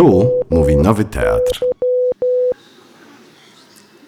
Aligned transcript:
Tu 0.00 0.30
mówi 0.50 0.76
Nowy 0.76 1.04
Teatr. 1.04 1.64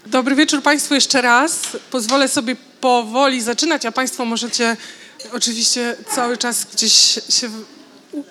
Dobry 0.06 0.34
wieczór 0.34 0.62
Państwu 0.62 0.94
jeszcze 0.94 1.22
raz. 1.22 1.76
Pozwolę 1.90 2.28
sobie 2.28 2.56
powoli 2.80 3.42
zaczynać, 3.42 3.86
a 3.86 3.92
Państwo 3.92 4.24
możecie 4.24 4.76
oczywiście 5.32 5.96
cały 6.14 6.36
czas 6.36 6.66
gdzieś 6.72 7.20
się 7.28 7.48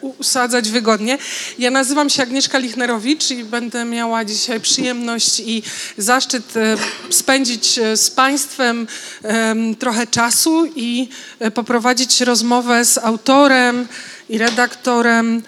usadzać 0.01 0.69
wygodnie. 0.69 1.17
Ja 1.59 1.71
nazywam 1.71 2.09
się 2.09 2.23
Agnieszka 2.23 2.57
Lichnerowicz 2.57 3.31
i 3.31 3.43
będę 3.43 3.85
miała 3.85 4.25
dzisiaj 4.25 4.59
przyjemność 4.59 5.39
i 5.39 5.63
zaszczyt 5.97 6.57
e, 6.57 6.77
spędzić 7.09 7.79
e, 7.79 7.97
z 7.97 8.11
Państwem 8.11 8.87
trochę 9.79 10.07
czasu 10.07 10.65
i 10.75 11.09
e, 11.39 11.51
poprowadzić 11.51 12.21
rozmowę 12.21 12.85
z 12.85 12.97
autorem 12.97 13.87
i 14.29 14.37
redaktorem 14.37 15.43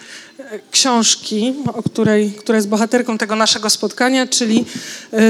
książki, 0.70 1.54
o 1.74 1.82
której, 1.82 2.32
która 2.32 2.56
jest 2.56 2.68
bohaterką 2.68 3.18
tego 3.18 3.36
naszego 3.36 3.70
spotkania, 3.70 4.26
czyli 4.26 4.64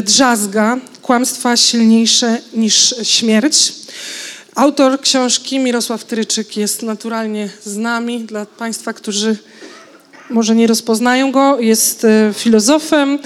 Drzazga, 0.03 0.77
Kłamstwa 1.03 1.57
silniejsze 1.57 2.39
niż 2.55 2.95
śmierć. 3.03 3.73
Autor 4.55 5.01
książki 5.01 5.59
Mirosław 5.59 6.05
Tryczyk 6.05 6.57
jest 6.57 6.83
naturalnie 6.83 7.49
z 7.65 7.77
nami. 7.77 8.25
Dla 8.25 8.47
Państwa, 8.47 8.93
którzy 8.93 9.37
może 10.31 10.55
nie 10.55 10.67
rozpoznają 10.67 11.33
go, 11.33 11.61
jest 11.61 12.05
e, 12.05 12.33
filozofem, 12.35 13.15
e, 13.15 13.19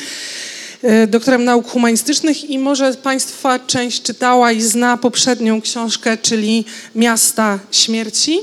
doktorem 1.09 1.45
nauk 1.45 1.68
humanistycznych 1.68 2.50
i 2.50 2.59
może 2.59 2.95
Państwa 2.95 3.59
część 3.59 4.02
czytała 4.02 4.52
i 4.52 4.60
zna 4.60 4.96
poprzednią 4.96 5.60
książkę, 5.60 6.16
czyli 6.16 6.64
Miasta 6.95 7.59
Śmierci. 7.73 8.38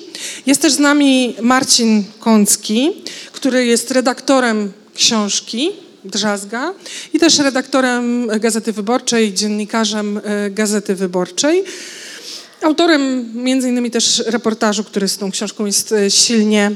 Jest 0.45 0.62
też 0.62 0.73
z 0.73 0.79
nami 0.79 1.35
Marcin 1.41 2.03
Kącki, 2.20 2.91
który 3.31 3.66
jest 3.66 3.91
redaktorem 3.91 4.71
książki 4.95 5.70
Drzazga 6.05 6.74
i 7.13 7.20
też 7.20 7.40
redaktorem 7.40 8.27
Gazety 8.40 8.74
Wyborczej, 8.74 9.34
dziennikarzem 9.34 10.21
e, 10.24 10.49
Gazety 10.52 10.96
Wyborczej. 10.96 11.63
Autorem 12.62 13.31
między 13.43 13.70
innymi 13.70 13.91
też 13.91 14.24
reportażu, 14.26 14.84
który 14.84 15.07
z 15.07 15.18
tą 15.18 15.31
książką 15.31 15.65
jest 15.65 15.91
e, 15.91 16.12
silnie 16.12 16.71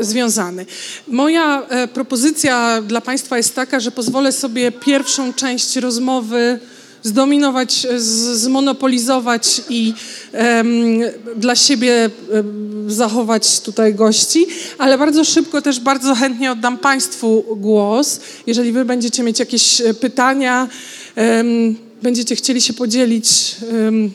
związany. 0.00 0.66
Moja 1.08 1.66
e, 1.68 1.88
propozycja 1.88 2.82
dla 2.82 3.00
Państwa 3.00 3.36
jest 3.36 3.54
taka, 3.54 3.80
że 3.80 3.90
pozwolę 3.90 4.32
sobie 4.32 4.72
pierwszą 4.72 5.32
część 5.32 5.76
rozmowy 5.76 6.60
zdominować, 7.02 7.86
zmonopolizować 8.34 9.62
i 9.68 9.94
dla 11.36 11.56
siebie 11.56 12.10
um, 12.32 12.90
zachować 12.90 13.60
tutaj 13.60 13.94
gości, 13.94 14.46
ale 14.78 14.98
bardzo 14.98 15.24
szybko 15.24 15.62
też 15.62 15.80
bardzo 15.80 16.14
chętnie 16.14 16.52
oddam 16.52 16.78
Państwu 16.78 17.44
głos. 17.56 18.20
Jeżeli 18.46 18.72
Wy 18.72 18.84
będziecie 18.84 19.22
mieć 19.22 19.38
jakieś 19.38 19.80
e, 19.80 19.94
pytania, 19.94 20.68
będziecie 22.02 22.36
chcieli 22.36 22.60
się 22.60 22.72
podzielić, 22.72 23.56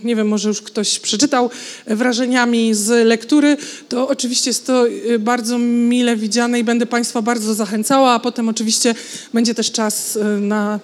nie 0.03 0.15
wiem, 0.15 0.27
może 0.27 0.49
już 0.49 0.61
ktoś 0.61 0.99
przeczytał 0.99 1.49
wrażeniami 1.87 2.73
z 2.73 3.07
lektury, 3.07 3.57
to 3.89 4.07
oczywiście 4.07 4.49
jest 4.49 4.65
to 4.65 4.87
y, 4.87 5.19
bardzo 5.19 5.57
mile 5.59 6.15
widziane 6.15 6.59
i 6.59 6.63
będę 6.63 6.85
Państwa 6.85 7.21
bardzo 7.21 7.53
zachęcała, 7.53 8.11
a 8.11 8.19
potem 8.19 8.49
oczywiście 8.49 8.95
będzie 9.33 9.55
też 9.55 9.71
czas 9.71 10.15
y, 10.15 10.23
na 10.41 10.79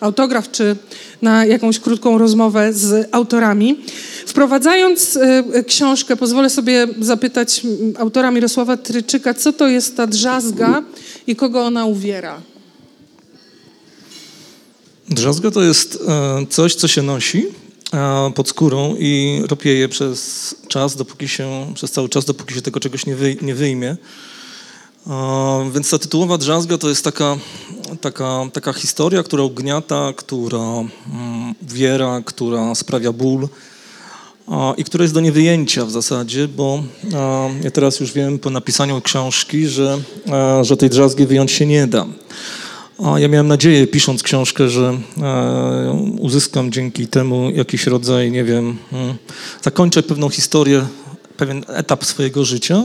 autograf 0.00 0.50
czy 0.50 0.76
na 1.22 1.44
jakąś 1.44 1.78
krótką 1.78 2.18
rozmowę 2.18 2.72
z 2.72 3.08
autorami. 3.12 3.80
Wprowadzając 4.26 5.16
y, 5.16 5.64
książkę, 5.66 6.16
pozwolę 6.16 6.50
sobie 6.50 6.86
zapytać 7.00 7.62
autora 7.98 8.30
Mirosława 8.30 8.76
Tryczyka, 8.76 9.34
co 9.34 9.52
to 9.52 9.68
jest 9.68 9.96
ta 9.96 10.06
drzazga 10.06 10.82
i 11.26 11.36
kogo 11.36 11.62
ona 11.62 11.86
uwiera? 11.86 12.40
Drzazga 15.10 15.50
to 15.50 15.62
jest 15.62 15.98
e, 16.08 16.46
coś, 16.46 16.74
co 16.74 16.88
się 16.88 17.02
nosi 17.02 17.46
e, 17.92 18.32
pod 18.34 18.48
skórą 18.48 18.94
i 18.98 19.42
ropieje 19.48 19.88
przez 19.88 20.54
czas, 20.68 20.96
dopóki 20.96 21.28
się, 21.28 21.72
przez 21.74 21.90
cały 21.90 22.08
czas, 22.08 22.24
dopóki 22.24 22.54
się 22.54 22.62
tego 22.62 22.80
czegoś 22.80 23.06
nie, 23.06 23.16
wy, 23.16 23.36
nie 23.42 23.54
wyjmie. 23.54 23.96
E, 25.06 25.70
więc 25.74 25.90
ta 25.90 25.98
tytułowa 25.98 26.38
drzazga 26.38 26.78
to 26.78 26.88
jest 26.88 27.04
taka, 27.04 27.36
taka, 28.00 28.48
taka 28.52 28.72
historia, 28.72 29.22
która 29.22 29.42
ugniata, 29.42 30.12
która 30.16 30.58
mm, 30.58 31.54
wiera, 31.62 32.22
która 32.24 32.74
sprawia 32.74 33.12
ból 33.12 33.48
i 34.76 34.84
która 34.84 35.02
jest 35.02 35.14
do 35.14 35.20
niewyjęcia 35.20 35.84
w 35.84 35.90
zasadzie, 35.90 36.48
bo 36.48 36.82
ja 37.62 37.70
teraz 37.70 38.00
już 38.00 38.12
wiem 38.12 38.38
po 38.38 38.50
napisaniu 38.50 39.00
książki, 39.00 39.66
że, 39.66 39.98
że 40.62 40.76
tej 40.76 40.90
drzazgi 40.90 41.26
wyjąć 41.26 41.52
się 41.52 41.66
nie 41.66 41.86
da. 41.86 42.06
Ja 43.16 43.28
miałem 43.28 43.48
nadzieję, 43.48 43.86
pisząc 43.86 44.22
książkę, 44.22 44.68
że 44.68 44.98
e, 45.22 45.92
uzyskam 46.18 46.72
dzięki 46.72 47.06
temu 47.06 47.50
jakiś 47.50 47.86
rodzaj, 47.86 48.30
nie 48.30 48.44
wiem, 48.44 48.76
hmm, 48.90 49.14
zakończę 49.62 50.02
pewną 50.02 50.28
historię, 50.28 50.86
pewien 51.36 51.64
etap 51.68 52.04
swojego 52.04 52.44
życia. 52.44 52.82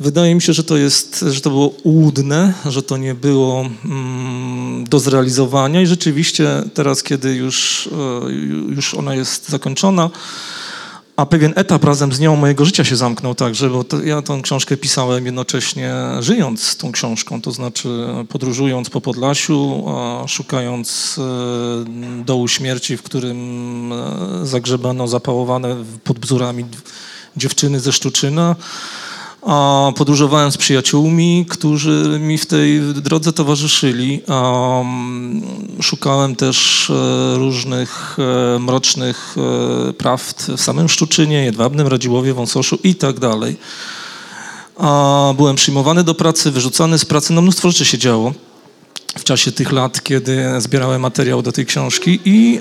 Wydaje 0.00 0.34
mi 0.34 0.42
się, 0.42 0.52
że 0.52 0.64
to 0.64 0.76
jest, 0.76 1.24
że 1.30 1.40
to 1.40 1.50
było 1.50 1.68
ułudne, 1.68 2.54
że 2.66 2.82
to 2.82 2.96
nie 2.96 3.14
było 3.14 3.70
mm, 3.84 4.84
do 4.84 4.98
zrealizowania 5.00 5.82
i 5.82 5.86
rzeczywiście 5.86 6.48
teraz, 6.74 7.02
kiedy 7.02 7.34
już, 7.34 7.88
e, 7.92 8.30
już 8.74 8.94
ona 8.94 9.14
jest 9.14 9.48
zakończona, 9.48 10.10
a 11.18 11.26
pewien 11.26 11.52
etap 11.56 11.84
razem 11.84 12.12
z 12.12 12.20
nią 12.20 12.36
mojego 12.36 12.64
życia 12.64 12.84
się 12.84 12.96
zamknął 12.96 13.34
także, 13.34 13.70
bo 13.70 13.84
to, 13.84 14.02
ja 14.02 14.22
tę 14.22 14.40
książkę 14.42 14.76
pisałem 14.76 15.26
jednocześnie 15.26 15.94
żyjąc 16.20 16.62
z 16.62 16.76
tą 16.76 16.92
książką, 16.92 17.42
to 17.42 17.52
znaczy 17.52 17.88
podróżując 18.28 18.90
po 18.90 19.00
Podlasiu, 19.00 19.84
szukając 20.26 21.18
e, 21.18 22.24
dołu 22.24 22.48
śmierci, 22.48 22.96
w 22.96 23.02
którym 23.02 23.92
e, 23.92 24.46
zagrzebano 24.46 25.08
zapałowane 25.08 25.76
pod 26.04 26.18
bzurami 26.18 26.64
dziewczyny 27.36 27.80
ze 27.80 27.92
Szczuczyna, 27.92 28.56
podróżowałem 29.96 30.52
z 30.52 30.56
przyjaciółmi, 30.56 31.46
którzy 31.48 32.18
mi 32.20 32.38
w 32.38 32.46
tej 32.46 32.80
drodze 32.80 33.32
towarzyszyli. 33.32 34.22
Szukałem 35.80 36.36
też 36.36 36.90
e, 36.90 37.38
różnych 37.38 38.16
e, 38.18 38.58
mrocznych 38.58 39.36
e, 39.88 39.92
prawd 39.92 40.52
w 40.56 40.60
samym 40.60 40.88
Szczuczynie, 40.88 41.44
Jedwabnym, 41.44 41.86
Radziłowie, 41.86 42.34
Wąsoszu 42.34 42.78
i 42.84 42.94
tak 42.94 43.18
dalej. 43.18 43.56
Byłem 45.36 45.56
przyjmowany 45.56 46.04
do 46.04 46.14
pracy, 46.14 46.50
wyrzucany 46.50 46.98
z 46.98 47.04
pracy, 47.04 47.32
no 47.32 47.42
mnóstwo 47.42 47.70
rzeczy 47.70 47.84
się 47.84 47.98
działo 47.98 48.32
w 49.18 49.24
czasie 49.24 49.52
tych 49.52 49.72
lat, 49.72 50.02
kiedy 50.02 50.46
zbierałem 50.58 51.00
materiał 51.00 51.42
do 51.42 51.52
tej 51.52 51.66
książki 51.66 52.20
i 52.24 52.60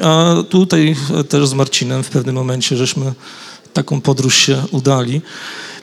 tutaj 0.49 0.95
też 1.29 1.47
z 1.47 1.53
Marcinem 1.53 2.03
w 2.03 2.09
pewnym 2.09 2.35
momencie 2.35 2.77
żeśmy 2.77 3.13
taką 3.73 4.01
podróż 4.01 4.35
się 4.35 4.63
udali. 4.71 5.21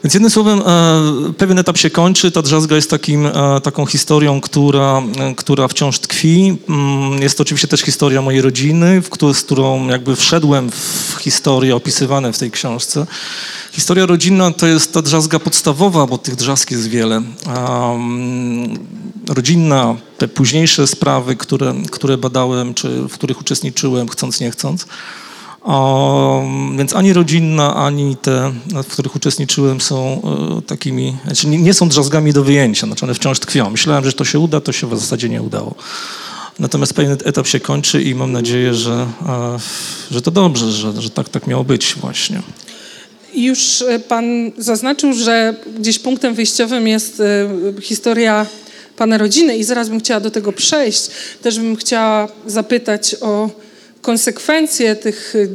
Więc 0.04 0.14
jednym 0.14 0.30
słowem, 0.30 0.62
e, 0.66 1.32
pewien 1.32 1.58
etap 1.58 1.78
się 1.78 1.90
kończy. 1.90 2.30
Ta 2.30 2.42
drzazga 2.42 2.76
jest 2.76 2.90
takim, 2.90 3.26
e, 3.26 3.60
taką 3.62 3.86
historią, 3.86 4.40
która, 4.40 5.02
e, 5.18 5.34
która 5.34 5.68
wciąż 5.68 5.98
tkwi. 5.98 6.56
Mm, 6.68 7.22
jest 7.22 7.38
to 7.38 7.42
oczywiście 7.42 7.68
też 7.68 7.80
historia 7.80 8.22
mojej 8.22 8.42
rodziny, 8.42 9.02
z 9.32 9.42
którą 9.42 9.88
jakby 9.88 10.16
wszedłem 10.16 10.70
w 10.70 11.16
historię 11.20 11.76
opisywane 11.76 12.32
w 12.32 12.38
tej 12.38 12.50
książce. 12.50 13.06
Historia 13.72 14.06
rodzinna 14.06 14.50
to 14.50 14.66
jest 14.66 14.92
ta 14.92 15.02
drzazga 15.02 15.38
podstawowa, 15.38 16.06
bo 16.06 16.18
tych 16.18 16.36
drzazg 16.36 16.70
jest 16.70 16.88
wiele. 16.88 17.22
Rodzinna, 19.28 19.96
te 20.18 20.28
późniejsze 20.28 20.86
sprawy, 20.86 21.36
które, 21.36 21.74
które 21.90 22.18
badałem, 22.18 22.74
czy 22.74 22.88
w 22.88 23.12
których 23.12 23.40
uczestniczyłem, 23.40 24.08
chcąc, 24.08 24.40
nie 24.40 24.50
chcąc. 24.50 24.86
Więc 26.76 26.96
ani 26.96 27.12
rodzinna, 27.12 27.74
ani 27.76 28.16
te, 28.16 28.52
w 28.84 28.86
których 28.86 29.16
uczestniczyłem, 29.16 29.80
są 29.80 30.22
e, 30.58 30.62
takimi, 30.62 31.16
znaczy 31.24 31.46
nie, 31.46 31.58
nie, 31.58 31.74
są 31.74 31.88
drzazgami 31.88 32.32
do 32.32 32.44
wyjęcia, 32.44 32.86
znaczy 32.86 33.04
one 33.04 33.14
wciąż 33.14 33.38
tkwią. 33.38 33.70
Myślałem, 33.70 34.04
że 34.04 34.12
to 34.12 34.24
się 34.24 34.38
uda, 34.38 34.60
to 34.60 34.72
się 34.72 34.86
w 34.90 35.00
zasadzie 35.00 35.28
nie 35.28 35.42
udało. 35.42 35.74
Natomiast 36.58 36.94
pewien 36.94 37.16
etap 37.24 37.46
się 37.46 37.60
kończy 37.60 38.02
i 38.02 38.14
mam 38.14 38.32
nadzieję, 38.32 38.74
że, 38.74 39.06
e, 39.26 39.58
że 40.10 40.22
to 40.22 40.30
dobrze, 40.30 40.72
że, 40.72 41.02
że 41.02 41.10
tak, 41.10 41.28
tak 41.28 41.46
miało 41.46 41.64
być 41.64 41.94
właśnie. 42.00 42.42
Już 43.34 43.82
e, 43.82 43.98
pan 43.98 44.52
zaznaczył, 44.58 45.12
że 45.12 45.54
gdzieś 45.78 45.98
punktem 45.98 46.34
wyjściowym 46.34 46.88
jest 46.88 47.22
historia 47.82 48.46
pana 48.96 49.18
rodziny 49.18 49.56
i 49.56 49.64
zaraz 49.64 49.88
bym 49.88 50.00
chciała 50.00 50.20
do 50.20 50.30
tego 50.30 50.52
przejść. 50.52 51.10
Też 51.42 51.58
bym 51.58 51.76
chciała 51.76 52.28
zapytać 52.46 53.16
o 53.20 53.50
konsekwencje 54.04 54.96
tych 54.96 55.34
y, 55.34 55.48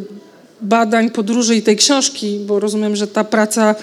badań, 0.62 1.10
podróży 1.10 1.56
i 1.56 1.62
tej 1.62 1.76
książki, 1.76 2.40
bo 2.46 2.60
rozumiem, 2.60 2.96
że 2.96 3.08
ta 3.08 3.24
praca 3.24 3.76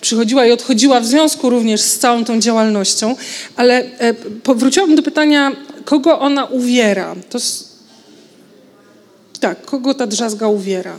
przychodziła 0.00 0.46
i 0.46 0.52
odchodziła 0.52 1.00
w 1.00 1.06
związku 1.06 1.50
również 1.50 1.80
z 1.80 1.98
całą 1.98 2.24
tą 2.24 2.40
działalnością, 2.40 3.16
ale 3.56 3.84
e, 3.98 4.14
powróciłabym 4.42 4.96
do 4.96 5.02
pytania, 5.02 5.52
kogo 5.84 6.18
ona 6.20 6.44
uwiera? 6.44 7.16
To 7.30 7.38
tak, 9.40 9.66
kogo 9.66 9.94
ta 9.94 10.06
drzazga 10.06 10.46
uwiera? 10.46 10.96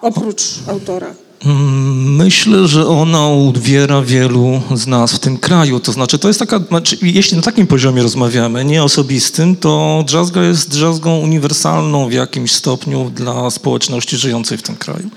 Oprócz 0.00 0.42
autora. 0.68 1.14
Mm, 1.44 1.98
Myślę, 2.16 2.68
że 2.68 2.86
ona 2.86 3.26
uwiera 3.28 4.02
wielu 4.02 4.62
z 4.74 4.86
nas 4.86 5.12
w 5.12 5.18
tym 5.18 5.38
kraju. 5.38 5.80
To 5.80 5.92
znaczy, 5.92 6.18
to 6.18 6.28
jest 6.28 6.40
taka, 6.40 6.58
znaczy, 6.58 6.98
jeśli 7.02 7.36
na 7.36 7.42
takim 7.42 7.66
poziomie 7.66 8.02
rozmawiamy, 8.02 8.64
nie 8.64 8.82
osobistym, 8.82 9.56
to 9.56 10.04
drzazga 10.06 10.42
jest 10.42 10.70
drzazgą 10.70 11.18
uniwersalną 11.18 12.08
w 12.08 12.12
jakimś 12.12 12.52
stopniu 12.52 13.10
dla 13.14 13.50
społeczności 13.50 14.16
żyjącej 14.16 14.58
w 14.58 14.62
tym 14.62 14.76
kraju. 14.76 15.10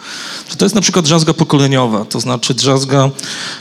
To 0.57 0.65
jest 0.65 0.75
na 0.75 0.81
przykład 0.81 1.05
drzazga 1.05 1.33
pokoleniowa, 1.33 2.05
to 2.05 2.19
znaczy 2.19 2.53
drzazga 2.53 3.09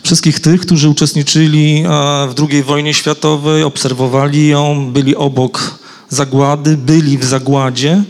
wszystkich 0.02 0.40
tych, 0.40 0.60
którzy 0.60 0.88
uczestniczyli 0.88 1.78
e, 1.78 1.88
w 2.28 2.34
II 2.50 2.62
wojnie 2.62 2.94
światowej, 2.94 3.62
obserwowali 3.62 4.48
ją, 4.48 4.92
byli 4.92 5.16
obok 5.16 5.78
zagłady, 6.08 6.76
byli 6.76 7.18
w 7.18 7.24
zagładzie 7.24 8.02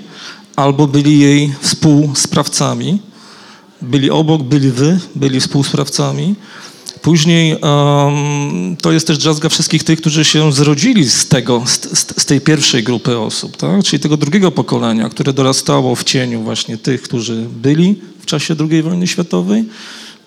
albo 0.56 0.86
byli 0.86 1.18
jej 1.18 1.54
współsprawcami 1.60 3.09
byli 3.82 4.10
obok, 4.10 4.42
byli 4.42 4.70
wy, 4.70 4.98
byli 5.14 5.40
współsprawcami. 5.40 6.34
Później 7.02 7.52
em, 7.52 8.76
to 8.82 8.92
jest 8.92 9.06
też 9.06 9.18
drzazga 9.18 9.48
wszystkich 9.48 9.84
tych, 9.84 10.00
którzy 10.00 10.24
się 10.24 10.52
zrodzili 10.52 11.10
z, 11.10 11.28
tego, 11.28 11.62
z, 11.66 11.80
z, 12.20 12.24
tej 12.24 12.40
pierwszej 12.40 12.82
grupy 12.82 13.18
osób, 13.18 13.56
tak? 13.56 13.84
czyli 13.84 14.00
tego 14.00 14.16
drugiego 14.16 14.50
pokolenia, 14.50 15.08
które 15.08 15.32
dorastało 15.32 15.94
w 15.94 16.04
cieniu 16.04 16.42
właśnie 16.42 16.78
tych, 16.78 17.02
którzy 17.02 17.46
byli 17.62 18.00
w 18.20 18.26
czasie 18.26 18.56
II 18.70 18.82
wojny 18.82 19.06
światowej, 19.06 19.64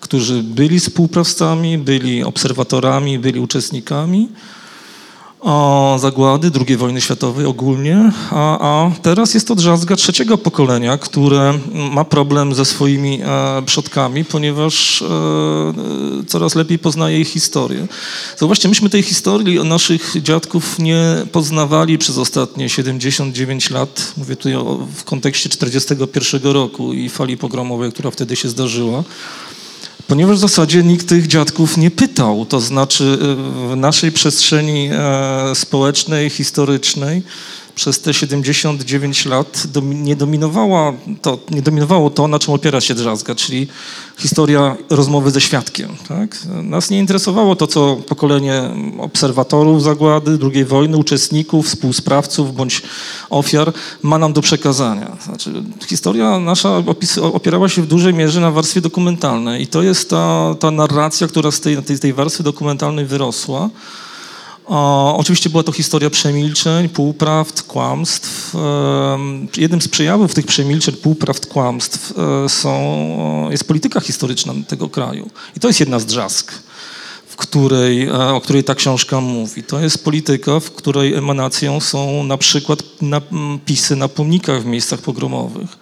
którzy 0.00 0.42
byli 0.42 0.80
współprawcami, 0.80 1.78
byli 1.78 2.24
obserwatorami, 2.24 3.18
byli 3.18 3.40
uczestnikami 3.40 4.28
zagłady 5.98 6.50
II 6.66 6.76
wojny 6.76 7.00
światowej 7.00 7.46
ogólnie, 7.46 8.12
a, 8.30 8.58
a 8.58 8.90
teraz 9.02 9.34
jest 9.34 9.48
to 9.48 9.54
drzazga 9.54 9.96
trzeciego 9.96 10.38
pokolenia, 10.38 10.98
które 10.98 11.58
ma 11.72 12.04
problem 12.04 12.54
ze 12.54 12.64
swoimi 12.64 13.20
e, 13.22 13.62
przodkami, 13.66 14.24
ponieważ 14.24 15.02
e, 15.02 15.06
e, 15.06 16.24
coraz 16.26 16.54
lepiej 16.54 16.78
poznaje 16.78 17.20
ich 17.20 17.28
historię. 17.28 17.86
Zauważcie, 18.36 18.68
myśmy 18.68 18.90
tej 18.90 19.02
historii 19.02 19.64
naszych 19.64 20.14
dziadków 20.22 20.78
nie 20.78 21.04
poznawali 21.32 21.98
przez 21.98 22.18
ostatnie 22.18 22.68
79 22.68 23.70
lat. 23.70 24.12
Mówię 24.16 24.36
o, 24.58 24.78
w 24.94 25.04
kontekście 25.04 25.48
41 25.48 26.52
roku 26.52 26.92
i 26.92 27.08
fali 27.08 27.36
pogromowej, 27.36 27.92
która 27.92 28.10
wtedy 28.10 28.36
się 28.36 28.48
zdarzyła. 28.48 29.04
Ponieważ 30.08 30.36
w 30.36 30.40
zasadzie 30.40 30.82
nikt 30.82 31.08
tych 31.08 31.26
dziadków 31.26 31.76
nie 31.76 31.90
pytał, 31.90 32.46
to 32.46 32.60
znaczy 32.60 33.04
y, 33.04 33.16
w 33.70 33.76
naszej 33.76 34.12
przestrzeni 34.12 34.90
e, 34.92 35.54
społecznej, 35.54 36.30
historycznej 36.30 37.22
przez 37.74 38.00
te 38.00 38.14
79 38.14 39.26
lat 39.26 39.66
nie, 39.82 40.16
dominowała 40.16 40.92
to, 41.22 41.38
nie 41.50 41.62
dominowało 41.62 42.10
to, 42.10 42.28
na 42.28 42.38
czym 42.38 42.54
opiera 42.54 42.80
się 42.80 42.94
drzazga, 42.94 43.34
czyli 43.34 43.66
historia 44.18 44.76
rozmowy 44.90 45.30
ze 45.30 45.40
świadkiem. 45.40 45.88
Tak? 46.08 46.38
Nas 46.62 46.90
nie 46.90 46.98
interesowało 46.98 47.56
to, 47.56 47.66
co 47.66 47.96
pokolenie 48.08 48.62
obserwatorów 48.98 49.82
zagłady, 49.82 50.38
II 50.54 50.64
wojny, 50.64 50.96
uczestników, 50.96 51.66
współsprawców 51.66 52.54
bądź 52.54 52.82
ofiar 53.30 53.72
ma 54.02 54.18
nam 54.18 54.32
do 54.32 54.40
przekazania. 54.40 55.16
Znaczy, 55.24 55.50
historia 55.88 56.38
nasza 56.38 56.82
opierała 57.32 57.68
się 57.68 57.82
w 57.82 57.86
dużej 57.86 58.14
mierze 58.14 58.40
na 58.40 58.50
warstwie 58.50 58.80
dokumentalnej 58.80 59.62
i 59.62 59.66
to 59.66 59.82
jest 59.82 60.10
ta, 60.10 60.54
ta 60.60 60.70
narracja, 60.70 61.28
która 61.28 61.50
z 61.50 61.60
tej, 61.60 61.82
tej, 61.82 61.98
tej 61.98 62.12
warstwy 62.12 62.42
dokumentalnej 62.42 63.06
wyrosła. 63.06 63.70
O, 64.66 65.16
oczywiście 65.16 65.50
była 65.50 65.62
to 65.62 65.72
historia 65.72 66.10
przemilczeń, 66.10 66.88
półprawd, 66.88 67.62
kłamstw. 67.62 68.54
Jednym 69.56 69.82
z 69.82 69.88
przejawów 69.88 70.34
tych 70.34 70.46
przemilczeń, 70.46 70.94
półprawd, 70.94 71.46
kłamstw 71.46 72.12
e, 72.18 72.48
są, 72.48 73.48
jest 73.50 73.64
polityka 73.64 74.00
historyczna 74.00 74.54
tego 74.68 74.88
kraju. 74.88 75.30
I 75.56 75.60
to 75.60 75.68
jest 75.68 75.80
jedna 75.80 75.98
z 75.98 76.06
drzazg, 76.06 76.52
w 77.26 77.36
której, 77.36 78.02
e, 78.02 78.12
o 78.12 78.40
której 78.40 78.64
ta 78.64 78.74
książka 78.74 79.20
mówi. 79.20 79.62
To 79.62 79.80
jest 79.80 80.04
polityka, 80.04 80.60
w 80.60 80.70
której 80.70 81.14
emanacją 81.14 81.80
są 81.80 82.24
na 82.24 82.38
przykład 82.38 82.82
napisy 83.02 83.96
na 83.96 84.08
pomnikach 84.08 84.62
w 84.62 84.66
miejscach 84.66 85.00
pogromowych. 85.00 85.78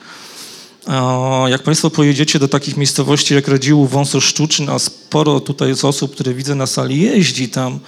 Jak 1.48 1.62
Państwo 1.62 1.90
pojedziecie 1.90 2.38
do 2.38 2.48
takich 2.48 2.76
miejscowości 2.76 3.34
jak 3.34 3.48
Radziłów, 3.48 3.90
Wąsosz, 3.90 4.24
Szczuczyn, 4.24 4.70
a 4.70 4.78
sporo 4.78 5.40
tutaj 5.40 5.68
jest 5.68 5.84
osób, 5.84 6.14
które 6.14 6.34
widzę 6.34 6.54
na 6.54 6.66
sali, 6.66 7.00
jeździ 7.00 7.48
tam 7.48 7.80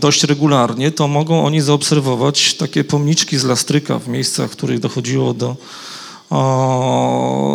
dość 0.00 0.24
regularnie, 0.24 0.90
to 0.90 1.08
mogą 1.08 1.44
oni 1.46 1.60
zaobserwować 1.60 2.54
takie 2.54 2.84
pomniczki 2.84 3.38
z 3.38 3.44
lastryka 3.44 3.98
w 3.98 4.08
miejscach, 4.08 4.50
w 4.50 4.52
których 4.52 4.80
dochodziło 4.80 5.34
do 5.34 5.56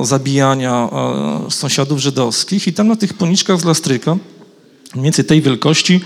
zabijania 0.04 0.90
a, 0.92 1.50
sąsiadów 1.50 2.00
żydowskich. 2.00 2.68
I 2.68 2.74
tam 2.74 2.88
na 2.88 2.96
tych 2.96 3.14
pomniczkach 3.14 3.60
z 3.60 3.66
lastryka 3.66 4.18
mniej 4.96 5.04
więcej 5.04 5.26
tej 5.26 5.42
wielkości, 5.42 6.02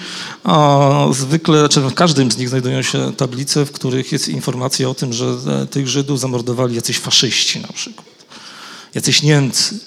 zwykle, 1.12 1.60
znaczy 1.60 1.82
w 1.82 1.94
każdym 1.94 2.32
z 2.32 2.38
nich 2.38 2.50
znajdują 2.50 2.82
się 2.82 3.14
tablice, 3.14 3.66
w 3.66 3.72
których 3.72 4.12
jest 4.12 4.30
informacja 4.30 4.90
o 4.90 4.94
tym, 4.94 5.14
że 5.14 5.26
e, 5.26 5.66
tych 5.66 5.88
Żydów 5.88 6.20
zamordowali 6.20 6.76
jacyś 6.76 7.00
faszyści 7.00 7.60
na 7.60 7.68
przykład, 7.68 8.08
jacyś 8.96 9.24
Niemcy. 9.24 9.80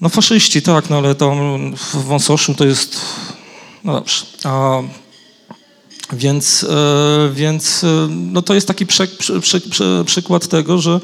No 0.00 0.08
faszyści, 0.08 0.62
tak, 0.62 0.90
no 0.90 0.98
ale 0.98 1.14
tam 1.14 1.36
w 1.76 2.04
Wąsoszu 2.04 2.54
to 2.54 2.64
jest, 2.64 3.00
no 3.84 3.92
dobrze. 3.92 4.24
A, 4.44 4.80
więc, 6.12 6.64
e, 6.70 7.30
więc 7.34 7.84
e, 7.84 8.08
no 8.10 8.42
to 8.42 8.54
jest 8.54 8.68
taki 8.68 8.86
przy, 8.86 9.08
przy, 9.40 9.60
przy, 9.60 10.02
przykład 10.06 10.48
tego, 10.48 10.78
że 10.78 11.00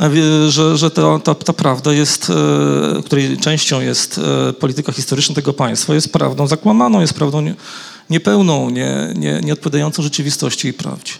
wie- 0.00 0.50
że, 0.50 0.76
że 0.76 0.90
ta, 0.90 1.18
ta, 1.18 1.34
ta 1.34 1.52
prawda 1.52 1.92
jest, 1.92 2.30
e, 2.30 3.02
której 3.02 3.36
częścią 3.36 3.80
jest 3.80 4.20
e, 4.48 4.52
polityka 4.52 4.92
historyczna 4.92 5.34
tego 5.34 5.52
państwa, 5.52 5.94
jest 5.94 6.12
prawdą 6.12 6.46
zakłamaną, 6.46 7.00
jest 7.00 7.14
prawdą 7.14 7.40
nie, 7.40 7.54
niepełną, 8.10 8.70
nie, 8.70 9.12
nie, 9.16 9.40
nieodpowiadającą 9.44 10.02
rzeczywistości 10.02 10.68
i 10.68 10.72
prawdzie. 10.72 11.12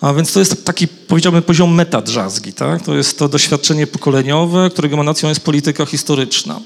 A 0.00 0.14
więc 0.14 0.32
to 0.32 0.38
jest 0.38 0.64
taki, 0.64 0.88
powiedziałbym, 0.88 1.42
poziom 1.42 1.74
metadrzazgi, 1.74 2.52
tak? 2.52 2.82
To 2.82 2.94
jest 2.94 3.18
to 3.18 3.28
doświadczenie 3.28 3.86
pokoleniowe, 3.86 4.70
którego 4.70 4.94
emanacją 4.94 5.28
jest 5.28 5.40
polityka 5.40 5.86
historyczna. 5.86 6.60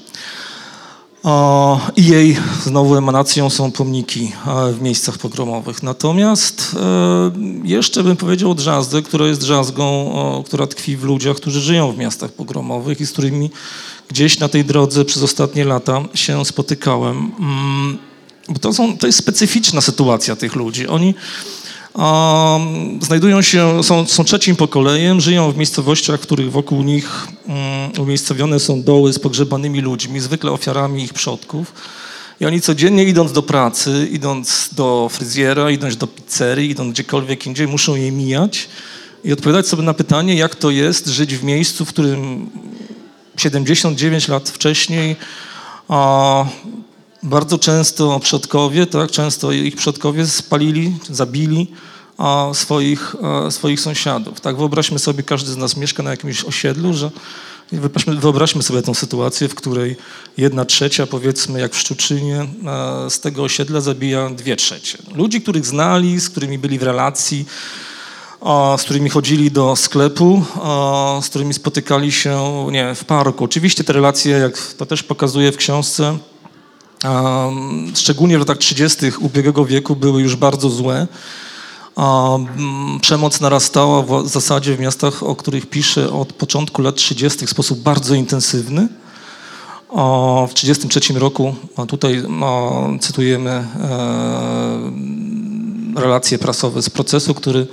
I 1.95 2.05
jej 2.05 2.37
znowu 2.63 2.95
emanacją 2.95 3.49
są 3.49 3.71
pomniki 3.71 4.31
e, 4.47 4.73
w 4.73 4.81
miejscach 4.81 5.17
pogromowych. 5.17 5.83
Natomiast 5.83 6.75
e, 6.75 7.31
jeszcze 7.63 8.03
bym 8.03 8.17
powiedział 8.17 8.51
o 8.51 8.55
drzazdze, 8.55 9.01
która 9.01 9.27
jest 9.27 9.41
drzazgą, 9.41 10.13
która 10.45 10.67
tkwi 10.67 10.97
w 10.97 11.03
ludziach, 11.03 11.37
którzy 11.37 11.61
żyją 11.61 11.91
w 11.91 11.97
miastach 11.97 12.31
pogromowych 12.31 13.01
i 13.01 13.05
z 13.05 13.11
którymi 13.11 13.49
gdzieś 14.09 14.39
na 14.39 14.49
tej 14.49 14.65
drodze 14.65 15.05
przez 15.05 15.23
ostatnie 15.23 15.65
lata 15.65 16.03
się 16.13 16.45
spotykałem. 16.45 17.31
Mm, 17.39 17.97
Bo 18.49 18.59
to, 18.59 18.73
są, 18.73 18.97
to 18.97 19.07
jest 19.07 19.19
specyficzna 19.19 19.81
sytuacja 19.81 20.35
tych 20.35 20.55
ludzi. 20.55 20.87
Oni 20.87 21.13
um, 21.97 22.99
znajdują 23.01 23.41
się, 23.41 23.83
są, 23.83 24.05
są 24.05 24.23
trzecim 24.23 24.55
pokoleniem, 24.55 25.21
żyją 25.21 25.51
w 25.51 25.57
miejscowościach, 25.57 26.19
w 26.19 26.23
których 26.23 26.51
wokół 26.51 26.83
nich 26.83 27.27
um, 27.47 27.57
umiejscowione 28.01 28.59
są 28.59 28.83
doły 28.83 29.13
z 29.13 29.19
pogrzebanymi 29.19 29.81
ludźmi, 29.81 30.19
zwykle 30.19 30.51
ofiarami 30.51 31.03
ich 31.03 31.13
przodków. 31.13 31.73
I 32.39 32.45
oni 32.45 32.61
codziennie 32.61 33.03
idąc 33.03 33.31
do 33.31 33.43
pracy, 33.43 34.07
idąc 34.11 34.69
do 34.71 35.09
fryzjera, 35.11 35.71
idąc 35.71 35.97
do 35.97 36.07
pizzerii, 36.07 36.69
idąc 36.69 36.93
gdziekolwiek 36.93 37.47
indziej, 37.47 37.67
muszą 37.67 37.95
je 37.95 38.11
mijać 38.11 38.69
i 39.23 39.33
odpowiadać 39.33 39.67
sobie 39.67 39.83
na 39.83 39.93
pytanie, 39.93 40.35
jak 40.35 40.55
to 40.55 40.69
jest 40.69 41.07
żyć 41.07 41.35
w 41.35 41.43
miejscu, 41.43 41.85
w 41.85 41.89
którym 41.89 42.49
79 43.37 44.27
lat 44.27 44.49
wcześniej 44.49 45.15
a, 45.87 46.45
bardzo 47.23 47.57
często 47.57 48.19
przodkowie, 48.19 48.85
tak, 48.85 49.11
często 49.11 49.51
ich 49.51 49.75
przodkowie 49.75 50.27
spalili, 50.27 50.95
zabili 51.09 51.67
a, 52.17 52.49
swoich, 52.53 53.15
a, 53.23 53.51
swoich 53.51 53.79
sąsiadów. 53.79 54.41
Tak, 54.41 54.57
wyobraźmy 54.57 54.99
sobie, 54.99 55.23
każdy 55.23 55.51
z 55.51 55.57
nas 55.57 55.77
mieszka 55.77 56.03
na 56.03 56.11
jakimś 56.11 56.43
osiedlu, 56.43 56.93
że 56.93 57.11
wyobraźmy, 57.71 58.15
wyobraźmy 58.15 58.63
sobie 58.63 58.81
tę 58.81 58.95
sytuację, 58.95 59.47
w 59.47 59.55
której 59.55 59.95
jedna 60.37 60.65
trzecia, 60.65 61.07
powiedzmy 61.07 61.59
jak 61.59 61.73
w 61.73 61.79
Szczuczynie, 61.79 62.47
a, 62.65 63.09
z 63.09 63.19
tego 63.19 63.43
osiedla 63.43 63.81
zabija 63.81 64.29
dwie 64.29 64.55
trzecie. 64.55 64.97
Ludzi, 65.15 65.41
których 65.41 65.65
znali, 65.65 66.19
z 66.19 66.29
którymi 66.29 66.59
byli 66.59 66.79
w 66.79 66.83
relacji, 66.83 67.45
z 68.77 68.81
którymi 68.81 69.09
chodzili 69.09 69.51
do 69.51 69.75
sklepu, 69.75 70.43
z 71.21 71.29
którymi 71.29 71.53
spotykali 71.53 72.11
się 72.11 72.67
nie, 72.71 72.95
w 72.95 73.03
parku. 73.03 73.43
Oczywiście 73.43 73.83
te 73.83 73.93
relacje, 73.93 74.37
jak 74.37 74.57
to 74.57 74.85
też 74.85 75.03
pokazuje 75.03 75.51
w 75.51 75.57
książce, 75.57 76.17
szczególnie 77.95 78.37
w 78.37 78.39
latach 78.39 78.57
30. 78.57 79.05
ubiegłego 79.19 79.65
wieku 79.65 79.95
były 79.95 80.21
już 80.21 80.35
bardzo 80.35 80.69
złe. 80.69 81.07
Przemoc 83.01 83.41
narastała 83.41 84.01
w 84.01 84.27
zasadzie 84.27 84.75
w 84.75 84.79
miastach, 84.79 85.23
o 85.23 85.35
których 85.35 85.69
piszę 85.69 86.11
od 86.11 86.33
początku 86.33 86.81
lat 86.81 86.95
30. 86.95 87.45
w 87.45 87.49
sposób 87.49 87.79
bardzo 87.79 88.15
intensywny. 88.15 88.87
W 90.47 90.53
1933 90.53 91.19
roku, 91.19 91.55
tutaj 91.87 92.23
cytujemy 92.99 93.67
relacje 95.95 96.39
prasowe 96.39 96.81
z 96.81 96.89
procesu, 96.89 97.33
który 97.33 97.67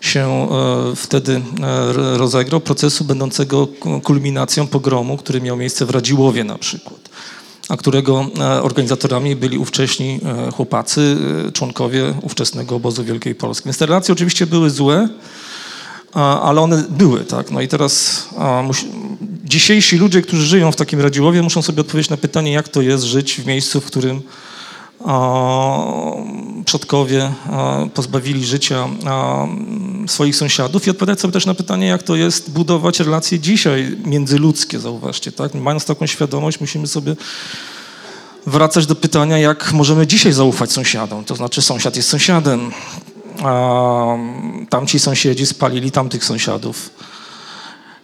się 0.00 0.48
e, 0.50 0.96
wtedy 0.96 1.40
e, 1.62 1.92
rozegrał, 2.18 2.60
procesu 2.60 3.04
będącego 3.04 3.68
kulminacją 4.04 4.66
pogromu, 4.66 5.16
który 5.16 5.40
miał 5.40 5.56
miejsce 5.56 5.86
w 5.86 5.90
Radziłowie 5.90 6.44
na 6.44 6.58
przykład, 6.58 6.99
a 7.70 7.76
którego 7.76 8.26
e, 8.40 8.62
organizatorami 8.62 9.36
byli 9.36 9.58
ówcześni 9.58 10.20
chłopacy, 10.54 11.16
członkowie 11.52 12.14
ówczesnego 12.22 12.76
obozu 12.76 13.04
Wielkiej 13.04 13.34
Polski. 13.34 13.64
Więc 13.64 13.78
te 13.78 13.86
relacje 13.86 14.12
oczywiście 14.12 14.46
były 14.46 14.70
złe, 14.70 15.08
ale 16.42 16.60
one 16.60 16.84
były, 16.90 17.24
tak. 17.24 17.50
No 17.50 17.60
i 17.60 17.68
teraz 17.68 18.24
musi, 18.64 18.86
dzisiejsi 19.44 19.96
ludzie, 19.96 20.22
którzy 20.22 20.46
żyją 20.46 20.72
w 20.72 20.76
takim 20.76 21.00
Radziłowie, 21.00 21.42
muszą 21.42 21.62
sobie 21.62 21.80
odpowiedzieć 21.80 22.10
na 22.10 22.16
pytanie, 22.16 22.52
jak 22.52 22.68
to 22.68 22.82
jest 22.82 23.04
żyć 23.04 23.40
w 23.40 23.46
miejscu, 23.46 23.80
w 23.80 23.84
którym 23.84 24.22
przodkowie 26.64 27.32
pozbawili 27.94 28.46
życia 28.46 28.88
swoich 30.06 30.36
sąsiadów 30.36 30.86
i 30.86 30.90
odpowiadać 30.90 31.20
sobie 31.20 31.32
też 31.32 31.46
na 31.46 31.54
pytanie, 31.54 31.86
jak 31.86 32.02
to 32.02 32.16
jest 32.16 32.50
budować 32.50 33.00
relacje 33.00 33.38
dzisiaj 33.38 33.96
międzyludzkie, 34.04 34.78
zauważcie, 34.80 35.32
tak? 35.32 35.54
Mając 35.54 35.84
taką 35.84 36.06
świadomość, 36.06 36.60
musimy 36.60 36.86
sobie 36.86 37.16
wracać 38.46 38.86
do 38.86 38.94
pytania, 38.94 39.38
jak 39.38 39.72
możemy 39.72 40.06
dzisiaj 40.06 40.32
zaufać 40.32 40.72
sąsiadom. 40.72 41.24
To 41.24 41.34
znaczy 41.34 41.62
sąsiad 41.62 41.96
jest 41.96 42.08
sąsiadem, 42.08 42.70
tamci 44.70 44.98
sąsiedzi 44.98 45.46
spalili 45.46 45.90
tamtych 45.90 46.24
sąsiadów 46.24 46.90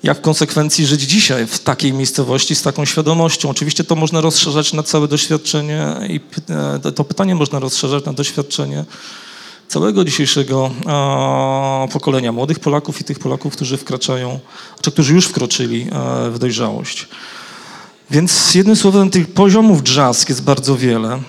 jak 0.02 0.18
w 0.18 0.20
konsekwencji 0.20 0.86
żyć 0.86 1.00
dzisiaj 1.02 1.46
w 1.46 1.58
takiej 1.58 1.92
miejscowości 1.92 2.54
z 2.54 2.62
taką 2.62 2.84
świadomością. 2.84 3.50
Oczywiście 3.50 3.84
to 3.84 3.96
można 3.96 4.20
rozszerzać 4.20 4.72
na 4.72 4.82
całe 4.82 5.08
doświadczenie 5.08 5.94
i 6.08 6.20
e, 6.84 6.92
to 6.92 7.04
pytanie 7.04 7.34
można 7.34 7.58
rozszerzać 7.58 8.04
na 8.04 8.12
doświadczenie 8.12 8.84
całego 9.68 10.04
dzisiejszego 10.04 10.70
pokolenia 11.92 12.32
młodych 12.32 12.58
Polaków 12.58 13.00
i 13.00 13.04
tych 13.04 13.18
Polaków, 13.18 13.52
którzy 13.52 13.76
wkraczają, 13.76 14.40
czy 14.80 14.92
którzy 14.92 15.14
już 15.14 15.26
wkroczyli 15.26 15.82
e, 15.82 16.30
w 16.30 16.38
dojrzałość. 16.38 17.08
Więc 18.10 18.54
jednym 18.54 18.76
słowem 18.76 19.10
tych 19.10 19.34
poziomów 19.34 19.82
drzazg 19.82 20.28
jest 20.28 20.42
bardzo 20.42 20.76
wiele. 20.76 21.22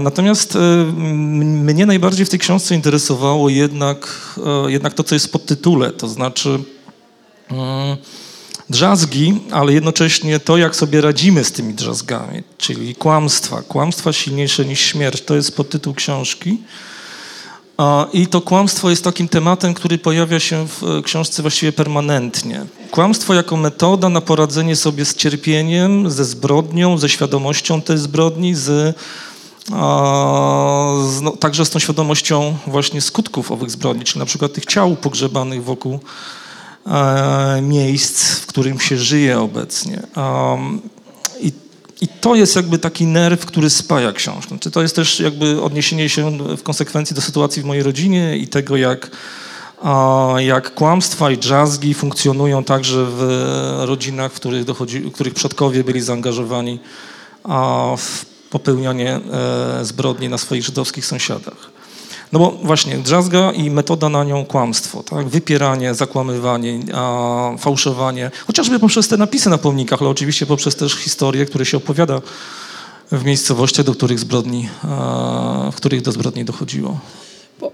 Natomiast 0.00 0.56
e, 0.56 0.58
mnie 0.92 1.86
najbardziej 1.86 2.26
w 2.26 2.28
tej 2.28 2.38
książce 2.38 2.74
interesowało 2.74 3.48
jednak, 3.48 4.28
jednak 4.66 4.94
to, 4.94 5.04
co 5.04 5.14
jest 5.14 5.26
w 5.26 5.30
podtytule, 5.30 5.90
to 5.90 6.08
znaczy 6.08 6.58
drzazgi, 8.70 9.40
ale 9.50 9.72
jednocześnie 9.72 10.40
to, 10.40 10.56
jak 10.56 10.76
sobie 10.76 11.00
radzimy 11.00 11.44
z 11.44 11.52
tymi 11.52 11.74
drzazgami, 11.74 12.42
czyli 12.58 12.94
kłamstwa. 12.94 13.62
Kłamstwa 13.62 14.12
silniejsze 14.12 14.64
niż 14.64 14.80
śmierć. 14.80 15.22
To 15.22 15.34
jest 15.34 15.56
podtytuł 15.56 15.94
książki. 15.94 16.58
I 18.12 18.26
to 18.26 18.40
kłamstwo 18.40 18.90
jest 18.90 19.04
takim 19.04 19.28
tematem, 19.28 19.74
który 19.74 19.98
pojawia 19.98 20.40
się 20.40 20.68
w 20.68 20.82
e, 20.84 21.02
książce 21.02 21.42
właściwie 21.42 21.72
permanentnie. 21.72 22.64
Kłamstwo 22.90 23.34
jako 23.34 23.56
metoda 23.56 24.08
na 24.08 24.20
poradzenie 24.20 24.76
sobie 24.76 25.04
z 25.04 25.14
cierpieniem, 25.14 26.10
ze 26.10 26.24
zbrodnią, 26.24 26.98
ze 26.98 27.08
świadomością 27.08 27.82
tej 27.82 27.98
zbrodni, 27.98 28.54
z, 28.54 28.96
z 31.10 31.20
no, 31.20 31.30
także 31.30 31.64
z 31.64 31.70
tą 31.70 31.78
świadomością 31.78 32.56
właśnie 32.66 33.00
skutków 33.00 33.52
owych 33.52 33.70
zbrodni, 33.70 34.04
czyli 34.04 34.18
na 34.18 34.26
przykład 34.26 34.52
tych 34.52 34.66
ciał 34.66 34.96
pogrzebanych 34.96 35.64
wokół 35.64 36.00
miejsc, 37.62 38.30
w 38.30 38.46
którym 38.46 38.80
się 38.80 38.96
żyje 38.96 39.40
obecnie. 39.40 40.02
I, 41.40 41.52
I 42.00 42.08
to 42.08 42.34
jest 42.34 42.56
jakby 42.56 42.78
taki 42.78 43.06
nerw, 43.06 43.46
który 43.46 43.70
spaja 43.70 44.12
książkę. 44.12 44.58
To 44.72 44.82
jest 44.82 44.96
też 44.96 45.20
jakby 45.20 45.62
odniesienie 45.62 46.08
się 46.08 46.38
w 46.56 46.62
konsekwencji 46.62 47.16
do 47.16 47.22
sytuacji 47.22 47.62
w 47.62 47.64
mojej 47.64 47.82
rodzinie 47.82 48.36
i 48.36 48.48
tego, 48.48 48.76
jak, 48.76 49.10
jak 50.38 50.74
kłamstwa 50.74 51.30
i 51.30 51.38
drzazgi 51.38 51.94
funkcjonują 51.94 52.64
także 52.64 53.06
w 53.08 53.22
rodzinach, 53.84 54.32
w 54.32 54.36
których, 54.36 54.64
dochodzi, 54.64 55.00
w 55.00 55.12
których 55.12 55.34
przodkowie 55.34 55.84
byli 55.84 56.00
zaangażowani 56.00 56.80
w 57.98 58.24
popełnianie 58.50 59.20
e, 59.80 59.84
zbrodni 59.84 60.28
na 60.28 60.38
swoich 60.38 60.64
żydowskich 60.64 61.06
sąsiadach. 61.06 61.72
No 62.32 62.38
bo 62.38 62.50
właśnie 62.50 62.98
drzazga 62.98 63.52
i 63.52 63.70
metoda 63.70 64.08
na 64.08 64.24
nią 64.24 64.44
kłamstwo, 64.44 65.02
tak? 65.02 65.28
wypieranie, 65.28 65.94
zakłamywanie, 65.94 66.80
a, 66.94 67.54
fałszowanie, 67.58 68.30
chociażby 68.46 68.78
poprzez 68.78 69.08
te 69.08 69.16
napisy 69.16 69.50
na 69.50 69.58
pomnikach, 69.58 70.00
ale 70.00 70.10
oczywiście 70.10 70.46
poprzez 70.46 70.76
też 70.76 70.94
historie, 70.94 71.46
które 71.46 71.66
się 71.66 71.76
opowiada 71.76 72.20
w 73.12 73.24
miejscowościach, 73.24 73.86
do 73.86 73.92
których 73.92 74.18
zbrodni, 74.18 74.68
a, 74.82 75.70
w 75.72 75.76
których 75.76 76.02
do 76.02 76.12
zbrodni 76.12 76.44
dochodziło. 76.44 77.00
Po, 77.60 77.72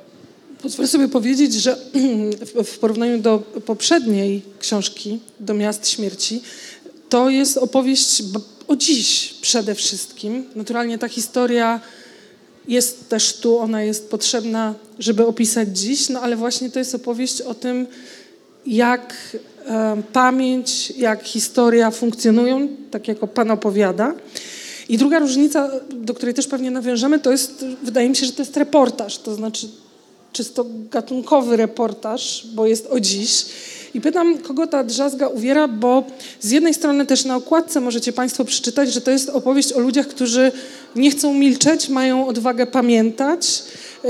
pozwolę 0.62 0.88
sobie 0.88 1.08
powiedzieć, 1.08 1.54
że 1.54 1.76
w 2.64 2.78
porównaniu 2.78 3.18
do 3.18 3.38
poprzedniej 3.66 4.42
książki, 4.60 5.18
do 5.40 5.54
Miast 5.54 5.88
Śmierci, 5.88 6.42
to 7.08 7.30
jest 7.30 7.56
opowieść 7.56 8.22
o 8.68 8.76
dziś 8.76 9.34
przede 9.40 9.74
wszystkim. 9.74 10.44
Naturalnie 10.54 10.98
ta 10.98 11.08
historia 11.08 11.80
jest 12.68 13.08
też 13.08 13.36
tu, 13.36 13.58
ona 13.58 13.82
jest 13.82 14.10
potrzebna, 14.10 14.74
żeby 14.98 15.26
opisać 15.26 15.78
dziś, 15.78 16.08
no 16.08 16.20
ale 16.20 16.36
właśnie 16.36 16.70
to 16.70 16.78
jest 16.78 16.94
opowieść 16.94 17.40
o 17.40 17.54
tym, 17.54 17.86
jak 18.66 19.14
e, 19.66 20.02
pamięć, 20.12 20.90
jak 20.90 21.24
historia 21.24 21.90
funkcjonują, 21.90 22.68
tak 22.90 23.08
jak 23.08 23.18
Pan 23.18 23.50
opowiada. 23.50 24.14
I 24.88 24.98
druga 24.98 25.18
różnica, 25.18 25.70
do 25.90 26.14
której 26.14 26.34
też 26.34 26.46
pewnie 26.46 26.70
nawiążemy, 26.70 27.18
to 27.18 27.30
jest, 27.32 27.64
wydaje 27.82 28.08
mi 28.08 28.16
się, 28.16 28.26
że 28.26 28.32
to 28.32 28.42
jest 28.42 28.56
reportaż, 28.56 29.18
to 29.18 29.34
znaczy 29.34 29.68
czysto 30.32 30.66
gatunkowy 30.90 31.56
reportaż, 31.56 32.46
bo 32.54 32.66
jest 32.66 32.86
o 32.86 33.00
dziś. 33.00 33.46
I 33.94 34.00
pytam, 34.00 34.38
kogo 34.38 34.66
ta 34.66 34.84
drzazga 34.84 35.28
uwiera, 35.28 35.68
bo 35.68 36.04
z 36.40 36.50
jednej 36.50 36.74
strony 36.74 37.06
też 37.06 37.24
na 37.24 37.36
okładce 37.36 37.80
możecie 37.80 38.12
Państwo 38.12 38.44
przeczytać, 38.44 38.92
że 38.92 39.00
to 39.00 39.10
jest 39.10 39.28
opowieść 39.28 39.72
o 39.72 39.80
ludziach, 39.80 40.06
którzy 40.06 40.52
nie 40.96 41.10
chcą 41.10 41.34
milczeć, 41.34 41.88
mają 41.88 42.26
odwagę 42.26 42.66
pamiętać, 42.66 43.62
e, 44.04 44.08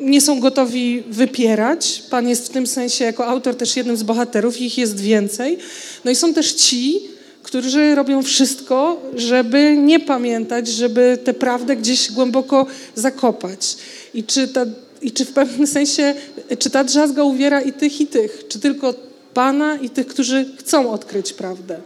nie 0.00 0.20
są 0.20 0.40
gotowi 0.40 1.02
wypierać. 1.10 2.02
Pan 2.10 2.28
jest 2.28 2.46
w 2.46 2.50
tym 2.50 2.66
sensie 2.66 3.04
jako 3.04 3.26
autor 3.26 3.54
też 3.54 3.76
jednym 3.76 3.96
z 3.96 4.02
bohaterów, 4.02 4.60
ich 4.60 4.78
jest 4.78 5.00
więcej. 5.00 5.58
No 6.04 6.10
i 6.10 6.14
są 6.14 6.34
też 6.34 6.52
ci, 6.52 7.00
którzy 7.42 7.94
robią 7.94 8.22
wszystko, 8.22 9.02
żeby 9.14 9.76
nie 9.78 10.00
pamiętać, 10.00 10.68
żeby 10.68 11.18
tę 11.24 11.34
prawdę 11.34 11.76
gdzieś 11.76 12.12
głęboko 12.12 12.66
zakopać. 12.94 13.76
I 14.14 14.24
czy 14.24 14.48
ta 14.48 14.66
i 15.02 15.12
czy 15.12 15.24
w 15.24 15.32
pewnym 15.32 15.66
sensie, 15.66 16.14
czy 16.58 16.70
ta 16.70 16.84
drzazga 16.84 17.22
uwiera 17.22 17.60
i 17.60 17.72
tych, 17.72 18.00
i 18.00 18.06
tych? 18.06 18.48
Czy 18.48 18.60
tylko 18.60 18.94
Pana 19.34 19.76
i 19.76 19.90
tych, 19.90 20.06
którzy 20.06 20.46
chcą 20.58 20.90
odkryć 20.90 21.32
prawdę? 21.32 21.80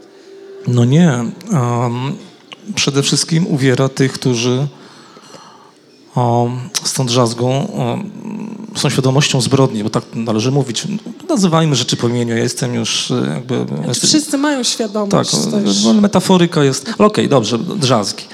No 0.68 0.84
nie. 0.84 1.24
Um, 1.52 2.16
przede 2.74 3.02
wszystkim 3.02 3.46
uwiera 3.46 3.88
tych, 3.88 4.12
którzy 4.12 4.66
um, 6.16 6.60
z 6.84 6.92
tą 6.92 7.06
drzazgą 7.06 7.64
um, 7.64 8.10
są 8.76 8.90
świadomością 8.90 9.40
zbrodni, 9.40 9.84
bo 9.84 9.90
tak 9.90 10.04
należy 10.14 10.50
mówić. 10.50 10.86
Nazywajmy 11.28 11.76
rzeczy 11.76 11.96
po 11.96 12.08
imieniu, 12.08 12.36
ja 12.36 12.42
jestem 12.42 12.74
już 12.74 13.10
e, 13.10 13.14
jakby... 13.34 13.66
Znaczy, 13.84 14.06
wszyscy 14.06 14.38
mają 14.38 14.62
świadomość. 14.62 15.30
Tak, 15.30 15.94
metaforyka 16.00 16.64
jest... 16.64 16.88
Okej, 16.88 17.06
okay, 17.06 17.28
dobrze, 17.28 17.58
drzazgi. 17.58 18.24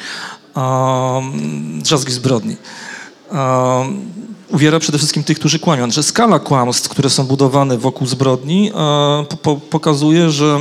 Um, 0.56 1.82
drzazgi 1.82 2.12
zbrodni. 2.12 2.56
Uwiera 4.48 4.78
przede 4.78 4.98
wszystkim 4.98 5.24
tych, 5.24 5.38
którzy 5.38 5.58
kłamią, 5.58 5.90
że 5.90 6.02
skala 6.02 6.38
kłamstw, 6.38 6.88
które 6.88 7.10
są 7.10 7.24
budowane 7.24 7.78
wokół 7.78 8.06
zbrodni, 8.06 8.70
e, 8.74 9.36
po, 9.42 9.56
pokazuje, 9.56 10.30
że, 10.30 10.58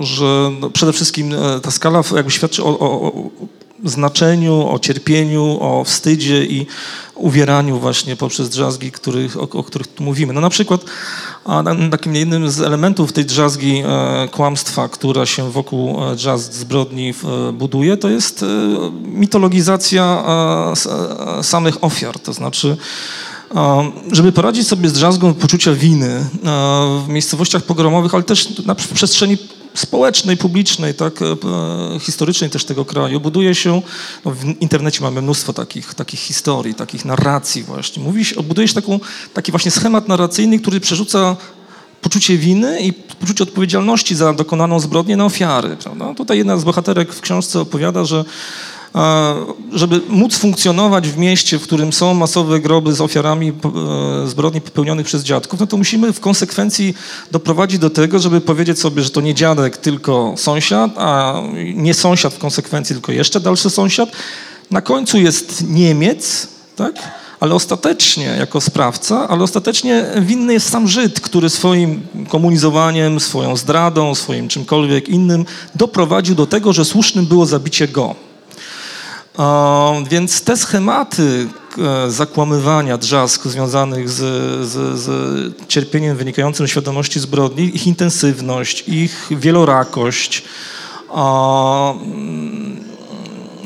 że 0.00 0.50
przede 0.72 0.92
wszystkim 0.92 1.34
e, 1.34 1.60
ta 1.60 1.70
skala 1.70 2.02
jakby 2.16 2.30
świadczy 2.30 2.64
o, 2.64 2.78
o, 2.78 3.02
o 3.02 3.30
znaczeniu, 3.84 4.68
o 4.68 4.78
cierpieniu, 4.78 5.58
o 5.60 5.84
wstydzie 5.84 6.44
i 6.44 6.66
uwieraniu 7.14 7.78
właśnie 7.78 8.16
poprzez 8.16 8.48
drzazgi, 8.48 8.92
których, 8.92 9.36
o, 9.36 9.48
o, 9.52 9.64
których 9.64 9.86
tu 9.86 10.02
mówimy. 10.02 10.32
No 10.32 10.40
na 10.40 10.50
przykład 10.50 10.80
a 11.44 11.62
takim 11.90 12.14
jednym 12.14 12.50
z 12.50 12.60
elementów 12.60 13.12
tej 13.12 13.24
drzazgi 13.24 13.82
e, 13.86 14.28
kłamstwa, 14.28 14.88
która 14.88 15.26
się 15.26 15.50
wokół 15.50 16.04
e, 16.04 16.16
drzazg 16.16 16.52
zbrodni 16.52 17.10
e, 17.48 17.52
buduje, 17.52 17.96
to 17.96 18.08
jest 18.08 18.44
mitologizacja 19.04 20.24
samych 21.42 21.84
ofiar. 21.84 22.18
To 22.18 22.32
znaczy, 22.32 22.76
żeby 24.12 24.32
poradzić 24.32 24.68
sobie 24.68 24.88
z 24.88 24.92
drzazgą 24.92 25.34
poczucia 25.34 25.72
winy 25.72 26.24
w 27.04 27.08
miejscowościach 27.08 27.62
pogromowych, 27.62 28.14
ale 28.14 28.22
też 28.22 28.66
na 28.66 28.74
przestrzeni 28.74 29.38
społecznej, 29.74 30.36
publicznej, 30.36 30.94
tak, 30.94 31.22
e, 31.22 32.00
historycznej 32.00 32.50
też 32.50 32.64
tego 32.64 32.84
kraju, 32.84 33.20
buduje 33.20 33.54
się, 33.54 33.82
no 34.24 34.30
w 34.30 34.44
internecie 34.60 35.02
mamy 35.02 35.22
mnóstwo 35.22 35.52
takich, 35.52 35.94
takich 35.94 36.20
historii, 36.20 36.74
takich 36.74 37.04
narracji 37.04 37.62
właśnie. 37.62 38.02
Mówi 38.02 38.24
się, 38.24 38.42
buduje 38.42 38.68
się 38.68 38.74
taką, 38.74 39.00
taki 39.34 39.52
właśnie 39.52 39.70
schemat 39.70 40.08
narracyjny, 40.08 40.58
który 40.58 40.80
przerzuca 40.80 41.36
poczucie 42.00 42.36
winy 42.38 42.80
i 42.80 42.92
poczucie 42.92 43.44
odpowiedzialności 43.44 44.14
za 44.14 44.32
dokonaną 44.32 44.80
zbrodnię 44.80 45.16
na 45.16 45.24
ofiary. 45.24 45.76
Prawda? 45.76 46.14
Tutaj 46.14 46.38
jedna 46.38 46.56
z 46.56 46.64
bohaterek 46.64 47.12
w 47.12 47.20
książce 47.20 47.60
opowiada, 47.60 48.04
że 48.04 48.24
żeby 49.72 50.00
móc 50.08 50.36
funkcjonować 50.36 51.08
w 51.08 51.18
mieście, 51.18 51.58
w 51.58 51.62
którym 51.62 51.92
są 51.92 52.14
masowe 52.14 52.60
groby 52.60 52.92
z 52.92 53.00
ofiarami 53.00 53.48
e, 53.48 54.28
zbrodni 54.28 54.60
popełnionych 54.60 55.06
przez 55.06 55.22
dziadków, 55.22 55.60
no 55.60 55.66
to 55.66 55.76
musimy 55.76 56.12
w 56.12 56.20
konsekwencji 56.20 56.94
doprowadzić 57.30 57.78
do 57.78 57.90
tego, 57.90 58.18
żeby 58.18 58.40
powiedzieć 58.40 58.78
sobie, 58.78 59.02
że 59.02 59.10
to 59.10 59.20
nie 59.20 59.34
dziadek, 59.34 59.76
tylko 59.76 60.34
sąsiad, 60.36 60.90
a 60.96 61.42
nie 61.74 61.94
sąsiad 61.94 62.34
w 62.34 62.38
konsekwencji, 62.38 62.94
tylko 62.94 63.12
jeszcze 63.12 63.40
dalszy 63.40 63.70
sąsiad. 63.70 64.08
Na 64.70 64.80
końcu 64.80 65.18
jest 65.18 65.68
Niemiec, 65.68 66.48
tak? 66.76 66.94
ale 67.40 67.54
ostatecznie 67.54 68.24
jako 68.24 68.60
sprawca, 68.60 69.28
ale 69.28 69.42
ostatecznie 69.42 70.04
winny 70.20 70.52
jest 70.52 70.70
sam 70.70 70.88
Żyd, 70.88 71.20
który 71.20 71.50
swoim 71.50 72.02
komunizowaniem, 72.28 73.20
swoją 73.20 73.56
zdradą, 73.56 74.14
swoim 74.14 74.48
czymkolwiek 74.48 75.08
innym 75.08 75.44
doprowadził 75.74 76.34
do 76.34 76.46
tego, 76.46 76.72
że 76.72 76.84
słusznym 76.84 77.26
było 77.26 77.46
zabicie 77.46 77.88
go. 77.88 78.14
Więc 80.10 80.42
te 80.42 80.56
schematy 80.56 81.48
e, 81.78 82.10
zakłamywania 82.10 82.98
drzazg 82.98 83.46
związanych 83.46 84.10
z, 84.10 84.16
z, 84.68 85.00
z 85.00 85.66
cierpieniem 85.68 86.16
wynikającym 86.16 86.66
z 86.66 86.70
świadomości 86.70 87.20
zbrodni, 87.20 87.76
ich 87.76 87.86
intensywność, 87.86 88.88
ich 88.88 89.28
wielorakość, 89.30 90.44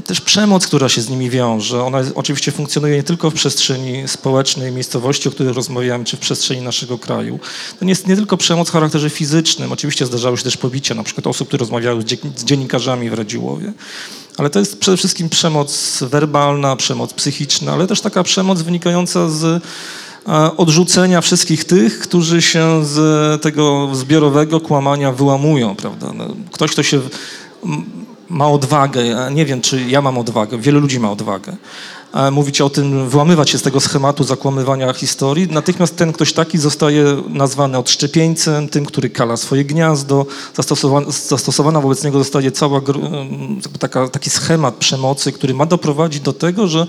też 0.06 0.21
przemoc, 0.21 0.66
która 0.66 0.88
się 0.88 1.02
z 1.02 1.09
nimi 1.09 1.30
wiąże. 1.30 1.85
Ona 1.85 1.99
oczywiście 2.14 2.52
funkcjonuje 2.52 2.97
nie 2.97 3.02
tylko 3.02 3.30
w 3.30 3.35
przestrzeni 3.35 4.09
społecznej, 4.09 4.73
miejscowości, 4.73 5.28
o 5.28 5.33
której 5.33 5.52
rozmawiamy, 5.52 6.04
czy 6.04 6.16
w 6.16 6.21
przestrzeni 6.21 6.62
naszego 6.62 6.99
kraju. 6.99 7.40
To 7.78 7.85
nie 7.85 7.90
jest 7.90 8.06
nie 8.06 8.16
tylko 8.16 8.37
przemoc 8.37 8.68
w 8.68 8.73
charakterze 8.73 9.11
fizycznym. 9.11 9.73
Oczywiście 9.73 10.06
zdarzały 10.06 10.38
się 10.38 10.44
też 10.44 10.56
pobicia, 10.56 10.94
na 10.94 11.02
przykład 11.02 11.26
osób, 11.26 11.49
które 11.49 11.61
rozmawiały 11.61 12.02
z 12.37 12.44
dziennikarzami 12.44 13.11
w 13.11 13.14
Radziłowie. 13.14 13.73
Ale 14.37 14.50
to 14.50 14.59
jest 14.59 14.79
przede 14.79 14.97
wszystkim 14.97 15.29
przemoc 15.29 15.99
werbalna, 16.11 16.76
przemoc 16.76 17.12
psychiczna, 17.12 17.73
ale 17.73 17.87
też 17.87 18.00
taka 18.00 18.23
przemoc 18.23 18.62
wynikająca 18.62 19.29
z 19.29 19.45
e, 19.45 19.61
odrzucenia 20.57 21.21
wszystkich 21.21 21.64
tych, 21.64 21.99
którzy 21.99 22.43
się 22.43 22.85
z 22.85 23.43
tego 23.43 23.88
zbiorowego 23.93 24.61
kłamania 24.61 25.12
wyłamują, 25.12 25.76
prawda? 25.76 26.12
No, 26.14 26.26
ktoś, 26.53 26.71
kto 26.71 26.83
się 26.83 27.00
ma 28.29 28.49
odwagę, 28.49 29.03
nie 29.33 29.45
wiem, 29.47 29.61
czy 29.61 29.83
ja 29.83 30.03
mam 30.03 30.19
odwagę, 30.19 30.59
wielu 30.59 30.81
ludzi 30.81 31.00
ma 31.00 31.11
odwagę, 31.11 31.57
mówić 32.33 32.61
o 32.61 32.71
tym, 32.71 33.09
wyłamywać 33.09 33.50
się 33.50 33.59
z 33.59 33.62
tego 33.62 33.80
schematu 33.80 34.25
zakłamywania 34.25 34.92
historii, 34.92 35.49
natychmiast 35.49 35.97
ten 35.97 36.12
ktoś 36.12 36.33
taki 36.33 36.59
zostaje 36.59 37.23
nazwany 37.28 37.78
odszczepieńcem, 37.78 38.68
tym, 38.68 38.87
który 38.87 39.11
kala 39.11 39.37
swoje 39.37 39.64
gniazdo, 39.64 40.26
zastosowana, 40.54 41.06
zastosowana 41.11 41.80
wobec 41.80 42.04
niego 42.04 42.18
zostaje 42.18 42.52
cała 42.52 42.80
taka, 43.78 44.09
taki 44.09 44.30
schemat 44.30 44.75
przemocy, 44.75 45.33
który 45.33 45.54
ma 45.54 45.66
doprowadzić 45.66 46.21
do 46.21 46.33
tego, 46.33 46.68
że 46.68 46.87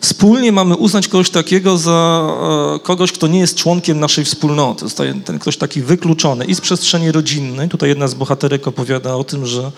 wspólnie 0.00 0.52
mamy 0.52 0.76
uznać 0.76 1.08
kogoś 1.08 1.30
takiego 1.30 1.78
za 1.78 2.28
e, 2.76 2.78
kogoś, 2.78 3.12
kto 3.12 3.26
nie 3.26 3.40
jest 3.40 3.56
członkiem 3.56 4.00
naszej 4.00 4.24
wspólnoty. 4.24 4.84
Zostaje 4.84 5.14
ten 5.14 5.38
ktoś 5.38 5.56
taki 5.56 5.82
wykluczony 5.82 6.44
i 6.44 6.54
z 6.54 6.60
przestrzeni 6.60 7.12
rodzinnej. 7.12 7.68
Tutaj 7.68 7.88
jedna 7.88 8.08
z 8.08 8.14
bohaterek 8.14 8.68
opowiada 8.68 9.14
o 9.14 9.24
tym, 9.24 9.46
że 9.46 9.72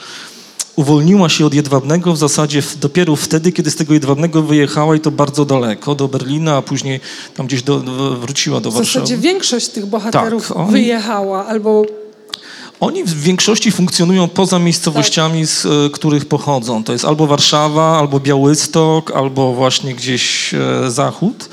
uwolniła 0.77 1.29
się 1.29 1.47
od 1.47 1.55
Jedwabnego 1.55 2.13
w 2.13 2.19
zasadzie 2.19 2.63
dopiero 2.81 3.17
wtedy, 3.17 3.53
kiedy 3.53 3.71
z 3.71 3.77
tego 3.77 3.95
Jedwabnego 3.95 4.43
wyjechała 4.43 4.97
i 4.97 5.01
to 5.01 5.11
bardzo 5.11 5.45
daleko, 5.45 5.95
do 5.95 6.09
Berlina, 6.09 6.57
a 6.57 6.63
później 6.63 7.01
tam 7.37 7.47
gdzieś 7.47 7.63
do, 7.63 7.79
wróciła 8.21 8.61
do 8.61 8.71
Warszawy. 8.71 8.91
W 8.91 8.93
zasadzie 8.93 9.19
większość 9.19 9.69
tych 9.69 9.87
bohaterów 9.87 10.49
tak, 10.49 10.57
oni, 10.57 10.73
wyjechała 10.73 11.47
albo... 11.47 11.83
Oni 12.81 13.05
w 13.05 13.23
większości 13.23 13.73
funkcjonują 13.73 14.29
poza 14.29 14.59
miejscowościami, 14.59 15.41
tak. 15.41 15.49
z 15.49 15.67
e, 15.67 15.91
których 15.93 16.27
pochodzą. 16.27 16.85
To 16.85 16.93
jest 16.93 17.05
albo 17.05 17.27
Warszawa, 17.27 17.99
albo 17.99 18.21
Białystok, 18.21 19.11
albo 19.11 19.55
właśnie 19.55 19.95
gdzieś 19.95 20.55
e, 20.55 20.91
Zachód. 20.91 21.49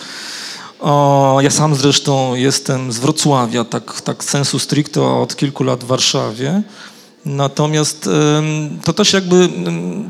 Ja 1.40 1.50
sam 1.50 1.76
zresztą 1.76 2.36
jestem 2.36 2.92
z 2.92 3.00
Wrocławia, 3.00 3.66
tak, 3.66 4.02
tak 4.02 4.24
sensu 4.24 4.60
stricto 4.60 5.22
od 5.22 5.36
kilku 5.36 5.64
lat 5.64 5.84
w 5.84 5.88
Warszawie. 5.88 6.62
Natomiast 7.26 8.10
to 8.84 8.94
też 8.94 9.14
jakby 9.14 9.50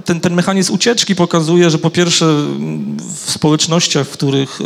ten, 0.06 0.20
ten 0.22 0.34
mechanizm 0.34 0.74
ucieczki 0.74 1.15
pokazuje, 1.15 1.70
że 1.70 1.77
po 1.77 1.89
pierwsze 1.89 2.25
w 3.25 3.32
społecznościach, 3.32 4.08
w 4.08 4.12
których 4.12 4.60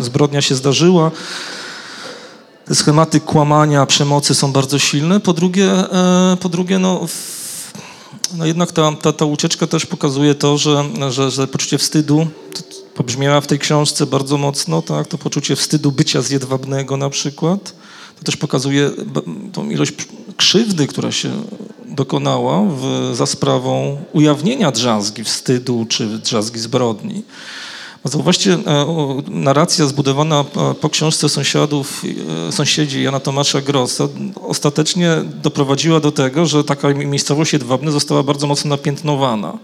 zbrodnia 0.00 0.42
się 0.42 0.54
zdarzyła, 0.54 1.10
te 2.64 2.74
schematy 2.74 3.20
kłamania, 3.20 3.86
przemocy 3.86 4.34
są 4.34 4.52
bardzo 4.52 4.78
silne. 4.78 5.20
Po 5.20 5.32
drugie, 5.32 5.70
e, 5.72 6.36
po 6.40 6.48
drugie 6.48 6.78
no, 6.78 7.06
no 8.34 8.46
jednak 8.46 8.72
ta, 8.72 8.92
ta, 8.92 9.12
ta 9.12 9.24
ucieczka 9.24 9.66
też 9.66 9.86
pokazuje 9.86 10.34
to, 10.34 10.58
że, 10.58 10.84
że, 11.10 11.30
że 11.30 11.46
poczucie 11.46 11.78
wstydu 11.78 12.26
pobrzmiała 12.94 13.40
w 13.40 13.46
tej 13.46 13.58
książce 13.58 14.06
bardzo 14.06 14.38
mocno, 14.38 14.82
tak? 14.82 15.06
to 15.06 15.18
poczucie 15.18 15.56
wstydu 15.56 15.92
bycia 15.92 16.22
zjedwabnego 16.22 16.96
na 16.96 17.10
przykład 17.10 17.72
to 18.20 18.24
też 18.24 18.36
pokazuje 18.36 18.90
tą 19.52 19.70
ilość 19.70 19.92
krzywdy, 20.40 20.86
która 20.86 21.12
się 21.12 21.30
dokonała 21.86 22.62
w, 22.62 23.10
za 23.16 23.26
sprawą 23.26 23.96
ujawnienia 24.12 24.70
drzazgi 24.70 25.24
wstydu 25.24 25.86
czy 25.88 26.06
drzazgi 26.06 26.60
zbrodni. 26.60 27.22
Zauważcie, 28.04 28.52
e, 28.52 28.86
narracja 29.28 29.86
zbudowana 29.86 30.40
e, 30.40 30.74
po 30.74 30.88
książce 30.88 31.28
sąsiadów, 31.28 32.02
e, 32.48 32.52
sąsiedzi 32.52 33.02
Jana 33.02 33.20
Tomasza 33.20 33.60
Grossa 33.60 34.08
ostatecznie 34.46 35.10
doprowadziła 35.42 36.00
do 36.00 36.12
tego, 36.12 36.46
że 36.46 36.64
taka 36.64 36.88
miejscowość 36.88 37.52
Jedwabny 37.52 37.90
została 37.90 38.22
bardzo 38.22 38.46
mocno 38.46 38.68
napiętnowana. 38.68 39.58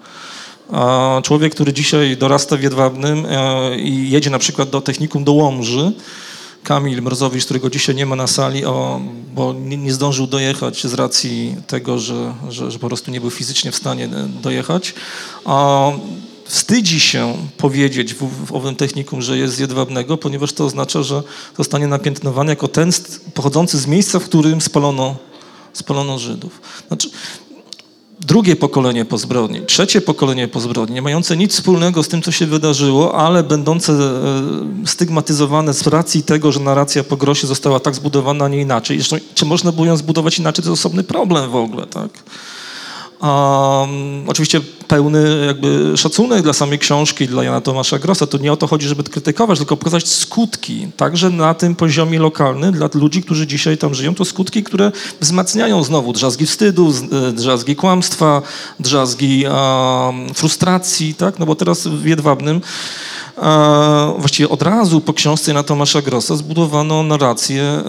Człowiek, 1.23 1.55
który 1.55 1.73
dzisiaj 1.73 2.17
dorasta 2.17 2.57
w 2.57 2.63
Jedwabnym 2.63 3.27
i 3.77 4.11
jedzie 4.11 4.31
na 4.31 4.39
przykład 4.39 4.71
do 4.71 4.81
technikum 4.81 5.25
do 5.25 5.33
Łomży, 5.33 5.93
Kamil 6.67 7.03
Mrozowicz, 7.03 7.45
którego 7.45 7.71
dzisiaj 7.71 7.95
nie 7.95 8.07
ma 8.07 8.17
na 8.17 8.27
sali, 8.27 8.65
o, 8.65 9.01
bo 9.35 9.53
nie, 9.53 9.77
nie, 9.77 9.93
zdążył 9.93 10.27
dojechać 10.27 10.87
z 10.87 10.95
racji 10.95 11.57
tego, 11.67 11.99
że, 11.99 12.35
że, 12.49 12.71
że, 12.71 12.79
po 12.79 12.87
prostu 12.87 13.11
nie 13.11 13.21
był 13.21 13.31
fizycznie 13.31 13.73
w 13.73 13.77
stanie 13.77 14.05
e, 14.05 14.29
dojechać. 14.43 14.95
A 15.45 15.91
wstydzi 16.45 17.01
się 17.01 17.37
powiedzieć 17.57 18.15
w, 18.15 18.47
w 18.47 18.55
owym 18.55 18.77
technikum, 18.77 19.23
że 19.23 19.39
jest 19.39 19.55
z 19.55 19.59
Jedwabnego, 19.59 20.17
ponieważ 20.17 20.53
to 20.53 20.65
oznacza, 20.65 21.03
że 21.03 21.23
zostanie 21.57 21.87
napiętnowany 21.87 22.53
jako 22.53 22.69
ten 22.69 22.91
pochodzący 23.35 23.79
z 23.79 23.87
miejsca, 23.87 24.19
w 24.19 24.25
którym 24.25 24.61
spalono, 24.61 25.17
spalono 25.73 26.19
Żydów. 26.19 26.61
Znaczy, 26.89 27.11
drugie 28.21 28.57
pokolenie 28.57 29.05
po 29.05 29.19
zbrodni, 29.19 29.61
trzecie 29.67 30.01
pokolenie 30.01 30.49
po 30.49 30.61
zbrodni, 30.61 30.95
nie 30.95 31.03
mające 31.03 31.37
nic 31.37 31.53
wspólnego 31.53 32.03
z 32.03 32.09
tym, 32.09 32.23
co 32.23 32.33
się 32.33 32.47
wydarzyło, 32.47 33.15
ale 33.15 33.43
będące 33.43 33.93
e, 33.93 34.87
stygmatyzowane 34.87 35.75
z 35.75 35.87
racji 35.87 36.23
tego, 36.23 36.53
że 36.53 36.61
narracja 36.61 37.05
po 37.05 37.17
grosie 37.17 37.47
została 37.47 37.81
tak 37.81 37.95
zbudowana, 37.95 38.45
a 38.45 38.49
nie 38.49 38.61
inaczej. 38.61 38.97
Zresztą, 38.97 39.17
czy 39.35 39.45
można 39.45 39.73
było 39.73 39.87
ją 39.87 39.97
zbudować 39.97 40.39
inaczej, 40.39 40.65
to 40.65 40.71
jest 40.71 40.81
osobny 40.81 41.05
problem 41.05 41.51
w 41.51 41.57
ogóle, 41.57 41.87
tak? 41.87 42.11
Um, 43.23 44.29
oczywiście 44.29 44.61
pełny 44.89 45.47
jakby 45.47 45.97
szacunek 45.97 46.43
dla 46.43 46.53
samej 46.53 46.79
książki, 46.79 47.29
dla 47.29 47.45
Jana 47.45 47.61
Tomasza 47.61 47.99
Grossa. 47.99 48.27
To 48.27 48.39
nie 48.39 48.53
o 48.53 48.57
to 48.57 48.67
chodzi, 48.67 48.89
żeby 48.89 49.03
krytykować, 49.03 49.59
tylko 49.59 49.77
pokazać 49.77 50.09
skutki, 50.09 50.89
także 50.97 51.31
na 51.31 51.55
tym 51.55 51.75
poziomie 51.75 52.19
lokalnym 52.19 52.73
dla 52.73 52.89
ludzi, 52.95 53.23
którzy 53.23 53.47
dzisiaj 53.47 53.79
tam 53.79 53.95
żyją. 53.95 54.15
To 54.15 54.25
skutki, 54.25 54.63
które 54.63 54.93
wzmacniają 55.21 55.83
znowu 55.85 56.13
drzazgi 56.13 56.47
wstydu, 56.47 56.93
e, 57.29 57.33
drzazgi 57.33 57.77
kłamstwa, 57.77 58.43
drzazgi 58.81 59.45
um, 59.47 60.35
frustracji, 60.35 61.15
tak? 61.15 61.39
No 61.39 61.47
bo 61.47 61.55
teraz 61.55 61.87
w 61.87 62.05
Jedwabnym 62.05 62.61
właściwie 64.19 64.49
od 64.49 64.63
razu 64.63 65.01
po 65.01 65.13
książce 65.13 65.53
na 65.53 65.63
Tomasza 65.63 66.03
Grossa 66.03 66.37
zbudowano 66.37 67.03
narrację 67.03 67.63
e, 67.63 67.83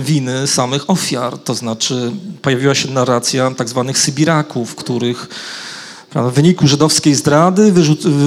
winy 0.00 0.46
samych 0.46 0.90
ofiar. 0.90 1.38
To 1.38 1.54
znaczy 1.54 2.12
pojawiła 2.42 2.74
się 2.74 2.90
narracja 2.90 3.50
tak 3.50 3.68
zwanych 3.68 3.98
Sybiraków, 3.98 4.74
których 4.74 5.28
w 6.22 6.32
wyniku 6.32 6.66
żydowskiej 6.66 7.14
zdrady 7.14 7.72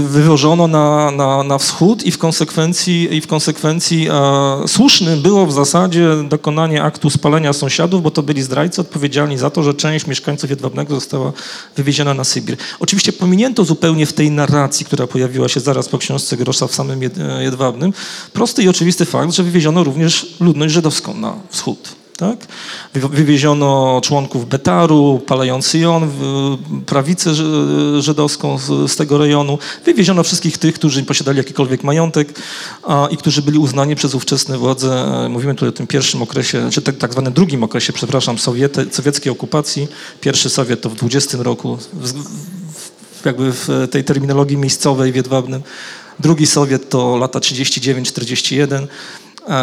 wywożono 0.08 0.68
na, 0.68 1.12
na, 1.12 1.44
na 1.44 1.58
wschód 1.58 2.04
i 2.04 2.12
w 2.12 2.18
konsekwencji, 2.18 3.16
i 3.16 3.22
w 3.22 3.28
konsekwencji 3.28 4.08
e, 4.10 4.68
słusznym 4.68 5.22
było 5.22 5.46
w 5.46 5.54
zasadzie 5.54 6.10
dokonanie 6.30 6.84
aktu 6.84 7.10
spalenia 7.10 7.54
sąsiadów, 7.54 8.04
bo 8.04 8.12
to 8.12 8.24
byli 8.24 8.42
zdrajcy 8.42 8.82
odpowiedzialni 8.82 9.38
za 9.38 9.50
to, 9.50 9.64
że 9.64 9.74
część 9.74 10.08
mieszkańców 10.08 10.50
Jedwabnego 10.50 10.96
została 10.96 11.34
wywieziona 11.76 12.14
na 12.14 12.24
Sybir. 12.24 12.58
Oczywiście 12.80 13.14
pominięto 13.14 13.66
zupełnie 13.66 14.06
w 14.06 14.14
tej 14.14 14.32
narracji, 14.32 14.86
która 14.86 15.08
pojawiła 15.08 15.48
się 15.48 15.60
zaraz 15.60 15.90
po 15.90 15.98
książce 15.98 16.38
Grosza 16.38 16.68
w 16.68 16.76
samym 16.76 17.00
Jedwabnym, 17.40 17.94
prosty 18.34 18.64
i 18.64 18.70
oczywisty 18.70 19.06
fakt, 19.06 19.34
że 19.34 19.44
wywieziono 19.44 19.84
również 19.84 20.36
ludność 20.40 20.74
żydowską 20.74 21.14
na 21.14 21.34
wschód. 21.50 22.01
Tak? 22.22 22.48
Wywieziono 22.94 24.02
członków 24.04 24.50
Betaru, 24.50 25.22
palający 25.28 25.80
jon, 25.80 26.12
prawicę 26.86 27.34
żydowską 28.00 28.58
z, 28.58 28.92
z, 28.92 28.96
tego 28.96 29.18
rejonu. 29.18 29.58
Wywieziono 29.86 30.24
wszystkich 30.24 30.58
tych, 30.58 30.76
którzy 30.76 31.04
posiadali 31.04 31.38
jakikolwiek 31.38 31.84
majątek 31.84 32.40
a, 32.84 33.08
i 33.12 33.18
którzy 33.18 33.42
byli 33.42 33.58
uznani 33.58 33.96
przez 33.96 34.16
ówczesne 34.16 34.58
władze, 34.58 35.06
e, 35.26 35.30
mówimy 35.30 35.54
tutaj 35.56 35.70
o 35.70 35.72
tym 35.72 35.88
pierwszym 35.88 36.22
okresie, 36.22 36.70
czy 36.72 36.82
tak, 36.82 36.98
tak 36.98 37.12
zwanym 37.12 37.34
drugim 37.34 37.64
okresie, 37.64 37.94
przepraszam, 37.94 38.38
sowiety, 38.38 38.86
sowieckiej 38.92 39.32
okupacji. 39.32 39.88
Pierwszy 40.22 40.50
Sowiet 40.50 40.82
to 40.82 40.90
w 40.90 40.96
20 40.96 41.38
roku, 41.44 41.78
w, 41.94 43.26
jakby 43.26 43.52
w 43.52 43.88
tej 43.92 44.04
terminologii 44.04 44.58
miejscowej 44.58 45.12
w 45.12 45.16
Jedwabnym. 45.16 45.62
Drugi 46.22 46.48
Sowiet 46.48 46.90
to 46.90 47.18
lata 47.18 47.40
39-41, 47.40 48.74
e, 48.74 48.88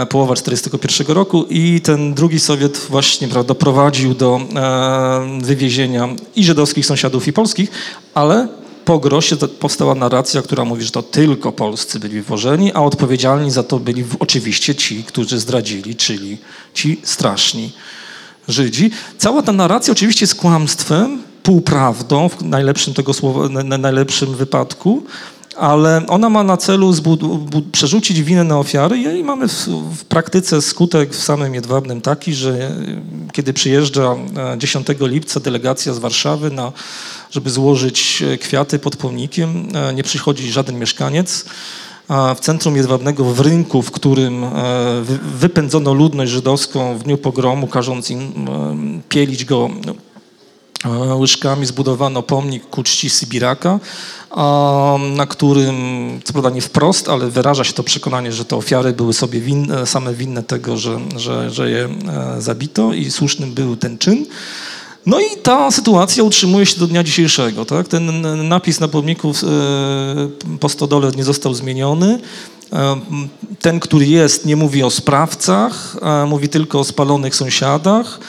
połowa 0.08 0.34
41 0.34 1.06
roku 1.06 1.44
i 1.50 1.80
ten 1.80 2.14
drugi 2.14 2.40
Sowiet 2.40 2.78
właśnie 2.78 3.28
prawda, 3.28 3.48
doprowadził 3.48 4.14
do 4.14 4.40
e, 4.56 5.40
wywiezienia 5.42 6.08
i 6.36 6.44
żydowskich 6.44 6.86
sąsiadów 6.86 7.28
i 7.28 7.32
polskich, 7.32 7.70
ale 8.14 8.48
po 8.84 8.98
Grosie 8.98 9.36
powstała 9.36 9.94
narracja, 9.94 10.42
która 10.42 10.64
mówi, 10.64 10.84
że 10.84 10.90
to 10.90 11.02
tylko 11.02 11.52
polscy 11.52 12.00
byli 12.00 12.22
włożeni, 12.22 12.72
a 12.72 12.80
odpowiedzialni 12.80 13.50
za 13.50 13.62
to 13.62 13.78
byli 13.78 14.04
oczywiście 14.18 14.74
ci, 14.74 15.04
którzy 15.04 15.38
zdradzili, 15.38 15.96
czyli 15.96 16.38
ci 16.74 17.00
straszni 17.02 17.72
Żydzi. 18.48 18.90
Cała 19.18 19.42
ta 19.42 19.52
narracja 19.52 19.92
oczywiście 19.92 20.22
jest 20.22 20.34
kłamstwem, 20.34 21.22
półprawdą 21.42 22.28
w 22.28 22.42
najlepszym 22.42 22.94
tego 22.94 23.14
słowa, 23.14 23.48
na, 23.48 23.62
na 23.62 23.78
najlepszym 23.78 24.34
wypadku, 24.34 25.02
ale 25.58 26.06
ona 26.06 26.28
ma 26.30 26.44
na 26.44 26.56
celu 26.56 26.92
przerzucić 27.72 28.22
winę 28.22 28.44
na 28.44 28.58
ofiary. 28.58 28.98
I 28.98 29.24
mamy 29.24 29.48
w, 29.48 29.66
w 29.96 30.04
praktyce 30.04 30.62
skutek 30.62 31.10
w 31.10 31.22
samym 31.22 31.54
Jedwabnym 31.54 32.00
taki, 32.00 32.34
że 32.34 32.50
e, 32.50 32.70
kiedy 33.32 33.52
przyjeżdża 33.52 34.16
e, 34.54 34.58
10 34.58 34.86
lipca 35.00 35.40
delegacja 35.40 35.94
z 35.94 35.98
Warszawy, 35.98 36.50
na, 36.50 36.72
żeby 37.30 37.50
złożyć 37.50 38.22
e, 38.22 38.38
kwiaty 38.38 38.78
pod 38.78 38.96
pomnikiem, 38.96 39.68
e, 39.74 39.94
nie 39.94 40.02
przychodzi 40.02 40.52
żaden 40.52 40.78
mieszkaniec, 40.78 41.44
a 42.08 42.34
w 42.34 42.40
centrum 42.40 42.76
Jedwabnego, 42.76 43.24
w 43.24 43.40
rynku, 43.40 43.82
w 43.82 43.90
którym 43.90 44.44
e, 44.44 44.50
wy- 45.02 45.18
wypędzono 45.18 45.92
ludność 45.92 46.32
żydowską 46.32 46.98
w 46.98 47.02
dniu 47.02 47.18
pogromu, 47.18 47.66
każąc 47.66 48.10
im 48.10 48.20
e, 48.20 49.02
pielić 49.08 49.44
go 49.44 49.70
e, 49.86 50.07
łyżkami, 51.18 51.66
zbudowano 51.66 52.22
pomnik 52.22 52.70
ku 52.70 52.82
czci 52.82 53.10
Sybiraka, 53.10 53.80
na 55.16 55.26
którym, 55.28 55.74
co 56.24 56.32
prawda 56.32 56.50
nie 56.50 56.60
wprost, 56.60 57.08
ale 57.08 57.30
wyraża 57.30 57.64
się 57.64 57.72
to 57.72 57.82
przekonanie, 57.82 58.32
że 58.32 58.44
te 58.44 58.56
ofiary 58.56 58.92
były 58.92 59.12
sobie 59.12 59.40
winne, 59.40 59.86
same 59.86 60.14
winne 60.14 60.42
tego, 60.42 60.76
że, 60.76 61.00
że, 61.16 61.50
że 61.50 61.70
je 61.70 61.84
e, 61.84 62.40
zabito 62.40 62.92
i 62.92 63.10
słusznym 63.10 63.54
był 63.54 63.76
ten 63.76 63.98
czyn. 63.98 64.26
No 65.06 65.20
i 65.20 65.36
ta 65.42 65.70
sytuacja 65.70 66.22
utrzymuje 66.22 66.66
się 66.66 66.80
do 66.80 66.86
dnia 66.86 67.04
dzisiejszego. 67.04 67.64
Tak? 67.64 67.88
Ten 67.88 68.48
napis 68.48 68.80
na 68.80 68.88
pomniku 68.88 69.30
e, 69.30 70.58
po 70.60 70.68
stodole 70.68 71.10
nie 71.16 71.24
został 71.24 71.54
zmieniony. 71.54 72.20
E, 72.72 73.00
Ten, 73.60 73.80
który 73.80 74.06
jest, 74.06 74.46
nie 74.46 74.56
mówi 74.56 74.82
o 74.82 74.90
sprawcach, 74.90 75.96
mówi 76.26 76.48
tylko 76.48 76.80
o 76.80 76.84
spalonych 76.84 77.36
sąsiadach. 77.36 78.20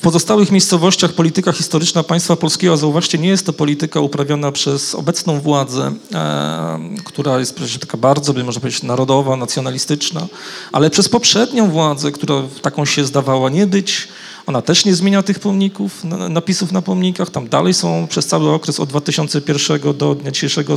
W 0.00 0.02
pozostałych 0.02 0.50
miejscowościach 0.50 1.12
polityka 1.12 1.52
historyczna 1.52 2.02
państwa 2.02 2.36
polskiego, 2.36 2.76
zauważcie, 2.76 3.18
nie 3.18 3.28
jest 3.28 3.46
to 3.46 3.52
polityka 3.52 4.00
uprawiana 4.00 4.52
przez 4.52 4.94
obecną 4.94 5.40
władzę, 5.40 5.92
e, 6.14 6.78
która 7.04 7.38
jest 7.38 7.54
przecież 7.54 7.78
taka 7.78 7.96
bardzo, 7.96 8.32
by 8.34 8.44
można 8.44 8.60
powiedzieć, 8.60 8.82
narodowa, 8.82 9.36
nacjonalistyczna, 9.36 10.26
ale 10.72 10.90
przez 10.90 11.08
poprzednią 11.08 11.70
władzę, 11.70 12.12
która 12.12 12.42
taką 12.62 12.84
się 12.84 13.04
zdawała 13.04 13.50
nie 13.50 13.66
być. 13.66 14.08
Ona 14.46 14.62
też 14.62 14.84
nie 14.84 14.94
zmienia 14.94 15.22
tych 15.22 15.38
pomników, 15.38 16.04
na- 16.04 16.28
napisów 16.28 16.72
na 16.72 16.82
pomnikach. 16.82 17.30
Tam 17.30 17.48
dalej 17.48 17.74
są 17.74 18.06
przez 18.10 18.26
cały 18.26 18.50
okres 18.50 18.80
od 18.80 18.88
2001 18.88 19.94
do 19.94 20.14
dnia 20.14 20.30
dzisiejszego 20.30 20.74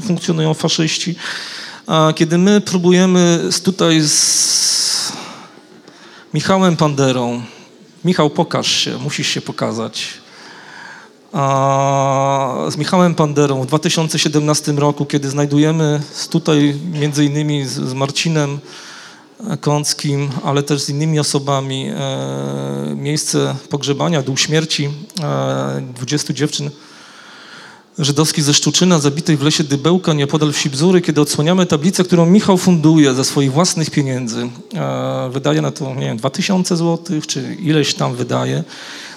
funkcjonują 0.00 0.54
faszyści. 0.54 1.14
A 1.86 2.12
kiedy 2.16 2.38
my 2.38 2.60
próbujemy 2.60 3.40
tutaj 3.64 4.00
z 4.00 5.12
Michałem 6.34 6.76
Panderą, 6.76 7.42
Michał, 8.04 8.30
pokaż 8.30 8.72
się, 8.72 8.98
musisz 8.98 9.26
się 9.28 9.40
pokazać. 9.40 10.08
A 11.32 12.66
z 12.68 12.76
Michałem 12.76 13.14
Panderą 13.14 13.62
w 13.62 13.66
2017 13.66 14.72
roku, 14.72 15.06
kiedy 15.06 15.30
znajdujemy 15.30 16.02
tutaj 16.30 16.74
między 16.92 17.24
innymi 17.24 17.66
z, 17.66 17.72
z 17.72 17.94
Marcinem 17.94 18.58
Kąckim, 19.60 20.30
ale 20.44 20.62
też 20.62 20.82
z 20.82 20.88
innymi 20.88 21.18
osobami 21.20 21.88
e, 21.88 22.94
miejsce 22.96 23.54
pogrzebania, 23.68 24.22
dół 24.22 24.36
śmierci 24.36 24.90
e, 25.22 25.82
20 25.94 26.34
dziewczyn 26.34 26.70
żydowskich 27.98 28.44
ze 28.44 28.54
Szczuczyna, 28.54 28.98
zabitych 28.98 29.38
w 29.38 29.42
lesie 29.42 29.64
Dybełka, 29.64 30.12
nieopodal 30.12 30.52
wsi 30.52 30.70
Bzury, 30.70 31.00
kiedy 31.00 31.20
odsłaniamy 31.20 31.66
tablicę, 31.66 32.04
którą 32.04 32.26
Michał 32.26 32.58
funduje 32.58 33.14
ze 33.14 33.24
swoich 33.24 33.52
własnych 33.52 33.90
pieniędzy. 33.90 34.48
E, 34.74 35.30
wydaje 35.32 35.62
na 35.62 35.70
to, 35.70 35.94
nie 35.94 36.06
wiem, 36.06 36.16
2000 36.16 36.76
złotych, 36.76 37.26
czy 37.26 37.56
ileś 37.60 37.94
tam 37.94 38.14
wydaje. 38.14 38.64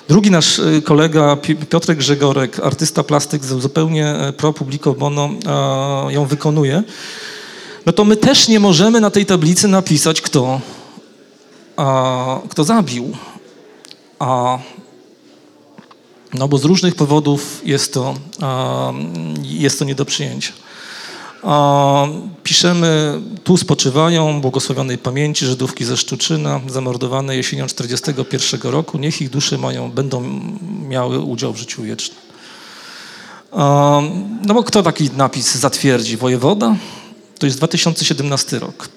Drugi 0.08 0.32
nasz 0.32 0.60
e, 0.60 0.82
kolega, 0.82 1.36
Pi- 1.36 1.56
Piotrek 1.56 1.98
Grzegorek, 1.98 2.60
artysta 2.60 3.04
plastyk, 3.04 3.46
zupełnie 3.46 4.08
e, 4.08 4.34
pro 4.34 4.54
publico 4.54 4.94
bono, 4.94 5.30
ją 6.10 6.26
wykonuje. 6.26 6.84
No 7.86 7.94
to 7.94 8.06
my 8.06 8.18
też 8.18 8.48
nie 8.48 8.60
możemy 8.60 9.02
na 9.02 9.10
tej 9.12 9.26
tablicy 9.26 9.68
napisać, 9.68 10.22
kto, 10.22 10.62
kto 12.50 12.64
zabił. 12.64 13.12
A 14.20 14.60
no 16.34 16.48
bo 16.48 16.58
z 16.58 16.66
różnych 16.66 16.96
powodów 16.96 17.62
jest 17.66 17.94
to, 17.94 18.16
jest 19.42 19.80
to 19.80 19.86
nie 19.86 19.96
do 19.96 20.06
przyjęcia. 20.06 20.54
Piszemy, 22.44 23.22
tu 23.44 23.58
spoczywają 23.58 24.42
błogosławionej 24.42 24.98
pamięci 24.98 25.46
Żydówki 25.46 25.86
ze 25.86 25.98
Szczuczyna, 25.98 26.62
zamordowane 26.68 27.36
jesienią 27.36 27.68
41 27.68 28.62
roku. 28.72 28.98
Niech 28.98 29.22
ich 29.22 29.30
dusze 29.30 29.58
mają, 29.58 29.92
będą 29.92 30.50
miały 30.88 31.20
udział 31.20 31.54
w 31.54 31.58
życiu 31.58 31.84
wiecznym. 31.84 32.20
No 34.46 34.54
bo 34.54 34.64
kto 34.64 34.84
taki 34.84 35.10
napis 35.18 35.56
zatwierdzi? 35.56 36.18
Wojewoda? 36.18 36.76
To 37.40 37.46
jest 37.46 37.58
2017 37.58 38.60
rok. 38.60 38.90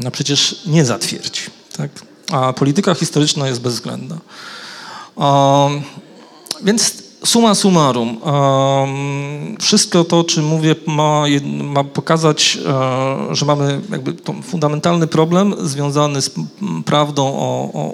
No 0.00 0.10
przecież 0.10 0.56
nie 0.66 0.84
zatwierdzi. 0.84 1.42
Tak? 1.76 1.90
A 2.32 2.52
polityka 2.52 2.94
historyczna 2.94 3.48
jest 3.48 3.60
bezwzględna. 3.60 4.18
Więc 6.64 7.02
summa 7.24 7.54
summarum, 7.54 8.22
um, 8.22 9.56
wszystko 9.60 10.04
to, 10.04 10.18
o 10.18 10.24
czym 10.24 10.44
mówię, 10.44 10.74
ma, 10.86 11.24
ma 11.62 11.84
pokazać, 11.84 12.58
e, 13.30 13.34
że 13.34 13.46
mamy 13.46 13.80
jakby 13.90 14.14
fundamentalny 14.42 15.06
problem 15.06 15.54
związany 15.60 16.22
z 16.22 16.30
prawdą 16.84 17.22
o, 17.26 17.70
o 17.74 17.92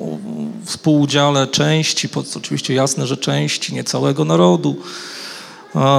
współudziale 0.64 1.46
części, 1.46 2.08
po- 2.08 2.24
oczywiście 2.36 2.74
jasne, 2.74 3.06
że 3.06 3.16
części, 3.16 3.74
nie 3.74 3.84
całego 3.84 4.24
narodu, 4.24 4.76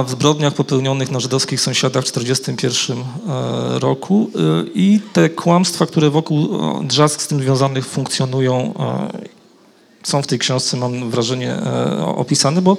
w 0.06 0.10
zbrodniach 0.10 0.54
popełnionych 0.54 1.10
na 1.10 1.20
żydowskich 1.20 1.60
sąsiadach 1.60 2.04
w 2.04 2.12
1941 2.12 2.98
e, 2.98 3.78
roku 3.78 4.30
e, 4.34 4.38
i 4.74 5.00
te 5.12 5.28
kłamstwa, 5.28 5.86
które 5.86 6.10
wokół 6.10 6.48
drzask 6.82 7.22
z 7.22 7.26
tym 7.26 7.40
związanych 7.40 7.86
funkcjonują, 7.86 8.74
są 10.02 10.22
w 10.22 10.26
tej 10.26 10.38
książce, 10.38 10.76
mam 10.76 11.10
wrażenie, 11.10 11.52
e, 11.52 12.04
opisane, 12.06 12.62
bo 12.62 12.76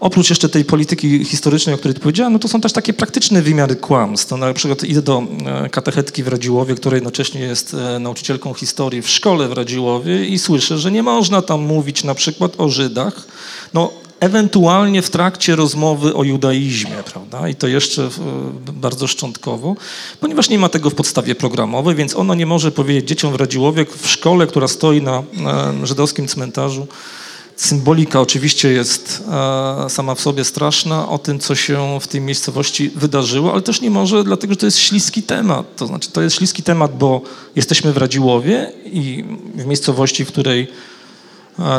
oprócz 0.00 0.30
jeszcze 0.30 0.48
tej 0.48 0.64
polityki 0.64 1.24
historycznej, 1.24 1.74
o 1.74 1.78
której 1.78 1.94
tu 1.94 2.00
powiedziałem, 2.00 2.32
no 2.32 2.38
to 2.38 2.48
są 2.48 2.60
też 2.60 2.72
takie 2.72 2.92
praktyczne 2.92 3.42
wymiary 3.42 3.76
kłamstw. 3.76 4.30
No, 4.30 4.36
na 4.36 4.54
przykład 4.54 4.84
idę 4.84 5.02
do 5.02 5.22
e, 5.46 5.68
katechetki 5.68 6.22
w 6.22 6.28
Radziłowie, 6.28 6.74
która 6.74 6.94
jednocześnie 6.94 7.40
jest 7.40 7.74
e, 7.74 7.98
nauczycielką 7.98 8.54
historii 8.54 9.02
w 9.02 9.10
szkole 9.10 9.48
w 9.48 9.52
Radziłowie 9.52 10.26
i 10.26 10.38
słyszę, 10.38 10.78
że 10.78 10.92
nie 10.92 11.02
można 11.02 11.42
tam 11.42 11.60
mówić 11.60 12.04
na 12.04 12.14
przykład 12.14 12.52
o 12.58 12.68
Żydach, 12.68 13.26
no 13.74 14.03
ewentualnie 14.20 15.02
w 15.02 15.10
trakcie 15.10 15.56
rozmowy 15.56 16.14
o 16.14 16.24
judaizmie, 16.24 16.96
prawda? 17.12 17.48
I 17.48 17.54
to 17.54 17.66
jeszcze 17.66 18.02
e, 18.02 18.08
bardzo 18.72 19.06
szczątkowo, 19.06 19.74
ponieważ 20.20 20.48
nie 20.48 20.58
ma 20.58 20.68
tego 20.68 20.90
w 20.90 20.94
podstawie 20.94 21.34
programowej, 21.34 21.94
więc 21.94 22.16
ona 22.16 22.34
nie 22.34 22.46
może 22.46 22.72
powiedzieć 22.72 23.08
dzieciom 23.08 23.32
w 23.32 23.36
Radziłowie 23.36 23.86
w 24.02 24.08
szkole, 24.08 24.46
która 24.46 24.68
stoi 24.68 25.02
na 25.02 25.22
żydowskim 25.84 26.28
cmentarzu, 26.28 26.86
Symbolika 27.56 28.20
oczywiście 28.20 28.68
jest 28.72 29.24
e, 29.30 29.90
sama 29.90 30.14
w 30.14 30.20
sobie 30.20 30.44
straszna 30.44 31.08
o 31.08 31.18
tym, 31.18 31.38
co 31.38 31.54
się 31.54 31.98
w 32.00 32.08
tej 32.08 32.20
miejscowości 32.20 32.90
wydarzyło, 32.94 33.52
ale 33.52 33.62
też 33.62 33.80
nie 33.80 33.90
może, 33.90 34.24
dlatego 34.24 34.52
że 34.52 34.56
to 34.56 34.66
jest 34.66 34.78
śliski 34.78 35.22
temat. 35.22 35.76
To 35.76 35.86
znaczy, 35.86 36.10
to 36.10 36.22
jest 36.22 36.36
śliski 36.36 36.62
temat, 36.62 36.98
bo 36.98 37.20
jesteśmy 37.56 37.92
w 37.92 37.96
Radziłowie 37.96 38.72
i 38.84 39.24
w 39.54 39.66
miejscowości, 39.66 40.24
w 40.24 40.28
której 40.28 40.68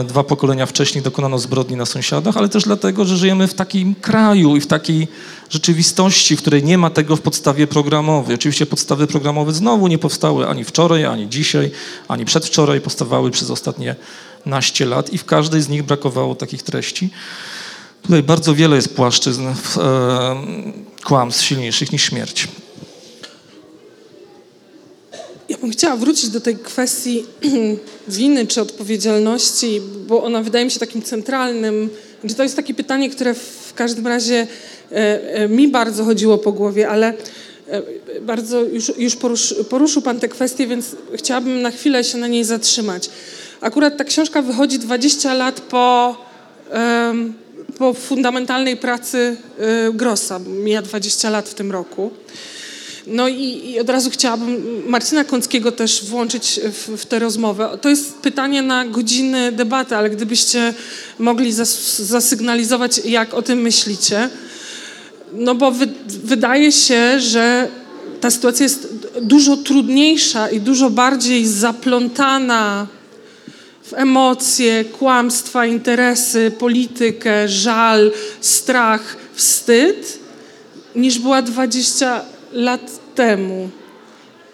dwa 0.07 0.23
pokolenia 0.23 0.65
wcześniej 0.65 1.03
dokonano 1.03 1.39
zbrodni 1.39 1.75
na 1.75 1.85
sąsiadach, 1.85 2.37
ale 2.37 2.49
też 2.49 2.63
dlatego, 2.63 3.05
że 3.05 3.17
żyjemy 3.17 3.47
w 3.47 3.53
takim 3.53 3.95
kraju 3.95 4.55
i 4.55 4.61
w 4.61 4.67
takiej 4.67 5.07
rzeczywistości, 5.49 6.37
w 6.37 6.41
której 6.41 6.63
nie 6.63 6.77
ma 6.77 6.89
tego 6.89 7.15
w 7.15 7.21
podstawie 7.21 7.67
programowej. 7.67 8.35
Oczywiście 8.35 8.65
podstawy 8.65 9.07
programowe 9.07 9.53
znowu 9.53 9.87
nie 9.87 9.97
powstały 9.97 10.47
ani 10.47 10.63
wczoraj, 10.63 11.05
ani 11.05 11.29
dzisiaj, 11.29 11.71
ani 12.07 12.25
przedwczoraj, 12.25 12.81
powstawały 12.81 13.31
przez 13.31 13.51
ostatnie 13.51 13.95
naście 14.45 14.85
lat 14.85 15.13
i 15.13 15.17
w 15.17 15.25
każdej 15.25 15.61
z 15.61 15.69
nich 15.69 15.83
brakowało 15.83 16.35
takich 16.35 16.63
treści. 16.63 17.09
Tutaj 18.01 18.23
bardzo 18.23 18.55
wiele 18.55 18.75
jest 18.75 18.95
płaszczyzn 18.95 19.47
e, 19.47 19.53
kłamstw 21.03 21.43
silniejszych 21.43 21.91
niż 21.91 22.03
śmierć. 22.03 22.47
Ja 25.49 25.57
bym 25.57 25.71
chciała 25.71 25.95
wrócić 25.95 26.29
do 26.29 26.41
tej 26.41 26.57
kwestii 26.57 27.23
winy 28.07 28.47
czy 28.47 28.61
odpowiedzialności, 28.61 29.81
bo 30.07 30.23
ona 30.23 30.43
wydaje 30.43 30.65
mi 30.65 30.71
się 30.71 30.79
takim 30.79 31.01
centralnym. 31.01 31.89
Znaczy 32.19 32.35
to 32.35 32.43
jest 32.43 32.55
takie 32.55 32.73
pytanie, 32.73 33.09
które 33.09 33.33
w 33.33 33.73
każdym 33.75 34.07
razie 34.07 34.47
e, 34.91 34.95
e, 35.33 35.47
mi 35.47 35.67
bardzo 35.67 36.05
chodziło 36.05 36.37
po 36.37 36.51
głowie, 36.51 36.89
ale 36.89 37.13
e, 37.67 37.81
bardzo 38.21 38.61
już, 38.63 38.91
już 38.97 39.15
porusz, 39.15 39.55
poruszył 39.69 40.01
Pan 40.01 40.19
tę 40.19 40.27
kwestię, 40.27 40.67
więc 40.67 40.95
chciałabym 41.15 41.61
na 41.61 41.71
chwilę 41.71 42.03
się 42.03 42.17
na 42.17 42.27
niej 42.27 42.43
zatrzymać. 42.43 43.09
Akurat 43.61 43.97
ta 43.97 44.03
książka 44.03 44.41
wychodzi 44.41 44.79
20 44.79 45.33
lat 45.33 45.61
po, 45.61 46.17
po 47.77 47.93
fundamentalnej 47.93 48.77
pracy 48.77 49.37
Grossa. 49.93 50.39
Mija 50.39 50.81
20 50.81 51.29
lat 51.29 51.49
w 51.49 51.53
tym 51.53 51.71
roku. 51.71 52.11
No 53.07 53.27
i, 53.27 53.71
i 53.71 53.79
od 53.79 53.89
razu 53.89 54.09
chciałabym 54.09 54.83
Marcina 54.87 55.23
Kąckiego 55.23 55.71
też 55.71 56.05
włączyć 56.05 56.59
w, 56.63 56.97
w 56.97 57.05
tę 57.05 57.19
rozmowę. 57.19 57.77
To 57.81 57.89
jest 57.89 58.13
pytanie 58.13 58.61
na 58.61 58.85
godziny 58.85 59.51
debaty, 59.51 59.95
ale 59.95 60.09
gdybyście 60.09 60.73
mogli 61.19 61.51
zas, 61.53 62.01
zasygnalizować, 62.01 62.97
jak 63.05 63.33
o 63.33 63.41
tym 63.41 63.59
myślicie. 63.59 64.29
No 65.33 65.55
bo 65.55 65.71
wy, 65.71 65.87
wydaje 66.07 66.71
się, 66.71 67.19
że 67.19 67.67
ta 68.21 68.31
sytuacja 68.31 68.63
jest 68.63 68.97
dużo 69.21 69.57
trudniejsza 69.57 70.49
i 70.49 70.61
dużo 70.61 70.89
bardziej 70.89 71.47
zaplątana 71.47 72.87
w 73.83 73.93
emocje, 73.93 74.85
kłamstwa, 74.85 75.65
interesy, 75.65 76.51
politykę, 76.59 77.47
żal, 77.47 78.11
strach, 78.41 79.17
wstyd, 79.33 80.19
niż 80.95 81.19
była 81.19 81.41
20 81.41 82.34
lat 82.55 82.99
temu. 83.15 83.69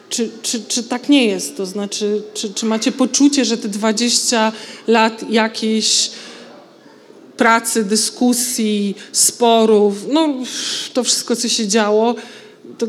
Czy, 0.09 0.29
czy, 0.41 0.63
czy 0.63 0.83
tak 0.83 1.09
nie 1.09 1.25
jest? 1.25 1.57
To 1.57 1.65
znaczy, 1.65 2.23
czy, 2.33 2.53
czy 2.53 2.65
macie 2.65 2.91
poczucie, 2.91 3.45
że 3.45 3.57
te 3.57 3.69
20 3.69 4.51
lat 4.87 5.29
jakiejś 5.29 6.11
pracy, 7.37 7.83
dyskusji, 7.83 8.95
sporów, 9.11 10.05
no 10.11 10.33
to 10.93 11.03
wszystko, 11.03 11.35
co 11.35 11.49
się 11.49 11.67
działo, 11.67 12.15
to 12.77 12.87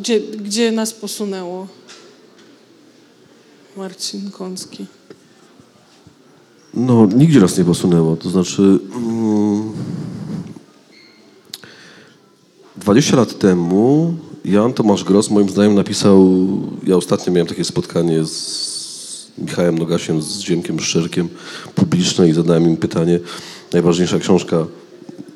gdzie, 0.00 0.20
gdzie 0.20 0.72
nas 0.72 0.92
posunęło? 0.92 1.66
Marcin 3.76 4.30
Kącki. 4.30 4.86
No, 6.74 7.06
nigdzie 7.06 7.40
nas 7.40 7.58
nie 7.58 7.64
posunęło. 7.64 8.16
To 8.16 8.30
znaczy, 8.30 8.62
mm, 8.62 9.72
20 12.84 13.16
lat 13.16 13.38
temu 13.38 14.14
Jan 14.44 14.72
Tomasz 14.72 15.04
Gross 15.04 15.30
moim 15.30 15.48
zdaniem 15.48 15.74
napisał, 15.74 16.46
ja 16.86 16.96
ostatnio 16.96 17.32
miałem 17.32 17.46
takie 17.46 17.64
spotkanie 17.64 18.24
z 18.24 19.30
Michałem 19.38 19.78
Nogasiem, 19.78 20.22
z 20.22 20.40
Ziemkiem 20.40 20.80
Szczerkiem 20.80 21.28
publiczne 21.74 22.28
i 22.28 22.32
zadałem 22.32 22.64
im 22.64 22.76
pytanie, 22.76 23.20
najważniejsza 23.72 24.18
książka 24.18 24.66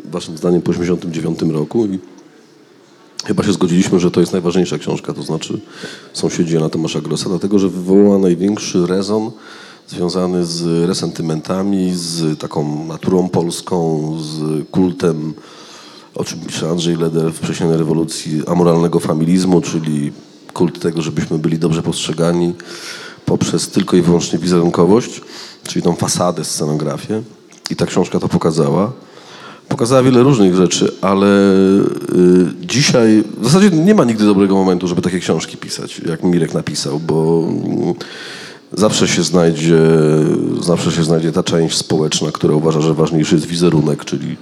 waszym 0.04 0.36
zdaniem 0.38 0.62
po 0.62 0.70
89 0.70 1.42
roku 1.42 1.86
i 1.86 1.98
chyba 3.24 3.44
się 3.44 3.52
zgodziliśmy, 3.52 4.00
że 4.00 4.10
to 4.10 4.20
jest 4.20 4.32
najważniejsza 4.32 4.78
książka, 4.78 5.12
to 5.12 5.22
znaczy 5.22 5.60
Sąsiedzi 6.12 6.54
Jana 6.54 6.68
Tomasza 6.68 7.00
Grossa, 7.00 7.28
dlatego 7.28 7.58
że 7.58 7.68
wywołała 7.68 8.18
największy 8.18 8.86
rezon 8.86 9.30
związany 9.88 10.44
z 10.44 10.88
resentymentami, 10.88 11.92
z 11.94 12.38
taką 12.38 12.84
naturą 12.86 13.28
polską, 13.28 14.16
z 14.20 14.64
kultem, 14.70 15.34
o 16.18 16.24
czym 16.24 16.40
pisze 16.40 16.68
Andrzej 16.68 16.96
Leder 16.96 17.32
w 17.32 17.40
Prześnej 17.40 17.76
rewolucji, 17.76 18.42
amoralnego 18.46 19.00
familizmu, 19.00 19.60
czyli 19.60 20.12
kult 20.52 20.80
tego, 20.80 21.02
żebyśmy 21.02 21.38
byli 21.38 21.58
dobrze 21.58 21.82
postrzegani 21.82 22.54
poprzez 23.24 23.68
tylko 23.68 23.96
i 23.96 24.02
wyłącznie 24.02 24.38
wizerunkowość, 24.38 25.20
czyli 25.62 25.82
tą 25.82 25.94
fasadę, 25.94 26.44
scenografię. 26.44 27.22
I 27.70 27.76
ta 27.76 27.86
książka 27.86 28.18
to 28.18 28.28
pokazała. 28.28 28.92
Pokazała 29.68 30.02
wiele 30.02 30.22
różnych 30.22 30.54
rzeczy, 30.54 30.92
ale 31.00 31.26
y, 31.26 32.46
dzisiaj 32.60 33.24
w 33.40 33.44
zasadzie 33.44 33.70
nie 33.70 33.94
ma 33.94 34.04
nigdy 34.04 34.24
dobrego 34.24 34.54
momentu, 34.54 34.88
żeby 34.88 35.02
takie 35.02 35.20
książki 35.20 35.56
pisać, 35.56 35.98
jak 35.98 36.22
Mirek 36.22 36.54
napisał, 36.54 37.00
bo 37.00 37.44
mm, 37.48 37.94
zawsze 38.72 39.08
się 39.08 39.22
znajdzie, 39.22 39.78
zawsze 40.60 40.92
się 40.92 41.04
znajdzie 41.04 41.32
ta 41.32 41.42
część 41.42 41.76
społeczna, 41.76 42.32
która 42.32 42.54
uważa, 42.54 42.80
że 42.80 42.94
ważniejszy 42.94 43.34
jest 43.34 43.46
wizerunek, 43.46 44.04
czyli 44.04 44.36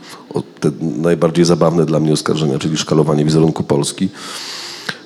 te 0.61 0.71
najbardziej 0.81 1.45
zabawne 1.45 1.87
dla 1.87 2.01
mnie 2.01 2.13
oskarżenia, 2.13 2.59
czyli 2.59 2.77
szkalowanie 2.77 3.25
wizerunku 3.25 3.65
Polski. 3.65 4.09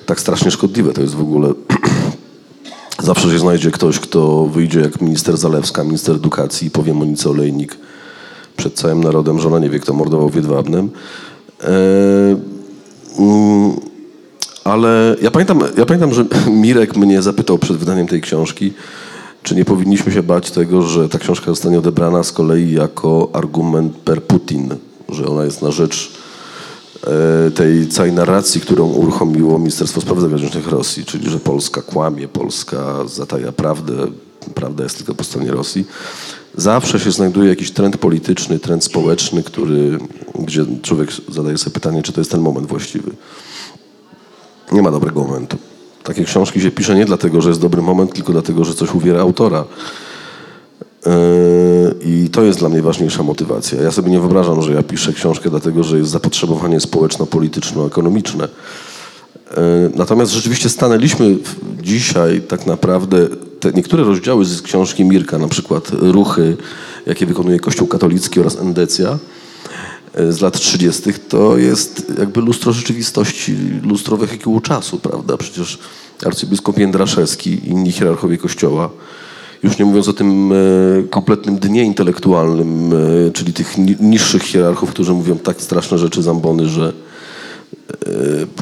Tak 0.05 0.19
strasznie 0.19 0.51
szkodliwe 0.51 0.93
to 0.93 1.01
jest 1.01 1.15
w 1.15 1.21
ogóle. 1.21 1.53
Zawsze 3.03 3.31
się 3.31 3.39
znajdzie 3.39 3.71
ktoś, 3.71 3.99
kto 3.99 4.45
wyjdzie 4.45 4.79
jak 4.79 5.01
minister 5.01 5.37
Zalewska, 5.37 5.83
minister 5.83 6.15
edukacji 6.15 6.67
i 6.67 6.71
powie 6.71 6.93
Monice 6.93 7.29
Olejnik 7.29 7.77
przed 8.57 8.73
całym 8.73 9.03
narodem, 9.03 9.39
że 9.39 9.47
ona 9.47 9.59
nie 9.59 9.69
wie, 9.69 9.79
kto 9.79 9.93
mordował 9.93 10.29
w 10.29 10.35
Jedwabnem. 10.35 10.89
E, 11.63 11.67
mm, 13.19 13.75
ale 14.63 15.15
ja 15.21 15.31
pamiętam, 15.31 15.59
ja 15.77 15.85
pamiętam, 15.85 16.13
że 16.13 16.25
Mirek 16.63 16.95
mnie 16.95 17.21
zapytał 17.21 17.57
przed 17.57 17.77
wydaniem 17.77 18.07
tej 18.07 18.21
książki, 18.21 18.73
czy 19.43 19.55
nie 19.55 19.65
powinniśmy 19.65 20.11
się 20.11 20.23
bać 20.23 20.51
tego, 20.51 20.81
że 20.81 21.09
ta 21.09 21.19
książka 21.19 21.45
zostanie 21.45 21.79
odebrana 21.79 22.23
z 22.23 22.31
kolei 22.31 22.71
jako 22.71 23.29
argument 23.33 23.97
per 23.97 24.23
Putin, 24.23 24.75
że 25.09 25.27
ona 25.27 25.43
jest 25.43 25.61
na 25.61 25.71
rzecz 25.71 26.11
e, 27.47 27.51
tej 27.51 27.87
całej 27.87 28.13
narracji, 28.13 28.61
którą 28.61 28.87
uruchomiło 28.87 29.57
Ministerstwo 29.57 30.01
Spraw 30.01 30.19
Zagranicznych 30.19 30.67
Rosji, 30.67 31.05
czyli 31.05 31.29
że 31.29 31.39
Polska 31.39 31.81
kłamie, 31.81 32.27
Polska 32.27 33.07
zataja 33.07 33.51
prawdę, 33.51 33.93
prawda 34.55 34.83
jest 34.83 34.97
tylko 34.97 35.15
po 35.15 35.23
stronie 35.23 35.51
Rosji. 35.51 35.85
Zawsze 36.55 36.99
się 36.99 37.11
znajduje 37.11 37.49
jakiś 37.49 37.71
trend 37.71 37.97
polityczny, 37.97 38.59
trend 38.59 38.83
społeczny, 38.83 39.43
który, 39.43 39.97
gdzie 40.39 40.65
człowiek 40.81 41.09
zadaje 41.29 41.57
sobie 41.57 41.73
pytanie, 41.73 42.03
czy 42.03 42.13
to 42.13 42.21
jest 42.21 42.31
ten 42.31 42.41
moment 42.41 42.67
właściwy. 42.67 43.11
Nie 44.71 44.81
ma 44.81 44.91
dobrego 44.91 45.23
momentu. 45.23 45.57
Takie 46.03 46.25
książki 46.25 46.61
się 46.61 46.71
pisze 46.71 46.95
nie 46.95 47.05
dlatego, 47.05 47.41
że 47.41 47.49
jest 47.49 47.61
dobry 47.61 47.81
moment, 47.81 48.13
tylko 48.13 48.31
dlatego, 48.31 48.65
że 48.65 48.73
coś 48.73 48.95
uwiera 48.95 49.21
autora. 49.21 49.65
Yy, 51.05 51.11
I 52.05 52.29
to 52.29 52.43
jest 52.43 52.59
dla 52.59 52.69
mnie 52.69 52.81
ważniejsza 52.81 53.23
motywacja. 53.23 53.81
Ja 53.81 53.91
sobie 53.91 54.11
nie 54.11 54.19
wyobrażam, 54.19 54.61
że 54.61 54.73
ja 54.73 54.83
piszę 54.83 55.13
książkę 55.13 55.49
dlatego, 55.49 55.83
że 55.83 55.97
jest 55.97 56.11
zapotrzebowanie 56.11 56.79
społeczno-polityczno-ekonomiczne. 56.79 58.47
Yy, 58.47 59.57
Natomiast 59.95 60.31
rzeczywiście 60.31 60.69
stanęliśmy 60.69 61.37
dzisiaj 61.81 62.41
tak 62.41 62.65
naprawdę, 62.65 63.27
te 63.59 63.71
niektóre 63.71 64.03
rozdziały 64.03 64.45
z 64.45 64.61
książki 64.61 65.05
Mirka, 65.05 65.37
na 65.37 65.47
przykład 65.47 65.91
ruchy, 65.91 66.57
jakie 67.05 67.25
wykonuje 67.25 67.59
Kościół 67.59 67.87
katolicki 67.87 68.39
oraz 68.39 68.55
endecja 68.55 69.17
z 70.29 70.41
lat 70.41 70.53
30., 70.59 71.13
to 71.29 71.57
jest 71.57 72.13
jakby 72.19 72.41
lustro 72.41 72.71
rzeczywistości, 72.73 73.55
lustro 73.83 74.17
wehikułu 74.17 74.59
czasu, 74.61 74.99
prawda? 74.99 75.37
Przecież 75.37 75.79
arcybiskup 76.25 76.79
Jędraszewski 76.79 77.49
i 77.49 77.69
inni 77.69 77.91
hierarchowie 77.91 78.37
Kościoła, 78.37 78.89
już 79.63 79.77
nie 79.77 79.85
mówiąc 79.85 80.07
o 80.07 80.13
tym 80.13 80.51
e, 80.51 80.55
kompletnym 81.09 81.57
dnie 81.59 81.83
intelektualnym, 81.83 82.93
e, 83.27 83.31
czyli 83.31 83.53
tych 83.53 83.77
ni- 83.77 83.95
niższych 83.99 84.43
hierarchów, 84.43 84.89
którzy 84.89 85.13
mówią 85.13 85.37
tak 85.37 85.61
straszne 85.61 85.97
rzeczy 85.97 86.21
zambony, 86.21 86.69
że 86.69 86.93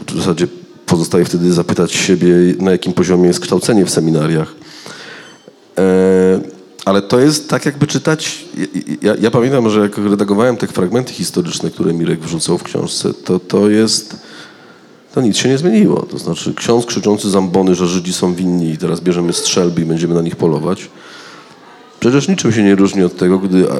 w 0.07 0.17
zasadzie 0.17 0.47
pozostaje 0.85 1.25
wtedy 1.25 1.53
zapytać 1.53 1.91
siebie, 1.91 2.33
na 2.59 2.71
jakim 2.71 2.93
poziomie 2.93 3.27
jest 3.27 3.39
kształcenie 3.39 3.85
w 3.85 3.89
seminariach. 3.89 4.55
Ale 6.85 7.01
to 7.01 7.19
jest 7.19 7.49
tak, 7.49 7.65
jakby 7.65 7.87
czytać. 7.87 8.45
Ja, 9.01 9.15
ja 9.21 9.31
pamiętam, 9.31 9.69
że 9.69 9.79
jak 9.79 9.97
redagowałem 9.97 10.57
te 10.57 10.67
fragmenty 10.67 11.13
historyczne, 11.13 11.71
które 11.71 11.93
Mirek 11.93 12.19
wrzucał 12.19 12.57
w 12.57 12.63
książce, 12.63 13.13
to 13.13 13.39
to 13.39 13.69
jest. 13.69 14.17
To 15.13 15.21
nic 15.21 15.37
się 15.37 15.49
nie 15.49 15.57
zmieniło. 15.57 16.01
To 16.01 16.17
znaczy, 16.17 16.53
ksiądz 16.53 16.85
krzyczący 16.85 17.29
zambony, 17.29 17.75
że 17.75 17.87
Żydzi 17.87 18.13
są 18.13 18.33
winni 18.33 18.71
i 18.71 18.77
teraz 18.77 19.01
bierzemy 19.01 19.33
strzelby 19.33 19.81
i 19.81 19.85
będziemy 19.85 20.15
na 20.15 20.21
nich 20.21 20.35
polować. 20.35 20.89
Przecież 21.99 22.27
niczym 22.27 22.51
się 22.51 22.63
nie 22.63 22.75
różni 22.75 23.03
od 23.03 23.17
tego, 23.17 23.39
gdy 23.39 23.71
e, 23.71 23.75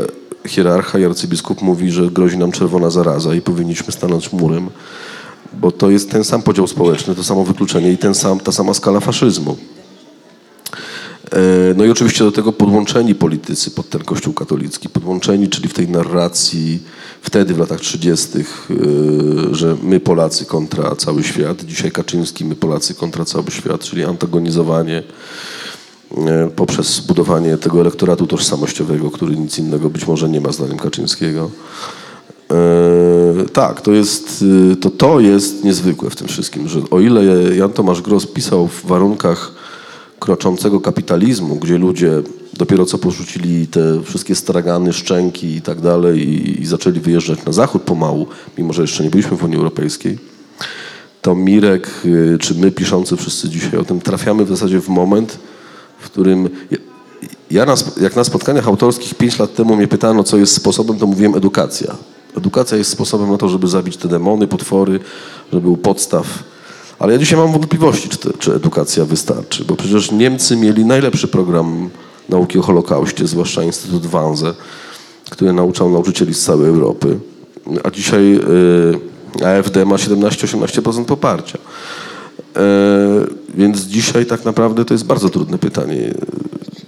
hierarcha 0.48 1.00
i 1.00 1.06
arcybiskup 1.06 1.62
mówi, 1.62 1.92
że 1.92 2.12
grozi 2.12 2.38
nam 2.38 2.52
czerwona 2.52 2.90
zaraza 2.90 3.36
i 3.36 3.42
powinniśmy 3.42 3.94
stanąć 3.94 4.34
murem, 4.34 4.70
bo 5.54 5.72
to 5.72 5.90
jest 5.90 6.12
ten 6.12 6.24
sam 6.24 6.42
podział 6.42 6.68
społeczny, 6.68 7.16
to 7.16 7.24
samo 7.24 7.44
wykluczenie 7.44 7.92
i 7.92 7.98
ten 7.98 8.16
sam, 8.16 8.40
ta 8.40 8.52
sama 8.52 8.74
skala 8.74 9.00
faszyzmu. 9.00 9.58
E, 11.32 11.74
No 11.78 11.86
i 11.86 11.90
oczywiście 11.90 12.24
do 12.24 12.32
tego 12.32 12.52
podłączeni 12.52 13.16
politycy 13.16 13.72
pod 13.72 13.90
ten 13.90 14.04
kościół 14.04 14.34
katolicki, 14.34 14.90
podłączeni, 14.90 15.50
czyli 15.50 15.70
w 15.70 15.74
tej 15.74 15.88
narracji 15.88 16.80
wtedy 17.22 17.54
w 17.54 17.60
latach 17.60 17.80
30., 17.80 18.40
e, 18.40 18.46
że 19.52 19.78
my 19.84 20.00
Polacy 20.00 20.46
kontra 20.46 20.96
cały 20.96 21.24
świat, 21.24 21.66
dzisiaj 21.66 21.92
Kaczyński, 21.92 22.46
my 22.46 22.56
Polacy 22.56 22.96
kontra 22.96 23.26
cały 23.26 23.52
świat, 23.52 23.84
czyli 23.84 24.04
antagonizowanie 24.04 25.04
e, 26.18 26.50
poprzez 26.56 26.96
zbudowanie 26.96 27.58
tego 27.58 27.82
elektoratu 27.82 28.28
tożsamościowego, 28.28 29.12
który 29.12 29.36
nic 29.36 29.60
innego 29.60 29.90
być 29.90 30.08
może 30.08 30.30
nie 30.30 30.42
ma 30.42 30.52
zdaniem 30.52 30.78
Kaczyńskiego. 30.78 31.52
E, 32.52 33.46
tak, 33.54 33.82
to 33.82 33.92
jest, 33.92 34.46
to, 34.82 34.90
to 34.90 35.20
jest 35.20 35.64
niezwykłe 35.64 36.10
w 36.10 36.16
tym 36.16 36.28
wszystkim, 36.28 36.68
że 36.68 36.82
o 36.92 37.00
ile 37.00 37.56
Jan 37.56 37.72
Tomasz 37.72 38.02
Gross 38.02 38.28
pisał 38.28 38.68
w 38.68 38.86
warunkach 38.86 39.59
kroczącego 40.20 40.82
kapitalizmu, 40.82 41.56
gdzie 41.56 41.78
ludzie 41.78 42.12
dopiero 42.54 42.86
co 42.86 42.98
porzucili 42.98 43.68
te 43.68 44.04
wszystkie 44.04 44.36
stragany, 44.36 44.94
szczęki 44.94 45.56
i 45.56 45.62
tak 45.62 45.82
dalej 45.82 46.30
i, 46.62 46.66
zaczęli 46.66 47.00
wyjeżdżać 47.00 47.46
na 47.46 47.52
zachód 47.52 47.82
pomału, 47.82 48.28
mimo 48.58 48.74
że 48.74 48.82
jeszcze 48.82 49.04
nie 49.04 49.10
byliśmy 49.10 49.38
w 49.38 49.44
Unii 49.44 49.58
Europejskiej, 49.58 50.18
to 51.22 51.36
Mirek, 51.36 51.90
y, 52.06 52.38
czy 52.40 52.56
my 52.56 52.72
piszący 52.72 53.18
wszyscy 53.18 53.50
dzisiaj 53.50 53.80
o 53.80 53.86
tym, 53.86 54.02
trafiamy 54.02 54.46
w 54.46 54.50
zasadzie 54.50 54.82
w 54.82 54.90
moment, 54.90 55.40
w 56.00 56.06
którym 56.06 56.50
ja, 57.52 57.66
na, 57.66 57.76
jak 58.02 58.16
na 58.16 58.24
spotkaniach 58.24 58.68
autorskich 58.68 59.16
pięć 59.16 59.40
lat 59.40 59.56
temu 59.56 59.76
mnie 59.76 59.88
pytano, 59.88 60.24
co 60.24 60.38
jest 60.38 60.54
sposobem, 60.54 60.98
to 60.98 61.08
mówiłem 61.08 61.36
edukacja. 61.36 61.96
Edukacja 62.38 62.78
jest 62.78 62.90
sposobem 62.90 63.32
na 63.32 63.38
to, 63.38 63.50
żeby 63.50 63.68
zabić 63.68 63.98
te 63.98 64.08
demony, 64.08 64.48
potwory, 64.48 65.00
żeby 65.54 65.70
u 65.70 65.78
podstaw. 65.78 66.44
Ale 67.00 67.14
ja 67.14 67.20
dzisiaj 67.20 67.40
mam 67.40 67.52
wątpliwości, 67.52 68.10
czy, 68.10 68.18
te, 68.18 68.34
czy 68.34 68.54
edukacja 68.54 69.06
wystarczy, 69.06 69.66
bo 69.66 69.76
przecież 69.76 70.12
Niemcy 70.12 70.56
mieli 70.56 70.86
najlepszy 70.86 71.28
program 71.28 71.90
nauki 72.30 72.60
o 72.60 72.62
Holokauście, 72.62 73.28
zwłaszcza 73.28 73.64
Instytut 73.64 74.06
Wanze, 74.06 74.54
który 75.30 75.54
nauczał 75.54 75.90
nauczycieli 75.90 76.34
z 76.34 76.44
całej 76.44 76.70
Europy. 76.70 77.20
A 77.84 77.92
dzisiaj 77.92 78.40
y, 79.42 79.46
AfD 79.46 79.86
ma 79.86 79.96
17-18% 79.96 81.06
poparcia. 81.06 81.58
E, 82.56 82.62
więc 83.56 83.82
dzisiaj 83.82 84.26
tak 84.26 84.46
naprawdę 84.46 84.86
to 84.86 84.94
jest 84.94 85.06
bardzo 85.06 85.30
trudne 85.30 85.58
pytanie. 85.58 86.14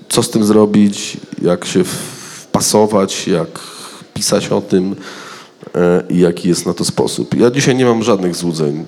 Co 0.10 0.24
z 0.24 0.30
tym 0.30 0.44
zrobić, 0.44 1.18
jak 1.42 1.66
się 1.66 1.84
wpasować, 1.84 3.28
jak 3.28 3.60
pisać 4.14 4.48
o 4.48 4.62
tym 4.62 4.96
e, 5.76 6.04
i 6.10 6.20
jaki 6.20 6.50
jest 6.50 6.66
na 6.66 6.74
to 6.74 6.86
sposób. 6.86 7.36
Ja 7.36 7.52
dzisiaj 7.52 7.76
nie 7.76 7.86
mam 7.86 8.04
żadnych 8.04 8.36
złudzeń. 8.36 8.86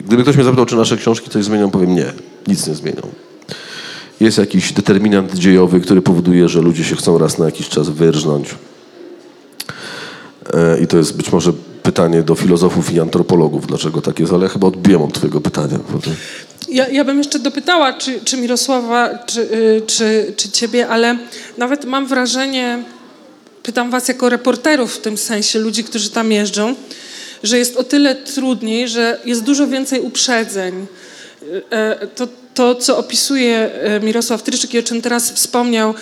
Gdyby 0.00 0.22
ktoś 0.22 0.36
mnie 0.36 0.44
zapytał, 0.44 0.66
czy 0.66 0.76
nasze 0.76 0.96
książki 0.96 1.30
coś 1.30 1.44
zmienią, 1.44 1.70
powiem 1.70 1.94
nie, 1.94 2.12
nic 2.46 2.66
nie 2.66 2.74
zmienią. 2.74 3.02
Jest 4.20 4.38
jakiś 4.38 4.72
determinant 4.72 5.34
dziejowy, 5.34 5.80
który 5.80 6.02
powoduje, 6.02 6.48
że 6.48 6.60
ludzie 6.60 6.84
się 6.84 6.96
chcą 6.96 7.18
raz 7.18 7.38
na 7.38 7.44
jakiś 7.44 7.68
czas 7.68 7.88
wyrżnąć. 7.88 8.48
E, 10.52 10.80
I 10.80 10.86
to 10.86 10.96
jest 10.96 11.16
być 11.16 11.32
może 11.32 11.52
pytanie 11.82 12.22
do 12.22 12.34
filozofów 12.34 12.92
i 12.92 13.00
antropologów, 13.00 13.66
dlaczego 13.66 14.00
tak 14.02 14.20
jest, 14.20 14.32
ale 14.32 14.48
chyba 14.48 14.66
odbiłem 14.66 15.02
od 15.02 15.12
twojego 15.12 15.40
pytania. 15.40 15.78
Ja, 16.68 16.88
ja 16.88 17.04
bym 17.04 17.18
jeszcze 17.18 17.38
dopytała, 17.38 17.92
czy, 17.92 18.20
czy 18.20 18.36
Mirosława, 18.36 19.18
czy, 19.26 19.40
y, 19.40 19.82
czy, 19.86 20.32
czy 20.36 20.48
ciebie, 20.48 20.88
ale 20.88 21.18
nawet 21.58 21.84
mam 21.84 22.06
wrażenie, 22.06 22.82
pytam 23.62 23.90
was 23.90 24.08
jako 24.08 24.28
reporterów 24.28 24.94
w 24.94 25.00
tym 25.00 25.18
sensie, 25.18 25.58
ludzi, 25.58 25.84
którzy 25.84 26.10
tam 26.10 26.32
jeżdżą, 26.32 26.74
że 27.44 27.58
jest 27.58 27.76
o 27.76 27.84
tyle 27.84 28.14
trudniej, 28.14 28.88
że 28.88 29.18
jest 29.24 29.42
dużo 29.42 29.66
więcej 29.66 30.00
uprzedzeń. 30.00 30.86
E, 31.70 32.06
To, 32.06 32.28
to 32.54 32.74
co 32.74 32.98
opisuje 32.98 33.70
e, 33.74 34.00
Mirosław 34.00 34.42
Tryczyk 34.42 34.74
i 34.74 34.78
o 34.78 34.82
czym 34.82 35.02
teraz 35.02 35.32
wspomniał, 35.32 35.94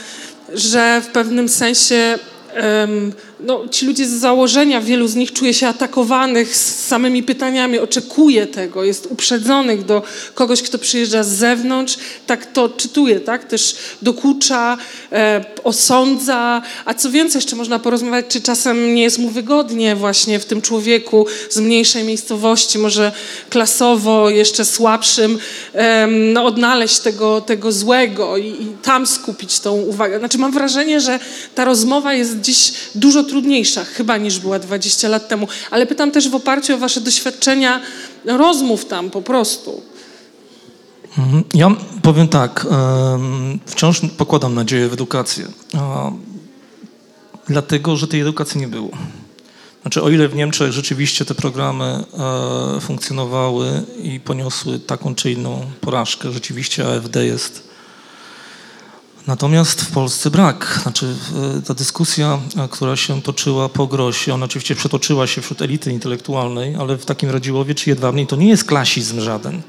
że 0.54 1.02
w 1.04 1.06
pewnym 1.06 1.48
sensie 1.48 2.18
em, 2.54 3.12
no, 3.46 3.68
ci 3.68 3.86
ludzie 3.86 4.06
z 4.06 4.10
założenia, 4.10 4.80
wielu 4.80 5.08
z 5.08 5.14
nich 5.14 5.32
czuje 5.32 5.54
się 5.54 5.68
atakowanych 5.68 6.56
z 6.56 6.86
samymi 6.86 7.22
pytaniami, 7.22 7.78
oczekuje 7.78 8.46
tego, 8.46 8.84
jest 8.84 9.06
uprzedzonych 9.10 9.84
do 9.84 10.02
kogoś, 10.34 10.62
kto 10.62 10.78
przyjeżdża 10.78 11.24
z 11.24 11.28
zewnątrz, 11.28 11.96
tak 12.26 12.52
to 12.52 12.68
czytuje, 12.68 13.20
tak? 13.20 13.44
Też 13.44 13.76
dokucza, 14.02 14.78
e, 15.12 15.44
osądza, 15.64 16.62
a 16.84 16.94
co 16.94 17.10
więcej, 17.10 17.38
jeszcze 17.38 17.56
można 17.56 17.78
porozmawiać, 17.78 18.26
czy 18.28 18.40
czasem 18.40 18.94
nie 18.94 19.02
jest 19.02 19.18
mu 19.18 19.28
wygodnie 19.28 19.96
właśnie 19.96 20.38
w 20.38 20.44
tym 20.44 20.62
człowieku 20.62 21.26
z 21.50 21.60
mniejszej 21.60 22.04
miejscowości, 22.04 22.78
może 22.78 23.12
klasowo 23.50 24.30
jeszcze 24.30 24.64
słabszym, 24.64 25.38
em, 25.72 26.32
no, 26.32 26.44
odnaleźć 26.44 26.98
tego, 26.98 27.40
tego 27.40 27.72
złego 27.72 28.36
i, 28.36 28.46
i 28.46 28.66
tam 28.82 29.06
skupić 29.06 29.60
tą 29.60 29.72
uwagę. 29.72 30.18
Znaczy 30.18 30.38
mam 30.38 30.52
wrażenie, 30.52 31.00
że 31.00 31.18
ta 31.54 31.64
rozmowa 31.64 32.14
jest 32.14 32.40
dziś 32.40 32.72
dużo 32.94 33.24
trudniejsza 33.32 33.84
chyba 33.84 34.16
niż 34.16 34.38
była 34.38 34.58
20 34.58 35.08
lat 35.08 35.28
temu, 35.28 35.48
ale 35.70 35.86
pytam 35.86 36.10
też 36.10 36.28
w 36.28 36.34
oparciu 36.34 36.74
o 36.74 36.78
wasze 36.78 37.00
doświadczenia 37.00 37.80
rozmów 38.24 38.84
tam 38.84 39.10
po 39.10 39.22
prostu. 39.22 39.82
Mhm. 41.18 41.44
Ja 41.54 41.70
powiem 42.02 42.28
tak, 42.28 42.66
wciąż 43.66 44.00
pokładam 44.16 44.54
nadzieję 44.54 44.88
w 44.88 44.92
edukację, 44.92 45.46
dlatego, 47.48 47.96
że 47.96 48.08
tej 48.08 48.20
edukacji 48.20 48.60
nie 48.60 48.68
było. 48.68 48.90
Znaczy, 49.82 50.02
o 50.02 50.10
ile 50.10 50.28
w 50.28 50.34
Niemczech 50.34 50.72
rzeczywiście 50.72 51.24
te 51.24 51.34
programy 51.34 51.84
e, 51.84 52.80
funkcjonowały 52.80 53.82
i 54.02 54.20
poniosły 54.20 54.78
taką 54.78 55.14
czy 55.14 55.32
inną 55.32 55.66
porażkę, 55.80 56.32
rzeczywiście 56.32 56.96
AfD 56.96 57.26
jest. 57.26 57.71
Natomiast 59.26 59.82
w 59.82 59.90
Polsce 59.90 60.30
brak. 60.30 60.80
Znaczy, 60.82 61.16
ta 61.66 61.74
dyskusja, 61.74 62.38
e, 62.56 62.68
która 62.68 62.96
się 62.96 63.22
toczyła 63.22 63.68
po 63.68 63.86
Grosie, 63.86 64.34
ona 64.34 64.44
oczywiście 64.44 64.74
przetoczyła 64.74 65.26
się 65.26 65.42
wśród 65.42 65.62
elity 65.62 65.92
intelektualnej, 65.92 66.76
ale 66.76 66.96
w 66.96 67.04
takim 67.04 67.30
Radziłowie 67.30 67.74
czy 67.74 67.90
Jedwabnej 67.90 68.26
to 68.26 68.36
nie 68.36 68.48
jest 68.48 68.64
klasizm 68.64 69.20
żaden 69.20 69.62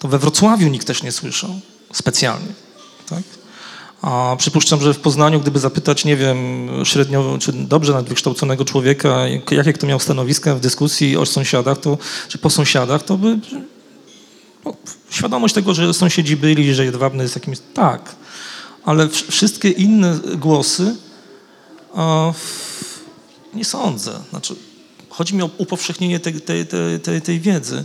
to 0.00 0.08
we 0.08 0.18
Wrocławiu 0.18 0.68
nikt 0.68 0.86
też 0.86 1.02
nie 1.02 1.12
słyszał 1.12 1.50
specjalnie. 1.92 2.48
Tak? 3.08 3.22
A 4.02 4.36
przypuszczam, 4.38 4.80
że 4.80 4.94
w 4.94 4.98
Poznaniu, 4.98 5.40
gdyby 5.40 5.58
zapytać, 5.58 6.04
nie 6.04 6.16
wiem, 6.16 6.68
średnio 6.84 7.38
czy 7.40 7.52
dobrze 7.52 7.92
nawet 7.92 8.08
wykształconego 8.08 8.64
człowieka, 8.64 9.28
jak- 9.28 9.50
jakie 9.50 9.72
kto 9.72 9.86
miał 9.86 10.00
stanowiska 10.00 10.54
w 10.54 10.60
dyskusji 10.60 11.16
o 11.16 11.26
sąsiadach, 11.26 11.78
to, 11.78 11.98
czy 12.28 12.38
po 12.38 12.50
sąsiadach, 12.50 13.02
to 13.02 13.18
by 13.18 13.38
no, 14.64 14.74
świadomość 15.10 15.54
tego, 15.54 15.74
że 15.74 15.94
sąsiedzi 15.94 16.36
byli, 16.36 16.74
że 16.74 16.84
jedwabny 16.84 17.22
jest 17.22 17.34
jakimś. 17.34 17.58
Tak. 17.74 18.14
Ale 18.84 19.06
wsz- 19.06 19.30
wszystkie 19.30 19.70
inne 19.70 20.18
głosy 20.36 20.96
a, 21.94 22.32
w- 22.36 23.00
nie 23.54 23.64
sądzę. 23.64 24.20
Znaczy, 24.30 24.54
chodzi 25.08 25.34
mi 25.34 25.42
o 25.42 25.50
upowszechnienie 25.58 26.20
tej, 26.20 26.40
tej, 26.40 26.66
tej, 27.02 27.22
tej, 27.22 27.40
wiedzy. 27.40 27.84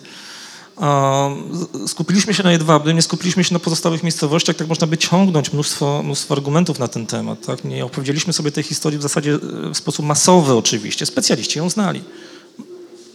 A, 0.77 1.29
z- 1.51 1.91
Skupiliśmy 1.91 2.33
się 2.33 2.43
na 2.43 2.51
Jedwabnym, 2.51 2.95
nie 2.95 3.01
skupiliśmy 3.01 3.43
się 3.43 3.53
na 3.53 3.59
pozostałych 3.59 4.03
miejscowościach, 4.03 4.55
tak 4.55 4.67
można 4.67 4.87
by 4.87 4.97
ciągnąć 4.97 5.53
mnóstwo, 5.53 6.03
mnóstwo 6.03 6.33
argumentów 6.33 6.79
na 6.79 6.87
ten 6.87 7.07
temat. 7.07 7.45
Tak? 7.45 7.63
Nie 7.63 7.85
opowiedzieliśmy 7.85 8.33
sobie 8.33 8.51
tej 8.51 8.63
historii 8.63 8.99
w 8.99 9.01
zasadzie 9.01 9.33
e, 9.33 9.39
w 9.73 9.77
sposób 9.77 10.05
masowy 10.05 10.53
oczywiście. 10.53 11.05
Specjaliści 11.05 11.59
ją 11.59 11.69
znali. 11.69 12.03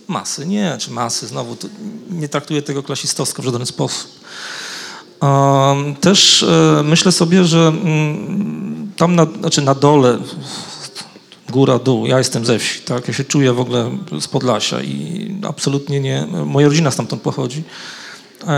Masy 0.09 0.47
nie, 0.47 0.77
czy 0.81 0.90
masy, 0.90 1.27
znowu, 1.27 1.57
nie 2.11 2.29
traktuję 2.29 2.62
tego 2.62 2.83
klasistowsko 2.83 3.43
w 3.43 3.45
żaden 3.45 3.66
sposób. 3.66 4.11
Też 6.01 6.43
e, 6.43 6.83
myślę 6.85 7.13
sobie, 7.13 7.45
że 7.45 7.59
mm, 7.59 8.93
tam 8.97 9.15
na, 9.15 9.27
znaczy 9.41 9.63
na 9.63 9.75
dole, 9.75 10.19
góra, 11.51 11.79
dół, 11.79 12.07
ja 12.07 12.19
jestem 12.19 12.45
ze 12.47 12.59
wsi, 12.59 12.81
tak? 12.81 13.09
Ja 13.09 13.15
się 13.15 13.25
czuję 13.25 13.53
w 13.53 13.61
ogóle 13.61 13.91
z 14.21 14.29
Podlasia 14.29 14.83
i 14.83 15.35
absolutnie 15.49 16.01
nie, 16.01 16.27
moja 16.47 16.69
rodzina 16.69 16.91
stamtąd 16.91 17.23
pochodzi, 17.23 17.63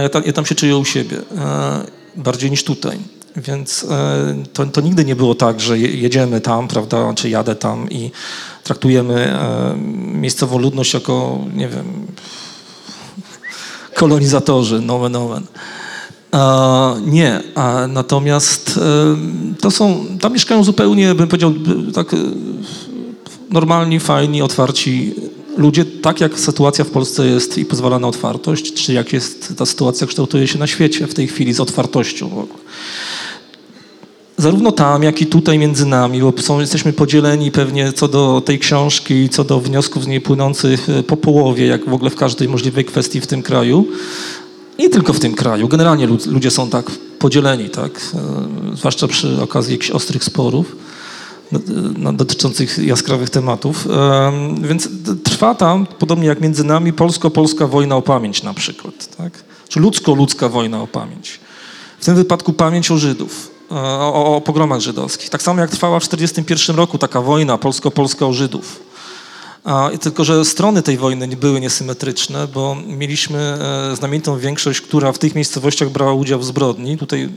ja, 0.02 0.08
ta, 0.08 0.20
ja 0.26 0.32
tam 0.32 0.46
się 0.46 0.54
czuję 0.54 0.76
u 0.76 0.84
siebie, 0.84 1.16
e, 1.38 1.86
bardziej 2.16 2.50
niż 2.50 2.64
tutaj. 2.64 2.98
Więc 3.36 3.86
e, 3.90 4.44
to, 4.52 4.66
to 4.66 4.80
nigdy 4.80 5.04
nie 5.04 5.16
było 5.16 5.34
tak, 5.34 5.60
że 5.60 5.78
je- 5.78 5.96
jedziemy 5.96 6.40
tam, 6.40 6.68
prawda, 6.68 7.14
czy 7.14 7.28
jadę 7.28 7.54
tam 7.54 7.90
i 7.90 8.10
traktujemy 8.64 9.38
miejscową 10.12 10.58
ludność 10.58 10.94
jako, 10.94 11.38
nie 11.54 11.68
wiem, 11.68 12.06
kolonizatorzy, 13.94 14.80
nomen 14.80 15.16
omen. 15.16 15.46
Nie, 17.06 17.40
natomiast 17.88 18.80
em, 19.12 19.54
to 19.60 19.70
są, 19.70 20.06
tam 20.20 20.32
mieszkają 20.32 20.64
zupełnie, 20.64 21.14
bym 21.14 21.28
powiedział, 21.28 21.50
b- 21.50 21.92
tak 21.92 22.14
e, 22.14 22.16
normalni, 23.50 24.00
fajni, 24.00 24.42
otwarci 24.42 25.14
ludzie, 25.56 25.84
tak 25.84 26.20
jak 26.20 26.40
sytuacja 26.40 26.84
w 26.84 26.90
Polsce 26.90 27.26
jest 27.26 27.58
i 27.58 27.64
pozwala 27.64 27.98
na 27.98 28.08
otwartość, 28.08 28.74
czy 28.74 28.92
jak 28.92 29.12
jest 29.12 29.54
ta 29.56 29.66
sytuacja 29.66 30.06
kształtuje 30.06 30.48
się 30.48 30.58
na 30.58 30.66
świecie 30.66 31.06
w 31.06 31.14
tej 31.14 31.28
chwili 31.28 31.52
z 31.52 31.60
otwartością. 31.60 32.46
Zarówno 34.36 34.72
tam, 34.72 35.02
jak 35.02 35.22
i 35.22 35.26
tutaj 35.26 35.58
między 35.58 35.86
nami, 35.86 36.20
bo 36.20 36.32
są, 36.40 36.60
jesteśmy 36.60 36.92
podzieleni 36.92 37.50
pewnie 37.50 37.92
co 37.92 38.08
do 38.08 38.42
tej 38.44 38.58
książki, 38.58 39.28
co 39.28 39.44
do 39.44 39.60
wniosków 39.60 40.04
z 40.04 40.06
niej 40.06 40.20
płynących 40.20 40.88
e, 40.88 41.02
po 41.02 41.16
połowie, 41.16 41.66
jak 41.66 41.88
w 41.88 41.94
ogóle 41.94 42.10
w 42.10 42.16
każdej 42.16 42.48
możliwej 42.48 42.84
kwestii 42.84 43.20
w 43.20 43.26
tym 43.26 43.42
kraju. 43.42 43.86
Nie 44.78 44.88
tylko 44.90 45.12
w 45.12 45.20
tym 45.20 45.34
kraju, 45.34 45.68
generalnie 45.68 46.06
lud- 46.06 46.26
ludzie 46.26 46.50
są 46.50 46.70
tak 46.70 46.90
podzieleni, 47.18 47.70
tak? 47.70 48.00
E, 48.72 48.76
zwłaszcza 48.76 49.08
przy 49.08 49.42
okazji 49.42 49.72
jakichś 49.72 49.90
ostrych 49.90 50.24
sporów 50.24 50.76
dotyczących 52.12 52.78
jaskrawych 52.78 53.30
tematów. 53.30 53.86
Em, 53.86 54.62
Więc 54.68 54.88
trwa 55.24 55.54
tam, 55.54 55.86
podobnie 55.98 56.26
jak 56.26 56.40
między 56.40 56.64
nami, 56.64 56.92
polsko-polska 56.92 57.66
wojna 57.66 57.96
o 57.96 58.02
pamięć 58.02 58.42
na 58.42 58.54
przykład, 58.54 59.16
tak? 59.16 59.32
Czy 59.68 59.80
ludzko-ludzka 59.80 60.48
wojna 60.50 60.82
o 60.82 60.86
pamięć. 60.86 61.40
W 62.00 62.04
tym 62.04 62.14
wypadku 62.14 62.52
pamięć 62.52 62.90
o 62.90 62.98
Żydów, 62.98 63.50
e, 63.70 63.74
o, 63.74 64.36
o 64.36 64.40
pogromach 64.40 64.80
żydowskich. 64.80 65.30
Tak 65.30 65.42
samo 65.42 65.60
jak 65.60 65.70
trwała 65.70 66.00
w 66.00 66.02
1941 66.08 66.76
roku 66.76 66.98
taka 66.98 67.20
wojna 67.20 67.58
polsko-polska 67.58 68.26
o 68.26 68.32
Żydów. 68.32 68.80
A, 69.64 69.90
tylko, 70.00 70.24
że 70.24 70.44
strony 70.44 70.82
tej 70.82 70.96
wojny 70.96 71.28
były 71.28 71.60
niesymetryczne, 71.60 72.48
bo 72.48 72.76
mieliśmy 72.86 73.38
e, 73.38 73.96
znamienitą 73.96 74.38
większość, 74.38 74.80
która 74.80 75.12
w 75.12 75.18
tych 75.18 75.34
miejscowościach 75.34 75.90
brała 75.90 76.12
udział 76.12 76.38
w 76.38 76.44
zbrodni. 76.44 76.98
Tutaj 76.98 77.28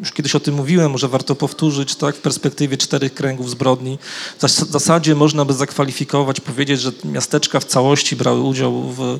już 0.00 0.12
kiedyś 0.12 0.34
o 0.34 0.40
tym 0.40 0.54
mówiłem, 0.54 0.90
może 0.90 1.08
warto 1.08 1.34
powtórzyć, 1.34 1.94
tak, 1.94 2.16
w 2.16 2.20
perspektywie 2.20 2.76
czterech 2.76 3.14
kręgów 3.14 3.50
zbrodni. 3.50 3.98
W 4.38 4.42
zas- 4.42 4.64
w 4.64 4.70
zasadzie 4.70 5.14
można 5.14 5.44
by 5.44 5.52
zakwalifikować, 5.52 6.40
powiedzieć, 6.40 6.80
że 6.80 6.92
miasteczka 7.04 7.60
w 7.60 7.64
całości 7.64 8.16
brały 8.16 8.40
udział 8.40 8.82
w 8.82 9.18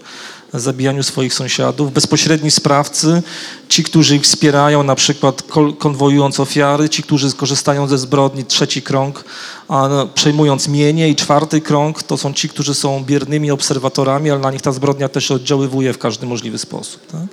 zabijaniu 0.54 1.02
swoich 1.02 1.34
sąsiadów. 1.34 1.92
Bezpośredni 1.92 2.50
sprawcy, 2.50 3.22
ci, 3.68 3.84
którzy 3.84 4.16
ich 4.16 4.22
wspierają, 4.22 4.82
na 4.82 4.94
przykład 4.94 5.42
konwojując 5.78 6.40
ofiary, 6.40 6.88
ci, 6.88 7.02
którzy 7.02 7.32
korzystają 7.32 7.88
ze 7.88 7.98
zbrodni, 7.98 8.44
trzeci 8.44 8.82
krąg, 8.82 9.24
no, 9.68 10.06
przejmując 10.06 10.68
mienie 10.68 11.08
i 11.08 11.16
czwarty 11.16 11.60
krąg, 11.60 12.02
to 12.02 12.16
są 12.16 12.32
ci, 12.32 12.48
którzy 12.48 12.74
są 12.74 13.04
biernymi 13.04 13.50
obserwatorami, 13.50 14.30
ale 14.30 14.40
na 14.40 14.50
nich 14.50 14.62
ta 14.62 14.72
zbrodnia 14.72 15.08
też 15.08 15.30
oddziaływuje 15.30 15.92
w 15.92 15.98
każdy 15.98 16.26
możliwy 16.26 16.58
sposób. 16.58 17.06
Tak? 17.06 17.26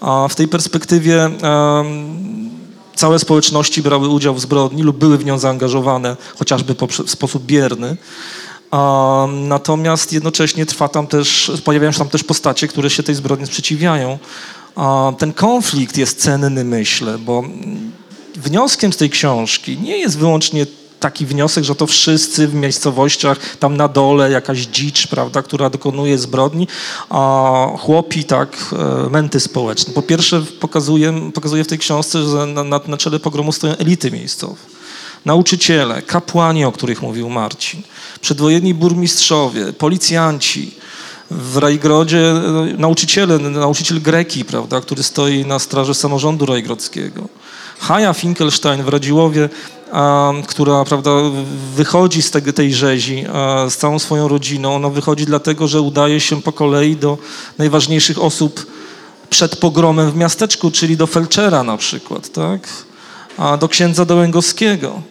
A 0.00 0.28
w 0.28 0.34
tej 0.34 0.48
perspektywie 0.48 1.24
em, 1.24 2.59
całe 3.00 3.18
społeczności 3.18 3.82
brały 3.82 4.08
udział 4.08 4.34
w 4.34 4.40
zbrodni 4.40 4.82
lub 4.82 4.96
były 4.96 5.18
w 5.18 5.24
nią 5.24 5.38
zaangażowane, 5.38 6.16
chociażby 6.38 6.74
w 7.04 7.10
sposób 7.10 7.44
bierny. 7.44 7.96
Natomiast 9.32 10.12
jednocześnie 10.12 10.66
trwa 10.66 10.88
tam 10.88 11.06
też, 11.06 11.52
pojawiają 11.64 11.92
się 11.92 11.98
tam 11.98 12.08
też 12.08 12.24
postacie, 12.24 12.68
które 12.68 12.90
się 12.90 13.02
tej 13.02 13.14
zbrodni 13.14 13.46
sprzeciwiają. 13.46 14.18
Ten 15.18 15.32
konflikt 15.32 15.96
jest 15.96 16.20
cenny, 16.20 16.64
myślę, 16.64 17.18
bo 17.18 17.38
mm, 17.38 17.92
wnioskiem 18.36 18.92
z 18.92 18.96
tej 18.96 19.10
książki 19.10 19.78
nie 19.78 19.98
jest 19.98 20.18
wyłącznie 20.18 20.66
taki 21.00 21.26
wniosek, 21.26 21.64
że 21.64 21.74
to 21.74 21.86
wszyscy 21.86 22.48
w 22.48 22.54
miejscowościach, 22.54 23.56
tam 23.56 23.76
na 23.76 23.88
dole 23.88 24.30
jakaś 24.30 24.58
dzicz, 24.58 25.06
prawda, 25.06 25.42
która 25.42 25.70
dokonuje 25.70 26.18
zbrodni, 26.18 26.68
a 27.10 27.66
chłopi, 27.78 28.24
tak, 28.24 28.56
e, 29.06 29.10
męty 29.10 29.40
społeczne. 29.40 29.94
Po 29.94 30.02
pierwsze 30.02 30.42
pokazuje, 30.60 31.30
pokazuje 31.34 31.64
w 31.64 31.66
tej 31.66 31.78
książce, 31.78 32.22
że 32.22 32.46
na, 32.46 32.64
na, 32.64 32.80
na 32.86 32.96
czele 32.96 33.20
pogromu 33.20 33.52
stoją 33.52 33.76
elity 33.76 34.10
miejscowe. 34.10 34.56
Nauczyciele, 35.24 36.02
kapłani, 36.02 36.64
o 36.64 36.72
których 36.72 37.02
mówił 37.02 37.28
Marcin, 37.28 37.82
przedwojenni 38.20 38.74
burmistrzowie, 38.74 39.72
policjanci, 39.72 40.74
w 41.30 41.56
Rajgrodzie 41.56 42.18
e, 42.18 42.74
nauczyciele, 42.78 43.38
nauczyciel 43.38 44.00
greki, 44.00 44.44
prawda, 44.44 44.80
który 44.80 45.02
stoi 45.02 45.46
na 45.46 45.58
straży 45.58 45.94
samorządu 45.94 46.46
rajgrodzkiego. 46.46 47.28
Haja 47.80 48.12
Finkelstein 48.12 48.82
w 48.82 48.88
Radziłowie, 48.88 49.48
która 50.48 50.84
prawda, 50.84 51.10
wychodzi 51.74 52.22
z 52.22 52.30
tego, 52.30 52.52
tej 52.52 52.74
rzezi 52.74 53.24
a, 53.32 53.70
z 53.70 53.76
całą 53.76 53.98
swoją 53.98 54.28
rodziną. 54.28 54.74
Ona 54.74 54.88
wychodzi 54.88 55.26
dlatego, 55.26 55.68
że 55.68 55.80
udaje 55.80 56.20
się 56.20 56.42
po 56.42 56.52
kolei 56.52 56.96
do 56.96 57.18
najważniejszych 57.58 58.22
osób 58.22 58.66
przed 59.30 59.56
pogromem 59.56 60.10
w 60.10 60.16
miasteczku, 60.16 60.70
czyli 60.70 60.96
do 60.96 61.06
felczera 61.06 61.62
na 61.62 61.76
przykład, 61.76 62.32
tak? 62.32 62.68
a 63.38 63.56
do 63.56 63.68
księdza 63.68 64.04
Dołęgowskiego. 64.04 65.02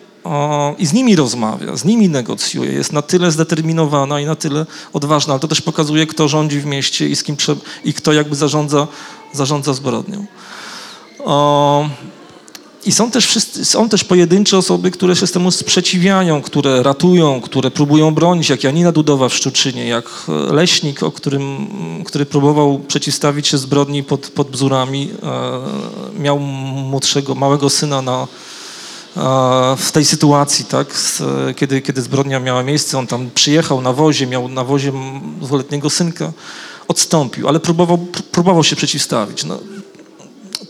I 0.78 0.86
z 0.86 0.94
nimi 0.94 1.16
rozmawia, 1.16 1.76
z 1.78 1.86
nimi 1.86 2.10
negocjuje. 2.10 2.72
Jest 2.72 2.94
na 2.94 3.02
tyle 3.02 3.32
zdeterminowana 3.32 4.20
i 4.20 4.26
na 4.26 4.36
tyle 4.36 4.66
odważna, 4.94 5.34
ale 5.34 5.40
to 5.40 5.48
też 5.48 5.62
pokazuje, 5.62 6.08
kto 6.08 6.28
rządzi 6.28 6.60
w 6.60 6.66
mieście 6.66 7.10
i 7.10 7.16
z 7.16 7.24
kim 7.24 7.36
i 7.84 7.94
kto 7.94 8.14
jakby 8.14 8.36
zarządza, 8.36 8.88
zarządza 9.34 9.74
zbrodnią. 9.74 10.26
O, 11.20 11.90
i 12.86 12.92
są 12.92 13.12
też, 13.12 13.28
wszyscy, 13.28 13.66
są 13.66 13.90
też 13.90 14.04
pojedyncze 14.04 14.58
osoby, 14.58 14.92
które 14.92 15.16
się 15.16 15.28
temu 15.28 15.52
sprzeciwiają, 15.52 16.42
które 16.42 16.84
ratują, 16.84 17.42
które 17.42 17.72
próbują 17.72 18.14
bronić, 18.14 18.50
jak 18.50 18.64
Janina 18.64 18.92
Dudowa 18.92 19.30
w 19.30 19.34
Szczuczynie, 19.34 19.88
jak 19.88 20.06
e, 20.30 20.54
Leśnik, 20.54 21.04
o 21.04 21.12
którym, 21.12 21.68
który 22.06 22.26
próbował 22.26 22.80
przeciwstawić 22.80 23.48
się 23.48 23.58
zbrodni 23.58 24.04
pod, 24.04 24.28
pod 24.28 24.50
Bzurami. 24.50 25.12
E, 25.24 26.22
miał 26.22 26.40
młodszego, 26.40 27.36
małego 27.36 27.70
syna 27.70 28.02
na, 28.02 28.28
e, 29.18 29.76
w 29.78 29.92
tej 29.92 30.06
sytuacji, 30.06 30.66
tak, 30.66 30.96
z, 30.96 31.22
kiedy, 31.58 31.82
kiedy 31.82 32.02
zbrodnia 32.02 32.40
miała 32.40 32.64
miejsce. 32.64 32.98
On 32.98 33.08
tam 33.08 33.30
przyjechał 33.36 33.82
na 33.82 33.94
wozie, 33.94 34.28
miał 34.28 34.48
na 34.48 34.64
wozie 34.64 34.94
dwuletniego 35.42 35.90
synka, 35.90 36.32
odstąpił, 36.88 37.48
ale 37.48 37.60
próbował, 37.60 37.98
próbował 38.32 38.64
się 38.64 38.76
przeciwstawić. 38.76 39.44
No, 39.44 39.60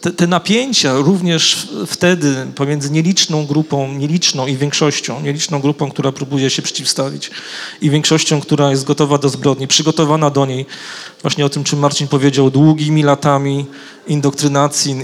te, 0.01 0.11
te 0.11 0.27
napięcia 0.27 0.93
również 0.97 1.67
wtedy 1.87 2.47
pomiędzy 2.55 2.91
nieliczną 2.91 3.45
grupą, 3.45 3.93
nieliczną 3.93 4.47
i 4.47 4.57
większością, 4.57 5.21
nieliczną 5.21 5.59
grupą, 5.59 5.91
która 5.91 6.11
próbuje 6.11 6.49
się 6.49 6.61
przeciwstawić 6.61 7.31
i 7.81 7.89
większością, 7.89 8.41
która 8.41 8.71
jest 8.71 8.83
gotowa 8.83 9.17
do 9.17 9.29
zbrodni, 9.29 9.67
przygotowana 9.67 10.29
do 10.29 10.45
niej, 10.45 10.65
właśnie 11.21 11.45
o 11.45 11.49
tym, 11.49 11.63
czym 11.63 11.79
Marcin 11.79 12.07
powiedział, 12.07 12.51
długimi 12.51 13.03
latami 13.03 13.65
indoktrynacji. 14.07 14.95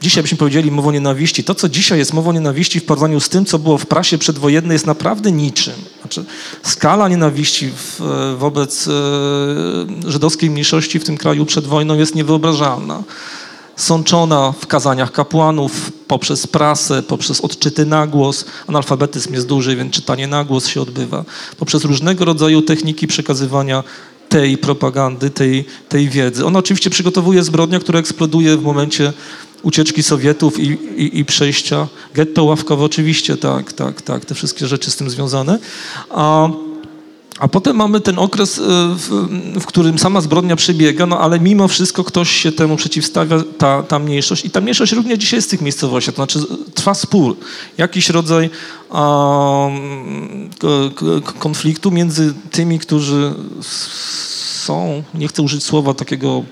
Dzisiaj 0.00 0.22
byśmy 0.22 0.38
powiedzieli 0.38 0.70
mową 0.70 0.90
nienawiści. 0.90 1.44
To, 1.44 1.54
co 1.54 1.68
dzisiaj 1.68 1.98
jest 1.98 2.12
mową 2.12 2.32
nienawiści 2.32 2.80
w 2.80 2.84
porównaniu 2.84 3.20
z 3.20 3.28
tym, 3.28 3.44
co 3.44 3.58
było 3.58 3.78
w 3.78 3.86
prasie 3.86 4.18
przedwojennej, 4.18 4.74
jest 4.74 4.86
naprawdę 4.86 5.32
niczym. 5.32 5.74
Znaczy, 6.00 6.24
skala 6.62 7.08
nienawiści 7.08 7.70
w, 7.76 8.00
wobec 8.38 8.88
e, 8.88 8.90
żydowskiej 10.10 10.50
mniejszości 10.50 10.98
w 10.98 11.04
tym 11.04 11.16
kraju 11.16 11.46
przed 11.46 11.66
wojną 11.66 11.98
jest 11.98 12.14
niewyobrażalna 12.14 13.02
sączona 13.78 14.52
w 14.60 14.66
kazaniach 14.66 15.12
kapłanów, 15.12 15.92
poprzez 16.06 16.46
prasę, 16.46 17.02
poprzez 17.02 17.40
odczyty 17.40 17.86
na 17.86 18.06
głos. 18.06 18.44
Analfabetyzm 18.66 19.34
jest 19.34 19.46
duży, 19.46 19.76
więc 19.76 19.94
czytanie 19.94 20.26
na 20.26 20.44
głos 20.44 20.66
się 20.66 20.80
odbywa. 20.80 21.24
Poprzez 21.58 21.84
różnego 21.84 22.24
rodzaju 22.24 22.62
techniki 22.62 23.06
przekazywania 23.06 23.84
tej 24.28 24.58
propagandy, 24.58 25.30
tej, 25.30 25.64
tej 25.88 26.08
wiedzy. 26.08 26.46
Ona 26.46 26.58
oczywiście 26.58 26.90
przygotowuje 26.90 27.42
zbrodnię, 27.42 27.78
która 27.78 27.98
eksploduje 27.98 28.56
w 28.56 28.62
momencie 28.62 29.12
ucieczki 29.62 30.02
Sowietów 30.02 30.60
i, 30.60 30.66
i, 30.96 31.18
i 31.18 31.24
przejścia. 31.24 31.86
Getto 32.14 32.44
ławkowe 32.44 32.84
oczywiście, 32.84 33.36
tak, 33.36 33.72
tak, 33.72 34.02
tak, 34.02 34.24
te 34.24 34.34
wszystkie 34.34 34.66
rzeczy 34.66 34.90
z 34.90 34.96
tym 34.96 35.10
związane. 35.10 35.58
A 36.10 36.48
a 37.38 37.48
potem 37.48 37.76
mamy 37.76 38.00
ten 38.00 38.18
okres, 38.18 38.58
y, 38.58 38.62
w, 38.94 39.08
w, 39.60 39.66
którym 39.66 39.98
sama 39.98 40.20
zbrodnia 40.20 40.56
przebiega, 40.56 41.06
no 41.06 41.20
ale 41.20 41.40
mimo 41.40 41.68
wszystko 41.68 42.04
ktoś 42.04 42.30
się 42.30 42.52
temu 42.52 42.76
przeciwstawia, 42.76 43.36
ta, 43.58 43.82
ta 43.82 43.98
mniejszość. 43.98 44.44
I 44.44 44.50
ta 44.50 44.60
mniejszość 44.60 44.92
również 44.92 45.18
dzisiaj 45.18 45.38
jest 45.38 45.48
w 45.48 45.50
tych 45.50 45.60
miejscowościach, 45.60 46.14
to 46.14 46.24
znaczy 46.24 46.40
trwa 46.74 46.94
spór, 46.94 47.36
jakiś 47.78 48.10
rodzaj 48.10 48.50
um, 48.90 50.50
konfliktu 51.38 51.90
między 51.90 52.34
tymi, 52.50 52.78
którzy 52.78 53.34
są, 54.64 55.02
nie 55.14 55.28
chcę 55.28 55.42
użyć 55.42 55.64
słowa 55.64 55.94
takiego 55.94 56.44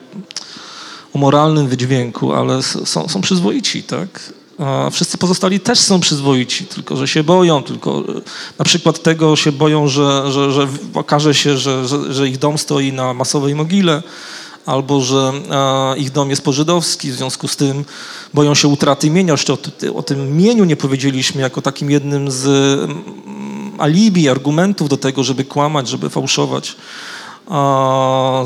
o 1.13 1.19
moralnym 1.19 1.69
wydźwięku, 1.69 2.33
ale 2.33 2.63
są, 2.63 3.09
są 3.09 3.21
przyzwoici, 3.21 3.83
tak? 3.83 4.33
A 4.59 4.91
wszyscy 4.91 5.19
pozostali 5.19 5.61
też 5.61 5.79
są 5.79 6.01
przyzwoici, 6.01 6.65
tylko 6.65 6.97
że 6.97 7.09
się 7.09 7.25
boją, 7.25 7.63
tylko 7.63 8.05
na 8.59 8.65
przykład 8.65 9.03
tego 9.03 9.37
się 9.37 9.53
boją, 9.53 9.89
że, 9.89 10.33
że, 10.33 10.53
że 10.53 10.69
okaże 10.95 11.35
się, 11.35 11.59
że, 11.59 11.89
że, 11.89 12.15
że 12.15 12.29
ich 12.29 12.39
dom 12.39 12.59
stoi 12.59 12.93
na 12.93 13.15
masowej 13.15 13.55
mogile, 13.55 14.03
albo 14.67 15.01
że 15.01 15.33
a, 15.51 15.95
ich 15.97 16.11
dom 16.11 16.31
jest 16.31 16.43
pożydowski, 16.43 17.11
w 17.11 17.15
związku 17.15 17.49
z 17.49 17.57
tym 17.57 17.85
boją 18.35 18.55
się 18.55 18.69
utraty 18.69 19.11
mienia. 19.11 19.33
Jeszcze 19.33 19.53
o, 19.53 19.59
o 19.95 20.03
tym 20.03 20.37
mieniu 20.37 20.65
nie 20.65 20.77
powiedzieliśmy 20.77 21.41
jako 21.41 21.63
takim 21.63 21.91
jednym 21.91 22.31
z 22.31 22.47
mm, 22.47 23.03
alibi, 23.79 24.29
argumentów 24.29 24.89
do 24.89 24.97
tego, 24.97 25.25
żeby 25.25 25.45
kłamać, 25.45 25.89
żeby 25.89 26.11
fałszować 26.11 26.77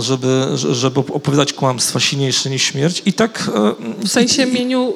żeby, 0.01 0.46
żeby 0.55 1.01
opowiadać 1.01 1.53
kłamstwa 1.53 2.01
silniejsze 2.01 2.51
niż 2.51 2.62
śmierć. 2.62 3.03
I 3.07 3.12
tak... 3.12 3.51
W 4.05 4.09
sensie 4.09 4.46
mieniu 4.46 4.94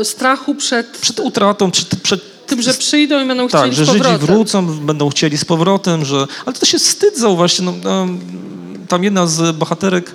e, 0.00 0.04
strachu 0.04 0.54
przed... 0.54 0.86
Przed 0.98 1.20
utratą, 1.20 1.70
przed, 1.70 2.00
przed 2.02 2.46
tym, 2.46 2.62
że 2.62 2.74
przyjdą 2.74 3.24
i 3.24 3.28
będą 3.28 3.48
tak, 3.48 3.60
chcieli 3.60 3.76
że 3.76 3.84
z 3.84 3.88
powrotem. 3.88 4.12
Żydzi 4.12 4.26
wrócą, 4.26 4.66
będą 4.66 5.10
chcieli 5.10 5.38
z 5.38 5.44
powrotem, 5.44 6.04
że... 6.04 6.26
Ale 6.46 6.52
to 6.52 6.60
też 6.60 6.72
jest 6.72 6.86
wstyd 6.86 7.18
zauważcie, 7.18 7.62
no, 7.62 7.72
tam 8.88 9.04
jedna 9.04 9.26
z 9.26 9.56
bohaterek 9.56 10.14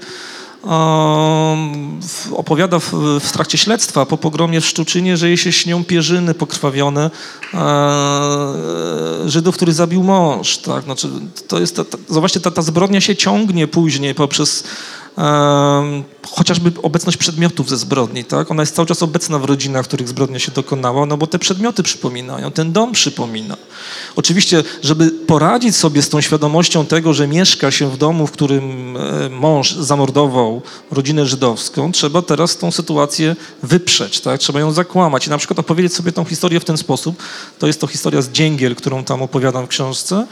opowiada 2.36 2.80
w, 2.80 2.94
w, 3.20 3.32
trakcie 3.32 3.58
śledztwa 3.58 4.06
po 4.06 4.18
pogromie 4.18 4.62
w 4.62 4.66
Szczuczynie, 4.66 5.18
że 5.18 5.28
jej 5.28 5.38
się 5.38 5.52
śnią 5.52 5.84
pierzyny 5.84 6.34
pokrwawione 6.34 7.12
e, 7.54 7.60
Żydów, 9.26 9.56
który 9.56 9.74
zabił 9.74 10.04
mąż. 10.04 10.58
Tak? 10.58 10.84
Znaczy, 10.84 11.10
to 11.48 11.60
jest 11.60 11.76
ta, 11.76 11.84
ta, 11.84 11.98
zobaczcie, 12.10 12.40
ta, 12.40 12.52
ta 12.52 12.62
zbrodnia 12.62 13.02
się 13.02 13.16
ciągnie 13.16 13.68
później 13.68 14.16
poprzez 14.16 14.64
chociażby 16.30 16.72
obecność 16.84 17.18
przedmiotów 17.18 17.70
ze 17.70 17.78
zbrodni, 17.78 18.24
tak? 18.24 18.52
Ona 18.52 18.64
jest 18.64 18.76
cały 18.76 18.86
czas 18.86 19.04
obecna 19.04 19.40
w 19.40 19.46
rodzinach, 19.46 19.86
w 19.86 19.88
których 19.88 20.08
zbrodnia 20.08 20.40
się 20.40 20.52
dokonała, 20.52 21.06
no 21.06 21.18
bo 21.18 21.28
te 21.28 21.40
przedmioty 21.40 21.84
przypominają, 21.84 22.52
ten 22.52 22.72
dom 22.72 22.92
przypomina. 22.92 23.58
Oczywiście, 24.16 24.64
żeby 24.84 25.12
poradzić 25.12 25.76
sobie 25.76 26.02
z 26.02 26.10
tą 26.10 26.22
świadomością 26.22 26.86
tego, 26.86 27.14
że 27.14 27.28
mieszka 27.28 27.72
się 27.72 27.92
w 27.92 27.98
domu, 27.98 28.28
w 28.28 28.32
którym 28.32 28.98
e, 28.98 29.30
mąż 29.30 29.76
zamordował 29.76 30.62
rodzinę 30.92 31.26
żydowską, 31.26 31.92
trzeba 31.92 32.22
teraz 32.22 32.58
tą 32.58 32.72
sytuację 32.72 33.36
wyprzeć, 33.64 34.20
tak? 34.20 34.40
Trzeba 34.40 34.60
ją 34.60 34.72
zakłamać 34.72 35.28
i 35.28 35.30
na 35.30 35.38
przykład 35.38 35.60
opowiedzieć 35.60 35.94
sobie 35.94 36.12
tą 36.12 36.26
historię 36.26 36.60
w 36.60 36.66
ten 36.66 36.78
sposób. 36.78 37.24
To 37.60 37.68
jest 37.68 37.82
to 37.82 37.88
historia 37.88 38.22
z 38.22 38.30
Dzięgiel, 38.30 38.76
którą 38.76 39.04
tam 39.04 39.22
opowiadam 39.22 39.66
w 39.66 39.70
książce, 39.70 40.28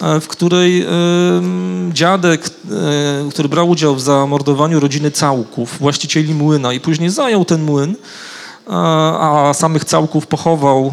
e, 0.00 0.20
w 0.20 0.28
której 0.28 0.86
dziadek, 1.92 2.50
e, 2.70 3.30
który 3.30 3.48
brał 3.48 3.68
udział 3.68 3.96
w 3.96 4.00
zamordowaniu 4.06 4.80
rodziny 4.80 5.10
Całków, 5.10 5.78
właścicieli 5.78 6.34
młyna 6.34 6.72
i 6.72 6.80
później 6.80 7.10
zajął 7.10 7.44
ten 7.44 7.62
młyn, 7.62 7.96
a 8.66 9.48
a 9.48 9.54
samych 9.54 9.84
całków 9.84 10.26
pochował 10.26 10.92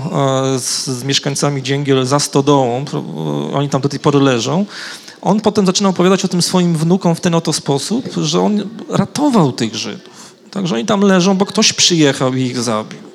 e, 0.55 0.59
z, 0.59 0.88
z 0.88 1.03
mieszkańcami 1.03 1.64
Dzięgiel 1.64 2.05
za 2.05 2.20
stodołą. 2.20 2.86
E, 2.93 3.53
Oni 3.53 3.70
tam 3.70 3.82
do 3.82 3.89
tej 3.89 3.99
pory 3.99 4.20
leżą. 4.20 4.66
On 5.22 5.41
potem 5.41 5.66
zaczyna 5.66 5.89
opowiadać 5.89 6.26
o 6.26 6.28
tym 6.28 6.41
swoim 6.41 6.78
wnukom 6.78 7.16
w 7.16 7.22
ten 7.22 7.36
oto 7.36 7.53
sposób, 7.53 8.05
że 8.18 8.41
on 8.41 8.70
ratował 8.89 9.51
tych 9.51 9.76
Żydów. 9.76 10.34
Także 10.51 10.76
oni 10.76 10.86
tam 10.86 11.01
leżą, 11.01 11.38
bo 11.38 11.45
ktoś 11.45 11.74
przyjechał 11.74 12.34
i 12.34 12.41
ich 12.41 12.57
zabił. 12.61 13.12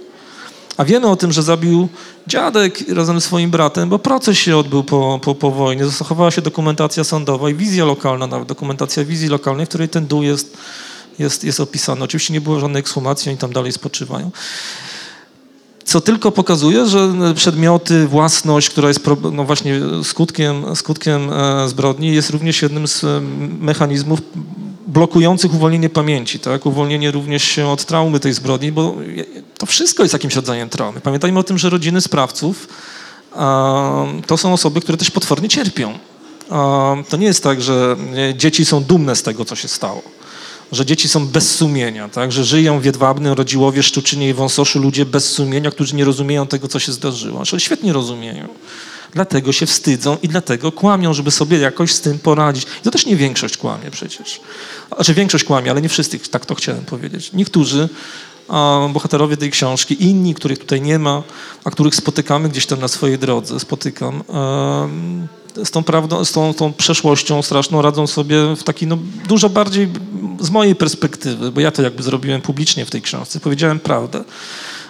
A 0.78 0.84
wiemy 0.84 1.06
o 1.06 1.16
tym, 1.16 1.32
że 1.32 1.42
zabił 1.42 1.88
dziadek 2.26 2.88
razem 2.88 3.20
z 3.20 3.24
swoim 3.24 3.50
bratem, 3.50 3.88
bo 3.88 3.98
proces 3.98 4.38
się 4.38 4.56
odbył 4.56 4.84
po, 4.84 5.20
po, 5.22 5.34
po 5.34 5.50
wojnie. 5.50 5.86
Zachowała 5.86 6.30
się 6.30 6.42
dokumentacja 6.42 7.04
sądowa 7.04 7.50
i 7.50 7.54
wizja 7.54 7.84
lokalna, 7.84 8.26
nawet 8.26 8.48
dokumentacja 8.48 9.04
wizji 9.04 9.28
lokalnej, 9.28 9.66
w 9.66 9.68
której 9.68 9.88
ten 9.88 10.06
dół 10.06 10.22
jest, 10.22 10.56
jest, 11.18 11.44
jest 11.44 11.60
opisany. 11.60 12.04
Oczywiście 12.04 12.32
nie 12.32 12.40
było 12.40 12.60
żadnej 12.60 12.80
ekshumacji, 12.80 13.28
oni 13.28 13.38
tam 13.38 13.52
dalej 13.52 13.72
spoczywają. 13.72 14.30
Co 15.84 16.00
tylko 16.00 16.32
pokazuje, 16.32 16.86
że 16.86 17.12
przedmioty, 17.34 18.06
własność, 18.06 18.70
która 18.70 18.88
jest 18.88 19.00
no 19.32 19.44
właśnie 19.44 19.80
skutkiem, 20.04 20.76
skutkiem 20.76 21.32
e, 21.32 21.68
zbrodni, 21.68 22.14
jest 22.14 22.30
również 22.30 22.62
jednym 22.62 22.88
z 22.88 23.04
mechanizmów 23.60 24.20
blokujących 24.88 25.54
uwolnienie 25.54 25.90
pamięci, 25.90 26.38
tak? 26.38 26.66
uwolnienie 26.66 27.10
również 27.10 27.42
się 27.42 27.68
od 27.68 27.84
traumy 27.84 28.20
tej 28.20 28.32
zbrodni, 28.32 28.72
bo 28.72 28.94
to 29.58 29.66
wszystko 29.66 30.02
jest 30.02 30.12
jakimś 30.12 30.34
rodzajem 30.34 30.68
traumy. 30.68 31.00
Pamiętajmy 31.00 31.38
o 31.38 31.42
tym, 31.42 31.58
że 31.58 31.70
rodziny 31.70 32.00
sprawców 32.00 32.68
to 34.26 34.36
są 34.36 34.52
osoby, 34.52 34.80
które 34.80 34.98
też 34.98 35.10
potwornie 35.10 35.48
cierpią. 35.48 35.98
To 37.08 37.16
nie 37.18 37.26
jest 37.26 37.42
tak, 37.42 37.62
że 37.62 37.96
dzieci 38.36 38.64
są 38.64 38.84
dumne 38.84 39.16
z 39.16 39.22
tego, 39.22 39.44
co 39.44 39.56
się 39.56 39.68
stało 39.68 40.02
że 40.72 40.86
dzieci 40.86 41.08
są 41.08 41.26
bez 41.26 41.56
sumienia, 41.56 42.08
tak? 42.08 42.32
że 42.32 42.44
żyją 42.44 42.80
w 42.80 42.84
Jedwabnym, 42.84 43.32
Rodziłowie, 43.32 43.82
Szczuczynie 43.82 44.28
i 44.28 44.34
Wąsoszu 44.34 44.78
ludzie 44.78 45.04
bez 45.04 45.32
sumienia, 45.32 45.70
którzy 45.70 45.96
nie 45.96 46.04
rozumieją 46.04 46.46
tego, 46.46 46.68
co 46.68 46.78
się 46.78 46.92
zdarzyło. 46.92 47.44
Że 47.44 47.60
świetnie 47.60 47.92
rozumieją. 47.92 48.48
Dlatego 49.12 49.52
się 49.52 49.66
wstydzą 49.66 50.16
i 50.22 50.28
dlatego 50.28 50.72
kłamią, 50.72 51.14
żeby 51.14 51.30
sobie 51.30 51.58
jakoś 51.58 51.92
z 51.92 52.00
tym 52.00 52.18
poradzić. 52.18 52.64
I 52.64 52.82
to 52.84 52.90
też 52.90 53.06
nie 53.06 53.16
większość 53.16 53.56
kłamie 53.56 53.90
przecież. 53.90 54.40
Znaczy 54.94 55.14
większość 55.14 55.44
kłamie, 55.44 55.70
ale 55.70 55.82
nie 55.82 55.88
wszyscy, 55.88 56.18
tak 56.18 56.46
to 56.46 56.54
chciałem 56.54 56.84
powiedzieć. 56.84 57.32
Niektórzy 57.32 57.88
bohaterowie 58.92 59.36
tej 59.36 59.50
książki, 59.50 60.04
inni, 60.04 60.34
których 60.34 60.58
tutaj 60.58 60.80
nie 60.80 60.98
ma, 60.98 61.22
a 61.64 61.70
których 61.70 61.94
spotykamy 61.94 62.48
gdzieś 62.48 62.66
tam 62.66 62.80
na 62.80 62.88
swojej 62.88 63.18
drodze, 63.18 63.60
spotykam, 63.60 64.22
z 65.64 65.70
tą 65.70 65.84
prawdą, 65.84 66.24
z 66.24 66.32
tą, 66.32 66.54
tą 66.54 66.72
przeszłością 66.72 67.42
straszną 67.42 67.82
radzą 67.82 68.06
sobie 68.06 68.56
w 68.56 68.62
taki, 68.62 68.86
no, 68.86 68.98
dużo 69.28 69.48
bardziej 69.48 69.88
z 70.40 70.50
mojej 70.50 70.74
perspektywy, 70.74 71.52
bo 71.52 71.60
ja 71.60 71.70
to 71.70 71.82
jakby 71.82 72.02
zrobiłem 72.02 72.40
publicznie 72.40 72.84
w 72.84 72.90
tej 72.90 73.02
książce, 73.02 73.40
powiedziałem 73.40 73.80
prawdę 73.80 74.24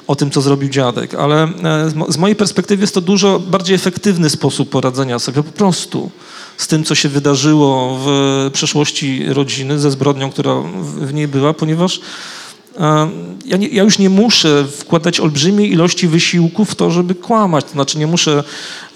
o 0.08 0.16
tym, 0.16 0.30
co 0.30 0.40
zrobił 0.40 0.68
dziadek, 0.68 1.14
ale 1.14 1.42
e, 1.44 1.90
z 1.90 1.94
mo- 1.94 2.12
z 2.12 2.16
mojej 2.16 2.36
perspektywy 2.36 2.82
jest 2.82 2.94
to 2.94 3.00
dużo 3.00 3.38
bardziej 3.40 3.74
efektywny 3.76 4.30
sposób 4.30 4.70
poradzenia 4.70 5.18
sobie 5.18 5.42
po 5.42 5.52
prostu 5.52 6.10
z 6.56 6.66
tym, 6.66 6.84
co 6.84 6.94
się 6.94 7.08
wydarzyło 7.08 7.98
w 8.04 8.50
przeszłości 8.52 9.24
rodziny, 9.28 9.78
ze 9.78 9.90
zbrodnią, 9.90 10.30
która 10.30 10.54
w- 10.82 11.14
niej 11.14 11.28
była, 11.28 11.54
ponieważ 11.54 12.00
ja, 13.44 13.56
nie, 13.56 13.68
ja 13.68 13.82
już 13.82 13.98
nie 13.98 14.10
muszę 14.10 14.64
wkładać 14.64 15.20
olbrzymiej 15.20 15.72
ilości 15.72 16.08
wysiłku 16.08 16.64
w 16.64 16.74
to, 16.74 16.90
żeby 16.90 17.14
kłamać. 17.14 17.64
To 17.64 17.70
znaczy 17.70 17.98
nie 17.98 18.06
muszę 18.06 18.44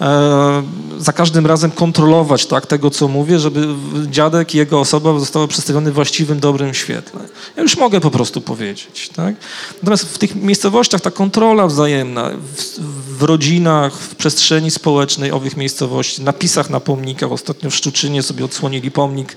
e, 0.01 0.63
za 0.97 1.13
każdym 1.13 1.45
razem 1.45 1.71
kontrolować 1.71 2.45
tak, 2.45 2.65
tego, 2.65 2.89
co 2.89 3.07
mówię, 3.07 3.39
żeby 3.39 3.67
dziadek 4.11 4.55
i 4.55 4.57
jego 4.57 4.79
osoba 4.79 5.19
zostały 5.19 5.47
przedstawione 5.47 5.91
w 5.91 5.93
właściwym, 5.93 6.39
dobrym 6.39 6.73
świetle. 6.73 7.21
Ja 7.55 7.63
już 7.63 7.77
mogę 7.77 8.01
po 8.01 8.11
prostu 8.11 8.41
powiedzieć. 8.41 9.09
Tak? 9.15 9.35
Natomiast 9.75 10.05
w 10.05 10.17
tych 10.17 10.35
miejscowościach 10.35 11.01
ta 11.01 11.11
kontrola 11.11 11.67
wzajemna, 11.67 12.29
w, 12.55 12.79
w 13.17 13.23
rodzinach, 13.23 13.93
w 13.93 14.15
przestrzeni 14.15 14.71
społecznej 14.71 15.31
owych 15.31 15.57
miejscowości, 15.57 16.21
napisach 16.21 16.69
na 16.69 16.79
pomnikach, 16.79 17.31
ostatnio 17.31 17.69
w 17.69 17.75
Szczuczynie 17.75 18.23
sobie 18.23 18.45
odsłonili 18.45 18.91
pomnik 18.91 19.35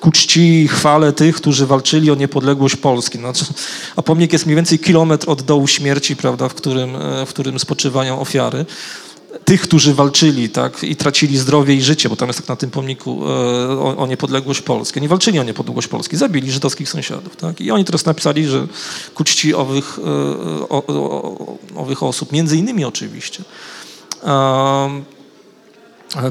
ku 0.00 0.10
czci 0.10 0.62
i 0.62 0.68
chwale 0.68 1.12
tych, 1.12 1.36
którzy 1.36 1.66
walczyli 1.66 2.10
o 2.10 2.14
niepodległość 2.14 2.76
Polski. 2.76 3.18
Znaczy, 3.18 3.44
a 3.96 4.02
pomnik 4.02 4.32
jest 4.32 4.46
mniej 4.46 4.56
więcej 4.56 4.78
kilometr 4.78 5.30
od 5.30 5.42
dołu 5.42 5.66
śmierci, 5.66 6.16
prawda, 6.16 6.48
w 6.48 6.54
którym, 6.54 6.96
e, 6.96 7.26
w 7.26 7.28
którym 7.28 7.58
spoczywają 7.58 8.20
ofiary. 8.20 8.66
Tych, 9.44 9.60
którzy 9.60 9.94
walczyli 9.94 10.48
tak, 10.48 10.84
i 10.84 10.96
tracili 10.96 11.38
zdrowie 11.38 11.74
i 11.74 11.82
życie, 11.82 12.08
bo 12.08 12.16
tam 12.16 12.28
jest 12.28 12.38
tak 12.38 12.48
na 12.48 12.56
tym 12.56 12.70
pomniku 12.70 13.22
e, 13.24 13.28
o, 13.78 13.96
o 13.96 14.06
niepodległość 14.06 14.60
Polski. 14.62 14.98
Oni 14.98 15.08
walczyli 15.08 15.38
o 15.38 15.42
niepodległość 15.42 15.88
Polski, 15.88 16.16
zabili 16.16 16.52
żydowskich 16.52 16.88
sąsiadów. 16.88 17.36
Tak? 17.36 17.60
I 17.60 17.70
oni 17.70 17.84
teraz 17.84 18.04
napisali, 18.04 18.46
że 18.46 18.66
ku 19.14 19.24
czci 19.24 19.54
owych, 19.54 19.98
e, 19.98 20.68
o, 20.68 20.82
o, 20.86 21.56
owych 21.76 22.02
osób, 22.02 22.32
między 22.32 22.56
innymi 22.56 22.84
oczywiście. 22.84 23.44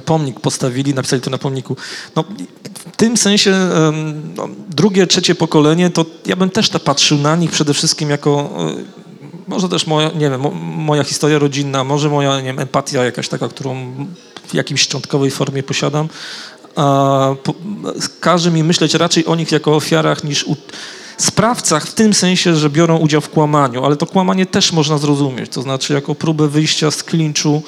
Pomnik 0.05 0.39
postawili, 0.39 0.93
napisali 0.93 1.21
to 1.21 1.29
na 1.29 1.37
pomniku. 1.37 1.77
No, 2.15 2.23
w 2.93 2.97
tym 2.97 3.17
sensie 3.17 3.69
no, 4.35 4.49
drugie, 4.69 5.07
trzecie 5.07 5.35
pokolenie, 5.35 5.89
to 5.89 6.05
ja 6.25 6.35
bym 6.35 6.49
też 6.49 6.69
tak 6.69 6.83
patrzył 6.83 7.17
na 7.17 7.35
nich 7.35 7.51
przede 7.51 7.73
wszystkim 7.73 8.09
jako, 8.09 8.49
e, 8.57 8.83
może 9.47 9.69
też 9.69 9.87
moja, 9.87 10.09
nie 10.09 10.29
wiem, 10.29 10.41
mo, 10.41 10.51
moja 10.61 11.03
historia 11.03 11.39
rodzinna, 11.39 11.83
może 11.83 12.09
moja, 12.09 12.37
nie 12.37 12.47
wiem, 12.47 12.59
empatia 12.59 13.03
jakaś 13.05 13.27
taka, 13.29 13.47
którą 13.47 13.95
w 14.47 14.53
jakimś 14.53 14.81
szczątkowej 14.81 15.31
formie 15.31 15.63
posiadam, 15.63 16.07
a, 16.75 17.35
po, 17.43 17.53
każe 18.19 18.51
mi 18.51 18.63
myśleć 18.63 18.93
raczej 18.93 19.25
o 19.25 19.35
nich 19.35 19.51
jako 19.51 19.75
ofiarach 19.75 20.23
niż 20.23 20.43
u, 20.43 20.55
sprawcach 21.17 21.87
w 21.87 21.93
tym 21.93 22.13
sensie, 22.13 22.55
że 22.55 22.69
biorą 22.69 22.97
udział 22.97 23.21
w 23.21 23.29
kłamaniu, 23.29 23.85
ale 23.85 23.95
to 23.95 24.05
kłamanie 24.05 24.45
też 24.45 24.71
można 24.71 24.97
zrozumieć, 24.97 25.51
to 25.51 25.61
znaczy 25.61 25.93
jako 25.93 26.15
próbę 26.15 26.47
wyjścia 26.47 26.91
z 26.91 27.03
klinczu 27.03 27.61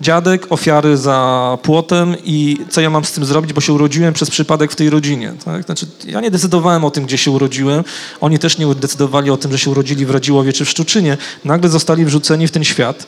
dziadek, 0.00 0.46
ofiary 0.50 0.96
za 0.96 1.58
płotem 1.62 2.16
i 2.24 2.58
co 2.70 2.80
ja 2.80 2.90
mam 2.90 3.04
z 3.04 3.12
tym 3.12 3.24
zrobić, 3.24 3.52
bo 3.52 3.60
się 3.60 3.72
urodziłem 3.72 4.14
przez 4.14 4.30
przypadek 4.30 4.72
w 4.72 4.76
tej 4.76 4.90
rodzinie. 4.90 5.34
Tak? 5.44 5.64
Znaczy, 5.64 5.86
ja 6.06 6.20
nie 6.20 6.30
decydowałem 6.30 6.84
o 6.84 6.90
tym, 6.90 7.04
gdzie 7.04 7.18
się 7.18 7.30
urodziłem. 7.30 7.84
Oni 8.20 8.38
też 8.38 8.58
nie 8.58 8.74
decydowali 8.74 9.30
o 9.30 9.36
tym, 9.36 9.52
że 9.52 9.58
się 9.58 9.70
urodzili 9.70 10.06
w 10.06 10.10
Radziłowie 10.10 10.52
czy 10.52 10.64
w 10.64 10.70
Szczuczynie. 10.70 11.16
Nagle 11.44 11.70
zostali 11.70 12.04
wrzuceni 12.04 12.46
w 12.46 12.50
ten 12.50 12.64
świat. 12.64 13.06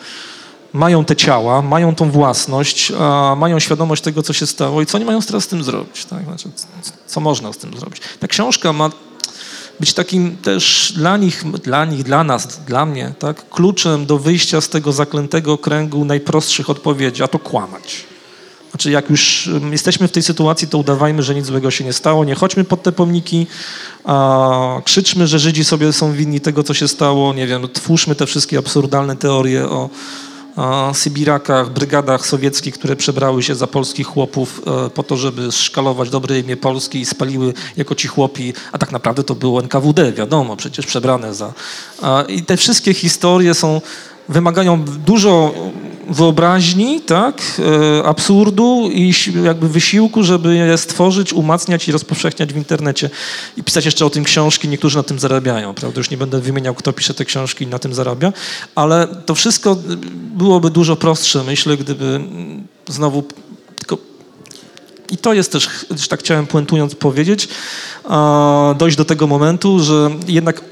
Mają 0.73 1.05
te 1.05 1.17
ciała, 1.17 1.63
mają 1.63 1.95
tą 1.95 2.11
własność, 2.11 2.93
mają 3.37 3.59
świadomość 3.59 4.03
tego, 4.03 4.23
co 4.23 4.33
się 4.33 4.47
stało 4.47 4.83
i 4.83 4.87
co 4.87 4.99
oni 4.99 5.05
mają 5.05 5.23
teraz 5.23 5.45
z 5.45 5.47
tym 5.47 5.65
zrobić. 5.65 6.05
Tak? 6.05 6.25
Znaczy, 6.25 6.49
co 7.07 7.21
można 7.21 7.53
z 7.53 7.57
tym 7.57 7.79
zrobić. 7.79 8.03
Ta 8.21 8.29
książka 8.29 8.73
ma 8.73 8.91
być 9.81 9.93
takim 9.93 10.37
też 10.37 10.93
dla 10.97 11.17
nich, 11.17 11.45
dla 11.63 11.85
nich, 11.85 12.03
dla 12.03 12.25
nas, 12.25 12.61
dla 12.67 12.87
mnie, 12.87 13.13
tak, 13.19 13.49
kluczem 13.51 14.07
do 14.07 14.19
wyjścia 14.19 14.61
z 14.61 14.69
tego 14.69 14.93
zaklętego 14.93 15.59
kręgu 15.59 16.05
najprostszych 16.05 16.71
odpowiedzi, 16.71 17.23
a 17.23 17.29
to 17.29 17.39
kłamać. 17.39 18.05
Znaczy, 18.71 18.91
jak 18.91 19.11
już 19.11 19.51
jesteśmy 19.71 20.09
w 20.09 20.13
tej 20.13 20.23
sytuacji, 20.23 20.69
to 20.69 20.79
udawajmy, 20.79 21.23
że 21.23 21.35
nic 21.35 21.47
złego 21.47 21.71
się 21.71 21.85
nie 21.85 21.93
stało, 21.93 22.25
nie 22.25 22.35
chodźmy 22.35 22.65
pod 22.65 22.83
te 22.83 22.93
pomniki, 22.93 23.47
a 24.05 24.81
krzyczmy, 24.85 25.27
że 25.27 25.39
Żydzi 25.39 25.65
sobie 25.65 25.93
są 25.93 26.13
winni 26.13 26.41
tego, 26.41 26.63
co 26.63 26.75
się 26.75 26.89
stało, 26.89 27.35
nie 27.35 27.47
wiem, 27.47 27.69
twórzmy 27.73 28.15
te 28.15 28.27
wszystkie 28.27 28.59
absurdalne 28.59 29.17
teorie 29.17 29.69
o 29.69 29.91
Sybirakach, 30.93 31.71
brygadach 31.71 32.27
sowieckich, 32.27 32.75
które 32.75 32.97
przebrały 32.97 33.43
się 33.43 33.55
za 33.55 33.67
polskich 33.67 34.07
chłopów 34.07 34.63
e, 34.87 34.91
po 34.91 35.03
to, 35.03 35.17
żeby 35.17 35.53
szkalować 35.53 36.11
dobre 36.11 36.39
imię 36.39 36.57
Polski 36.57 37.01
i 37.01 37.07
spaliły 37.07 37.55
jako 37.77 37.95
ci 37.95 38.09
chłopi, 38.09 38.53
a 38.73 38.79
tak 38.79 38.93
naprawdę 38.93 39.25
to 39.25 39.35
było 39.35 39.61
NKWD, 39.61 40.13
wiadomo, 40.13 40.57
przecież 40.57 40.87
przebrane 40.87 41.35
za... 41.35 41.53
I 42.29 42.43
te 42.43 42.57
wszystkie 42.57 42.95
historie 42.95 43.55
są, 43.55 43.81
wymagają 44.29 44.85
dużo 44.85 45.55
wyobraźni, 46.11 47.01
tak, 47.01 47.43
e, 48.01 48.05
absurdu 48.05 48.91
i 48.93 49.15
jakby 49.45 49.69
wysiłku, 49.69 50.23
żeby 50.23 50.55
je 50.55 50.79
stworzyć, 50.79 51.33
umacniać 51.33 51.89
i 51.89 51.93
rozpowszechniać 51.93 52.53
w 52.53 52.57
internecie 52.57 53.11
i 53.57 53.63
pisać 53.63 53.85
jeszcze 53.85 54.07
o 54.07 54.11
tym 54.11 54.25
książki. 54.25 54.69
Niektórzy 54.69 54.97
na 54.97 55.03
tym 55.03 55.19
zarabiają, 55.19 55.75
prawda? 55.75 55.99
Już 56.01 56.11
nie 56.11 56.17
będę 56.17 56.41
wymieniał, 56.41 56.75
kto 56.75 56.93
pisze 56.93 57.15
te 57.15 57.25
książki 57.25 57.65
i 57.65 57.67
na 57.67 57.79
tym 57.79 57.95
zarabia, 57.95 58.33
ale 58.75 59.09
to 59.27 59.35
wszystko 59.35 59.77
byłoby 60.13 60.71
dużo 60.71 60.97
prostsze, 60.97 61.45
myślę, 61.45 61.77
gdyby 61.77 62.05
mm, 62.05 62.67
znowu 62.89 63.25
tylko 63.77 63.99
I 65.11 65.17
to 65.17 65.33
jest 65.33 65.53
też, 65.53 65.69
że 65.97 66.09
tak 66.09 66.21
chciałem 66.21 66.47
puentując 66.47 66.95
powiedzieć, 66.95 67.49
dojść 68.77 68.97
do 68.97 69.05
tego 69.05 69.27
momentu, 69.27 69.81
że 69.81 70.11
jednak 70.29 70.72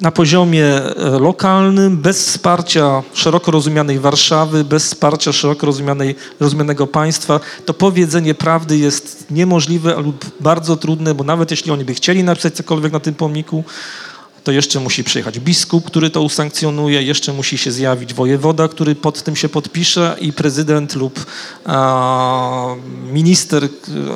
na 0.00 0.10
poziomie 0.10 0.66
e, 0.66 1.18
lokalnym, 1.18 1.96
bez 1.96 2.26
wsparcia 2.26 3.02
szeroko 3.14 3.50
rozumianej 3.50 3.98
Warszawy, 3.98 4.64
bez 4.64 4.84
wsparcia 4.84 5.32
szeroko 5.32 5.66
rozumianej, 5.66 6.14
rozumianego 6.40 6.86
państwa, 6.86 7.40
to 7.64 7.74
powiedzenie 7.74 8.34
prawdy 8.34 8.78
jest 8.78 9.30
niemożliwe 9.30 9.94
lub 10.02 10.24
bardzo 10.40 10.76
trudne, 10.76 11.14
bo 11.14 11.24
nawet 11.24 11.50
jeśli 11.50 11.70
oni 11.70 11.84
by 11.84 11.94
chcieli 11.94 12.24
napisać 12.24 12.54
cokolwiek 12.54 12.92
na 12.92 13.00
tym 13.00 13.14
pomniku, 13.14 13.64
to 14.44 14.52
jeszcze 14.52 14.80
musi 14.80 15.04
przyjechać 15.04 15.38
biskup, 15.38 15.84
który 15.84 16.10
to 16.10 16.22
usankcjonuje, 16.22 17.02
jeszcze 17.02 17.32
musi 17.32 17.58
się 17.58 17.72
zjawić 17.72 18.14
wojewoda, 18.14 18.68
który 18.68 18.94
pod 18.94 19.22
tym 19.22 19.36
się 19.36 19.48
podpisze 19.48 20.16
i 20.20 20.32
prezydent 20.32 20.94
lub 20.94 21.26
a, 21.64 22.74
minister, 23.12 23.68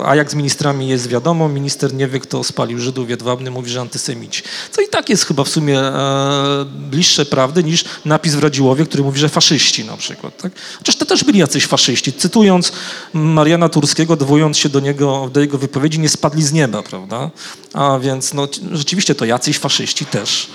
a 0.05 0.17
jak 0.17 0.31
z 0.31 0.35
ministrami 0.35 0.89
jest 0.89 1.09
wiadomo, 1.09 1.49
minister 1.49 1.95
nie 1.95 2.09
wie, 2.09 2.21
kto 2.21 2.45
spalił 2.45 2.79
Żydów 2.79 3.11
Jedwabny, 3.11 3.51
mówi, 3.51 3.71
że 3.71 3.81
antysemici. 3.81 4.43
Co 4.71 4.83
i 4.83 4.89
tak 4.89 5.09
jest 5.09 5.25
chyba 5.25 5.45
w 5.45 5.49
sumie 5.49 5.81
e, 5.81 6.65
bliższe 6.65 7.27
prawdy 7.27 7.65
niż 7.65 7.85
napis 8.05 8.35
w 8.35 8.43
Radziłowie, 8.43 8.87
który 8.87 9.03
mówi, 9.03 9.21
że 9.21 9.29
faszyści 9.29 9.85
na 9.85 9.97
przykład. 9.97 10.43
Tak? 10.43 10.53
Chociaż 10.79 10.97
to 10.97 11.07
też 11.07 11.25
byli 11.25 11.39
jacyś 11.39 11.67
faszyści. 11.67 12.13
Cytując 12.13 12.73
Mariana 13.13 13.69
Turskiego, 13.69 14.15
odwołując 14.15 14.59
się 14.59 14.69
do 14.69 14.81
niego, 14.81 15.31
do 15.33 15.41
jego 15.41 15.59
wypowiedzi, 15.59 15.99
nie 15.99 16.09
spadli 16.09 16.43
z 16.43 16.53
nieba, 16.53 16.83
prawda? 16.83 17.31
A 17.73 17.99
więc 17.99 18.35
no, 18.35 18.49
rzeczywiście 18.73 19.15
to 19.15 19.25
jacyś 19.25 19.59
faszyści 19.59 20.07
też, 20.15 20.47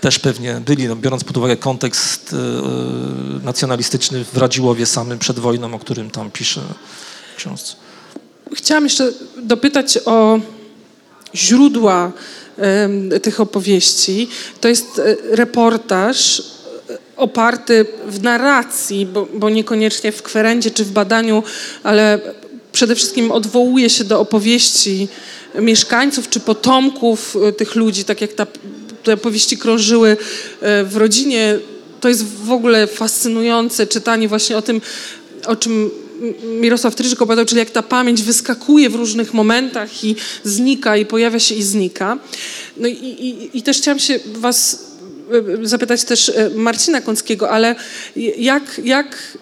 też 0.00 0.18
pewnie 0.18 0.60
byli, 0.66 0.88
no, 0.88 0.96
biorąc 0.96 1.24
pod 1.24 1.36
uwagę 1.36 1.56
kontekst 1.56 2.32
e, 2.32 2.36
nacjonalistyczny 3.44 4.24
w 4.24 4.36
Radziłowie 4.36 4.86
samym 4.86 5.18
przed 5.18 5.38
wojną, 5.38 5.74
o 5.74 5.78
którym 5.78 6.10
tam 6.10 6.30
pisze 6.30 6.60
w 7.34 7.36
książce. 7.36 7.74
Chciałam 8.54 8.84
jeszcze 8.84 9.12
dopytać 9.36 9.98
o 10.04 10.40
źródła 11.34 12.12
em, 12.58 13.10
tych 13.22 13.40
opowieści. 13.40 14.28
To 14.60 14.68
jest 14.68 14.98
e, 14.98 15.16
reportaż 15.36 16.40
e, 16.40 16.98
oparty 17.16 17.86
w 18.06 18.22
narracji, 18.22 19.06
bo, 19.06 19.28
bo 19.34 19.50
niekoniecznie 19.50 20.12
w 20.12 20.22
kwerendzie 20.22 20.70
czy 20.70 20.84
w 20.84 20.90
badaniu, 20.90 21.42
ale 21.82 22.20
przede 22.72 22.94
wszystkim 22.94 23.30
odwołuje 23.30 23.90
się 23.90 24.04
do 24.04 24.20
opowieści 24.20 25.08
mieszkańców 25.60 26.28
czy 26.28 26.40
potomków 26.40 27.36
tych 27.56 27.74
ludzi, 27.74 28.04
tak 28.04 28.20
jak 28.20 28.32
ta, 28.32 28.46
te 29.04 29.12
opowieści 29.12 29.58
krążyły 29.58 30.16
e, 30.60 30.84
w 30.84 30.96
rodzinie. 30.96 31.58
To 32.00 32.08
jest 32.08 32.24
w 32.24 32.52
ogóle 32.52 32.86
fascynujące 32.86 33.86
czytanie 33.86 34.28
właśnie 34.28 34.56
o 34.56 34.62
tym, 34.62 34.80
o 35.46 35.56
czym 35.56 35.90
Mirosław 36.60 36.94
Tryżyk 36.94 37.22
opowiadał, 37.22 37.44
czyli 37.44 37.58
jak 37.58 37.70
ta 37.70 37.82
pamięć 37.82 38.22
wyskakuje 38.22 38.90
w 38.90 38.94
różnych 38.94 39.34
momentach 39.34 40.04
i 40.04 40.16
znika, 40.44 40.96
i 40.96 41.06
pojawia 41.06 41.38
się 41.38 41.54
i 41.54 41.62
znika. 41.62 42.18
No 42.76 42.88
i, 42.88 42.92
i, 42.92 43.58
i 43.58 43.62
też 43.62 43.78
chciałam 43.78 43.98
się 43.98 44.20
was 44.26 44.86
e, 45.62 45.66
zapytać 45.66 46.04
też 46.04 46.28
e, 46.28 46.50
Marcina 46.54 47.00
Kąckiego, 47.00 47.50
ale 47.50 47.74
jak, 48.36 48.80
jak, 48.84 49.38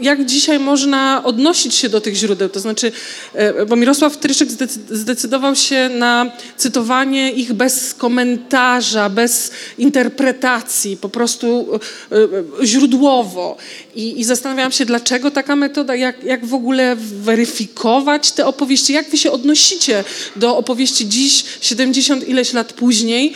jak 0.00 0.24
dzisiaj 0.26 0.58
można 0.58 1.24
odnosić 1.24 1.74
się 1.74 1.88
do 1.88 2.00
tych 2.00 2.14
źródeł? 2.14 2.48
To 2.48 2.60
znaczy, 2.60 2.92
e, 3.34 3.66
bo 3.66 3.76
Mirosław 3.76 4.16
Tryszyk 4.16 4.48
zdecy- 4.50 4.80
zdecydował 4.90 5.56
się 5.56 5.88
na 5.88 6.30
cytowanie 6.56 7.30
ich 7.30 7.52
bez 7.52 7.94
komentarza, 7.94 9.08
bez 9.08 9.50
interpretacji, 9.78 10.96
po 10.96 11.08
prostu 11.08 11.68
e, 12.12 12.14
e, 12.62 12.66
źródłowo. 12.66 13.56
I, 13.94 14.20
i 14.20 14.24
zastanawiałam 14.24 14.72
się, 14.72 14.84
dlaczego 14.84 15.30
taka 15.30 15.56
metoda, 15.56 15.94
jak, 15.94 16.24
jak 16.24 16.46
w 16.46 16.54
ogóle 16.54 16.96
weryfikować 16.96 18.32
te 18.32 18.46
opowieści, 18.46 18.92
jak 18.92 19.10
wy 19.10 19.18
się 19.18 19.32
odnosicie 19.32 20.04
do 20.36 20.56
opowieści 20.56 21.08
dziś, 21.08 21.44
70 21.60 22.28
ileś 22.28 22.52
lat 22.52 22.72
później, 22.72 23.34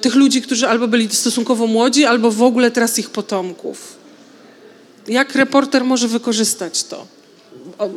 tych 0.00 0.14
ludzi, 0.14 0.42
którzy 0.42 0.68
albo 0.68 0.88
byli 0.88 1.08
stosunkowo 1.10 1.66
młodzi, 1.66 2.04
albo 2.04 2.30
w 2.30 2.42
ogóle 2.42 2.70
teraz 2.70 2.98
ich 2.98 3.10
potomków. 3.10 4.01
Jak 5.08 5.34
reporter 5.34 5.84
może 5.84 6.08
wykorzystać 6.08 6.84
to? 6.84 7.06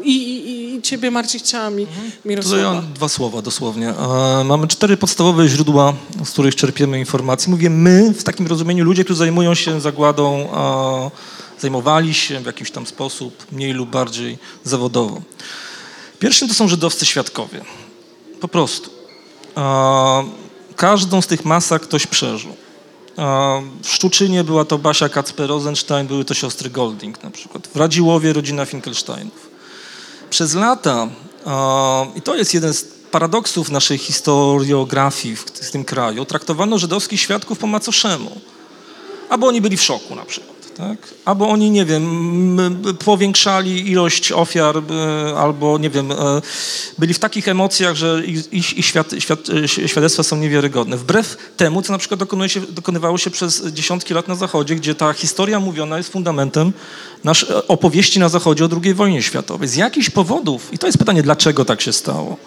I, 0.03 0.12
i, 0.12 0.76
i 0.76 0.82
ciebie, 0.82 1.12
Marcin, 1.12 1.39
chciałam 1.39 1.80
i 1.80 1.86
To 1.86 1.91
Mirosława. 2.26 2.58
ja 2.58 2.82
dwa 2.82 3.10
słowa 3.10 3.41
dosłownie. 3.41 3.89
E, 3.89 4.43
Mamy 4.43 4.68
cztery 4.68 4.97
podstawowe 4.97 5.47
źródła, 5.47 5.93
z 6.24 6.30
których 6.30 6.56
czerpiemy 6.56 6.99
informacje. 6.99 7.51
Mówię 7.51 7.70
my, 7.70 8.14
w 8.14 8.24
takim 8.24 8.47
rozumieniu 8.47 8.86
ludzie, 8.86 9.03
którzy 9.03 9.18
zajmują 9.18 9.53
się 9.56 9.82
zagładą, 9.82 10.49
e, 10.53 11.12
zajmowali 11.62 12.14
się 12.14 12.39
w 12.39 12.45
jakiś 12.45 12.72
tam 12.72 12.86
sposób, 12.86 13.45
mniej 13.51 13.74
lub 13.74 13.89
bardziej 13.89 14.38
zawodowo. 14.64 15.22
Pierwszym 16.20 16.47
to 16.47 16.53
są 16.53 16.68
żydowscy 16.68 17.06
świadkowie. 17.06 17.62
Po 18.39 18.47
prostu. 18.47 18.89
E, 19.58 20.24
Każdą 20.76 21.22
z 21.22 21.28
tych 21.28 21.45
masek 21.45 21.82
ktoś 21.82 22.08
przeżył. 22.08 22.56
W 23.84 23.88
Szczuczynie 23.88 24.43
była 24.43 24.66
to 24.66 24.78
Basia 24.78 25.07
Kacper-Rosenstein, 25.07 26.07
były 26.07 26.26
to 26.26 26.34
siostry 26.34 26.70
Golding 26.70 27.24
na 27.24 27.32
przykład. 27.32 27.68
W 27.68 27.76
Radziłowie 27.76 28.34
rodzina 28.34 28.66
Finkelsteinów 28.66 29.49
przez 30.30 30.53
lata, 30.53 31.07
i 32.16 32.22
to 32.22 32.36
jest 32.36 32.53
jeden 32.53 32.74
z 32.74 32.84
paradoksów 32.84 33.72
naszej 33.72 33.97
historiografii 33.97 35.36
w 35.36 35.72
tym 35.72 35.86
kraju, 35.86 36.26
traktowano 36.26 36.78
żydowskich 36.78 37.22
świadków 37.22 37.57
po 37.57 37.68
macoszemu. 37.68 38.41
Albo 39.30 39.47
oni 39.47 39.61
byli 39.61 39.78
w 39.78 39.84
szoku 39.84 40.16
na 40.16 40.26
przykład, 40.26 40.55
tak? 40.78 40.98
Albo 41.26 41.50
oni, 41.50 41.72
nie 41.72 41.86
wiem, 41.86 42.78
powiększali 43.06 43.92
ilość 43.92 44.32
ofiar, 44.32 44.78
e, 44.78 45.38
albo, 45.38 45.78
nie 45.78 45.90
wiem, 45.90 46.12
e, 46.12 46.16
byli 46.98 47.14
w 47.14 47.20
takich 47.20 47.48
emocjach, 47.48 47.96
że 47.96 48.26
ich, 48.26 48.54
ich, 48.54 48.96
e, 48.96 49.88
świadectwa 49.88 50.24
są 50.24 50.38
niewiarygodne. 50.38 50.98
Wbrew 50.98 51.38
temu, 51.58 51.82
co 51.82 51.92
na 51.92 51.98
przykład 51.98 52.20
się, 52.48 52.62
dokonywało 52.62 53.18
się 53.18 53.30
przez 53.30 53.66
dziesiątki 53.66 54.14
lat 54.14 54.28
na 54.28 54.36
Zachodzie, 54.36 54.76
gdzie 54.76 54.96
ta 54.96 55.14
historia 55.14 55.60
mówiona 55.60 55.98
jest 55.98 56.12
fundamentem 56.12 56.74
nasz, 57.24 57.46
opowieści 57.68 58.20
na 58.20 58.30
Zachodzie 58.30 58.66
o 58.66 58.70
II 58.84 58.94
wojnie 58.94 59.22
światowej. 59.22 59.68
Z 59.68 59.76
jakichś 59.76 60.10
powodów, 60.10 60.74
i 60.74 60.78
to 60.78 60.88
jest 60.88 60.98
pytanie, 60.98 61.24
dlaczego 61.24 61.66
tak 61.66 61.82
się 61.82 61.94
stało, 61.94 62.38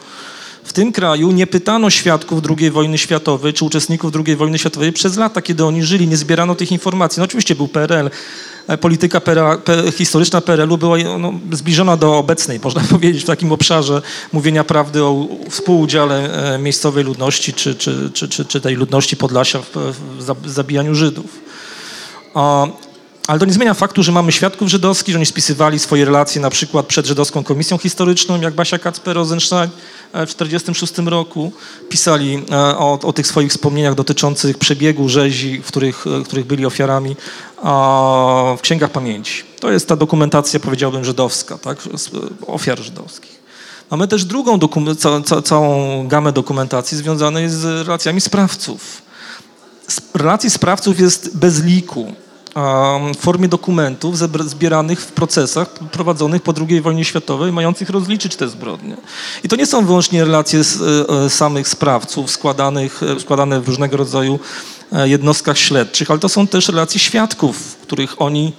w 0.69 0.73
tym 0.73 0.93
kraju 0.93 1.31
nie 1.31 1.47
pytano 1.47 1.91
świadków 1.91 2.41
II 2.59 2.71
wojny 2.71 2.99
światowej 2.99 3.53
czy 3.53 3.65
uczestników 3.65 4.13
II 4.27 4.37
wojny 4.37 4.59
światowej 4.59 4.93
przez 4.93 5.17
lata, 5.17 5.43
kiedy 5.43 5.65
oni 5.65 5.83
żyli, 5.83 6.09
nie 6.09 6.17
zbierano 6.17 6.55
tych 6.55 6.73
informacji. 6.73 7.21
No 7.21 7.25
oczywiście 7.25 7.55
był 7.55 7.69
PRL, 7.69 8.11
e, 8.67 8.79
polityka 8.79 9.21
PRL, 9.21 9.59
historyczna 9.93 10.41
PRL-u 10.41 10.79
była 10.79 10.97
no, 11.19 11.33
zbliżona 11.53 11.97
do 11.97 12.19
obecnej, 12.19 12.61
można 12.65 12.81
powiedzieć, 12.91 13.23
w 13.23 13.27
takim 13.27 13.53
obszarze 13.53 14.03
mówienia 14.33 14.65
prawdy 14.65 15.05
o 15.05 15.29
współudziale 15.51 16.55
e, 16.55 16.59
miejscowej 16.59 17.05
ludności 17.05 17.53
czy, 17.53 17.75
czy, 17.75 18.11
czy, 18.15 18.29
czy, 18.29 18.45
czy 18.45 18.61
tej 18.61 18.75
ludności 18.75 19.17
Podlasia 19.17 19.63
w, 19.63 19.77
w 20.19 20.25
zab- 20.27 20.49
zabijaniu 20.49 20.95
Żydów. 20.95 21.41
Ale 23.29 23.39
to 23.39 23.47
nie 23.47 23.53
zmienia 23.53 23.75
faktu, 23.75 24.03
że 24.03 24.13
mamy 24.13 24.33
świadków 24.33 24.69
żydowskich, 24.69 25.13
że 25.13 25.19
oni 25.19 25.27
spisywali 25.27 25.79
swoje 25.79 26.05
relacje 26.05 26.41
na 26.41 26.51
przykład 26.51 26.87
przed 26.87 27.07
Żydowską 27.07 27.45
Komisją 27.45 27.79
Historyczną, 27.79 28.41
jak 28.41 28.55
Basia 28.55 28.77
Kacper-Rosenstein 28.77 29.69
e, 30.13 30.27
w 30.27 30.35
1946 30.35 30.99
roku. 30.99 31.53
Pisali 31.89 32.45
e, 32.51 32.57
o, 32.57 32.99
o 33.03 33.13
tych 33.13 33.27
swoich 33.27 33.51
wspomnieniach 33.51 33.95
dotyczących 33.95 34.59
przebiegu 34.59 35.09
rzezi, 35.09 35.63
w 35.63 35.67
których, 35.67 36.07
e, 36.07 36.25
których 36.25 36.47
byli 36.47 36.67
ofiarami 36.67 37.17
w 38.57 38.61
księgach 38.61 38.91
pamięci. 38.91 39.43
To 39.61 39.71
jest 39.71 39.89
ta 39.89 39.97
dokumentacja, 39.97 40.61
powiedziałbym, 40.61 41.05
żydowska, 41.05 41.59
tak? 41.59 41.79
ofiar 42.47 42.79
żydowskich. 42.79 43.39
Mamy 43.91 44.09
też 44.09 44.25
drugą 44.25 44.59
ca, 44.99 45.21
ca, 45.21 45.43
całą 45.43 46.09
gamę 46.09 46.33
dokumentacji 46.33 46.99
związanej 46.99 47.49
z 47.49 47.65
relacjami 47.65 48.21
sprawców 48.21 49.03
relacji 50.15 50.51
sprawców 50.51 51.01
jest 51.01 51.37
bez 51.37 51.65
liku 51.65 52.15
w 53.15 53.19
formie 53.19 53.49
dokumentów 53.49 54.19
zbieranych 54.51 55.01
w 55.01 55.13
procesach 55.13 55.69
prowadzonych 55.73 56.43
po 56.43 56.55
II 56.69 56.81
wojnie 56.81 57.05
światowej, 57.05 57.53
mających 57.53 57.91
rozliczyć 57.91 58.37
te 58.37 58.49
zbrodnie. 58.49 58.97
I 59.45 59.49
to 59.49 59.57
nie 59.57 59.67
są 59.67 59.87
wyłącznie 59.87 60.25
relacje 60.25 60.61
e, 60.61 61.25
e, 61.25 61.31
samych 61.31 61.69
sprawców 61.69 62.31
składanych, 62.31 63.03
e, 63.03 63.21
składane 63.21 63.61
w 63.61 63.69
różnego 63.69 63.97
rodzaju 63.97 64.39
jednostkach 65.05 65.59
śledczych, 65.59 66.11
ale 66.11 66.21
to 66.21 66.29
są 66.29 66.47
też 66.47 66.69
relacje 66.69 67.01
świadków, 67.01 67.77
których 67.83 68.23
oni 68.23 68.53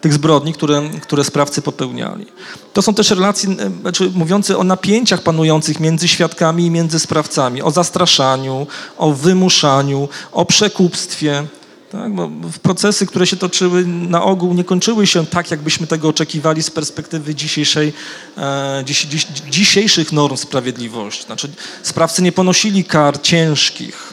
tych 0.00 0.12
zbrodni, 0.12 0.52
które, 0.52 0.82
które 1.02 1.24
sprawcy 1.24 1.62
popełniali. 1.62 2.26
To 2.72 2.82
są 2.82 2.94
też 2.94 3.10
relacje 3.10 3.56
znaczy, 3.80 4.10
mówiące 4.14 4.58
o 4.58 4.64
napięciach 4.64 5.22
panujących 5.22 5.80
między 5.80 6.08
świadkami 6.08 6.66
i 6.66 6.70
między 6.70 6.98
sprawcami, 6.98 7.62
o 7.62 7.70
zastraszaniu, 7.70 8.66
o 8.98 9.12
wymuszaniu, 9.12 10.08
o 10.32 10.44
przekupstwie. 10.44 11.46
Tak? 11.90 12.14
Bo 12.14 12.30
procesy, 12.62 13.06
które 13.06 13.26
się 13.26 13.36
toczyły, 13.36 13.86
na 13.86 14.22
ogół 14.22 14.54
nie 14.54 14.64
kończyły 14.64 15.06
się 15.06 15.26
tak, 15.26 15.50
jakbyśmy 15.50 15.86
tego 15.86 16.08
oczekiwali 16.08 16.62
z 16.62 16.70
perspektywy 16.70 17.34
dzisiejszej, 17.34 17.92
e, 18.38 18.82
dziś, 18.84 19.06
dziś, 19.06 19.26
dzisiejszych 19.50 20.12
norm 20.12 20.36
sprawiedliwości. 20.36 21.24
Znaczy, 21.24 21.48
sprawcy 21.82 22.22
nie 22.22 22.32
ponosili 22.32 22.84
kar 22.84 23.20
ciężkich. 23.22 24.12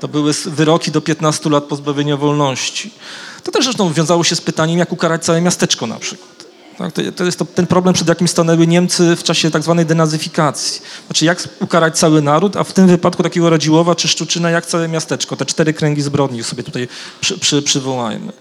To 0.00 0.08
były 0.08 0.32
wyroki 0.46 0.90
do 0.90 1.00
15 1.00 1.50
lat 1.50 1.64
pozbawienia 1.64 2.16
wolności. 2.16 2.90
To 3.42 3.52
też 3.52 3.64
zresztą 3.64 3.92
wiązało 3.92 4.24
się 4.24 4.36
z 4.36 4.40
pytaniem, 4.40 4.78
jak 4.78 4.92
ukarać 4.92 5.24
całe 5.24 5.40
miasteczko 5.40 5.86
na 5.86 5.98
przykład. 5.98 6.43
Tak, 6.78 6.92
to, 6.92 7.02
to 7.16 7.24
jest 7.24 7.38
to, 7.38 7.44
ten 7.44 7.66
problem, 7.66 7.94
przed 7.94 8.08
jakim 8.08 8.28
stanęły 8.28 8.66
Niemcy 8.66 9.16
w 9.16 9.22
czasie 9.22 9.50
tak 9.50 9.62
zwanej 9.62 9.86
denazyfikacji. 9.86 10.82
Znaczy, 11.06 11.24
jak 11.24 11.48
ukarać 11.60 11.98
cały 11.98 12.22
naród, 12.22 12.56
a 12.56 12.64
w 12.64 12.72
tym 12.72 12.86
wypadku 12.86 13.22
takiego 13.22 13.50
Radziłowa 13.50 13.94
czy 13.94 14.08
Szczuczyna, 14.08 14.50
jak 14.50 14.66
całe 14.66 14.88
miasteczko. 14.88 15.36
Te 15.36 15.46
cztery 15.46 15.72
kręgi 15.72 16.02
zbrodni 16.02 16.44
sobie 16.44 16.62
tutaj 16.62 16.88
przy, 17.20 17.38
przy, 17.38 17.62
przywołajmy. 17.62 18.32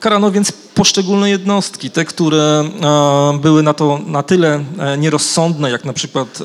Karano 0.00 0.30
więc 0.30 0.52
poszczególne 0.52 1.30
jednostki, 1.30 1.90
te, 1.90 2.04
które 2.04 2.64
e, 2.82 3.38
były 3.38 3.62
na 3.62 3.74
to 3.74 4.00
na 4.06 4.22
tyle 4.22 4.64
e, 4.78 4.98
nierozsądne, 4.98 5.70
jak 5.70 5.84
na 5.84 5.92
przykład 5.92 6.38
e, 6.40 6.44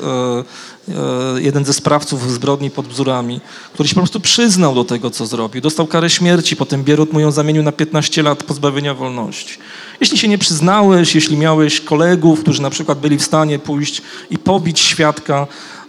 e, 1.38 1.40
jeden 1.40 1.64
ze 1.64 1.72
sprawców 1.72 2.32
zbrodni 2.32 2.70
pod 2.70 2.86
Bzurami, 2.86 3.40
który 3.74 3.88
się 3.88 3.94
po 3.94 4.00
prostu 4.00 4.20
przyznał 4.20 4.74
do 4.74 4.84
tego, 4.84 5.10
co 5.10 5.26
zrobił. 5.26 5.62
Dostał 5.62 5.86
karę 5.86 6.10
śmierci, 6.10 6.56
potem 6.56 6.84
Bierut 6.84 7.12
mu 7.12 7.20
ją 7.20 7.30
zamienił 7.30 7.62
na 7.62 7.72
15 7.72 8.22
lat 8.22 8.42
pozbawienia 8.42 8.94
wolności. 8.94 9.58
Jeśli 10.00 10.18
się 10.18 10.28
nie 10.28 10.38
przyznałeś, 10.38 11.14
jeśli 11.14 11.36
miałeś 11.36 11.80
kolegów, 11.80 12.40
którzy 12.40 12.62
na 12.62 12.70
przykład 12.70 12.98
byli 12.98 13.18
w 13.18 13.24
stanie 13.24 13.58
pójść 13.58 14.02
i 14.30 14.38
pobić 14.38 14.80
świadka, 14.80 15.46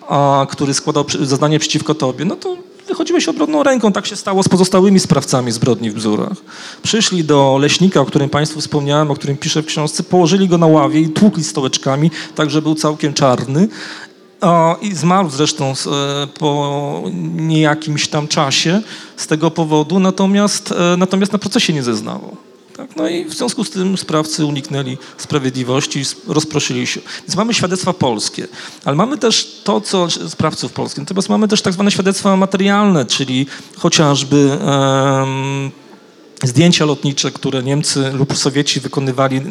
a, 0.09 0.47
który 0.49 0.73
składał 0.73 1.05
zeznanie 1.21 1.59
przeciwko 1.59 1.95
tobie, 1.95 2.25
no 2.25 2.35
to 2.35 2.57
wychodziłeś 2.87 3.27
obronną 3.27 3.63
ręką. 3.63 3.91
Tak 3.91 4.05
się 4.05 4.15
stało 4.15 4.43
z 4.43 4.49
pozostałymi 4.49 4.99
sprawcami 4.99 5.51
zbrodni 5.51 5.91
w 5.91 5.93
Bzurach. 5.93 6.37
Przyszli 6.83 7.23
do 7.23 7.57
leśnika, 7.61 8.01
o 8.01 8.05
którym 8.05 8.29
Państwu 8.29 8.61
wspomniałem, 8.61 9.11
o 9.11 9.15
którym 9.15 9.37
piszę 9.37 9.61
w 9.61 9.65
książce, 9.65 10.03
położyli 10.03 10.47
go 10.47 10.57
na 10.57 10.67
ławie 10.67 10.99
i 10.99 11.09
tłukli 11.09 11.43
stołeczkami, 11.43 12.11
tak 12.35 12.49
że 12.49 12.61
był 12.61 12.75
całkiem 12.75 13.13
czarny. 13.13 13.67
I 14.81 14.95
zmarł 14.95 15.29
zresztą 15.29 15.65
e, 15.71 16.27
po 16.27 17.03
niejakimś 17.35 18.07
tam 18.07 18.27
czasie 18.27 18.81
z 19.17 19.27
tego 19.27 19.51
powodu, 19.51 19.99
natomiast, 19.99 20.71
e, 20.71 20.97
natomiast 20.97 21.33
na 21.33 21.39
procesie 21.39 21.73
nie 21.73 21.83
zeznawał. 21.83 22.37
Tak, 22.77 22.95
no 22.95 23.07
i 23.07 23.25
w 23.25 23.33
związku 23.33 23.63
z 23.63 23.69
tym 23.69 23.97
sprawcy 23.97 24.45
uniknęli 24.45 24.97
sprawiedliwości, 25.17 26.03
rozproszyli 26.27 26.87
się. 26.87 27.01
Więc 27.21 27.35
mamy 27.35 27.53
świadectwa 27.53 27.93
polskie, 27.93 28.47
ale 28.85 28.95
mamy 28.95 29.17
też 29.17 29.61
to, 29.63 29.81
co 29.81 30.07
sprawców 30.09 30.71
polskich. 30.71 30.99
Natomiast 30.99 31.29
mamy 31.29 31.47
też 31.47 31.61
tak 31.61 31.73
zwane 31.73 31.91
świadectwa 31.91 32.37
materialne, 32.37 33.05
czyli 33.05 33.45
chociażby 33.77 34.57
zdjęcia 36.43 36.85
lotnicze, 36.85 37.31
które 37.31 37.63
Niemcy 37.63 38.11
lub 38.11 38.37
Sowieci 38.37 38.79
wykonywali, 38.79 39.37
e, 39.37 39.41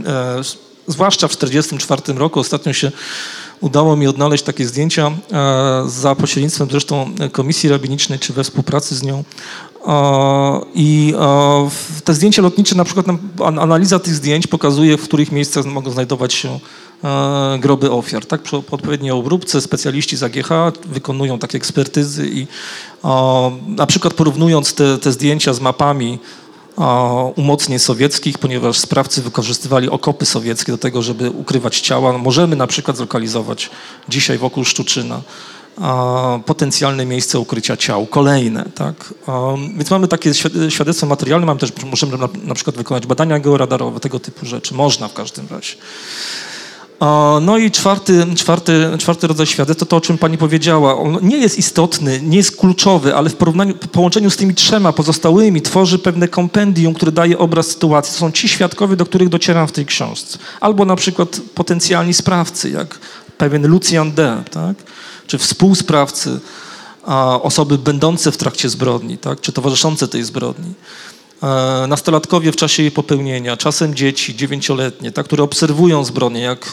zwłaszcza 0.87 1.29
w 1.29 1.37
1944 1.37 2.19
roku. 2.19 2.41
Ostatnio 2.41 2.73
się 2.73 2.93
udało 3.61 3.97
mi 3.97 4.07
odnaleźć 4.07 4.45
takie 4.45 4.67
zdjęcia 4.67 5.07
e, 5.33 5.85
za 5.87 6.15
pośrednictwem 6.15 6.69
zresztą 6.71 7.15
Komisji 7.33 7.69
Rabinicznej, 7.69 8.19
czy 8.19 8.33
we 8.33 8.45
współpracy 8.45 8.97
z 8.97 9.03
nią. 9.03 9.25
I 10.75 11.15
te 12.05 12.15
zdjęcia 12.15 12.43
lotnicze, 12.43 12.75
na 12.75 12.85
przykład 12.85 13.07
analiza 13.41 13.99
tych 13.99 14.15
zdjęć 14.15 14.47
pokazuje, 14.47 14.97
w 14.97 15.03
których 15.03 15.33
miejscach 15.33 15.65
mogą 15.65 15.91
znajdować 15.91 16.35
się 16.35 16.59
e, 17.05 17.59
groby 17.61 17.91
ofiar. 17.91 18.27
Tak, 18.27 18.43
przy 18.43 18.57
odpowiedniej 18.57 19.11
obróbce 19.11 19.61
specjaliści 19.61 20.17
z 20.17 20.23
AGH 20.23 20.49
wykonują 20.85 21.39
takie 21.39 21.59
ekspertyzy 21.59 22.31
i 22.33 22.47
na 23.67 23.87
przykład 23.87 24.15
porównując 24.15 24.75
te, 24.75 24.99
te 24.99 25.13
zdjęcia 25.13 25.55
z 25.55 25.61
mapami 25.61 26.19
umocnień 27.37 27.79
sowieckich, 27.79 28.39
ponieważ 28.39 28.79
sprawcy 28.79 29.23
wykorzystywali 29.23 29.89
okopy 29.89 30.27
sowieckie 30.27 30.73
do 30.73 30.79
tego, 30.79 31.03
żeby 31.03 31.31
ukrywać 31.31 31.81
ciała. 31.81 32.19
Możemy 32.19 32.57
na 32.57 32.67
przykład 32.67 32.97
zlokalizować 32.97 33.71
dzisiaj 34.09 34.39
wokół 34.39 34.65
Szczuczyna 34.65 35.21
potencjalne 36.47 37.07
miejsce 37.07 37.39
ukrycia 37.39 37.77
ciał, 37.77 38.07
kolejne. 38.07 38.65
Tak? 38.75 39.15
Więc 39.77 39.91
mamy 39.91 40.09
takie 40.09 40.31
świ- 40.31 40.71
świadectwo 40.71 41.07
materialne, 41.07 41.47
mamy 41.47 41.61
też, 41.61 41.71
możemy 41.91 42.19
na, 42.45 42.55
przykład 42.55 42.77
wykonać 42.77 43.07
badania 43.07 43.41
georadarowe, 43.41 44.01
tego 44.01 44.21
typu 44.21 44.47
rzeczy. 44.47 44.75
Można 44.75 45.09
w 45.09 45.15
każdym 45.15 45.47
razie. 45.51 45.75
No 47.41 47.59
i 47.59 47.71
czwarty, 47.71 48.27
czwarty, 48.37 48.91
czwarty 48.99 49.27
rodzaj 49.27 49.47
świadectw 49.47 49.81
to 49.81 49.87
to, 49.87 49.97
o 49.97 50.01
czym 50.01 50.19
pani 50.19 50.39
powiedziała. 50.39 50.99
On 50.99 51.19
nie 51.23 51.37
jest 51.37 51.59
istotny, 51.59 52.21
nie 52.23 52.37
jest 52.37 52.57
kluczowy, 52.57 53.15
ale 53.15 53.31
w 53.31 53.37
porównaniu, 53.37 53.75
w 53.75 53.89
połączeniu 53.89 54.31
z 54.31 54.37
tymi 54.37 54.55
trzema 54.55 54.93
pozostałymi 54.93 55.63
tworzy 55.63 55.99
pewne 55.99 56.29
kompendium, 56.29 56.95
które 56.95 57.13
daje 57.13 57.39
obraz 57.39 57.67
sytuacji. 57.67 58.13
To 58.13 58.19
są 58.19 58.33
ci 58.33 58.49
świadkowie, 58.49 58.97
do 58.97 59.07
których 59.07 59.29
docieram 59.29 59.69
w 59.69 59.73
tej 59.73 59.87
książce. 59.87 60.39
Albo 60.61 60.85
na 60.85 60.97
przykład 60.97 61.41
potencjalni 61.55 62.15
sprawcy, 62.15 62.71
jak 62.71 62.99
pewien 63.39 63.67
Lucian 63.67 64.13
D., 64.13 64.43
tak? 64.51 64.77
Czy 65.33 65.39
współsprawcy, 65.39 66.41
osoby 67.43 67.79
będące 67.79 68.33
w 68.33 68.37
trakcie 68.37 68.69
zbrodni, 68.69 69.19
tak? 69.19 69.41
czy 69.41 69.53
towarzyszące 69.53 70.09
tej 70.09 70.25
zbrodni. 70.25 70.75
E, 71.43 71.87
nastolatkowie 71.87 72.53
w 72.53 72.57
czasie 72.57 72.83
jej 72.83 72.93
popełnienia, 72.93 73.57
czasem 73.57 73.95
dzieci 73.95 74.37
dziewięcioletnie, 74.37 75.13
tak, 75.13 75.27
które 75.27 75.43
obserwują 75.43 76.05
zbrodnię, 76.05 76.41
jak 76.41 76.73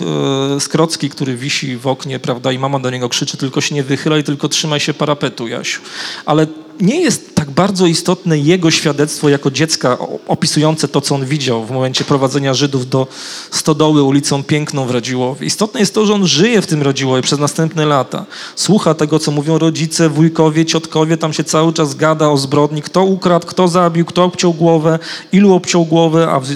e, 0.56 0.60
Skrocki, 0.60 1.10
który 1.10 1.36
wisi 1.36 1.78
w 1.78 1.88
oknie, 1.88 2.20
prawda, 2.20 2.52
i 2.52 2.60
mama 2.60 2.80
do 2.80 2.90
niego 2.90 3.10
krzyczy, 3.10 3.38
tylko 3.38 3.62
się 3.62 3.76
nie 3.76 3.84
wychylaj, 3.84 4.24
tylko 4.24 4.50
trzymaj 4.50 4.80
się 4.80 4.94
parapetu, 4.94 5.48
Jasiu. 5.48 5.82
Ale 6.26 6.48
nie 6.80 7.02
jest 7.02 7.36
tak 7.36 7.52
bardzo 7.52 7.86
istotne 7.86 8.38
jego 8.38 8.72
świadectwo 8.72 9.30
jako 9.30 9.52
dziecka 9.52 9.98
opisujące 10.28 10.88
to, 10.88 11.02
co 11.02 11.16
on 11.16 11.26
widział 11.26 11.66
w 11.66 11.72
momencie 11.72 12.04
prowadzenia 12.04 12.54
Żydów 12.54 12.90
do 12.90 13.08
stodoły 13.52 14.04
ulicą 14.04 14.44
Piękną 14.44 14.86
w 14.86 14.92
Radziłowie. 14.92 15.46
Istotne 15.46 15.80
jest 15.80 15.94
to, 15.94 16.06
że 16.06 16.14
on 16.14 16.28
żyje 16.28 16.62
w 16.62 16.68
tym 16.68 16.82
Radziłowie 16.82 17.22
przez 17.22 17.40
następne 17.40 17.86
lata. 17.86 18.26
Słucha 18.56 18.94
tego, 18.94 19.20
co 19.20 19.32
mówią 19.32 19.58
rodzice, 19.58 20.10
wujkowie, 20.10 20.66
ciotkowie, 20.66 21.18
tam 21.18 21.34
się 21.34 21.44
cały 21.44 21.74
czas 21.74 21.96
gada 21.96 22.30
o 22.30 22.38
zbrodni, 22.38 22.82
kto 22.82 23.04
ukradł, 23.04 23.48
kto 23.48 23.68
zabił, 23.68 24.06
kto 24.06 24.24
obciął 24.24 24.54
głowę, 24.54 25.00
ilu 25.32 25.54
obciął 25.54 25.86
głowę, 25.86 26.28
a 26.32 26.40
w, 26.40 26.48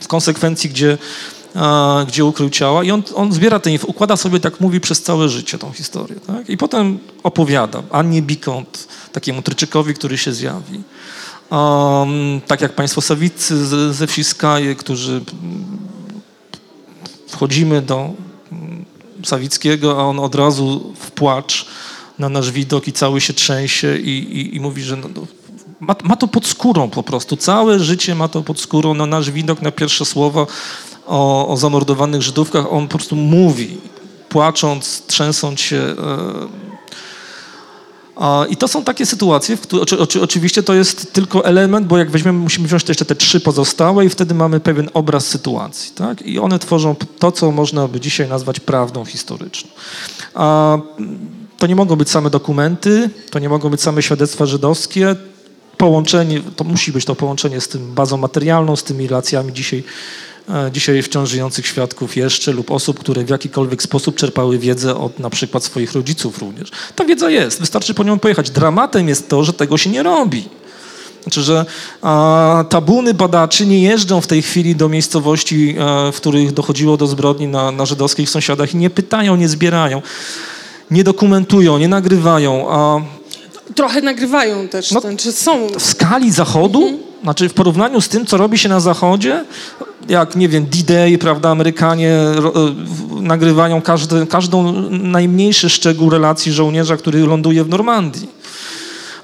w 0.00 0.08
konsekwencji 0.08 0.70
gdzie, 0.70 0.98
gdzie 2.06 2.24
ukrył 2.24 2.50
ciała. 2.50 2.84
I 2.84 2.90
on, 2.90 3.02
on 3.14 3.32
zbiera 3.32 3.60
te, 3.60 3.70
inf- 3.70 3.84
układa 3.86 4.16
sobie, 4.16 4.40
tak 4.40 4.60
mówi, 4.60 4.80
przez 4.80 5.02
całe 5.02 5.28
życie 5.28 5.58
tą 5.58 5.72
historię. 5.72 6.20
Tak? 6.26 6.50
I 6.50 6.56
potem 6.56 6.98
opowiada 7.22 7.82
Annie 7.90 8.22
Bikont, 8.22 8.88
takiemu 9.12 9.42
Tryczykowi, 9.42 9.94
który 9.94 10.18
się 10.18 10.32
zjawi. 10.32 10.82
Um, 11.50 12.40
tak 12.46 12.60
jak 12.60 12.72
państwo 12.72 13.00
Sawicy 13.00 13.66
z- 13.66 13.96
ze 13.96 14.06
wsi 14.06 14.24
Skaje, 14.24 14.74
którzy 14.74 15.20
wchodzimy 17.28 17.82
do 17.82 18.10
mm, 18.52 18.84
Sawickiego, 19.24 20.00
a 20.00 20.04
on 20.04 20.18
od 20.18 20.34
razu 20.34 20.94
w 21.00 21.10
płacz 21.10 21.66
na 22.18 22.28
nasz 22.28 22.50
widok 22.50 22.88
i 22.88 22.92
cały 22.92 23.20
się 23.20 23.32
trzęsie 23.32 23.96
i, 23.96 24.10
i, 24.10 24.56
i 24.56 24.60
mówi, 24.60 24.82
że 24.82 24.96
no, 24.96 25.08
no, 25.14 25.26
ma, 25.80 25.96
ma 26.04 26.16
to 26.16 26.28
pod 26.28 26.46
skórą 26.46 26.90
po 26.90 27.02
prostu. 27.02 27.36
Całe 27.36 27.78
życie 27.80 28.14
ma 28.14 28.28
to 28.28 28.42
pod 28.42 28.60
skórą 28.60 28.94
na 28.94 29.06
nasz 29.06 29.30
widok, 29.30 29.62
na 29.62 29.70
pierwsze 29.70 30.04
słowa 30.04 30.46
o, 31.10 31.48
o 31.48 31.56
zamordowanych 31.56 32.22
Żydówkach. 32.22 32.72
On 32.72 32.88
po 32.88 32.98
prostu 32.98 33.16
mówi, 33.16 33.78
płacząc, 34.28 35.02
trzęsąc 35.06 35.60
się. 35.60 35.76
E, 38.20 38.48
I 38.48 38.56
to 38.56 38.68
są 38.68 38.84
takie 38.84 39.06
sytuacje, 39.06 39.56
w 39.56 39.60
których 39.60 39.82
oczy, 39.82 39.98
oczy, 39.98 40.22
oczywiście 40.22 40.62
to 40.62 40.74
jest 40.74 41.12
tylko 41.12 41.44
element, 41.44 41.86
bo 41.86 41.98
jak 41.98 42.10
weźmiemy, 42.10 42.38
musimy 42.38 42.68
wziąć 42.68 42.88
jeszcze 42.88 43.04
te 43.04 43.16
trzy 43.16 43.40
pozostałe 43.40 44.04
i 44.04 44.08
wtedy 44.08 44.34
mamy 44.34 44.60
pewien 44.60 44.90
obraz 44.94 45.26
sytuacji. 45.26 45.92
Tak? 45.94 46.22
I 46.22 46.38
one 46.38 46.58
tworzą 46.58 46.94
to, 47.18 47.32
co 47.32 47.50
można 47.50 47.88
by 47.88 48.00
dzisiaj 48.00 48.28
nazwać 48.28 48.60
prawdą 48.60 49.04
historyczną. 49.04 49.70
A, 50.34 50.78
to 51.58 51.66
nie 51.66 51.76
mogą 51.76 51.96
być 51.96 52.10
same 52.10 52.30
dokumenty, 52.30 53.10
to 53.30 53.38
nie 53.38 53.48
mogą 53.48 53.70
być 53.70 53.80
same 53.80 54.02
świadectwa 54.02 54.46
żydowskie. 54.46 55.16
Połączenie, 55.76 56.40
to 56.56 56.64
musi 56.64 56.92
być 56.92 57.04
to 57.04 57.14
połączenie 57.14 57.60
z 57.60 57.68
tym 57.68 57.94
bazą 57.94 58.16
materialną, 58.16 58.76
z 58.76 58.84
tymi 58.84 59.06
relacjami 59.06 59.52
dzisiaj, 59.52 59.84
dzisiaj 60.72 61.02
wciąż 61.02 61.30
żyjących 61.30 61.66
świadków 61.66 62.16
jeszcze 62.16 62.52
lub 62.52 62.70
osób, 62.70 63.00
które 63.00 63.24
w 63.24 63.28
jakikolwiek 63.28 63.82
sposób 63.82 64.16
czerpały 64.16 64.58
wiedzę 64.58 64.96
od 64.96 65.18
na 65.18 65.30
przykład 65.30 65.64
swoich 65.64 65.92
rodziców 65.92 66.38
również. 66.38 66.70
Ta 66.96 67.04
wiedza 67.04 67.30
jest, 67.30 67.60
wystarczy 67.60 67.94
po 67.94 68.02
nią 68.04 68.18
pojechać. 68.18 68.50
Dramatem 68.50 69.08
jest 69.08 69.28
to, 69.28 69.44
że 69.44 69.52
tego 69.52 69.78
się 69.78 69.90
nie 69.90 70.02
robi. 70.02 70.48
Znaczy, 71.22 71.42
że 71.42 71.64
a, 72.02 72.64
tabuny 72.68 73.14
badaczy 73.14 73.66
nie 73.66 73.82
jeżdżą 73.82 74.20
w 74.20 74.26
tej 74.26 74.42
chwili 74.42 74.76
do 74.76 74.88
miejscowości, 74.88 75.76
e, 75.78 76.12
w 76.12 76.16
których 76.16 76.52
dochodziło 76.52 76.96
do 76.96 77.06
zbrodni 77.06 77.46
na, 77.48 77.70
na 77.70 77.86
żydowskich 77.86 78.30
sąsiadach 78.30 78.74
i 78.74 78.76
nie 78.76 78.90
pytają, 78.90 79.36
nie 79.36 79.48
zbierają, 79.48 80.02
nie 80.90 81.04
dokumentują, 81.04 81.78
nie 81.78 81.88
nagrywają. 81.88 82.70
A 82.70 83.00
Trochę 83.74 84.00
nagrywają 84.02 84.68
też, 84.68 84.90
No, 84.92 85.00
znaczy 85.00 85.32
są. 85.32 85.66
w 85.78 85.82
skali 85.82 86.32
Zachodu, 86.32 86.98
znaczy 87.22 87.48
w 87.48 87.54
porównaniu 87.54 88.00
z 88.00 88.08
tym, 88.08 88.26
co 88.26 88.36
robi 88.36 88.58
się 88.58 88.68
na 88.68 88.80
Zachodzie, 88.80 89.44
jak, 90.08 90.36
nie 90.36 90.48
wiem, 90.48 90.66
D-Day, 90.66 91.18
prawda, 91.18 91.50
Amerykanie 91.50 92.16
ro, 92.34 92.52
e, 92.54 93.22
nagrywają 93.22 93.82
każdy, 93.82 94.26
każdą 94.26 94.72
najmniejszy 94.90 95.70
szczegół 95.70 96.10
relacji 96.10 96.52
żołnierza, 96.52 96.96
który 96.96 97.26
ląduje 97.26 97.64
w 97.64 97.68
Normandii. 97.68 98.40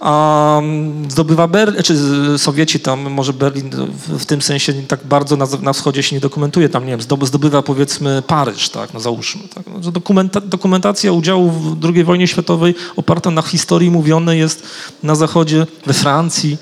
A 0.00 0.60
zdobywa 1.08 1.48
Berlin, 1.48 1.82
czy 1.82 1.96
Sowieci 2.38 2.80
tam, 2.80 3.10
może 3.10 3.32
Berlin 3.32 3.70
w, 3.70 4.18
w 4.18 4.26
tym 4.26 4.42
sensie 4.42 4.72
tak 4.72 5.00
bardzo 5.04 5.36
na, 5.36 5.46
na 5.62 5.72
wschodzie 5.72 6.02
się 6.02 6.16
nie 6.16 6.20
dokumentuje, 6.20 6.68
tam 6.68 6.84
nie 6.84 6.90
wiem, 6.90 7.00
zdoby- 7.00 7.26
zdobywa 7.26 7.62
powiedzmy 7.62 8.22
Paryż, 8.26 8.68
tak, 8.68 8.94
no 8.94 9.00
załóżmy. 9.00 9.42
Tak, 9.54 9.64
no, 9.84 9.90
dokumenta, 9.90 10.40
dokumentacja 10.40 11.12
udziału 11.12 11.50
w 11.50 11.76
II 11.84 12.04
wojnie 12.04 12.26
światowej 12.28 12.74
oparta 12.96 13.30
na 13.30 13.42
historii 13.42 13.90
mówionej 13.90 14.38
jest 14.38 14.62
na 15.02 15.14
zachodzie, 15.14 15.66
we 15.86 15.94
Francji, 15.94 16.56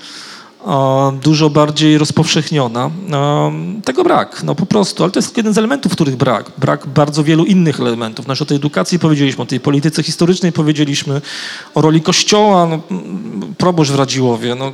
dużo 1.21 1.49
bardziej 1.49 1.97
rozpowszechniona. 1.97 2.91
Tego 3.83 4.03
brak, 4.03 4.43
no 4.43 4.55
po 4.55 4.65
prostu, 4.65 5.03
ale 5.03 5.11
to 5.11 5.19
jest 5.19 5.37
jeden 5.37 5.53
z 5.53 5.57
elementów, 5.57 5.91
których 5.91 6.15
brak. 6.15 6.51
Brak 6.57 6.87
bardzo 6.87 7.23
wielu 7.23 7.45
innych 7.45 7.79
elementów. 7.79 8.25
Znaczy 8.25 8.43
o 8.43 8.45
tej 8.45 8.57
edukacji 8.57 8.99
powiedzieliśmy, 8.99 9.43
o 9.43 9.45
tej 9.45 9.59
polityce 9.59 10.03
historycznej 10.03 10.51
powiedzieliśmy, 10.51 11.21
o 11.75 11.81
roli 11.81 12.01
Kościoła, 12.01 12.65
no, 12.65 12.79
proboszcz 13.57 13.91
w 13.91 13.95
Radziłowie. 13.95 14.55
No, 14.55 14.71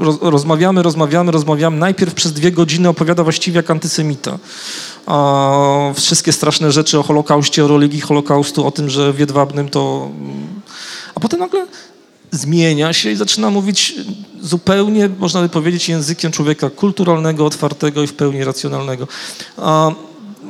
roz, 0.00 0.18
rozmawiamy, 0.20 0.82
rozmawiamy, 0.82 1.32
rozmawiamy. 1.32 1.76
Najpierw 1.76 2.14
przez 2.14 2.32
dwie 2.32 2.52
godziny 2.52 2.88
opowiada 2.88 3.22
właściwie 3.22 3.56
jak 3.56 3.70
antysemita. 3.70 4.38
Wszystkie 5.94 6.32
straszne 6.32 6.72
rzeczy 6.72 6.98
o 6.98 7.02
Holokauście, 7.02 7.64
o 7.64 7.68
religii 7.68 8.00
Holokaustu, 8.00 8.66
o 8.66 8.70
tym, 8.70 8.90
że 8.90 9.12
w 9.12 9.18
Jedwabnym 9.18 9.68
to... 9.68 10.08
A 11.14 11.20
potem 11.20 11.40
nagle 11.40 11.66
zmienia 12.30 12.92
się 12.92 13.10
i 13.10 13.16
zaczyna 13.16 13.50
mówić 13.50 13.94
zupełnie, 14.40 15.08
można 15.18 15.42
by 15.42 15.48
powiedzieć, 15.48 15.88
językiem 15.88 16.32
człowieka 16.32 16.70
kulturalnego, 16.70 17.46
otwartego 17.46 18.02
i 18.02 18.06
w 18.06 18.14
pełni 18.14 18.44
racjonalnego. 18.44 19.08
A, 19.56 19.90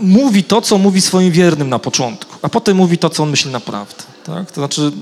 mówi 0.01 0.45
to, 0.45 0.61
co 0.61 0.79
mówi 0.79 1.01
swoim 1.01 1.33
wiernym 1.33 1.68
na 1.68 1.79
początku, 1.79 2.37
a 2.43 2.49
potem 2.49 2.76
mówi 2.76 2.99
to, 2.99 3.11
co 3.11 3.22
on 3.22 3.31
myśli 3.31 3.51
naprawdę. 3.51 4.05
Tak? 4.24 4.53
To 4.53 4.61
znaczy, 4.61 4.93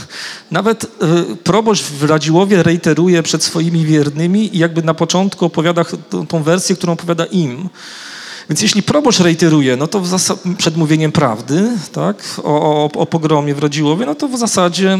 nawet 0.50 0.84
y, 0.84 0.88
proboszcz 1.36 1.82
w 1.82 2.04
Radziłowie 2.04 2.62
reiteruje 2.62 3.22
przed 3.22 3.44
swoimi 3.44 3.84
wiernymi 3.84 4.56
i 4.56 4.58
jakby 4.58 4.82
na 4.82 4.94
początku 4.94 5.44
opowiada 5.44 5.84
tą 6.28 6.42
wersję, 6.42 6.76
którą 6.76 6.92
opowiada 6.92 7.24
im. 7.24 7.68
Więc 8.48 8.62
jeśli 8.62 8.82
proboszcz 8.82 9.20
reiteruje, 9.20 9.76
no 9.76 9.86
to 9.86 10.00
w 10.00 10.08
zasa- 10.08 10.36
przed 10.58 10.76
mówieniem 10.76 11.12
prawdy, 11.12 11.68
tak, 11.92 12.16
o, 12.44 12.82
o, 12.84 12.90
o 13.00 13.06
pogromie 13.06 13.54
w 13.54 13.58
Radziłowie, 13.58 14.06
no 14.06 14.14
to 14.14 14.28
w 14.28 14.38
zasadzie 14.38 14.98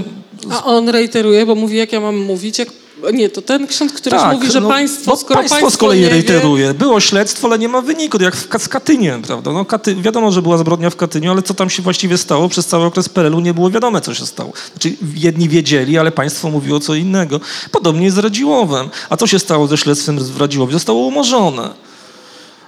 A 0.50 0.64
on 0.64 0.88
reiteruje, 0.88 1.46
bo 1.46 1.54
mówi, 1.54 1.76
jak 1.76 1.92
ja 1.92 2.00
mam 2.00 2.16
mówić. 2.16 2.58
Jak... 2.58 2.68
Nie, 3.12 3.28
to 3.30 3.42
ten 3.42 3.66
ksiądz, 3.66 3.92
który 3.92 4.16
mówi, 4.32 4.50
że 4.50 4.60
no, 4.60 4.68
państwo, 4.68 5.16
skoro 5.16 5.34
państwo, 5.34 5.54
państwo 5.54 5.70
z 5.70 5.76
kolei 5.76 6.00
nie 6.00 6.06
wie, 6.06 6.12
reiteruje. 6.12 6.74
Było 6.74 7.00
śledztwo, 7.00 7.48
ale 7.48 7.58
nie 7.58 7.68
ma 7.68 7.80
wyniku, 7.80 8.22
jak 8.22 8.36
w, 8.36 8.48
Ka- 8.48 8.58
z 8.58 8.68
Katyniem, 8.68 9.22
prawda? 9.22 9.52
No, 9.52 9.64
Katy, 9.64 9.94
wiadomo, 9.94 10.32
że 10.32 10.42
była 10.42 10.58
zbrodnia 10.58 10.90
w 10.90 10.96
Katyniu, 10.96 11.30
ale 11.30 11.42
co 11.42 11.54
tam 11.54 11.70
się 11.70 11.82
właściwie 11.82 12.18
stało 12.18 12.48
przez 12.48 12.66
cały 12.66 12.84
okres 12.84 13.08
PRL-u 13.08 13.40
nie 13.40 13.54
było 13.54 13.70
wiadome, 13.70 14.00
co 14.00 14.14
się 14.14 14.26
stało. 14.26 14.52
Znaczy, 14.72 14.96
jedni 15.16 15.48
wiedzieli, 15.48 15.98
ale 15.98 16.12
państwo 16.12 16.50
mówiło 16.50 16.80
co 16.80 16.94
innego. 16.94 17.40
Podobnie 17.70 18.04
jest 18.04 18.16
z 18.16 18.18
Radziłowem. 18.18 18.88
A 19.10 19.16
co 19.16 19.26
się 19.26 19.38
stało 19.38 19.66
ze 19.66 19.76
śledztwem 19.76 20.18
w 20.18 20.40
Radziłowie? 20.40 20.72
Zostało 20.72 21.06
umorzone. 21.06 21.70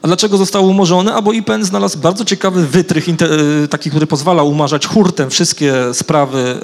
A 0.05 0.07
dlaczego 0.07 0.37
zostało 0.37 0.69
umorzone? 0.69 1.15
A 1.15 1.23
bo 1.23 1.33
IPN 1.33 1.65
znalazł 1.65 1.99
bardzo 1.99 2.25
ciekawy 2.25 2.67
wytrych, 2.67 3.09
e, 3.09 3.15
taki, 3.69 3.91
który 3.91 4.07
pozwala 4.07 4.43
umarzać 4.43 4.87
hurtem 4.87 5.31
wszystkie 5.31 5.75
sprawy 5.93 6.61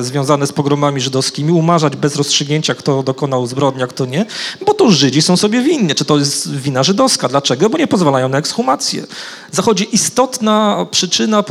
e, 0.00 0.04
związane 0.04 0.46
z 0.46 0.52
pogromami 0.52 1.00
żydowskimi, 1.00 1.52
umarzać 1.52 1.96
bez 1.96 2.16
rozstrzygnięcia, 2.16 2.74
kto 2.74 3.02
dokonał 3.02 3.46
zbrodni, 3.46 3.82
a 3.82 3.86
kto 3.86 4.06
nie, 4.06 4.26
bo 4.66 4.74
to 4.74 4.90
Żydzi 4.90 5.22
są 5.22 5.36
sobie 5.36 5.62
winni. 5.62 5.94
Czy 5.94 6.04
to 6.04 6.18
jest 6.18 6.56
wina 6.56 6.82
żydowska? 6.82 7.28
Dlaczego? 7.28 7.70
Bo 7.70 7.78
nie 7.78 7.86
pozwalają 7.86 8.28
na 8.28 8.38
ekshumację. 8.38 9.06
Zachodzi 9.52 9.94
istotna 9.94 10.86
przyczyna 10.90 11.44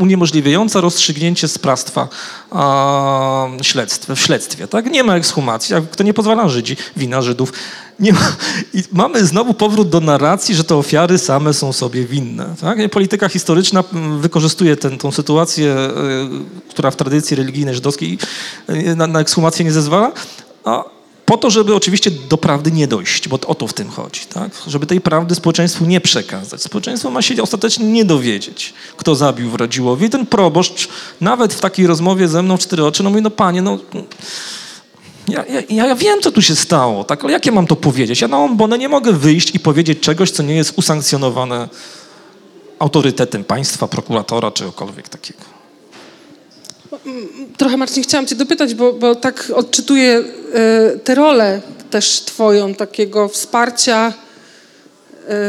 uniemożliwiająca 0.00 0.80
rozstrzygnięcie 0.80 1.48
sprawstwa 1.48 2.08
w 4.14 4.18
śledztwie. 4.20 4.68
Tak? 4.68 4.90
Nie 4.90 5.04
ma 5.04 5.16
ekshumacji, 5.16 5.74
a 5.74 5.80
kto 5.80 6.04
nie 6.04 6.14
pozwala 6.14 6.48
Żydzi, 6.48 6.76
wina 6.96 7.22
Żydów. 7.22 7.52
Nie 8.02 8.12
ma. 8.12 8.36
I 8.74 8.82
mamy 8.92 9.26
znowu 9.26 9.54
powrót 9.54 9.88
do 9.88 10.00
narracji, 10.00 10.54
że 10.54 10.64
te 10.64 10.76
ofiary 10.76 11.18
same 11.18 11.54
są 11.54 11.72
sobie 11.72 12.04
winne. 12.04 12.54
Tak? 12.60 12.90
Polityka 12.90 13.28
historyczna 13.28 13.84
mm, 13.92 14.20
wykorzystuje 14.20 14.76
tę 14.76 14.90
tą 14.90 15.12
sytuację, 15.12 15.76
y, 15.76 16.70
która 16.70 16.90
w 16.90 16.96
tradycji 16.96 17.36
religijnej 17.36 17.74
żydowskiej 17.74 18.18
y, 18.70 18.96
na, 18.96 19.06
na 19.06 19.20
ekshumację 19.20 19.64
nie 19.64 19.72
zezwala, 19.72 20.12
a 20.64 20.84
po 21.26 21.36
to, 21.36 21.50
żeby 21.50 21.74
oczywiście 21.74 22.10
do 22.10 22.38
prawdy 22.38 22.72
nie 22.72 22.88
dojść, 22.88 23.28
bo 23.28 23.38
o 23.46 23.54
to 23.54 23.66
w 23.66 23.72
tym 23.72 23.88
chodzi, 23.88 24.20
tak? 24.34 24.50
Żeby 24.66 24.86
tej 24.86 25.00
prawdy 25.00 25.34
społeczeństwu 25.34 25.84
nie 25.84 26.00
przekazać. 26.00 26.62
Społeczeństwo 26.62 27.10
ma 27.10 27.22
się 27.22 27.42
ostatecznie 27.42 27.86
nie 27.86 28.04
dowiedzieć, 28.04 28.74
kto 28.96 29.14
zabił 29.14 29.50
w 29.50 29.54
Radziłowie. 29.54 30.06
I 30.06 30.10
ten 30.10 30.26
proboszcz, 30.26 30.88
nawet 31.20 31.54
w 31.54 31.60
takiej 31.60 31.86
rozmowie 31.86 32.28
ze 32.28 32.42
mną 32.42 32.56
w 32.56 32.60
cztery 32.60 32.84
oczy, 32.84 33.02
no 33.02 33.10
mówi, 33.10 33.22
no 33.22 33.30
panie, 33.30 33.62
no... 33.62 33.78
Ja, 35.28 35.44
ja, 35.70 35.86
ja 35.86 35.94
wiem, 35.94 36.20
co 36.20 36.32
tu 36.32 36.42
się 36.42 36.56
stało, 36.56 37.04
tak? 37.04 37.24
ale 37.24 37.32
jak 37.32 37.46
ja 37.46 37.52
mam 37.52 37.66
to 37.66 37.76
powiedzieć? 37.76 38.20
Ja 38.20 38.28
na 38.28 38.38
ombonę 38.38 38.78
nie 38.78 38.88
mogę 38.88 39.12
wyjść 39.12 39.54
i 39.54 39.60
powiedzieć 39.60 40.00
czegoś, 40.00 40.30
co 40.30 40.42
nie 40.42 40.54
jest 40.54 40.72
usankcjonowane 40.76 41.68
autorytetem 42.78 43.44
państwa, 43.44 43.88
prokuratora, 43.88 44.50
czegokolwiek 44.50 45.08
takiego. 45.08 45.40
Trochę 47.56 47.76
Marcin 47.76 48.02
chciałam 48.02 48.26
cię 48.26 48.34
dopytać, 48.34 48.74
bo, 48.74 48.92
bo 48.92 49.14
tak 49.14 49.52
odczytuję 49.54 50.24
e, 50.54 50.98
tę 50.98 51.14
rolę 51.14 51.60
też 51.90 52.20
twoją, 52.20 52.74
takiego 52.74 53.28
wsparcia 53.28 54.06
e, 54.06 54.12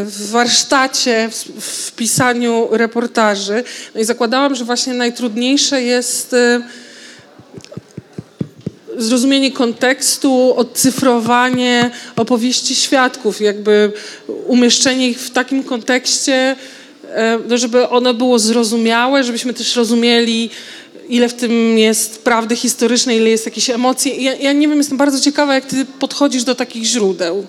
w 0.06 0.30
warsztacie, 0.32 1.30
w, 1.32 1.62
w 1.62 1.92
pisaniu 1.92 2.68
reportaży. 2.72 3.64
No 3.96 4.02
i 4.02 4.06
zakładałam, 4.06 4.56
że 4.56 4.66
właśnie 4.66 4.94
najtrudniejsze 4.94 5.82
jest 5.82 6.34
e, 6.34 6.62
zrozumienie 8.98 9.52
kontekstu, 9.52 10.54
odcyfrowanie 10.56 11.92
opowieści 12.16 12.76
świadków, 12.76 13.42
jakby 13.42 13.92
umieszczenie 14.48 15.10
ich 15.10 15.20
w 15.20 15.30
takim 15.30 15.64
kontekście, 15.64 16.56
e, 17.10 17.40
no 17.48 17.58
żeby 17.58 17.90
ono 17.90 18.14
było 18.14 18.40
zrozumiałe, 18.40 19.24
żebyśmy 19.24 19.54
też 19.54 19.76
rozumieli, 19.76 20.50
ile 21.10 21.30
w 21.30 21.34
tym 21.34 21.78
jest 21.78 22.24
prawdy 22.24 22.56
historycznej, 22.56 23.18
ile 23.18 23.30
jest 23.30 23.46
jakiejś 23.46 23.70
emocji. 23.70 24.24
Ja, 24.24 24.36
ja 24.36 24.54
nie 24.54 24.68
wiem, 24.68 24.78
jestem 24.78 24.98
bardzo 24.98 25.20
ciekawa, 25.20 25.56
jak 25.56 25.66
ty 25.66 25.86
podchodzisz 25.86 26.44
do 26.44 26.56
takich 26.56 26.84
źródeł. 26.84 27.48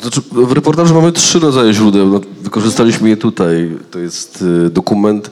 Znaczy, 0.00 0.20
w 0.32 0.52
reportażu 0.52 0.94
mamy 0.94 1.12
trzy 1.12 1.38
rodzaje 1.38 1.72
źródeł. 1.72 2.08
No, 2.08 2.20
wykorzystaliśmy 2.40 3.08
je 3.08 3.16
tutaj. 3.16 3.70
To 3.90 3.98
jest 3.98 4.44
y, 4.66 4.70
dokument, 4.70 5.30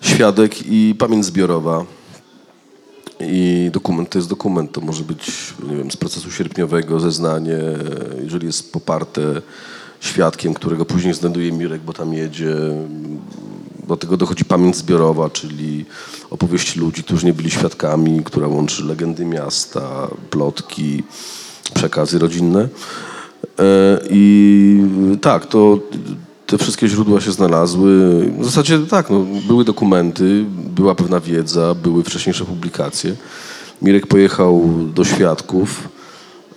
świadek 0.00 0.54
i 0.66 0.94
pamięć 0.98 1.24
zbiorowa. 1.24 1.97
I 3.20 3.70
dokument 3.72 4.10
to 4.10 4.18
jest 4.18 4.28
dokument. 4.28 4.72
To 4.72 4.80
może 4.80 5.04
być, 5.04 5.54
nie 5.70 5.76
wiem, 5.76 5.90
z 5.90 5.96
procesu 5.96 6.30
sierpniowego 6.30 7.00
zeznanie, 7.00 7.58
jeżeli 8.22 8.46
jest 8.46 8.72
poparte 8.72 9.42
świadkiem, 10.00 10.54
którego 10.54 10.84
później 10.84 11.14
znajduje 11.14 11.52
Mirek, 11.52 11.82
bo 11.82 11.92
tam 11.92 12.14
jedzie. 12.14 12.54
Do 13.88 13.96
tego 13.96 14.16
dochodzi 14.16 14.44
pamięć 14.44 14.76
zbiorowa, 14.76 15.30
czyli 15.30 15.84
opowieści 16.30 16.80
ludzi, 16.80 17.02
którzy 17.04 17.26
nie 17.26 17.32
byli 17.32 17.50
świadkami, 17.50 18.24
która 18.24 18.48
łączy 18.48 18.84
legendy 18.84 19.24
miasta, 19.24 20.08
plotki, 20.30 21.02
przekazy 21.74 22.18
rodzinne. 22.18 22.68
E, 23.58 24.00
I 24.10 24.82
tak, 25.20 25.46
to 25.46 25.78
te 26.48 26.58
wszystkie 26.58 26.88
źródła 26.88 27.20
się 27.20 27.32
znalazły. 27.32 27.90
W 28.38 28.44
zasadzie 28.44 28.78
tak, 28.78 29.10
no, 29.10 29.24
były 29.46 29.64
dokumenty, 29.64 30.44
była 30.48 30.94
pewna 30.94 31.20
wiedza, 31.20 31.74
były 31.74 32.04
wcześniejsze 32.04 32.44
publikacje. 32.44 33.16
Mirek 33.82 34.06
pojechał 34.06 34.64
do 34.94 35.04
świadków 35.04 35.88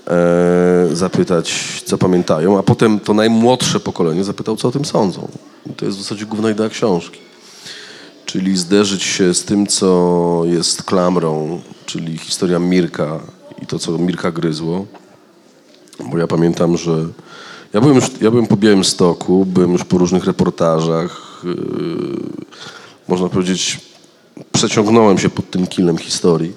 e, 0.08 0.88
zapytać, 0.94 1.54
co 1.86 1.98
pamiętają, 1.98 2.60
a 2.60 2.64
potem 2.64 3.00
to 3.00 3.14
najmłodsze 3.14 3.80
pokolenie 3.80 4.24
zapytał, 4.24 4.58
co 4.58 4.68
o 4.68 4.72
tym 4.72 4.86
sądzą. 4.86 5.28
I 5.70 5.74
to 5.74 5.86
jest 5.86 5.98
w 5.98 6.02
zasadzie 6.02 6.26
główna 6.26 6.52
idea 6.52 6.70
książki. 6.70 7.20
Czyli 8.26 8.58
zderzyć 8.58 9.04
się 9.04 9.34
z 9.34 9.44
tym, 9.44 9.68
co 9.68 10.42
jest 10.46 10.84
klamrą, 10.84 11.62
czyli 11.86 12.18
historia 12.18 12.60
Mirka 12.60 13.20
i 13.62 13.66
to, 13.66 13.80
co 13.80 13.98
Mirka 13.98 14.32
gryzło. 14.32 14.86
Bo 16.12 16.18
ja 16.18 16.28
pamiętam, 16.28 16.78
że 16.78 17.08
ja 17.74 17.82
byłem, 17.82 17.96
już, 17.96 18.06
ja 18.22 18.32
byłem 18.32 18.48
po 18.48 18.58
Białymstoku, 18.58 19.46
byłem 19.46 19.72
już 19.72 19.84
po 19.84 19.98
różnych 19.98 20.26
reportażach. 20.26 21.42
Yy, 21.44 21.56
można 23.08 23.30
powiedzieć, 23.30 23.80
przeciągnąłem 24.52 25.18
się 25.18 25.30
pod 25.30 25.52
tym 25.52 25.68
kilem 25.68 25.98
historii 25.98 26.54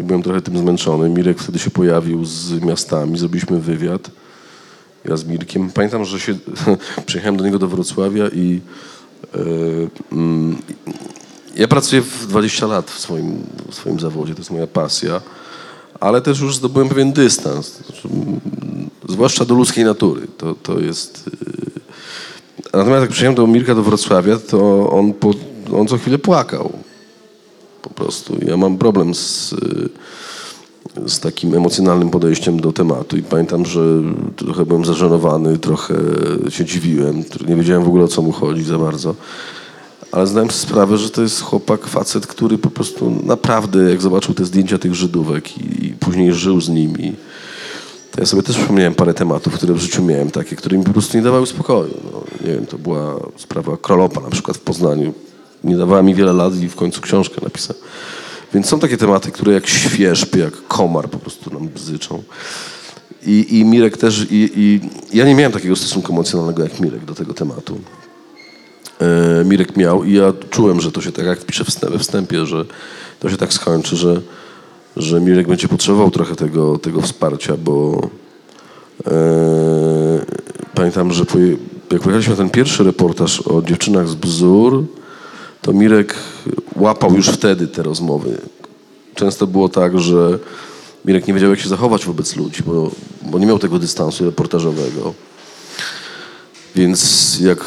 i 0.00 0.02
byłem 0.02 0.22
trochę 0.22 0.42
tym 0.42 0.58
zmęczony. 0.58 1.08
Mirek 1.08 1.38
wtedy 1.38 1.58
się 1.58 1.70
pojawił 1.70 2.24
z 2.24 2.50
miastami, 2.50 3.18
zrobiliśmy 3.18 3.60
wywiad. 3.60 4.10
Ja 5.04 5.16
z 5.16 5.24
Mirkiem. 5.24 5.70
Pamiętam, 5.70 6.04
że 6.04 6.20
się, 6.20 6.34
przyjechałem 7.06 7.36
do 7.36 7.44
niego 7.44 7.58
do 7.58 7.68
Wrocławia 7.68 8.28
i 8.28 8.60
yy, 9.34 9.90
mm, 10.12 10.56
ja 11.56 11.68
pracuję 11.68 12.02
w 12.02 12.26
20 12.26 12.66
lat 12.66 12.90
w 12.90 12.98
swoim, 12.98 13.42
w 13.70 13.74
swoim 13.74 14.00
zawodzie, 14.00 14.34
to 14.34 14.40
jest 14.40 14.50
moja 14.50 14.66
pasja, 14.66 15.20
ale 16.00 16.22
też 16.22 16.40
już 16.40 16.56
zdobyłem 16.56 16.88
pewien 16.88 17.12
dystans, 17.12 17.76
znaczy, 17.86 18.08
mm, 18.08 18.40
zwłaszcza 19.08 19.44
do 19.44 19.54
ludzkiej 19.54 19.84
natury. 19.84 20.26
To, 20.38 20.54
to 20.62 20.80
jest... 20.80 21.24
yy, 21.26 21.80
Natomiast 22.72 23.00
jak 23.00 23.10
przyjechałem 23.10 23.34
do 23.34 23.46
Mirka 23.46 23.74
do 23.74 23.82
Wrocławia, 23.82 24.36
to 24.36 24.90
on, 24.90 25.12
po, 25.12 25.30
on 25.78 25.88
co 25.88 25.98
chwilę 25.98 26.18
płakał. 26.18 26.72
Po 27.82 27.90
prostu. 27.90 28.36
Ja 28.46 28.56
mam 28.56 28.78
problem 28.78 29.14
z, 29.14 29.52
yy, 29.52 31.08
z 31.08 31.20
takim 31.20 31.54
emocjonalnym 31.54 32.10
podejściem 32.10 32.60
do 32.60 32.72
tematu 32.72 33.16
i 33.16 33.22
pamiętam, 33.22 33.66
że 33.66 33.80
trochę 34.36 34.66
byłem 34.66 34.84
zażenowany, 34.84 35.58
trochę 35.58 35.94
się 36.48 36.64
dziwiłem, 36.64 37.24
nie 37.48 37.56
wiedziałem 37.56 37.84
w 37.84 37.88
ogóle 37.88 38.04
o 38.04 38.08
co 38.08 38.22
mu 38.22 38.32
chodzi 38.32 38.62
za 38.62 38.78
bardzo. 38.78 39.14
Ale 40.12 40.26
zdałem 40.26 40.50
sobie 40.50 40.68
sprawę, 40.70 40.98
że 40.98 41.10
to 41.10 41.22
jest 41.22 41.40
chłopak, 41.40 41.86
facet, 41.86 42.26
który 42.26 42.58
po 42.58 42.70
prostu 42.70 43.22
naprawdę, 43.24 43.90
jak 43.90 44.02
zobaczył 44.02 44.34
te 44.34 44.44
zdjęcia 44.44 44.78
tych 44.78 44.94
Żydówek 44.94 45.58
i, 45.58 45.86
i 45.86 45.90
później 45.90 46.32
żył 46.34 46.60
z 46.60 46.68
nimi, 46.68 47.12
ja 48.18 48.26
sobie 48.26 48.42
też 48.42 48.56
przypomniałem 48.56 48.94
parę 48.94 49.14
tematów, 49.14 49.54
które 49.54 49.74
w 49.74 49.78
życiu 49.78 50.04
miałem, 50.04 50.30
takie, 50.30 50.56
które 50.56 50.78
mi 50.78 50.84
po 50.84 50.92
prostu 50.92 51.16
nie 51.16 51.22
dawały 51.22 51.46
spokoju. 51.46 52.00
No, 52.12 52.24
nie 52.46 52.54
wiem, 52.54 52.66
to 52.66 52.78
była 52.78 53.14
sprawa 53.36 53.76
Krolopa 53.76 54.20
na 54.20 54.30
przykład 54.30 54.56
w 54.56 54.60
Poznaniu. 54.60 55.14
Nie 55.64 55.76
dawała 55.76 56.02
mi 56.02 56.14
wiele 56.14 56.32
lat 56.32 56.56
i 56.56 56.68
w 56.68 56.76
końcu 56.76 57.00
książkę 57.00 57.36
napisałem. 57.42 57.82
Więc 58.54 58.66
są 58.66 58.78
takie 58.78 58.96
tematy, 58.96 59.30
które 59.30 59.52
jak 59.52 59.66
świeżby, 59.66 60.38
jak 60.38 60.68
komar 60.68 61.10
po 61.10 61.18
prostu 61.18 61.50
nam 61.54 61.68
bzyczą. 61.68 62.22
I, 63.26 63.58
i 63.58 63.64
Mirek 63.64 63.96
też, 63.96 64.26
i, 64.30 64.50
i 64.56 64.80
ja 65.12 65.24
nie 65.24 65.34
miałem 65.34 65.52
takiego 65.52 65.76
stosunku 65.76 66.12
emocjonalnego 66.12 66.62
jak 66.62 66.80
Mirek 66.80 67.04
do 67.04 67.14
tego 67.14 67.34
tematu. 67.34 67.80
E, 69.00 69.44
Mirek 69.44 69.76
miał 69.76 70.04
i 70.04 70.12
ja 70.12 70.32
czułem, 70.50 70.80
że 70.80 70.92
to 70.92 71.00
się 71.00 71.12
tak, 71.12 71.24
jak 71.24 71.44
piszę 71.44 71.64
we 71.82 71.98
wstępie, 71.98 72.46
że 72.46 72.64
to 73.20 73.30
się 73.30 73.36
tak 73.36 73.52
skończy, 73.52 73.96
że, 73.96 74.20
że 74.96 75.20
Mirek 75.20 75.48
będzie 75.48 75.68
potrzebował 75.68 76.10
trochę 76.10 76.36
tego, 76.36 76.78
tego 76.78 77.00
wsparcia, 77.00 77.56
bo 77.56 78.00
e, 79.06 79.10
pamiętam, 80.74 81.12
że 81.12 81.24
poje, 81.24 81.48
jak 81.90 82.02
pojechaliśmy 82.02 82.30
na 82.30 82.36
ten 82.36 82.50
pierwszy 82.50 82.84
reportaż 82.84 83.40
o 83.40 83.62
dziewczynach 83.62 84.08
z 84.08 84.14
bzdur, 84.14 84.84
to 85.62 85.72
Mirek 85.72 86.14
łapał 86.76 87.14
już 87.14 87.28
wtedy 87.28 87.68
te 87.68 87.82
rozmowy. 87.82 88.38
Często 89.14 89.46
było 89.46 89.68
tak, 89.68 89.98
że 89.98 90.38
Mirek 91.04 91.28
nie 91.28 91.34
wiedział, 91.34 91.50
jak 91.50 91.60
się 91.60 91.68
zachować 91.68 92.04
wobec 92.04 92.36
ludzi, 92.36 92.62
bo, 92.66 92.90
bo 93.22 93.38
nie 93.38 93.46
miał 93.46 93.58
tego 93.58 93.78
dystansu 93.78 94.24
reportażowego. 94.24 95.14
Więc 96.74 97.40
jak, 97.40 97.64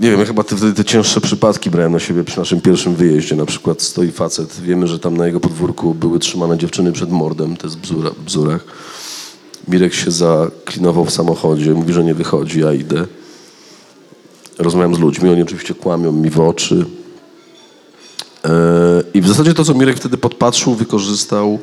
nie 0.00 0.10
wiem, 0.10 0.20
ja 0.20 0.26
chyba 0.26 0.42
te, 0.44 0.72
te 0.74 0.84
cięższe 0.84 1.20
przypadki 1.20 1.70
brałem 1.70 1.92
na 1.92 1.98
siebie 1.98 2.24
przy 2.24 2.38
naszym 2.38 2.60
pierwszym 2.60 2.94
wyjeździe. 2.94 3.36
Na 3.36 3.46
przykład 3.46 3.82
stoi 3.82 4.12
facet, 4.12 4.60
wiemy, 4.60 4.86
że 4.86 4.98
tam 4.98 5.16
na 5.16 5.26
jego 5.26 5.40
podwórku 5.40 5.94
były 5.94 6.18
trzymane 6.18 6.58
dziewczyny 6.58 6.92
przed 6.92 7.10
mordem, 7.10 7.56
te 7.56 7.68
z 7.68 7.76
bzura. 8.26 8.60
Mirek 9.68 9.94
się 9.94 10.10
zaklinował 10.10 11.04
w 11.04 11.10
samochodzie, 11.10 11.74
mówi, 11.74 11.92
że 11.92 12.04
nie 12.04 12.14
wychodzi, 12.14 12.60
ja 12.60 12.72
idę. 12.72 13.06
Rozmawiam 14.58 14.94
z 14.94 14.98
ludźmi, 14.98 15.30
oni 15.30 15.42
oczywiście 15.42 15.74
kłamią 15.74 16.12
mi 16.12 16.30
w 16.30 16.40
oczy. 16.40 16.86
E, 18.44 19.02
I 19.14 19.20
w 19.20 19.28
zasadzie 19.28 19.54
to, 19.54 19.64
co 19.64 19.74
Mirek 19.74 19.96
wtedy 19.96 20.18
podpatrzył, 20.18 20.74
wykorzystał, 20.74 21.58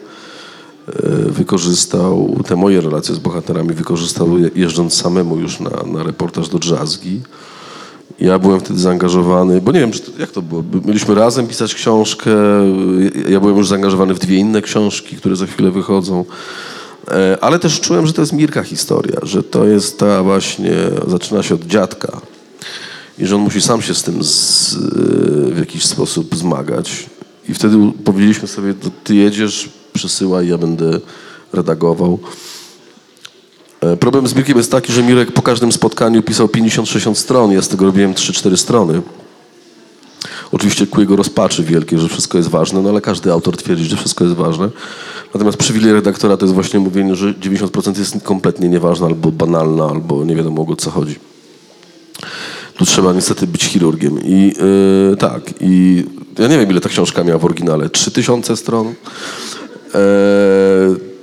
e, 0.88 1.10
wykorzystał 1.32 2.40
te 2.48 2.56
moje 2.56 2.82
relacje 2.82 3.16
z 3.16 3.20
bohaterami, 3.20 3.74
wykorzystał 3.74 4.40
je- 4.40 4.50
jeżdżąc 4.56 4.94
samemu 4.94 5.38
już 5.38 5.60
na, 5.60 5.70
na 5.86 6.04
reportaż 6.04 6.50
do 6.50 6.60
Drzazgi. 6.60 7.22
Ja 8.20 8.40
byłem 8.40 8.60
wtedy 8.60 8.80
zaangażowany, 8.80 9.62
bo 9.62 9.72
nie 9.72 9.80
wiem, 9.80 9.92
to, 9.92 10.12
jak 10.20 10.32
to 10.32 10.42
było. 10.42 10.64
By- 10.64 10.88
Mieliśmy 10.88 11.16
razem 11.16 11.48
pisać 11.48 11.76
książkę. 11.76 12.32
Ja- 13.30 13.40
byłem 13.40 13.58
już 13.58 13.68
zaangażowany 13.68 14.14
w 14.14 14.20
dwie 14.20 14.38
inne 14.38 14.62
książki, 14.62 15.16
które 15.16 15.36
za 15.36 15.46
chwilę 15.46 15.72
wychodzą. 15.72 16.26
E, 17.08 17.38
Ale 17.42 17.60
też 17.60 17.80
czułem, 17.82 18.08
że 18.08 18.14
to 18.14 18.22
jest 18.22 18.34
Mirka 18.34 18.64
historia, 18.64 19.20
że 19.24 19.44
to 19.44 19.66
jest 19.66 20.00
ta 20.00 20.24
właśnie, 20.24 20.74
zaczyna 21.08 21.44
się 21.44 21.56
od 21.56 21.66
dziadka 21.66 22.22
i 23.20 23.26
że 23.26 23.36
on 23.36 23.42
musi 23.42 23.62
sam 23.62 23.82
się 23.82 23.94
z 23.94 24.04
tym 24.04 24.24
z, 24.24 24.76
w 25.54 25.60
jakiś 25.60 25.86
sposób 25.86 26.36
zmagać. 26.36 27.06
I 27.50 27.54
wtedy 27.54 27.78
powiedzieliśmy 28.04 28.48
sobie, 28.48 28.74
ty 29.04 29.16
jedziesz, 29.16 29.70
przesyłaj, 29.94 30.48
ja 30.48 30.58
będę 30.58 31.00
redagował. 31.54 32.20
E, 33.94 33.98
Problem 33.98 34.28
z 34.28 34.36
Mirkiem 34.36 34.58
jest 34.58 34.72
taki, 34.72 34.94
że 34.94 35.04
Mirek 35.04 35.32
po 35.32 35.42
każdym 35.42 35.72
spotkaniu 35.72 36.24
pisał 36.24 36.48
50-60 36.48 37.16
stron, 37.16 37.52
ja 37.52 37.62
z 37.62 37.68
tego 37.68 37.86
robiłem 37.86 38.14
3-4 38.14 38.58
strony. 38.58 39.02
Oczywiście 40.52 40.88
ku 40.88 41.02
jego 41.02 41.16
rozpaczy 41.16 41.64
wielkie, 41.64 42.00
że 42.00 42.10
wszystko 42.10 42.38
jest 42.38 42.50
ważne, 42.50 42.82
no 42.82 42.90
ale 42.90 43.02
każdy 43.02 43.32
autor 43.32 43.58
twierdzi, 43.58 43.86
że 43.86 43.98
wszystko 43.98 44.24
jest 44.24 44.36
ważne. 44.36 44.70
Natomiast 45.34 45.58
przywilej 45.58 45.94
redaktora 45.94 46.38
to 46.38 46.46
jest 46.46 46.54
właśnie 46.54 46.80
mówienie, 46.80 47.16
że 47.16 47.34
90% 47.34 48.00
jest 48.00 48.24
kompletnie 48.24 48.70
nieważne, 48.70 49.08
albo 49.08 49.32
banalne, 49.32 49.84
albo 49.84 50.26
nie 50.26 50.36
wiadomo 50.36 50.66
o 50.70 50.76
co 50.76 50.92
chodzi. 50.92 51.16
Tu 52.78 52.86
trzeba 52.86 53.14
niestety 53.14 53.48
być 53.48 53.64
chirurgiem. 53.64 54.20
I 54.24 54.54
yy, 55.10 55.18
tak, 55.18 55.42
i 55.60 56.06
ja 56.40 56.48
nie 56.48 56.58
wiem, 56.58 56.70
ile 56.70 56.82
ta 56.82 56.90
książka 56.90 57.24
miała 57.24 57.40
w 57.40 57.46
oryginale. 57.46 57.90
3000 57.90 58.58
stron. 58.58 58.88
E, 58.88 58.94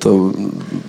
to 0.05 0.30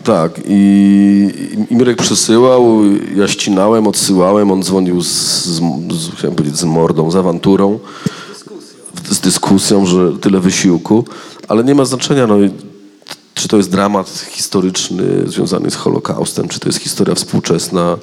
tak, 0.03 0.39
i, 0.47 1.65
i 1.69 1.75
Mirek 1.75 1.97
przesyłał, 1.97 2.83
ja 3.15 3.27
ścinałem, 3.27 3.87
odsyłałem, 3.87 4.51
on 4.51 4.63
dzwonił 4.63 5.01
z, 5.01 5.07
z, 5.45 5.61
z, 5.93 6.35
powiedzieć, 6.35 6.57
z 6.57 6.63
mordą, 6.63 7.11
z 7.11 7.15
awanturą, 7.15 7.79
z 9.09 9.19
dyskusją, 9.19 9.85
że 9.85 10.11
tyle 10.21 10.39
wysiłku, 10.39 11.05
ale 11.47 11.63
nie 11.63 11.75
ma 11.75 11.85
znaczenia, 11.85 12.27
no, 12.27 12.35
czy 13.33 13.47
to 13.47 13.57
jest 13.57 13.71
dramat 13.71 14.25
historyczny 14.29 15.05
związany 15.25 15.71
z 15.71 15.75
Holokaustem, 15.75 16.47
czy 16.47 16.59
to 16.59 16.69
jest 16.69 16.79
historia 16.79 17.15
współczesna. 17.15 17.97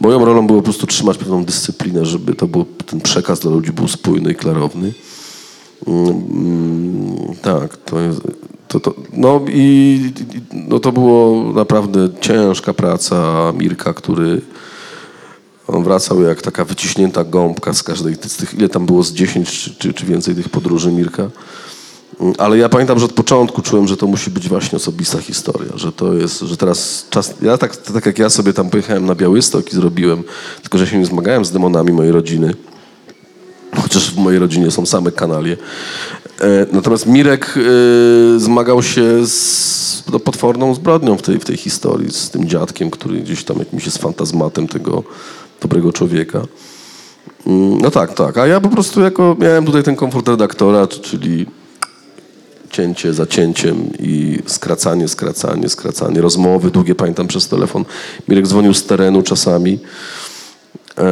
Moją 0.00 0.24
rolą 0.24 0.46
było 0.46 0.58
po 0.58 0.64
prostu 0.64 0.86
trzymać 0.86 1.18
pewną 1.18 1.44
dyscyplinę, 1.44 2.06
żeby 2.06 2.34
to 2.34 2.46
był, 2.46 2.64
ten 2.86 3.00
przekaz 3.00 3.40
dla 3.40 3.50
ludzi 3.50 3.72
był 3.72 3.88
spójny 3.88 4.32
i 4.32 4.34
klarowny. 4.34 4.92
Mm, 5.86 7.16
tak, 7.42 7.76
to 7.76 8.00
jest. 8.00 8.20
To, 8.70 8.80
to, 8.80 8.94
no 9.12 9.40
i 9.48 10.00
no 10.52 10.80
to 10.80 10.92
było 10.92 11.52
naprawdę 11.52 12.08
ciężka 12.20 12.74
praca 12.74 13.52
Mirka, 13.52 13.94
który 13.94 14.40
on 15.66 15.84
wracał 15.84 16.22
jak 16.22 16.42
taka 16.42 16.64
wyciśnięta 16.64 17.24
gąbka 17.24 17.74
z 17.74 17.82
każdej 17.82 18.14
z 18.14 18.36
tych, 18.36 18.54
ile 18.54 18.68
tam 18.68 18.86
było 18.86 19.02
z 19.02 19.12
10 19.12 19.50
czy, 19.50 19.74
czy, 19.74 19.94
czy 19.94 20.06
więcej 20.06 20.34
tych 20.34 20.48
podróży 20.48 20.92
Mirka. 20.92 21.30
Mm, 22.20 22.34
Ale 22.38 22.58
ja 22.58 22.68
pamiętam, 22.68 22.98
że 22.98 23.04
od 23.04 23.12
początku 23.12 23.62
czułem, 23.62 23.88
że 23.88 23.96
to 23.96 24.06
musi 24.06 24.30
być 24.30 24.48
właśnie 24.48 24.76
osobista 24.76 25.18
historia, 25.18 25.72
że 25.74 25.92
to 25.92 26.14
jest, 26.14 26.40
że 26.40 26.56
teraz 26.56 27.06
czas, 27.10 27.34
ja 27.42 27.58
tak, 27.58 27.76
tak 27.76 28.06
jak 28.06 28.18
ja 28.18 28.30
sobie 28.30 28.52
tam 28.52 28.70
pojechałem 28.70 29.06
na 29.06 29.14
Białystok 29.14 29.72
i 29.72 29.76
zrobiłem, 29.76 30.22
tylko 30.62 30.78
że 30.78 30.86
się 30.86 30.98
nie 30.98 31.06
zmagałem 31.06 31.44
z 31.44 31.50
demonami 31.50 31.92
mojej 31.92 32.12
rodziny, 32.12 32.54
chociaż 33.82 34.14
w 34.14 34.18
mojej 34.18 34.40
rodzinie 34.40 34.70
są 34.70 34.86
same 34.86 35.12
kanalie. 35.12 35.56
E, 36.40 36.66
Natomiast 36.72 37.06
Mirek 37.06 37.54
e, 37.56 37.60
zmagał 38.40 38.82
się 38.82 39.26
z 39.26 40.02
no, 40.12 40.20
potworną 40.20 40.74
zbrodnią 40.74 41.16
w 41.16 41.22
tej, 41.22 41.38
w 41.38 41.44
tej 41.44 41.56
historii, 41.56 42.10
z 42.12 42.30
tym 42.30 42.48
dziadkiem, 42.48 42.90
który 42.90 43.20
gdzieś 43.20 43.44
tam 43.44 43.58
jakimś 43.58 43.84
jest 43.86 43.98
fantazmatem 43.98 44.68
tego 44.68 45.02
dobrego 45.62 45.92
człowieka. 45.92 46.42
Mm, 47.46 47.78
No 47.78 47.90
tak, 47.90 48.14
tak. 48.14 48.38
A 48.38 48.46
ja 48.46 48.60
po 48.60 48.68
prostu 48.68 49.00
jako 49.00 49.36
miałem 49.40 49.66
tutaj 49.66 49.82
ten 49.82 49.96
komfort 49.96 50.28
redaktora, 50.28 50.86
czyli 50.86 51.46
cięcie 52.70 53.14
za 53.14 53.26
cięciem 53.26 53.76
i 53.98 54.38
skracanie, 54.46 55.08
skracanie, 55.08 55.68
skracanie. 55.68 56.20
Rozmowy 56.20 56.70
długie, 56.70 56.94
pamiętam 56.94 57.26
przez 57.26 57.48
telefon. 57.48 57.84
Mirek 58.28 58.46
dzwonił 58.46 58.74
z 58.74 58.86
terenu 58.86 59.22
czasami. 59.22 59.78
Eee, 60.98 61.06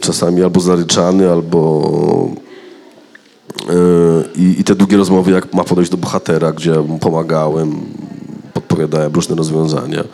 czasami 0.00 0.42
albo 0.42 0.60
zaryczany, 0.60 1.30
albo 1.30 2.32
i, 4.36 4.60
i 4.60 4.64
te 4.64 4.74
długie 4.74 4.96
rozmowy, 4.96 5.30
jak 5.30 5.54
ma 5.54 5.64
podejść 5.64 5.90
do 5.90 5.96
bohatera, 5.96 6.52
gdzie 6.52 6.74
pomagałem, 7.00 7.80
podpowiadałem 8.54 9.12
różne 9.12 9.36
rozwiązania, 9.36 10.04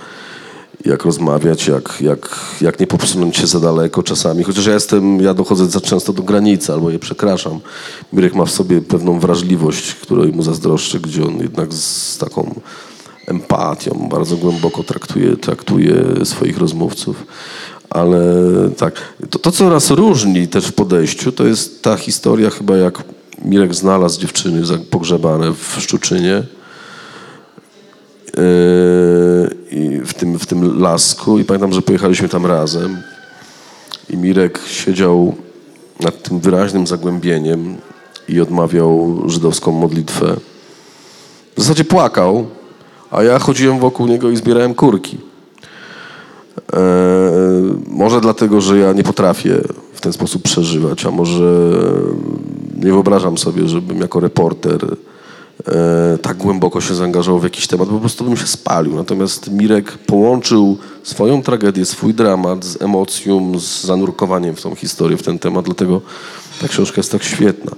jak 0.84 1.04
rozmawiać, 1.04 1.66
jak, 1.66 2.00
jak, 2.00 2.40
jak 2.60 2.80
nie 2.80 2.86
popsunąć 2.86 3.36
się 3.36 3.46
za 3.46 3.60
daleko 3.60 4.02
czasami. 4.02 4.44
Chociaż 4.44 4.66
ja 4.66 4.74
jestem, 4.74 5.20
ja 5.20 5.34
dochodzę 5.34 5.66
za 5.66 5.80
często 5.80 6.12
do 6.12 6.22
granicy 6.22 6.72
albo 6.72 6.90
je 6.90 6.98
przekraczam. 6.98 7.60
Mirek 8.12 8.34
ma 8.34 8.44
w 8.44 8.50
sobie 8.50 8.80
pewną 8.80 9.20
wrażliwość, 9.20 9.94
której 9.94 10.32
mu 10.32 10.42
zazdroszczę, 10.42 11.00
gdzie 11.00 11.26
on 11.26 11.38
jednak 11.38 11.74
z 11.74 12.18
taką 12.18 12.60
empatią 13.26 14.08
bardzo 14.10 14.36
głęboko 14.36 14.82
traktuje, 14.82 15.36
traktuje 15.36 15.94
swoich 16.24 16.58
rozmówców. 16.58 17.26
Ale 17.90 18.20
tak, 18.76 18.94
to, 19.30 19.38
to 19.38 19.52
co 19.52 19.70
nas 19.70 19.90
różni 19.90 20.48
też 20.48 20.66
w 20.66 20.72
podejściu, 20.72 21.32
to 21.32 21.46
jest 21.46 21.82
ta 21.82 21.96
historia 21.96 22.50
chyba 22.50 22.76
jak 22.76 23.02
Mirek 23.44 23.74
znalazł 23.74 24.20
dziewczyny 24.20 24.62
pogrzebane 24.90 25.52
w 25.52 25.76
Szczuczynie. 25.78 26.42
Yy, 28.36 30.02
w 30.04 30.14
tym, 30.16 30.38
w 30.38 30.46
tym 30.46 30.80
lasku 30.80 31.38
i 31.38 31.44
pamiętam, 31.44 31.72
że 31.72 31.82
pojechaliśmy 31.82 32.28
tam 32.28 32.46
razem 32.46 33.02
i 34.10 34.16
Mirek 34.16 34.60
siedział 34.66 35.34
nad 36.00 36.22
tym 36.22 36.40
wyraźnym 36.40 36.86
zagłębieniem 36.86 37.76
i 38.28 38.40
odmawiał 38.40 39.22
żydowską 39.26 39.72
modlitwę. 39.72 40.36
W 41.56 41.60
zasadzie 41.62 41.84
płakał, 41.84 42.46
a 43.10 43.22
ja 43.22 43.38
chodziłem 43.38 43.78
wokół 43.78 44.06
niego 44.06 44.30
i 44.30 44.36
zbierałem 44.36 44.74
kurki. 44.74 45.18
Eee, 46.72 46.80
może 47.86 48.20
dlatego, 48.20 48.60
że 48.60 48.78
ja 48.78 48.92
nie 48.92 49.02
potrafię 49.02 49.60
w 49.94 50.00
ten 50.00 50.12
sposób 50.12 50.42
przeżywać, 50.42 51.06
a 51.06 51.10
może 51.10 51.72
nie 52.78 52.92
wyobrażam 52.92 53.38
sobie, 53.38 53.68
żebym 53.68 54.00
jako 54.00 54.20
reporter 54.20 54.96
e, 55.66 56.18
tak 56.22 56.36
głęboko 56.36 56.80
się 56.80 56.94
zaangażował 56.94 57.40
w 57.40 57.44
jakiś 57.44 57.66
temat, 57.66 57.88
po 57.88 57.98
prostu 57.98 58.24
bym 58.24 58.36
się 58.36 58.46
spalił. 58.46 58.94
Natomiast 58.94 59.50
Mirek 59.50 59.98
połączył 59.98 60.78
swoją 61.02 61.42
tragedię, 61.42 61.84
swój 61.84 62.14
dramat 62.14 62.64
z 62.64 62.82
emocją, 62.82 63.58
z 63.60 63.84
zanurkowaniem 63.84 64.56
w 64.56 64.62
tą 64.62 64.74
historię, 64.74 65.16
w 65.16 65.22
ten 65.22 65.38
temat, 65.38 65.64
dlatego 65.64 66.00
ta 66.60 66.68
książka 66.68 66.96
jest 66.96 67.12
tak 67.12 67.22
świetna. 67.22 67.72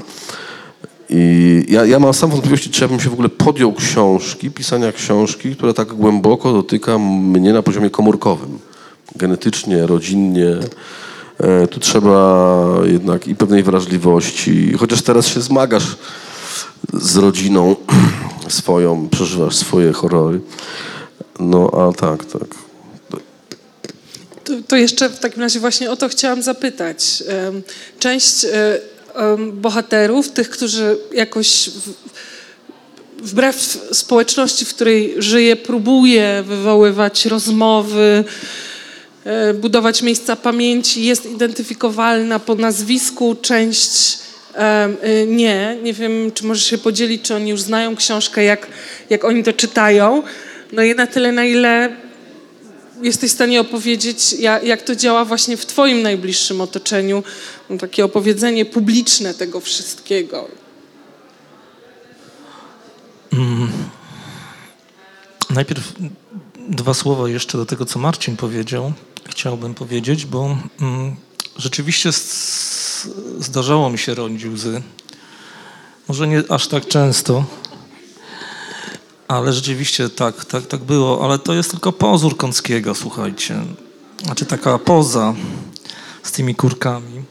I 1.13 1.65
ja, 1.69 1.85
ja 1.85 1.99
mam 1.99 2.15
sam 2.15 2.31
wątpliwości, 2.31 2.71
czy 2.71 2.83
ja 2.83 2.89
bym 2.89 3.01
się 3.01 3.11
w 3.11 3.13
ogóle 3.13 3.29
podjął 3.29 3.73
książki, 3.73 4.51
pisania 4.51 4.93
książki, 4.93 5.57
która 5.57 5.73
tak 5.73 5.89
głęboko 5.89 6.53
dotyka 6.53 6.99
mnie 6.99 7.53
na 7.53 7.63
poziomie 7.63 7.91
komórkowym. 7.91 8.59
Genetycznie, 9.17 9.87
rodzinnie. 9.87 10.57
E, 11.43 11.67
tu 11.67 11.81
trzeba 11.81 12.67
jednak 12.85 13.29
i 13.29 13.35
pewnej 13.35 13.63
wrażliwości, 13.63 14.73
chociaż 14.79 15.03
teraz 15.03 15.27
się 15.27 15.41
zmagasz 15.41 15.97
z 16.93 17.17
rodziną 17.17 17.77
swoją, 18.49 19.09
przeżywasz 19.09 19.57
swoje 19.57 19.93
horrory. 19.93 20.41
No, 21.39 21.71
a 21.73 22.01
tak, 22.01 22.25
tak. 22.25 22.49
To, 24.45 24.53
to 24.69 24.77
jeszcze 24.77 25.09
w 25.09 25.19
takim 25.19 25.43
razie 25.43 25.61
właśnie 25.61 25.91
o 25.91 25.97
to 25.97 26.09
chciałam 26.09 26.43
zapytać. 26.43 27.23
Część 27.99 28.45
e, 28.45 28.79
bohaterów, 29.53 30.29
tych, 30.29 30.51
którzy 30.51 30.99
jakoś 31.13 31.71
wbrew 33.23 33.89
społeczności, 33.93 34.65
w 34.65 34.75
której 34.75 35.15
żyje, 35.19 35.57
próbuje 35.57 36.45
wywoływać 36.47 37.27
rozmowy, 37.27 38.25
budować 39.55 40.03
miejsca 40.03 40.37
pamięci, 40.37 41.05
jest 41.05 41.27
identyfikowalna 41.27 42.39
po 42.39 42.55
nazwisku, 42.55 43.37
część 43.43 44.19
em, 44.55 44.97
y, 45.05 45.27
nie. 45.29 45.77
Nie 45.83 45.93
wiem, 45.93 46.33
czy 46.35 46.47
możesz 46.47 46.67
się 46.67 46.79
podzielić, 46.79 47.23
czy 47.23 47.35
oni 47.35 47.51
już 47.51 47.61
znają 47.61 47.97
książkę, 47.97 48.45
jak, 48.45 48.67
jak 49.11 49.25
oni 49.25 49.45
to 49.45 49.53
czytają. 49.53 50.23
No 50.73 50.83
i 50.83 50.95
na 50.95 51.07
tyle, 51.07 51.33
na 51.33 51.45
ile 51.45 51.97
jesteś 53.03 53.31
w 53.31 53.35
stanie 53.35 53.61
opowiedzieć, 53.61 54.33
jak, 54.63 54.83
to 54.83 54.97
działa 54.97 55.25
właśnie 55.25 55.57
w 55.57 55.67
Twoim 55.67 56.03
najbliższym 56.03 56.61
otoczeniu, 56.61 57.23
no, 57.71 57.79
takie 57.79 58.05
opowiedzenie 58.05 58.65
publiczne 58.65 59.35
tego 59.35 59.61
wszystkiego. 59.61 60.49
Najpierw 65.51 65.93
dwa 66.69 66.95
słowa 66.95 67.29
jeszcze 67.29 67.59
do 67.59 67.67
tego, 67.67 67.87
co 67.87 67.99
Marcin 67.99 68.37
powiedział. 68.37 68.93
Chciałbym 69.31 69.75
powiedzieć, 69.75 70.27
bo 70.27 70.57
mm, 70.81 71.17
rzeczywiście 71.57 72.11
zdarzało 73.39 73.91
mi 73.91 73.99
się 73.99 74.15
rodzić 74.15 74.45
łzy. 74.45 74.83
Może 76.09 76.29
nie 76.29 76.43
aż 76.49 76.69
tak 76.69 76.89
często, 76.89 77.45
ale 79.29 79.53
rzeczywiście 79.53 80.09
tak, 80.09 80.45
tak, 80.45 80.67
tak 80.67 80.81
było. 80.81 81.25
Ale 81.25 81.39
to 81.39 81.55
jest 81.55 81.71
tylko 81.71 81.93
pozór 81.93 82.37
Kąckiego, 82.37 82.95
słuchajcie. 82.95 83.63
Znaczy 84.25 84.47
taka 84.47 84.79
poza 84.79 85.35
z 86.23 86.33
tymi 86.33 86.55
kurkami. 86.55 87.23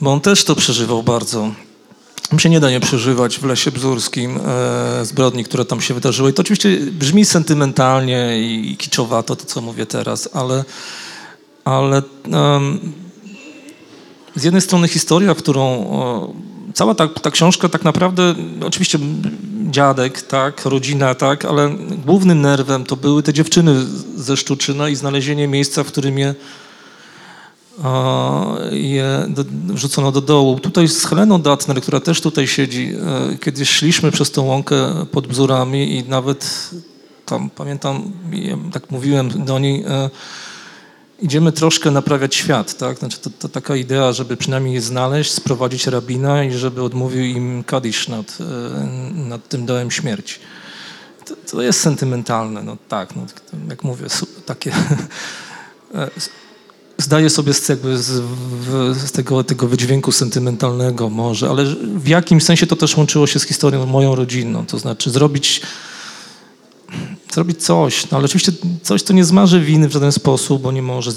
Bo 0.00 0.12
on 0.12 0.20
też 0.20 0.44
to 0.44 0.54
przeżywał 0.54 1.02
bardzo. 1.02 1.50
Się 2.36 2.50
nie 2.50 2.60
da 2.60 2.70
nie 2.70 2.80
przeżywać 2.80 3.38
w 3.38 3.44
Lesie 3.44 3.72
Bzurskim 3.72 4.40
e, 4.46 5.04
zbrodni, 5.04 5.44
które 5.44 5.64
tam 5.64 5.80
się 5.80 5.94
wydarzyły. 5.94 6.30
I 6.30 6.32
to 6.32 6.42
oczywiście 6.42 6.78
brzmi 6.80 7.24
sentymentalnie 7.24 8.40
i, 8.40 8.72
i 8.72 8.76
kiczowato, 8.76 9.36
to 9.36 9.44
co 9.44 9.60
mówię 9.60 9.86
teraz, 9.86 10.28
ale, 10.32 10.64
ale 11.64 12.02
z 14.34 14.44
jednej 14.44 14.62
strony 14.62 14.88
historia, 14.88 15.34
którą 15.34 15.86
cała 16.74 16.94
ta, 16.94 17.08
ta 17.08 17.30
książka 17.30 17.68
tak 17.68 17.84
naprawdę, 17.84 18.34
oczywiście 18.66 18.98
dziadek, 19.70 20.22
tak, 20.22 20.64
rodzina, 20.64 21.14
tak, 21.14 21.44
ale 21.44 21.70
głównym 22.06 22.40
nerwem 22.40 22.84
to 22.84 22.96
były 22.96 23.22
te 23.22 23.32
dziewczyny 23.32 23.74
ze 24.16 24.36
Szczuczyna 24.36 24.88
i 24.88 24.96
znalezienie 24.96 25.48
miejsca, 25.48 25.84
w 25.84 25.86
którym 25.86 26.18
je 26.18 26.34
je 28.70 29.26
do, 29.28 29.44
wrzucono 29.74 30.12
do 30.12 30.20
dołu. 30.20 30.60
Tutaj 30.60 30.88
z 30.88 31.04
Heleną 31.04 31.42
Datner, 31.42 31.80
która 31.80 32.00
też 32.00 32.20
tutaj 32.20 32.46
siedzi, 32.48 32.94
e, 33.32 33.38
kiedyś 33.38 33.70
szliśmy 33.70 34.10
przez 34.10 34.30
tą 34.30 34.42
łąkę 34.42 35.06
pod 35.12 35.26
bzurami 35.26 35.96
i 35.98 36.08
nawet 36.08 36.70
tam, 37.26 37.50
pamiętam, 37.50 38.12
tak 38.72 38.90
mówiłem 38.90 39.44
do 39.44 39.58
niej, 39.58 39.84
e, 39.88 40.10
idziemy 41.20 41.52
troszkę 41.52 41.90
naprawiać 41.90 42.34
świat, 42.34 42.78
tak? 42.78 42.98
Znaczy 42.98 43.18
to, 43.18 43.30
to 43.38 43.48
taka 43.48 43.76
idea, 43.76 44.12
żeby 44.12 44.36
przynajmniej 44.36 44.74
je 44.74 44.80
znaleźć, 44.80 45.30
sprowadzić 45.30 45.86
rabina 45.86 46.44
i 46.44 46.52
żeby 46.52 46.82
odmówił 46.82 47.24
im 47.24 47.64
kadisz 47.64 48.08
nad, 48.08 48.38
e, 48.40 48.86
nad 49.14 49.48
tym 49.48 49.66
dołem 49.66 49.90
śmierci. 49.90 50.38
To, 51.24 51.34
to 51.50 51.62
jest 51.62 51.80
sentymentalne, 51.80 52.62
no 52.62 52.76
tak, 52.88 53.16
no, 53.16 53.26
jak 53.68 53.84
mówię, 53.84 54.06
takie... 54.46 54.72
zdaję 56.98 57.30
sobie 57.30 57.54
z, 57.54 57.68
jakby 57.68 57.98
z, 57.98 58.10
w, 58.10 58.94
z 59.06 59.12
tego, 59.12 59.44
tego 59.44 59.68
wydźwięku 59.68 60.12
sentymentalnego 60.12 61.10
może, 61.10 61.50
ale 61.50 61.64
w 61.96 62.08
jakimś 62.08 62.44
sensie 62.44 62.66
to 62.66 62.76
też 62.76 62.96
łączyło 62.96 63.26
się 63.26 63.38
z 63.38 63.44
historią 63.44 63.86
moją 63.86 64.14
rodzinną, 64.14 64.66
to 64.66 64.78
znaczy 64.78 65.10
zrobić 65.10 65.62
zrobić 67.32 67.62
coś, 67.62 68.10
no 68.10 68.16
ale 68.16 68.24
oczywiście 68.24 68.52
coś, 68.82 69.02
co 69.02 69.12
nie 69.12 69.24
zmarzy 69.24 69.60
winy 69.60 69.88
w 69.88 69.92
żaden 69.92 70.12
sposób, 70.12 70.62
bo 70.62 70.72
nie 70.72 70.82
może 70.82 71.10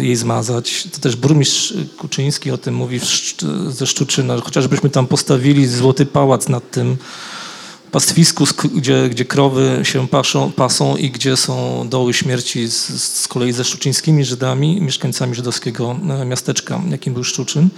jej 0.00 0.16
zmazać. 0.16 0.88
To 0.92 0.98
też 0.98 1.16
burmistrz 1.16 1.74
Kuczyński 1.98 2.50
o 2.50 2.58
tym 2.58 2.74
mówi 2.74 3.00
ze 3.68 3.86
Szczuczyna, 3.86 4.40
chociażbyśmy 4.40 4.90
tam 4.90 5.06
postawili 5.06 5.66
złoty 5.66 6.06
pałac 6.06 6.48
nad 6.48 6.70
tym 6.70 6.96
pastwisku, 7.92 8.44
sk- 8.44 8.68
gdzie, 8.68 9.08
gdzie 9.08 9.24
krowy 9.24 9.80
się 9.82 10.08
paszą, 10.08 10.52
pasą 10.52 10.96
i 10.96 11.10
gdzie 11.10 11.36
są 11.36 11.86
doły 11.88 12.14
śmierci 12.14 12.68
z, 12.68 13.02
z 13.02 13.28
kolei 13.28 13.52
ze 13.52 13.64
szczuczyńskimi 13.64 14.24
Żydami, 14.24 14.80
mieszkańcami 14.80 15.34
żydowskiego 15.34 15.96
e, 16.20 16.24
miasteczka, 16.24 16.82
jakim 16.90 17.14
był 17.14 17.24
Szczuczyn, 17.24 17.68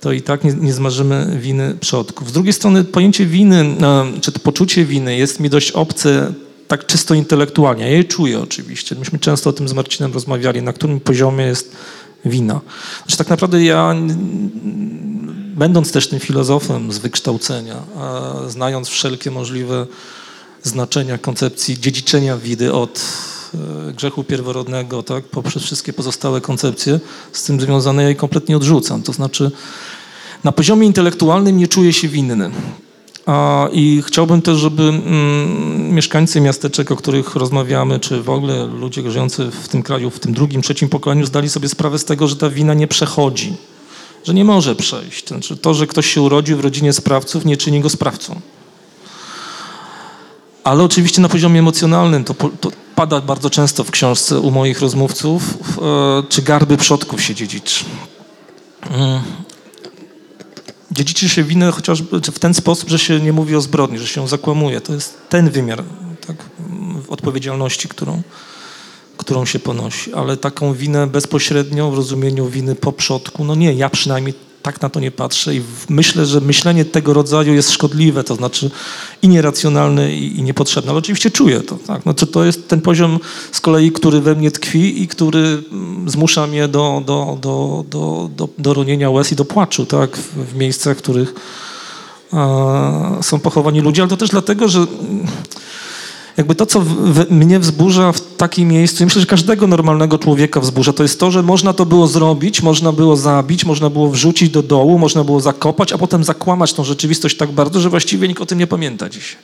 to 0.00 0.12
i 0.12 0.22
tak 0.22 0.44
nie, 0.44 0.52
nie 0.52 0.72
zmarzymy 0.72 1.38
winy 1.40 1.74
przodków. 1.80 2.28
Z 2.28 2.32
drugiej 2.32 2.52
strony 2.52 2.84
pojęcie 2.84 3.26
winy, 3.26 3.56
e, 3.56 4.20
czy 4.20 4.32
to 4.32 4.38
poczucie 4.38 4.84
winy 4.84 5.16
jest 5.16 5.40
mi 5.40 5.50
dość 5.50 5.72
obce 5.72 6.32
tak 6.68 6.86
czysto 6.86 7.14
intelektualnie. 7.14 7.84
Ja 7.84 7.96
je 7.96 8.04
czuję 8.04 8.40
oczywiście. 8.40 8.94
Myśmy 8.94 9.18
często 9.18 9.50
o 9.50 9.52
tym 9.52 9.68
z 9.68 9.72
Marcinem 9.72 10.12
rozmawiali, 10.12 10.62
na 10.62 10.72
którym 10.72 11.00
poziomie 11.00 11.44
jest 11.44 11.76
wina. 12.24 12.60
Znaczy 13.02 13.16
tak 13.16 13.28
naprawdę 13.28 13.64
ja 13.64 13.94
będąc 15.56 15.92
też 15.92 16.08
tym 16.08 16.20
filozofem 16.20 16.92
z 16.92 16.98
wykształcenia, 16.98 17.76
a 17.98 18.32
znając 18.48 18.88
wszelkie 18.88 19.30
możliwe 19.30 19.86
znaczenia 20.62 21.18
koncepcji 21.18 21.80
dziedziczenia 21.80 22.36
widy 22.36 22.72
od 22.72 23.02
e, 23.54 23.92
grzechu 23.92 24.24
pierworodnego, 24.24 25.02
tak, 25.02 25.24
poprzez 25.24 25.62
wszystkie 25.62 25.92
pozostałe 25.92 26.40
koncepcje 26.40 27.00
z 27.32 27.44
tym 27.44 27.60
związane, 27.60 28.02
ja 28.02 28.08
je 28.08 28.14
kompletnie 28.14 28.56
odrzucam. 28.56 29.02
To 29.02 29.12
znaczy 29.12 29.50
na 30.44 30.52
poziomie 30.52 30.86
intelektualnym 30.86 31.56
nie 31.56 31.68
czuję 31.68 31.92
się 31.92 32.08
winny. 32.08 32.50
I 33.72 34.02
chciałbym 34.06 34.42
też, 34.42 34.58
żeby 34.58 34.82
mm, 34.82 35.94
mieszkańcy 35.94 36.40
miasteczek, 36.40 36.90
o 36.90 36.96
których 36.96 37.36
rozmawiamy, 37.36 38.00
czy 38.00 38.22
w 38.22 38.30
ogóle 38.30 38.66
ludzie 38.66 39.10
żyjący 39.10 39.50
w 39.50 39.68
tym 39.68 39.82
kraju, 39.82 40.10
w 40.10 40.20
tym 40.20 40.34
drugim, 40.34 40.62
trzecim 40.62 40.88
pokoleniu, 40.88 41.26
zdali 41.26 41.48
sobie 41.48 41.68
sprawę 41.68 41.98
z 41.98 42.04
tego, 42.04 42.28
że 42.28 42.36
ta 42.36 42.50
wina 42.50 42.74
nie 42.74 42.88
przechodzi 42.88 43.56
że 44.24 44.34
nie 44.34 44.44
może 44.44 44.74
przejść. 44.74 45.28
Znaczy 45.28 45.56
to, 45.56 45.74
że 45.74 45.86
ktoś 45.86 46.06
się 46.06 46.22
urodził 46.22 46.56
w 46.56 46.60
rodzinie 46.60 46.92
sprawców, 46.92 47.44
nie 47.44 47.56
czyni 47.56 47.80
go 47.80 47.90
sprawcą. 47.90 48.40
Ale 50.64 50.84
oczywiście 50.84 51.22
na 51.22 51.28
poziomie 51.28 51.60
emocjonalnym 51.60 52.24
to, 52.24 52.34
to 52.34 52.70
pada 52.94 53.20
bardzo 53.20 53.50
często 53.50 53.84
w 53.84 53.90
książce 53.90 54.40
u 54.40 54.50
moich 54.50 54.80
rozmówców, 54.80 55.42
e, 55.78 56.22
czy 56.28 56.42
garby 56.42 56.76
przodków 56.76 57.22
się 57.22 57.34
dziedziczy. 57.34 57.84
Dziedziczy 60.92 61.28
się 61.28 61.44
winę 61.44 61.70
chociażby 61.70 62.20
w 62.20 62.38
ten 62.38 62.54
sposób, 62.54 62.88
że 62.90 62.98
się 62.98 63.20
nie 63.20 63.32
mówi 63.32 63.56
o 63.56 63.60
zbrodni, 63.60 63.98
że 63.98 64.06
się 64.06 64.20
ją 64.20 64.26
zakłamuje. 64.26 64.80
To 64.80 64.94
jest 64.94 65.18
ten 65.28 65.50
wymiar 65.50 65.84
tak, 66.26 66.36
odpowiedzialności, 67.08 67.88
którą, 67.88 68.22
którą 69.16 69.44
się 69.44 69.58
ponosi, 69.58 70.14
ale 70.14 70.36
taką 70.36 70.74
winę 70.74 71.06
bezpośrednią 71.06 71.90
w 71.90 71.94
rozumieniu 71.94 72.46
winy 72.46 72.74
po 72.74 72.92
przodku, 72.92 73.44
no 73.44 73.54
nie, 73.54 73.72
ja 73.72 73.90
przynajmniej 73.90 74.34
tak 74.62 74.82
na 74.82 74.88
to 74.88 75.00
nie 75.00 75.10
patrzę 75.10 75.54
i 75.54 75.62
myślę, 75.88 76.26
że 76.26 76.40
myślenie 76.40 76.84
tego 76.84 77.12
rodzaju 77.12 77.54
jest 77.54 77.70
szkodliwe, 77.70 78.24
to 78.24 78.34
znaczy 78.34 78.70
i 79.22 79.28
nieracjonalne, 79.28 80.14
i, 80.14 80.38
i 80.38 80.42
niepotrzebne, 80.42 80.90
ale 80.90 80.98
oczywiście 80.98 81.30
czuję 81.30 81.60
to, 81.60 81.78
tak, 81.86 82.02
znaczy 82.02 82.26
to 82.26 82.44
jest 82.44 82.68
ten 82.68 82.80
poziom 82.80 83.18
z 83.52 83.60
kolei, 83.60 83.92
który 83.92 84.20
we 84.20 84.34
mnie 84.34 84.50
tkwi 84.50 85.02
i 85.02 85.08
który 85.08 85.62
mm, 85.72 86.10
zmusza 86.10 86.46
mnie 86.46 86.68
do, 86.68 87.02
do, 87.06 87.38
do, 87.40 87.84
do, 87.90 88.30
do, 88.36 88.48
do 88.58 88.74
ronienia 88.74 89.10
łez 89.10 89.32
i 89.32 89.36
do 89.36 89.44
płaczu, 89.44 89.86
tak, 89.86 90.16
w, 90.16 90.52
w 90.52 90.54
miejscach, 90.54 90.96
w 90.96 91.02
których 91.02 91.34
e, 92.32 93.18
są 93.22 93.40
pochowani 93.40 93.80
ludzie, 93.80 94.02
ale 94.02 94.08
to 94.08 94.16
też 94.16 94.30
dlatego, 94.30 94.68
że 94.68 94.78
mm, 94.78 95.26
jakby 96.40 96.54
to, 96.54 96.66
co 96.66 96.80
w, 96.80 96.86
w, 96.86 97.30
mnie 97.30 97.58
wzburza 97.58 98.12
w 98.12 98.36
takim 98.36 98.68
miejscu, 98.68 99.04
myślę, 99.04 99.20
że 99.20 99.26
każdego 99.26 99.66
normalnego 99.66 100.18
człowieka 100.18 100.60
wzburza, 100.60 100.92
to 100.92 101.02
jest 101.02 101.20
to, 101.20 101.30
że 101.30 101.42
można 101.42 101.72
to 101.72 101.86
było 101.86 102.06
zrobić, 102.06 102.62
można 102.62 102.92
było 102.92 103.16
zabić, 103.16 103.64
można 103.64 103.90
było 103.90 104.10
wrzucić 104.10 104.50
do 104.50 104.62
dołu, 104.62 104.98
można 104.98 105.24
było 105.24 105.40
zakopać, 105.40 105.92
a 105.92 105.98
potem 105.98 106.24
zakłamać 106.24 106.72
tą 106.72 106.84
rzeczywistość 106.84 107.36
tak 107.36 107.52
bardzo, 107.52 107.80
że 107.80 107.90
właściwie 107.90 108.28
nikt 108.28 108.42
o 108.42 108.46
tym 108.46 108.58
nie 108.58 108.66
pamięta 108.66 109.08
dzisiaj. 109.08 109.36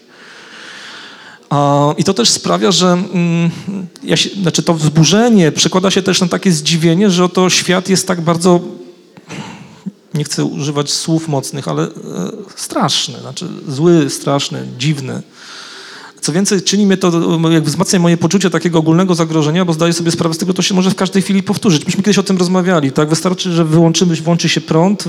I 1.97 2.05
to 2.05 2.15
też 2.15 2.31
sprawia, 2.31 2.73
że 2.73 2.93
mm, 2.93 3.51
ja 4.05 4.17
się, 4.17 4.31
znaczy 4.43 4.63
to 4.63 4.75
wzburzenie 4.75 5.53
przekłada 5.53 5.91
się 5.91 6.03
też 6.03 6.21
na 6.21 6.29
takie 6.29 6.53
zdziwienie, 6.53 7.11
że 7.11 7.25
oto 7.25 7.51
świat 7.51 7.89
jest 7.89 8.09
tak 8.09 8.21
bardzo 8.21 8.61
nie 10.15 10.25
chcę 10.25 10.45
używać 10.45 10.91
słów 10.91 11.29
mocnych, 11.29 11.69
ale 11.69 11.83
e, 11.83 11.89
straszny, 12.57 13.21
znaczy 13.21 13.49
zły, 13.69 14.11
straszny, 14.11 14.69
dziwny. 14.79 15.23
Co 16.21 16.33
więcej, 16.33 16.63
czyni 16.63 16.87
mnie 16.87 16.97
to, 16.97 17.39
jakby 17.51 17.71
wzmacnia 17.71 17.99
moje 17.99 18.17
poczucie 18.17 18.51
takiego 18.51 18.79
ogólnego 18.79 19.15
zagrożenia, 19.15 19.65
bo 19.65 19.73
zdaję 19.73 19.93
sobie 19.93 20.11
sprawę 20.11 20.35
z 20.35 20.39
tego, 20.39 20.55
to 20.55 20.63
się 20.63 20.75
może 20.75 20.91
w 20.91 20.95
każdej 20.95 21.23
chwili 21.23 21.43
powtórzyć. 21.43 21.87
Myśmy 21.87 22.03
kiedyś 22.03 22.19
o 22.19 22.23
tym 22.23 22.37
rozmawiali, 22.37 22.93
tak? 22.93 23.09
Wystarczy, 23.09 23.53
że 23.53 23.65
wyłączymy, 23.65 24.17
włączy 24.17 24.49
się 24.49 24.61
prąd, 24.61 25.05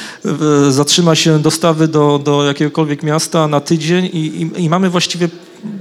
zatrzyma 0.70 1.14
się 1.14 1.38
dostawy 1.38 1.88
do, 1.88 2.20
do 2.24 2.44
jakiegokolwiek 2.44 3.02
miasta 3.02 3.48
na 3.48 3.60
tydzień 3.60 4.04
i, 4.04 4.18
i, 4.18 4.64
i 4.64 4.68
mamy 4.68 4.90
właściwie, 4.90 5.28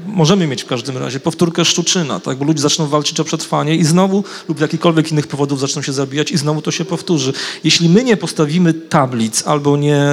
możemy 0.08 0.48
mieć 0.48 0.64
w 0.64 0.66
każdym 0.66 0.98
razie 0.98 1.20
powtórkę 1.20 1.66
Szczuczyna, 1.66 2.20
tak? 2.20 2.38
Bo 2.38 2.46
ludzie 2.46 2.62
zaczną 2.62 2.88
walczyć 2.88 3.20
o 3.20 3.24
przetrwanie 3.24 3.76
i 3.76 3.84
znowu, 3.84 4.24
lub 4.48 4.58
z 4.58 4.62
jakichkolwiek 4.62 5.12
innych 5.12 5.28
powodów 5.28 5.60
zaczną 5.60 5.82
się 5.82 5.94
zabijać 5.94 6.32
i 6.32 6.38
znowu 6.38 6.62
to 6.62 6.72
się 6.72 6.86
powtórzy. 6.86 7.34
Jeśli 7.64 7.90
my 7.90 8.04
nie 8.04 8.18
postawimy 8.18 8.74
tablic, 8.74 9.44
albo 9.48 9.78
nie 9.78 10.04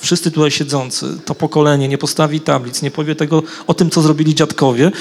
wszyscy 0.00 0.30
tutaj 0.30 0.50
siedzący, 0.50 1.06
to 1.24 1.34
pokolenie 1.34 1.88
nie 1.88 1.98
postawi 1.98 2.40
tablic, 2.40 2.82
nie 2.82 2.90
powie 2.90 3.14
tego 3.14 3.42
o 3.66 3.74
tym, 3.74 3.90
co 3.90 4.02
zrobili 4.02 4.34
dziadkowie, 4.34 4.92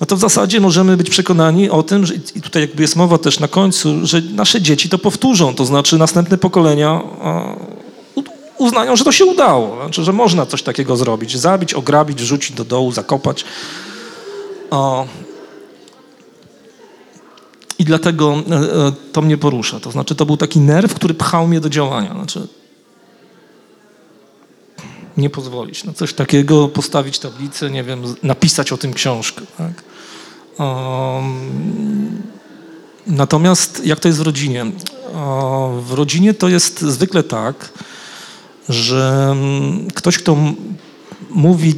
no 0.00 0.06
to 0.06 0.16
w 0.16 0.20
zasadzie 0.20 0.60
możemy 0.60 0.96
być 0.96 1.10
przekonani 1.10 1.70
o 1.70 1.82
tym, 1.82 2.06
że, 2.06 2.14
i 2.14 2.40
tutaj 2.40 2.62
jakby 2.62 2.82
jest 2.82 2.96
mowa 2.96 3.18
też 3.18 3.40
na 3.40 3.48
końcu, 3.48 4.06
że 4.06 4.22
nasze 4.34 4.62
dzieci 4.62 4.88
to 4.88 4.98
powtórzą, 4.98 5.54
to 5.54 5.64
znaczy 5.64 5.98
następne 5.98 6.38
pokolenia 6.38 7.00
uznają, 8.62 8.96
że 8.96 9.04
to 9.04 9.12
się 9.12 9.24
udało, 9.24 9.76
znaczy, 9.76 10.04
że 10.04 10.12
można 10.12 10.46
coś 10.46 10.62
takiego 10.62 10.96
zrobić, 10.96 11.38
zabić, 11.38 11.74
ograbić, 11.74 12.22
wrzucić 12.22 12.56
do 12.56 12.64
dołu, 12.64 12.92
zakopać. 12.92 13.44
O, 14.70 15.06
i 17.78 17.84
dlatego 17.84 18.34
e, 18.50 18.54
e, 18.54 18.92
to 19.12 19.22
mnie 19.22 19.38
porusza. 19.38 19.80
To 19.80 19.90
znaczy, 19.90 20.14
to 20.14 20.26
był 20.26 20.36
taki 20.36 20.60
nerw, 20.60 20.94
który 20.94 21.14
pchał 21.14 21.48
mnie 21.48 21.60
do 21.60 21.68
działania. 21.68 22.14
Znaczy, 22.14 22.48
nie 25.16 25.30
pozwolić 25.30 25.84
na 25.84 25.92
coś 25.92 26.14
takiego, 26.14 26.68
postawić 26.68 27.18
tablicę, 27.18 27.70
nie 27.70 27.84
wiem, 27.84 28.02
napisać 28.22 28.72
o 28.72 28.76
tym 28.76 28.92
książkę. 28.92 29.42
Tak? 29.58 29.82
Um, 30.58 32.22
natomiast 33.06 33.86
jak 33.86 34.00
to 34.00 34.08
jest 34.08 34.18
w 34.18 34.22
rodzinie? 34.22 34.66
O, 35.14 35.80
w 35.86 35.92
rodzinie 35.92 36.34
to 36.34 36.48
jest 36.48 36.80
zwykle 36.80 37.22
tak, 37.22 37.72
że 38.68 39.28
mm, 39.32 39.90
ktoś, 39.90 40.18
kto 40.18 40.36
mówi, 41.30 41.74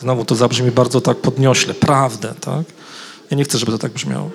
znowu 0.00 0.24
to 0.24 0.34
zabrzmi 0.34 0.70
bardzo 0.70 1.00
tak 1.00 1.16
podniośle, 1.16 1.74
prawdę, 1.74 2.34
tak? 2.40 2.64
Ja 3.30 3.36
nie 3.36 3.44
chcę, 3.44 3.58
żeby 3.58 3.72
to 3.72 3.78
tak 3.78 3.92
brzmiało. 3.92 4.30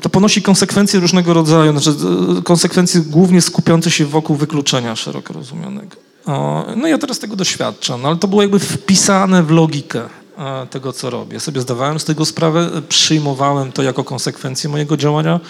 To 0.00 0.08
ponosi 0.10 0.42
konsekwencje 0.42 1.00
różnego 1.00 1.34
rodzaju, 1.34 1.72
znaczy 1.72 1.98
e, 2.38 2.42
konsekwencje 2.42 3.00
głównie 3.00 3.42
skupiające 3.42 3.90
się 3.90 4.06
wokół 4.06 4.36
wykluczenia 4.36 4.96
szeroko 4.96 5.32
rozumianego. 5.32 5.96
No 6.76 6.88
ja 6.88 6.98
teraz 6.98 7.18
tego 7.18 7.36
doświadczam, 7.36 8.02
no, 8.02 8.08
ale 8.08 8.16
to 8.16 8.28
było 8.28 8.42
jakby 8.42 8.58
wpisane 8.58 9.42
w 9.42 9.50
logikę 9.50 10.02
e, 10.38 10.66
tego, 10.66 10.92
co 10.92 11.10
robię. 11.10 11.40
Sobie 11.40 11.60
zdawałem 11.60 12.00
z 12.00 12.04
tego 12.04 12.24
sprawę, 12.24 12.70
przyjmowałem 12.88 13.72
to 13.72 13.82
jako 13.82 14.04
konsekwencję 14.04 14.70
mojego 14.70 14.96
działania. 14.96 15.40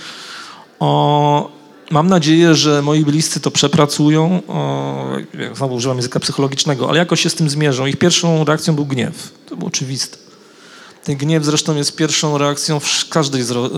Mam 1.93 2.07
nadzieję, 2.07 2.55
że 2.55 2.83
moi 2.83 3.05
bliscy 3.05 3.41
to 3.41 3.51
przepracują. 3.51 4.43
O, 4.49 5.07
znowu 5.55 5.75
używam 5.75 5.97
języka 5.97 6.21
psychologicznego, 6.21 6.89
ale 6.89 6.99
jakoś 6.99 7.21
się 7.21 7.31
z 7.31 7.35
tym 7.35 7.51
zmierzą. 7.51 7.87
Ich 7.87 7.97
pierwszą 7.97 8.45
reakcją 8.45 8.75
był 8.75 8.87
gniew. 8.87 9.33
To 9.49 9.57
było 9.57 9.69
oczywiste. 9.69 10.17
Ten 11.05 11.17
gniew 11.17 11.45
zresztą 11.45 11.77
jest 11.77 11.97
pierwszą 11.97 12.39
reakcją 12.39 12.81
w 12.81 13.09
każdej 13.09 13.43
z, 13.43 13.51
ro, 13.51 13.67
e, 13.67 13.71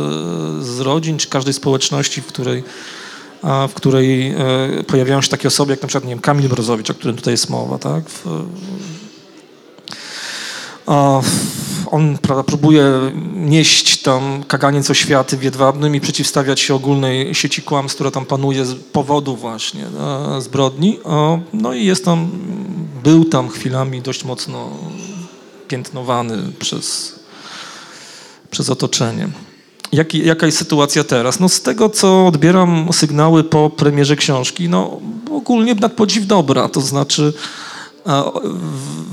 z 0.63 0.81
rodzin, 0.81 1.19
czy 1.19 1.29
każdej 1.29 1.55
społeczności, 1.55 2.21
w 2.21 2.27
której, 2.27 2.65
w 3.69 3.75
której 3.75 4.29
e, 4.29 4.85
pojawiają 4.87 5.23
się 5.23 5.29
takie 5.29 5.49
osoby, 5.49 5.73
jak 5.73 5.83
na 5.83 5.89
przykład 5.89 6.05
nie 6.05 6.11
wiem, 6.11 6.21
Kamil 6.21 6.49
Brozowicz, 6.49 6.91
o 6.91 6.95
którym 6.95 7.17
tutaj 7.17 7.35
jest 7.35 7.51
mowa. 7.51 7.79
Tak? 7.79 8.05
W, 8.09 8.25
on 11.91 12.19
prawda, 12.19 12.43
próbuje 12.43 12.85
nieść 13.35 14.03
tam 14.03 14.45
kaganiec 14.49 14.91
oświaty 14.91 15.37
w 15.37 15.43
Jedwabnym 15.43 15.95
i 15.95 16.01
przeciwstawiać 16.01 16.61
się 16.61 16.75
ogólnej 16.75 17.35
sieci 17.35 17.63
kłamstw, 17.63 17.95
która 17.95 18.11
tam 18.11 18.27
panuje 18.27 18.67
z 18.67 18.75
powodu 18.75 19.37
właśnie 19.37 19.85
e, 19.87 20.41
zbrodni. 20.41 20.99
O, 21.05 21.39
no 21.53 21.73
i 21.73 21.85
jest 21.85 22.05
tam, 22.05 22.31
był 23.05 23.25
tam 23.25 23.49
chwilami 23.49 24.03
dość 24.03 24.25
mocno 24.25 24.71
piętnowany 25.69 26.39
przez, 26.59 27.15
przez 28.51 28.71
otoczenie. 28.71 29.29
Jak, 29.93 30.15
jaka 30.15 30.47
jest 30.47 30.59
sytuacja 30.59 31.05
teraz? 31.05 31.41
No 31.41 31.49
z 31.49 31.63
tego, 31.63 31.89
co 31.89 32.27
odbieram 32.27 32.89
sygnały 32.93 33.45
po 33.45 33.71
premierze 33.71 34.17
książki, 34.17 34.69
no 34.69 35.01
ogólnie 35.31 35.75
nad 35.75 35.93
podziw 35.93 36.27
dobra, 36.27 36.69
to 36.69 36.81
znaczy 36.81 37.33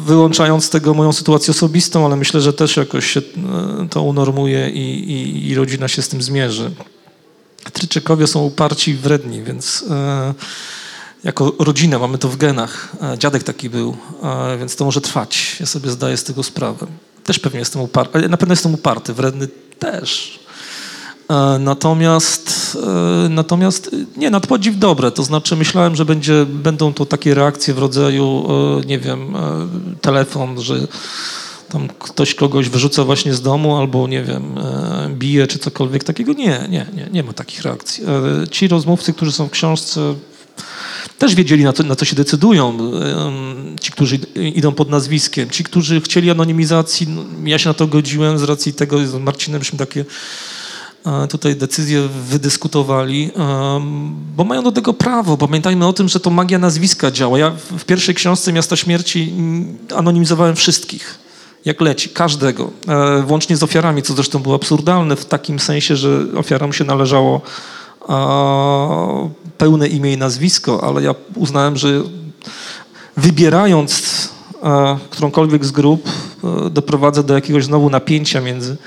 wyłączając 0.05 0.65
z 0.65 0.69
tego 0.69 0.93
moją 0.93 1.13
sytuację 1.13 1.51
osobistą, 1.51 2.05
ale 2.05 2.15
myślę, 2.15 2.41
że 2.41 2.53
też 2.53 2.77
jakoś 2.77 3.11
się 3.11 3.19
e, 3.19 3.87
to 3.89 4.01
unormuje 4.01 4.69
i, 4.69 5.11
i, 5.11 5.47
i 5.47 5.55
rodzina 5.55 5.87
się 5.87 6.01
z 6.01 6.09
tym 6.09 6.21
zmierzy. 6.21 6.71
Tryczekowie 7.73 8.27
są 8.27 8.43
uparci 8.43 8.91
i 8.91 8.93
wredni, 8.93 9.43
więc 9.43 9.85
e, 9.89 10.33
jako 11.23 11.53
rodzina 11.59 11.99
mamy 11.99 12.17
to 12.17 12.29
w 12.29 12.37
genach. 12.37 12.95
E, 13.01 13.17
Dziadek 13.17 13.43
taki 13.43 13.69
był, 13.69 13.97
więc 14.59 14.75
to 14.75 14.85
może 14.85 15.01
trwać. 15.01 15.57
Ja 15.59 15.65
sobie 15.65 15.89
zdaję 15.89 16.17
z 16.17 16.23
tego 16.23 16.43
sprawę. 16.43 16.87
Też 17.23 17.39
pewnie 17.39 17.59
jestem 17.59 17.81
uparty, 17.81 18.17
ale 18.17 18.29
na 18.29 18.37
pewno 18.37 18.53
jestem 18.53 18.73
uparty, 18.73 19.13
wredny 19.13 19.47
też. 19.79 20.39
E, 21.31 21.59
Natomiast, 21.59 22.77
e, 23.25 23.29
natomiast 23.29 23.95
nie, 24.17 24.29
nad 24.29 24.47
podziw 24.47 24.77
dobre. 24.79 25.11
To 25.11 25.23
znaczy 25.23 25.55
myślałem, 25.55 25.95
że 25.95 26.05
będzie, 26.05 26.45
będą 26.45 26.93
to 26.93 27.05
takie 27.05 27.33
reakcje 27.33 27.73
w 27.73 27.77
rodzaju, 27.77 28.47
e, 28.83 28.85
nie 28.85 28.99
wiem, 28.99 29.33
telefon, 30.01 30.61
że 30.61 30.87
tam 31.69 31.87
ktoś 31.99 32.35
kogoś 32.35 32.69
wyrzuca 32.69 33.03
właśnie 33.03 33.33
z 33.33 33.41
domu 33.41 33.77
albo, 33.77 34.07
nie 34.07 34.23
wiem, 34.23 34.55
bije 35.09 35.47
czy 35.47 35.59
cokolwiek 35.59 36.03
takiego. 36.03 36.33
Nie, 36.33 36.67
nie, 36.69 36.85
nie, 36.93 37.07
nie 37.11 37.23
ma 37.23 37.33
takich 37.33 37.61
reakcji. 37.61 38.03
Ci 38.51 38.67
rozmówcy, 38.67 39.13
którzy 39.13 39.31
są 39.31 39.47
w 39.47 39.51
książce, 39.51 40.15
też 41.17 41.35
wiedzieli, 41.35 41.63
na 41.63 41.73
co, 41.73 41.83
na 41.83 41.95
co 41.95 42.05
się 42.05 42.15
decydują. 42.15 42.77
Ci, 43.81 43.91
którzy 43.91 44.17
id- 44.17 44.55
idą 44.55 44.71
pod 44.71 44.89
nazwiskiem, 44.89 45.49
ci, 45.49 45.63
którzy 45.63 46.01
chcieli 46.01 46.31
anonimizacji, 46.31 47.07
no, 47.07 47.21
ja 47.45 47.57
się 47.59 47.69
na 47.69 47.73
to 47.73 47.87
godziłem 47.87 48.37
z 48.37 48.43
racji 48.43 48.73
tego, 48.73 49.07
z 49.07 49.13
Marcinem 49.13 49.61
takie 49.77 50.01
e, 50.01 50.03
tutaj 51.29 51.55
decyzję 51.55 52.07
wydyskutowali, 52.29 53.31
em, 53.35 54.13
bo 54.35 54.43
mają 54.43 54.63
do 54.63 54.71
tego 54.71 54.93
prawo. 54.93 55.37
Pamiętajmy 55.37 55.87
o 55.87 55.93
tym, 55.93 56.09
że 56.09 56.19
to 56.19 56.29
magia 56.29 56.59
nazwiska 56.59 57.11
działa. 57.11 57.39
Ja 57.39 57.51
w- 57.77 57.85
pierwszej 57.85 58.15
książce 58.15 58.53
Miasta 58.53 58.75
Śmierci 58.75 59.33
mm, 59.37 59.77
anonimizowałem 59.95 60.55
wszystkich. 60.55 61.19
Jak 61.65 61.81
leci, 61.81 62.09
każdego, 62.09 62.69
e, 62.87 63.21
włącznie 63.21 63.57
z 63.57 63.63
ofiarami, 63.63 64.01
co 64.01 64.13
zresztą 64.13 64.39
było 64.39 64.55
absurdalne 64.55 65.15
w 65.15 65.25
takim 65.25 65.59
sensie, 65.59 65.95
że 65.95 66.25
ofiarom 66.37 66.73
się 66.73 66.83
należało 66.83 67.41
e, 68.09 69.29
pełne 69.57 69.87
imię 69.87 70.13
i 70.13 70.17
nazwisko, 70.17 70.83
ale 70.83 71.03
ja 71.03 71.15
uznałem, 71.35 71.77
że 71.77 71.87
wybierając 73.17 74.01
e, 74.63 74.97
którąkolwiek 75.09 75.65
z 75.65 75.71
grup, 75.71 76.09
e, 76.43 76.69
doprowadzę 76.69 77.23
do 77.23 77.33
jakiegoś 77.33 77.65
znowu 77.65 77.89
napięcia 77.89 78.41
między. 78.41 78.77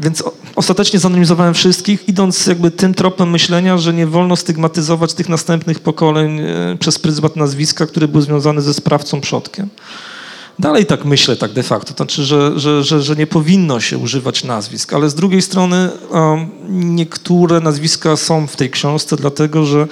Więc 0.00 0.22
ostatecznie 0.56 0.98
zanonimizowałem 0.98 1.54
wszystkich, 1.54 2.08
idąc 2.08 2.46
jakby 2.46 2.70
tym 2.70 2.94
tropem 2.94 3.30
myślenia, 3.30 3.78
że 3.78 3.94
nie 3.94 4.06
wolno 4.06 4.36
stygmatyzować 4.36 5.14
tych 5.14 5.28
następnych 5.28 5.80
pokoleń 5.80 6.40
e, 6.40 6.76
przez 6.80 6.98
pryzmat 6.98 7.36
nazwiska, 7.36 7.86
który 7.86 8.08
był 8.08 8.20
związany 8.20 8.62
ze 8.62 8.74
sprawcą 8.74 9.20
przodkiem. 9.20 9.68
Dalej 10.58 10.86
tak 10.86 11.04
myślę, 11.04 11.36
tak 11.36 11.52
de 11.52 11.62
facto, 11.62 11.94
to 11.94 11.96
znaczy, 11.96 12.24
że, 12.24 12.58
że, 12.58 12.84
że, 12.84 13.02
że 13.02 13.16
nie 13.16 13.26
powinno 13.26 13.80
się 13.80 13.98
używać 13.98 14.44
nazwisk, 14.44 14.92
ale 14.92 15.10
z 15.10 15.14
drugiej 15.14 15.42
strony 15.42 15.90
niektóre 16.68 17.60
nazwiska 17.60 18.16
są 18.16 18.46
w 18.46 18.56
tej 18.56 18.70
książce, 18.70 19.16
dlatego 19.16 19.64
że 19.64 19.86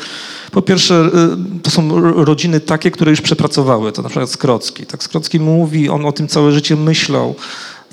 po 0.50 0.62
pierwsze 0.62 1.10
y, 1.56 1.60
to 1.60 1.70
są 1.70 2.00
rodziny 2.24 2.60
takie, 2.60 2.90
które 2.90 3.10
już 3.10 3.20
przepracowały, 3.20 3.92
to 3.92 4.02
na 4.02 4.08
przykład 4.08 4.30
Skrocki. 4.30 4.86
Tak, 4.86 5.02
Skrocki 5.02 5.40
mówi, 5.40 5.88
on 5.88 6.06
o 6.06 6.12
tym 6.12 6.28
całe 6.28 6.52
życie 6.52 6.76
myślał, 6.76 7.34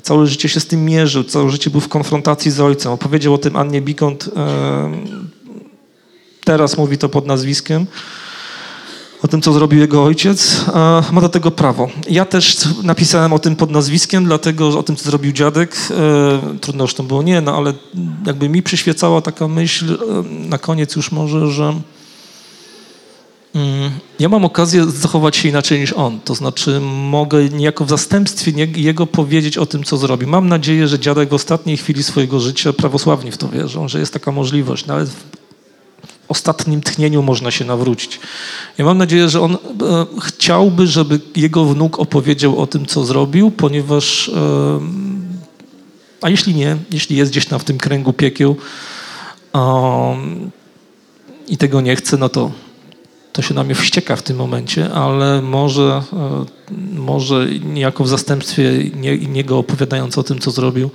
całe 0.02 0.26
życie 0.26 0.48
się 0.48 0.60
z 0.60 0.66
tym 0.66 0.84
mierzył, 0.84 1.24
całe 1.24 1.50
życie 1.50 1.70
był 1.70 1.80
w 1.80 1.88
konfrontacji 1.88 2.50
z 2.50 2.60
ojcem. 2.60 2.92
Opowiedział 2.92 3.34
o 3.34 3.38
tym 3.38 3.56
Annie 3.56 3.80
Bikont, 3.80 4.30
em, 4.36 5.30
teraz 6.44 6.78
mówi 6.78 6.98
to 6.98 7.08
pod 7.08 7.26
nazwiskiem 7.26 7.86
o 9.22 9.28
tym, 9.28 9.42
co 9.42 9.52
zrobił 9.52 9.80
jego 9.80 10.04
ojciec, 10.04 10.64
ma 11.12 11.20
do 11.20 11.28
tego 11.28 11.50
prawo. 11.50 11.88
Ja 12.10 12.24
też 12.24 12.68
napisałem 12.82 13.32
o 13.32 13.38
tym 13.38 13.56
pod 13.56 13.70
nazwiskiem, 13.70 14.24
dlatego 14.24 14.78
o 14.78 14.82
tym, 14.82 14.96
co 14.96 15.04
zrobił 15.04 15.32
dziadek. 15.32 15.76
E, 15.90 16.58
trudno 16.60 16.88
to 16.88 17.02
było, 17.02 17.22
nie, 17.22 17.40
no 17.40 17.56
ale 17.56 17.72
jakby 18.26 18.48
mi 18.48 18.62
przyświecała 18.62 19.20
taka 19.20 19.48
myśl, 19.48 19.94
e, 19.94 19.98
na 20.48 20.58
koniec 20.58 20.96
już 20.96 21.12
może, 21.12 21.50
że 21.50 21.74
ja 24.18 24.28
mam 24.28 24.44
okazję 24.44 24.84
zachować 24.84 25.36
się 25.36 25.48
inaczej 25.48 25.80
niż 25.80 25.92
on. 25.92 26.20
To 26.20 26.34
znaczy 26.34 26.80
mogę 27.10 27.48
niejako 27.48 27.84
w 27.84 27.88
zastępstwie 27.88 28.52
jego 28.76 29.06
powiedzieć 29.06 29.58
o 29.58 29.66
tym, 29.66 29.84
co 29.84 29.96
zrobi. 29.96 30.26
Mam 30.26 30.48
nadzieję, 30.48 30.88
że 30.88 30.98
dziadek 30.98 31.28
w 31.28 31.34
ostatniej 31.34 31.76
chwili 31.76 32.02
swojego 32.02 32.40
życia 32.40 32.72
prawosławni 32.72 33.32
w 33.32 33.36
to 33.36 33.48
wierzą, 33.48 33.88
że 33.88 34.00
jest 34.00 34.12
taka 34.12 34.32
możliwość. 34.32 34.86
Nawet 34.86 35.08
w 35.08 35.24
ostatnim 36.28 36.80
tchnieniu 36.80 37.22
można 37.22 37.50
się 37.50 37.64
nawrócić. 37.64 38.20
Ja 38.78 38.84
mam 38.84 38.98
nadzieję, 38.98 39.28
że 39.28 39.40
on 39.40 39.54
e, 39.54 39.58
chciałby, 40.20 40.86
żeby 40.86 41.20
jego 41.36 41.64
wnuk 41.64 41.98
opowiedział 41.98 42.58
o 42.58 42.66
tym, 42.66 42.86
co 42.86 43.04
zrobił, 43.04 43.50
ponieważ 43.50 44.28
e, 44.28 44.80
a 46.22 46.30
jeśli 46.30 46.54
nie, 46.54 46.76
jeśli 46.90 47.16
jest 47.16 47.32
gdzieś 47.32 47.46
tam 47.46 47.60
w 47.60 47.64
tym 47.64 47.78
kręgu 47.78 48.12
piekieł 48.12 48.56
um, 49.52 50.50
i 51.48 51.56
tego 51.56 51.80
nie 51.80 51.96
chce, 51.96 52.16
no 52.16 52.28
to, 52.28 52.50
to 53.32 53.42
się 53.42 53.54
na 53.54 53.64
mnie 53.64 53.74
wścieka 53.74 54.16
w 54.16 54.22
tym 54.22 54.36
momencie, 54.36 54.92
ale 54.92 55.42
może, 55.42 56.02
e, 56.12 56.44
może 56.92 57.46
niejako 57.64 58.04
w 58.04 58.08
zastępstwie 58.08 58.90
nie, 58.94 59.18
niego 59.18 59.58
opowiadając 59.58 60.18
o 60.18 60.22
tym, 60.22 60.38
co 60.38 60.50
zrobił, 60.50 60.90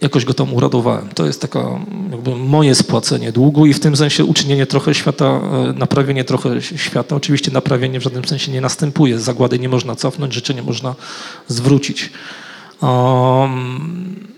jakoś 0.00 0.24
go 0.24 0.34
tam 0.34 0.54
uradowałem. 0.54 1.08
To 1.08 1.26
jest 1.26 1.40
taka 1.40 1.80
jakby 2.10 2.36
moje 2.36 2.74
spłacenie 2.74 3.32
długu 3.32 3.66
i 3.66 3.72
w 3.72 3.80
tym 3.80 3.96
sensie 3.96 4.24
uczynienie 4.24 4.66
trochę 4.66 4.94
świata, 4.94 5.24
e, 5.24 5.72
naprawienie 5.72 6.24
trochę 6.24 6.62
świata. 6.62 7.16
Oczywiście 7.16 7.50
naprawienie 7.50 8.00
w 8.00 8.02
żadnym 8.02 8.24
sensie 8.24 8.52
nie 8.52 8.60
następuje. 8.60 9.18
Zagłady 9.18 9.58
nie 9.58 9.68
można 9.68 9.96
cofnąć, 9.96 10.34
życzenie 10.34 10.62
można 10.62 10.94
zwrócić. 11.48 12.10
Um, 12.82 14.35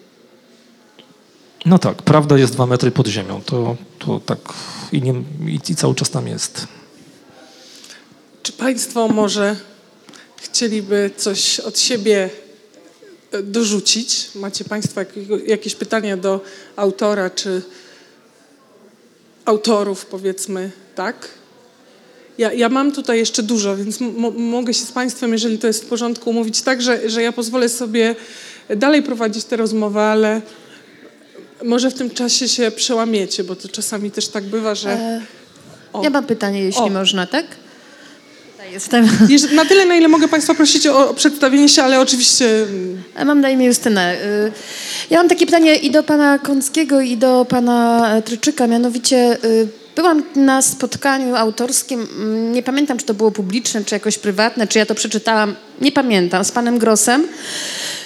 no 1.66 1.78
tak, 1.78 2.02
prawda 2.02 2.38
jest 2.38 2.52
dwa 2.52 2.66
metry 2.66 2.90
pod 2.90 3.06
ziemią. 3.06 3.42
To, 3.46 3.76
to 3.98 4.20
tak 4.26 4.38
i, 4.92 5.02
nie, 5.02 5.14
i, 5.46 5.60
i 5.68 5.76
cały 5.76 5.94
czas 5.94 6.10
tam 6.10 6.28
jest. 6.28 6.66
Czy 8.42 8.52
Państwo 8.52 9.08
może 9.08 9.56
chcieliby 10.36 11.10
coś 11.16 11.60
od 11.60 11.78
siebie 11.78 12.30
e, 13.32 13.42
dorzucić? 13.42 14.30
Macie 14.34 14.64
Państwo 14.64 15.00
jakieś 15.46 15.74
pytania 15.74 16.16
do 16.16 16.40
autora 16.76 17.30
czy 17.30 17.62
autorów, 19.44 20.06
powiedzmy, 20.06 20.70
tak? 20.94 21.28
Ja, 22.38 22.52
ja 22.52 22.68
mam 22.68 22.92
tutaj 22.92 23.18
jeszcze 23.18 23.42
dużo, 23.42 23.76
więc 23.76 24.00
mo- 24.00 24.30
mogę 24.30 24.74
się 24.74 24.84
z 24.84 24.92
Państwem, 24.92 25.32
jeżeli 25.32 25.58
to 25.58 25.66
jest 25.66 25.84
w 25.84 25.86
porządku, 25.86 26.30
umówić 26.30 26.62
tak, 26.62 26.82
że, 26.82 27.10
że 27.10 27.22
ja 27.22 27.32
pozwolę 27.32 27.68
sobie 27.68 28.16
dalej 28.76 29.02
prowadzić 29.02 29.44
tę 29.44 29.56
rozmowę, 29.56 30.02
ale 30.02 30.42
może 31.64 31.90
w 31.90 31.94
tym 31.94 32.10
czasie 32.10 32.48
się 32.48 32.70
przełamiecie, 32.70 33.44
bo 33.44 33.56
to 33.56 33.68
czasami 33.68 34.10
też 34.10 34.28
tak 34.28 34.44
bywa, 34.44 34.74
że... 34.74 34.90
E, 34.90 35.20
O. 35.92 36.02
Ja 36.04 36.10
mam 36.10 36.24
pytanie, 36.24 36.60
jeśli 36.60 36.82
O. 36.82 36.88
można, 36.88 37.26
tak? 37.26 37.46
Jestem. 38.72 39.08
Na 39.56 39.64
tyle, 39.64 39.86
na 39.86 39.96
ile 39.96 40.08
mogę 40.08 40.28
Państwa 40.28 40.54
prosić 40.54 40.86
o, 40.86 41.14
przedstawienie 41.14 41.68
się, 41.68 41.82
ale 41.82 42.00
oczywiście 42.00 42.66
A 43.16 43.24
Mam 43.24 43.40
na 43.40 43.50
imię 43.50 43.66
Justynę. 43.66 44.14
Y, 44.24 44.52
Ja 45.10 45.18
mam 45.18 45.28
takie 45.28 45.46
pytanie 45.46 45.74
i 45.76 45.90
do 45.90 46.02
pana 46.02 46.38
Kąckiego, 46.38 47.00
i 47.00 47.16
do 47.16 47.46
pana 47.48 48.08
e, 48.16 48.22
Tryczyka. 48.22 48.66
Mianowicie 48.66 49.36
byłam 49.98 50.22
na 50.36 50.62
spotkaniu 50.62 51.36
autorskim, 51.36 52.00
mm, 52.00 52.52
nie 52.52 52.62
pamiętam, 52.62 52.98
czy 52.98 53.06
to 53.06 53.14
było 53.14 53.30
publiczne, 53.30 53.84
czy 53.84 53.94
jakoś 53.94 54.18
prywatne, 54.18 54.66
czy 54.66 54.78
ja 54.78 54.86
to 54.86 54.94
przeczytałam, 54.94 55.54
nie 55.80 55.92
pamiętam, 55.92 56.44
z 56.44 56.52
panem 56.52 56.78
Grossem, 56.78 57.28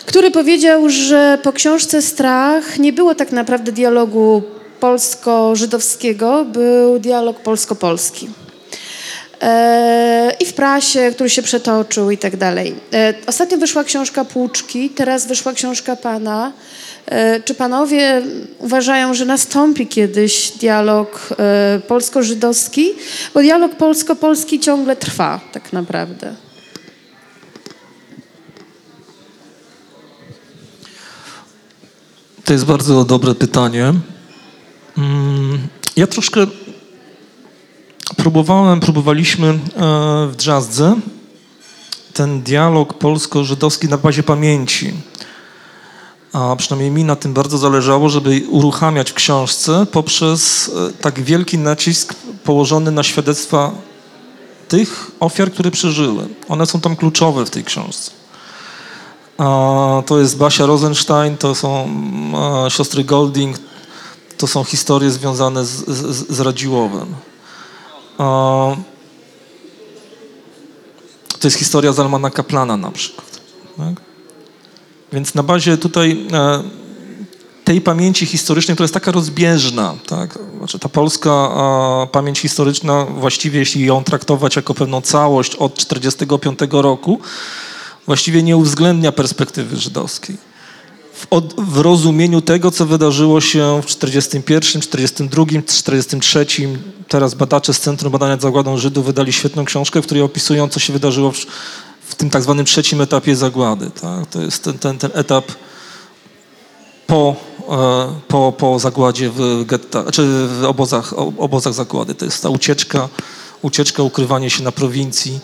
który 0.06 0.30
powiedział, 0.30 0.88
że 0.88 1.38
po 1.42 1.52
książce 1.52 2.02
Strach 2.02 2.78
nie 2.78 2.92
było 2.92 3.14
tak 3.14 3.32
naprawdę 3.32 3.72
dialogu 3.72 4.42
polsko-żydowskiego, 4.80 6.44
był 6.44 6.98
dialog 6.98 7.40
polsko-polski. 7.40 8.28
E, 9.42 10.32
i 10.40 10.46
w 10.46 10.54
prasie, 10.54 11.10
który 11.14 11.30
się 11.30 11.42
przetoczył 11.42 12.10
i 12.10 12.18
tak 12.18 12.36
dalej. 12.36 12.74
E, 12.92 13.14
Ostatnio 13.26 13.58
wyszła 13.58 13.84
książka 13.84 14.24
Płuczki, 14.24 14.90
teraz 14.90 15.26
wyszła 15.26 15.52
książka 15.52 15.96
Pana. 15.96 16.52
E, 17.06 17.40
Czy 17.40 17.54
panowie 17.54 18.22
uważają, 18.58 19.14
że 19.14 19.24
nastąpi 19.24 19.86
kiedyś 19.86 20.50
dialog 20.50 21.28
e, 21.38 21.80
polsko-żydowski? 21.88 22.88
Bo 23.34 23.40
dialog 23.40 23.76
polsko-polski 23.76 24.60
ciągle 24.60 24.96
trwa 24.96 25.40
tak 25.52 25.72
naprawdę. 25.72 26.34
To 32.44 32.52
jest 32.52 32.64
bardzo 32.64 33.04
dobre 33.04 33.34
pytanie. 33.34 33.92
Mm, 34.98 35.58
Ja 35.96 36.06
troszkę 36.06 36.46
próbowałem, 38.16 38.80
próbowaliśmy 38.80 39.48
e, 39.48 39.56
w 40.26 40.36
Drzazdze 40.36 40.96
ten 42.12 42.42
dialog 42.42 42.94
polsko-żydowski 42.94 43.88
na 43.88 43.98
bazie 43.98 44.22
pamięci. 44.22 44.92
A 46.32 46.56
przynajmniej 46.56 46.90
mi 46.90 47.04
na 47.04 47.16
tym 47.16 47.32
bardzo 47.32 47.58
zależało, 47.58 48.08
żeby 48.08 48.42
uruchamiać 48.50 49.10
w 49.10 49.14
książce 49.14 49.86
poprzez 49.92 50.68
e, 50.68 50.92
tak 50.92 51.20
wielki 51.20 51.58
nacisk 51.58 52.14
położony 52.44 52.90
na 52.90 53.02
świadectwa 53.02 53.70
tych 54.68 55.10
ofiar, 55.20 55.52
które 55.52 55.70
przeżyły. 55.70 56.28
One 56.48 56.66
są 56.66 56.80
tam 56.80 56.96
kluczowe 56.96 57.46
w 57.46 57.50
tej 57.50 57.64
książce. 57.64 58.10
To 60.06 60.18
jest 60.18 60.36
Basia 60.36 60.66
Rosenstein, 60.66 61.36
to 61.36 61.54
są 61.54 61.88
a, 62.66 62.70
siostry 62.70 63.04
Golding, 63.04 63.56
to 64.38 64.46
są 64.46 64.64
historie 64.64 65.10
związane 65.10 65.64
z, 65.64 65.88
z, 65.88 66.30
z 66.30 66.40
Radziłowem. 66.40 67.14
To 71.40 71.48
jest 71.48 71.56
historia 71.56 71.92
Zalmana 71.92 72.30
Kaplana 72.30 72.76
na 72.76 72.90
przykład. 72.90 73.40
Tak? 73.76 74.11
Więc 75.12 75.34
na 75.34 75.42
bazie 75.42 75.76
tutaj 75.76 76.26
e, 76.32 76.62
tej 77.64 77.80
pamięci 77.80 78.26
historycznej, 78.26 78.76
która 78.76 78.84
jest 78.84 78.94
taka 78.94 79.12
rozbieżna, 79.12 79.94
tak? 80.06 80.38
znaczy 80.58 80.78
ta 80.78 80.88
polska 80.88 81.30
a, 81.30 82.06
pamięć 82.12 82.40
historyczna, 82.40 83.04
właściwie 83.04 83.58
jeśli 83.58 83.84
ją 83.84 84.04
traktować 84.04 84.56
jako 84.56 84.74
pewną 84.74 85.00
całość 85.00 85.54
od 85.54 85.74
1945 85.74 86.58
roku, 86.72 87.20
właściwie 88.06 88.42
nie 88.42 88.56
uwzględnia 88.56 89.12
perspektywy 89.12 89.76
żydowskiej. 89.76 90.36
W, 91.14 91.26
od, 91.30 91.54
w 91.60 91.78
rozumieniu 91.78 92.40
tego, 92.40 92.70
co 92.70 92.86
wydarzyło 92.86 93.40
się 93.40 93.80
w 93.82 93.86
1941, 93.86 94.82
1942, 94.82 95.44
1943. 95.44 96.46
Teraz 97.08 97.34
badacze 97.34 97.74
z 97.74 97.80
Centrum 97.80 98.12
Badania 98.12 98.36
Zagładą 98.36 98.78
Żydów 98.78 99.06
wydali 99.06 99.32
świetną 99.32 99.64
książkę, 99.64 100.02
w 100.02 100.04
której 100.04 100.22
opisują, 100.22 100.68
co 100.68 100.80
się 100.80 100.92
wydarzyło 100.92 101.32
w, 101.32 101.46
w 102.12 102.14
tym 102.14 102.30
tak 102.30 102.42
zwanym 102.42 102.64
trzecim 102.64 103.00
etapie 103.00 103.36
zagłady. 103.36 103.90
Tak? 103.90 104.26
To 104.26 104.42
jest 104.42 104.64
ten, 104.64 104.78
ten, 104.78 104.98
ten 104.98 105.10
etap 105.14 105.44
po, 107.06 107.36
e, 107.70 108.20
po, 108.28 108.52
po 108.58 108.78
zagładzie 108.78 109.30
w 109.34 109.64
getta, 109.66 110.04
czy 110.12 110.22
w 110.46 110.64
obozach, 110.64 111.12
obozach 111.38 111.74
zagłady. 111.74 112.14
To 112.14 112.24
jest 112.24 112.42
ta 112.42 112.48
ucieczka, 112.48 113.08
ucieczka, 113.62 114.02
ukrywanie 114.02 114.50
się 114.50 114.62
na 114.62 114.72
prowincji. 114.72 115.40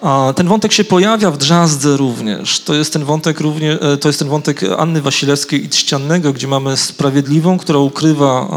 A 0.00 0.32
ten 0.36 0.48
wątek 0.48 0.72
się 0.72 0.84
pojawia 0.84 1.30
w 1.30 1.36
Drzazdze 1.36 1.96
również. 1.96 2.60
To 2.60 2.74
jest 2.74 2.92
ten 2.92 3.04
wątek 3.04 3.40
również, 3.40 3.78
e, 3.82 3.96
to 3.96 4.08
jest 4.08 4.18
ten 4.18 4.28
wątek 4.28 4.62
Anny 4.78 5.02
Wasilewskiej 5.02 5.64
i 5.64 5.68
Trzciannego, 5.68 6.32
gdzie 6.32 6.48
mamy 6.48 6.76
Sprawiedliwą, 6.76 7.58
która 7.58 7.78
ukrywa 7.78 8.48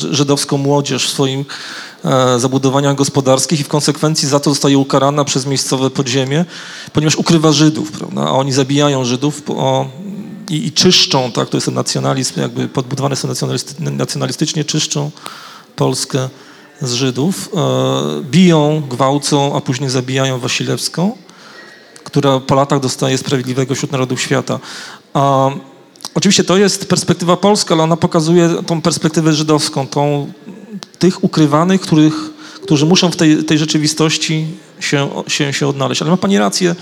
e, 0.00 0.14
żydowską 0.14 0.58
młodzież 0.58 1.06
w 1.06 1.10
swoim 1.10 1.44
e, 2.04 2.38
zabudowaniach 2.38 2.94
gospodarskich 2.94 3.60
i 3.60 3.64
w 3.64 3.68
konsekwencji 3.68 4.28
za 4.28 4.40
to 4.40 4.50
zostaje 4.50 4.78
ukarana 4.78 5.24
przez 5.24 5.46
miejscowe 5.46 5.90
podziemie, 5.90 6.44
ponieważ 6.92 7.16
ukrywa 7.16 7.52
Żydów, 7.52 7.92
prawda? 7.92 8.22
A 8.22 8.30
oni 8.30 8.52
zabijają 8.52 9.04
Żydów 9.04 9.42
o, 9.48 9.86
i, 10.50 10.66
i 10.66 10.72
czyszczą, 10.72 11.32
tak? 11.32 11.48
To 11.48 11.56
jest 11.56 11.64
ten 11.64 11.74
nacjonalizm, 11.74 12.40
jakby 12.40 12.68
podbudowane 12.68 13.16
są 13.16 13.28
nacjonalisty, 13.28 13.90
nacjonalistycznie, 13.90 14.64
czyszczą 14.64 15.10
Polskę 15.76 16.28
z 16.82 16.92
Żydów, 16.92 17.50
e, 17.56 18.22
biją, 18.22 18.82
gwałcą, 18.88 19.56
a 19.56 19.60
później 19.60 19.90
zabijają 19.90 20.38
Wasilewską, 20.38 21.16
która 22.04 22.40
po 22.40 22.54
latach 22.54 22.80
dostaje 22.80 23.18
Sprawiedliwego 23.18 23.74
wśród 23.74 23.92
Narodów 23.92 24.20
Świata. 24.20 24.58
A, 25.14 25.50
oczywiście 26.14 26.44
to 26.44 26.56
jest 26.56 26.88
perspektywa 26.88 27.36
polska, 27.36 27.74
ale 27.74 27.82
ona 27.82 27.96
pokazuje 27.96 28.50
tą 28.66 28.82
perspektywę 28.82 29.32
żydowską, 29.32 29.86
tą 29.86 30.32
tych 30.98 31.24
ukrywanych, 31.24 31.80
których, 31.80 32.14
którzy 32.62 32.86
muszą 32.86 33.10
w 33.10 33.16
tej, 33.16 33.44
tej 33.44 33.58
rzeczywistości 33.58 34.46
się, 34.80 35.08
się, 35.26 35.52
się 35.52 35.68
odnaleźć. 35.68 36.02
Ale 36.02 36.10
ma 36.10 36.16
Pani 36.16 36.38
rację, 36.38 36.76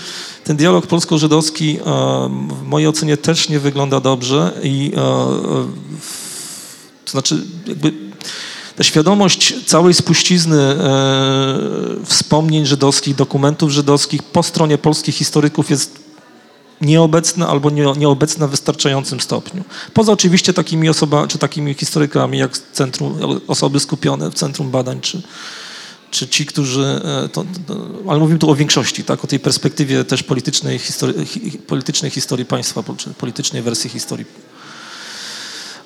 ten 0.45 0.57
dialog 0.57 0.87
polsko-żydowski 0.87 1.79
e, 1.79 1.83
w 2.63 2.63
mojej 2.63 2.89
ocenie 2.89 3.17
też 3.17 3.49
nie 3.49 3.61
wygląda 3.61 4.01
dobrze 4.01 4.53
i 4.63 4.93
e, 4.95 4.99
to 7.05 7.11
znaczy 7.11 7.43
jakby 7.67 7.93
ta 8.77 8.85
świadomość 8.85 9.55
całej 9.67 9.95
spuścizny 9.95 10.61
e, 10.61 10.77
wspomnień 12.05 12.67
żydowskich, 12.67 13.15
dokumentów 13.15 13.71
żydowskich 13.71 14.23
po 14.23 14.43
stronie 14.43 14.79
polskich 14.79 15.15
historyków 15.15 15.71
jest 15.71 16.06
nieobecna 16.81 17.49
albo 17.49 17.71
nie, 17.71 17.93
nieobecna 17.97 18.47
w 18.47 18.51
wystarczającym 18.51 19.21
stopniu. 19.21 19.65
Poza 19.95 20.13
oczywiście 20.13 20.53
takimi 20.53 20.89
osobami, 20.89 21.29
czy 21.29 21.39
takimi 21.39 21.75
historykami 21.75 22.39
jak 22.39 22.59
centrum, 22.59 23.19
osoby 23.47 23.81
skupione 23.81 24.31
w 24.31 24.35
Centrum 24.35 24.71
Badań, 24.71 25.01
czy, 25.01 25.23
czy 26.11 26.29
ci, 26.29 26.47
którzy, 26.47 27.01
e, 27.25 27.29
to, 27.29 27.45
ale 28.09 28.19
mówimy 28.19 28.39
tu 28.39 28.51
o 28.51 28.55
większości, 28.55 29.05
tak, 29.05 29.25
o 29.25 29.27
tej 29.27 29.41
perspektywie 29.41 30.05
też 30.05 30.23
politycznej, 30.23 30.79
histori, 30.79 31.27
hi, 31.27 31.59
politycznej 31.59 32.11
historii 32.11 32.45
państwa, 32.47 32.83
politycznej 33.19 33.63
wersji 33.63 33.91
historii 33.91 34.27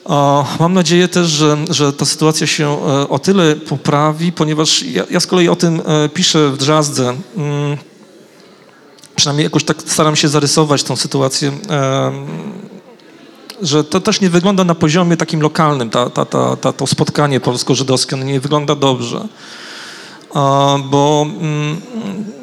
O, 0.05 0.47
Mam 0.61 0.73
nadzieję 0.73 1.09
też, 1.09 1.29
że, 1.29 1.57
że 1.71 1.93
ta 1.93 2.05
sytuacja 2.05 2.47
się 2.47 2.69
e, 2.69 3.09
o 3.09 3.19
tyle 3.19 3.57
poprawi, 3.57 4.33
ponieważ 4.33 4.83
ja, 4.83 5.05
ja 5.11 5.21
z 5.21 5.27
kolei 5.27 5.49
o 5.49 5.57
tym 5.57 5.83
e, 5.87 6.09
piszę 6.09 6.51
w 6.51 6.57
Drzazdze. 6.57 7.17
Mm, 7.37 7.77
Przynajmniej 9.21 9.45
jakoś 9.45 9.65
tak 9.65 9.83
staram 9.87 10.17
się 10.17 10.29
zarysować 10.29 10.83
tą 10.83 10.97
sytuację, 10.97 11.53
że 13.63 13.85
to 13.85 14.01
też 14.01 14.21
nie 14.21 14.31
wygląda 14.31 14.65
na 14.65 14.75
poziomie 14.75 15.17
takim 15.17 15.41
lokalnym, 15.41 15.91
ta, 15.91 16.11
ta, 16.11 16.25
ta, 16.25 16.57
ta, 16.57 16.73
to 16.73 16.87
spotkanie 16.87 17.41
polsko-żydowskie, 17.41 18.17
nie 18.17 18.41
wygląda 18.41 18.75
dobrze. 18.75 19.29
Bo 20.91 21.27
mm, 21.41 21.81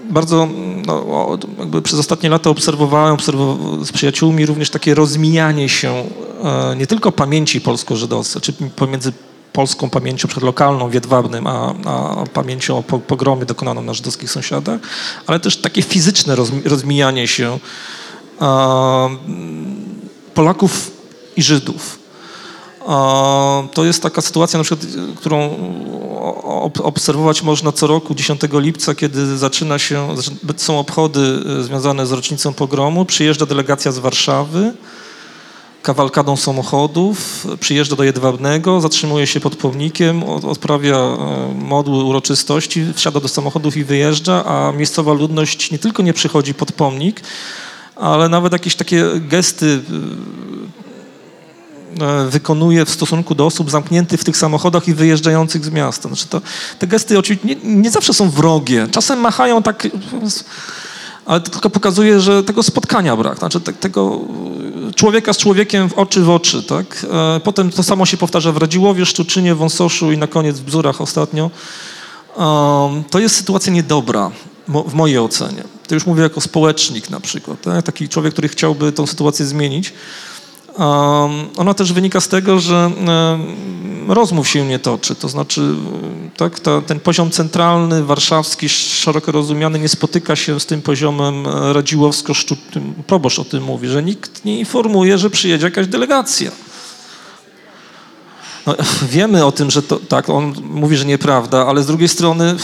bardzo 0.09 0.47
no, 0.85 1.37
jakby 1.59 1.81
przez 1.81 1.99
ostatnie 1.99 2.29
lata 2.29 2.49
obserwowałem 2.49 3.15
obserwow- 3.15 3.85
z 3.85 3.91
przyjaciółmi 3.91 4.45
również 4.45 4.69
takie 4.69 4.95
rozmijanie 4.95 5.69
się 5.69 6.05
e, 6.43 6.75
nie 6.75 6.87
tylko 6.87 7.11
pamięci 7.11 7.61
polsko-żydowskiej, 7.61 8.41
czy 8.41 8.53
pomiędzy 8.53 9.13
polską 9.57 9.89
pamięcią 9.89 10.27
przed 10.27 10.43
lokalną 10.43 10.89
w 10.89 10.93
Jedwabnym, 10.93 11.47
a, 11.47 11.73
a 11.85 12.23
pamięcią 12.33 12.77
o 12.77 12.83
po- 12.83 12.99
pogromie 12.99 13.45
dokonaną 13.45 13.81
na 13.81 13.93
żydowskich 13.93 14.31
sąsiadach, 14.31 14.79
ale 15.27 15.39
też 15.39 15.57
takie 15.57 15.81
fizyczne 15.81 16.35
rozmi- 16.35 16.61
rozmijanie 16.65 17.27
się 17.27 17.59
Polaków 20.33 20.91
i 21.37 21.43
Żydów. 21.43 21.99
To 23.73 23.85
jest 23.85 24.03
taka 24.03 24.21
sytuacja, 24.21 24.57
na 24.57 24.63
przykład, 24.63 24.87
którą 25.15 25.55
obserwować 26.83 27.43
można 27.43 27.71
co 27.71 27.87
roku 27.87 28.15
10 28.15 28.41
lipca, 28.53 28.95
kiedy 28.95 29.37
zaczyna 29.37 29.79
się, 29.79 30.15
są 30.57 30.79
obchody 30.79 31.19
y, 31.59 31.63
związane 31.63 32.07
z 32.07 32.11
rocznicą 32.11 32.53
pogromu. 32.53 33.05
Przyjeżdża 33.05 33.45
delegacja 33.45 33.91
z 33.91 33.99
Warszawy, 33.99 34.73
kawalkadą 35.91 36.37
samochodów, 36.37 37.47
przyjeżdża 37.59 37.95
do 37.95 38.03
Jedwabnego, 38.03 38.81
zatrzymuje 38.81 39.27
się 39.27 39.39
pod 39.39 39.55
pomnikiem, 39.55 40.23
od- 40.23 40.45
odprawia 40.45 40.95
e, 40.97 41.17
modły 41.55 42.03
uroczystości, 42.03 42.85
wsiada 42.95 43.19
do 43.19 43.27
samochodów 43.27 43.77
i 43.77 43.83
wyjeżdża, 43.83 44.45
a 44.45 44.71
miejscowa 44.71 45.13
ludność 45.13 45.71
nie 45.71 45.79
tylko 45.79 46.03
nie 46.03 46.13
przychodzi 46.13 46.53
pod 46.53 46.71
pomnik, 46.71 47.21
ale 47.95 48.29
nawet 48.29 48.53
jakieś 48.53 48.75
takie 48.75 49.05
gesty 49.19 49.65
y, 49.65 49.81
e, 52.03 52.25
wykonuje 52.29 52.85
w 52.85 52.89
stosunku 52.89 53.35
do 53.35 53.45
osób 53.45 53.71
zamkniętych 53.71 54.21
w 54.21 54.23
tych 54.23 54.37
samochodach 54.37 54.87
i 54.87 54.93
wyjeżdżających 54.93 55.65
z 55.65 55.69
miasta. 55.69 56.07
Znaczy 56.09 56.27
to, 56.27 56.41
te 56.79 56.87
gesty 56.87 57.19
oczywiście 57.19 57.47
nie, 57.47 57.55
nie 57.63 57.91
zawsze 57.91 58.13
są 58.13 58.29
wrogie. 58.29 58.87
Czasem 58.91 59.19
machają 59.19 59.63
tak, 59.63 59.87
ale 61.27 61.41
to 61.41 61.51
tylko 61.51 61.69
pokazuje, 61.69 62.19
że 62.19 62.43
tego 62.43 62.63
spotkania 62.63 63.15
brak. 63.15 63.37
Znaczy 63.39 63.61
te, 63.61 63.73
tego 63.73 64.19
e, 64.89 64.93
człowieka 64.93 65.33
z 65.33 65.37
człowiekiem 65.37 65.89
w 65.89 65.93
oczy 65.93 66.21
w 66.21 66.29
oczy. 66.29 66.63
Tak? 66.63 67.05
E, 67.11 67.39
Potem 67.39 67.71
to 67.71 67.83
samo 67.83 68.05
się 68.05 68.17
powtarza 68.17 68.51
w 68.51 68.57
Radziłowie, 68.57 69.05
Szczuczynie, 69.05 69.55
Wąsoszu 69.55 70.11
i 70.11 70.17
na 70.17 70.27
koniec 70.27 70.59
w 70.59 70.63
Bzurach 70.63 71.01
ostatnio. 71.01 71.49
To 73.09 73.19
jest 73.19 73.35
sytuacja 73.35 73.73
niedobra 73.73 74.31
mo- 74.67 74.83
w 74.83 74.93
mojej 74.93 75.19
ocenie. 75.19 75.63
To 75.87 75.95
już 75.95 76.05
mówię 76.05 76.23
jako 76.23 76.41
społecznik 76.41 77.09
na 77.09 77.19
przykład, 77.19 77.61
tak? 77.61 77.85
taki 77.85 78.09
człowiek, 78.09 78.33
który 78.33 78.47
chciałby 78.47 78.91
tą 78.91 79.07
sytuację 79.07 79.45
zmienić. 79.45 79.93
Ona 81.57 81.73
też 81.73 81.93
wynika 81.93 82.21
z 82.21 82.27
tego, 82.27 82.59
że 82.59 82.91
rozmów 84.07 84.47
się 84.47 84.65
nie 84.65 84.79
toczy, 84.79 85.15
to 85.15 85.29
znaczy 85.29 85.75
tak, 86.37 86.59
ta, 86.59 86.81
ten 86.81 86.99
poziom 86.99 87.31
centralny, 87.31 88.03
warszawski, 88.03 88.69
szeroko 88.69 89.31
rozumiany 89.31 89.79
nie 89.79 89.89
spotyka 89.89 90.35
się 90.35 90.59
z 90.59 90.65
tym 90.65 90.81
poziomem 90.81 91.47
e, 91.47 91.73
radziłowsko 91.73 92.33
proboszcz 93.07 93.39
o 93.39 93.45
tym 93.45 93.63
mówi, 93.63 93.87
że 93.87 94.03
nikt 94.03 94.45
nie 94.45 94.59
informuje, 94.59 95.17
że 95.17 95.29
przyjedzie 95.29 95.65
jakaś 95.65 95.87
delegacja. 95.87 96.51
No, 98.67 98.75
wiemy 99.17 99.45
o 99.45 99.51
tym, 99.51 99.71
że 99.71 99.81
to, 99.81 99.99
tak, 100.09 100.29
on 100.29 100.53
mówi, 100.63 100.97
że 100.97 101.05
nieprawda, 101.05 101.67
ale 101.67 101.83
z 101.83 101.85
drugiej 101.85 102.07
strony 102.07 102.55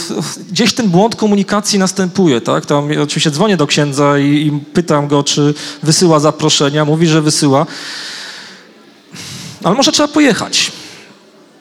gdzieś 0.52 0.74
ten 0.74 0.90
błąd 0.90 1.16
komunikacji 1.16 1.80
następuje, 1.80 2.42
tak? 2.42 2.66
Tam 2.66 2.90
oczywiście 3.04 3.32
dzwonię 3.32 3.58
do 3.58 3.68
księdza 3.68 4.18
i, 4.18 4.48
i 4.48 4.52
pytam 4.74 5.08
go, 5.08 5.24
czy 5.24 5.54
wysyła 5.84 6.20
zaproszenia, 6.20 6.86
mówi, 6.86 7.08
że 7.08 7.22
wysyła. 7.22 7.66
Ale 9.64 9.76
może 9.76 9.92
trzeba 9.92 10.08
pojechać. 10.08 10.72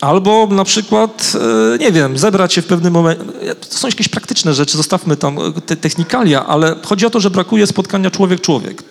Albo 0.01 0.47
na 0.51 0.65
przykład, 0.65 1.33
e, 1.75 1.79
nie 1.79 1.93
wiem, 1.93 2.19
zebrać 2.19 2.55
się 2.55 2.63
w 2.63 2.67
pewnym 2.67 2.93
momencie. 2.93 3.25
To 3.71 3.79
są 3.79 3.89
jakieś 3.89 4.09
praktyczne 4.09 4.55
rzeczy, 4.55 4.77
zostawmy 4.77 5.17
tam 5.17 5.39
e, 5.39 5.61
te 5.67 5.77
technikalia, 5.77 6.47
ale 6.47 6.77
chodzi 6.85 7.07
o 7.07 7.11
to, 7.11 7.21
że 7.21 7.31
brakuje 7.31 7.67
spotkania 7.67 8.11
człowiek-człowiek. 8.11 8.83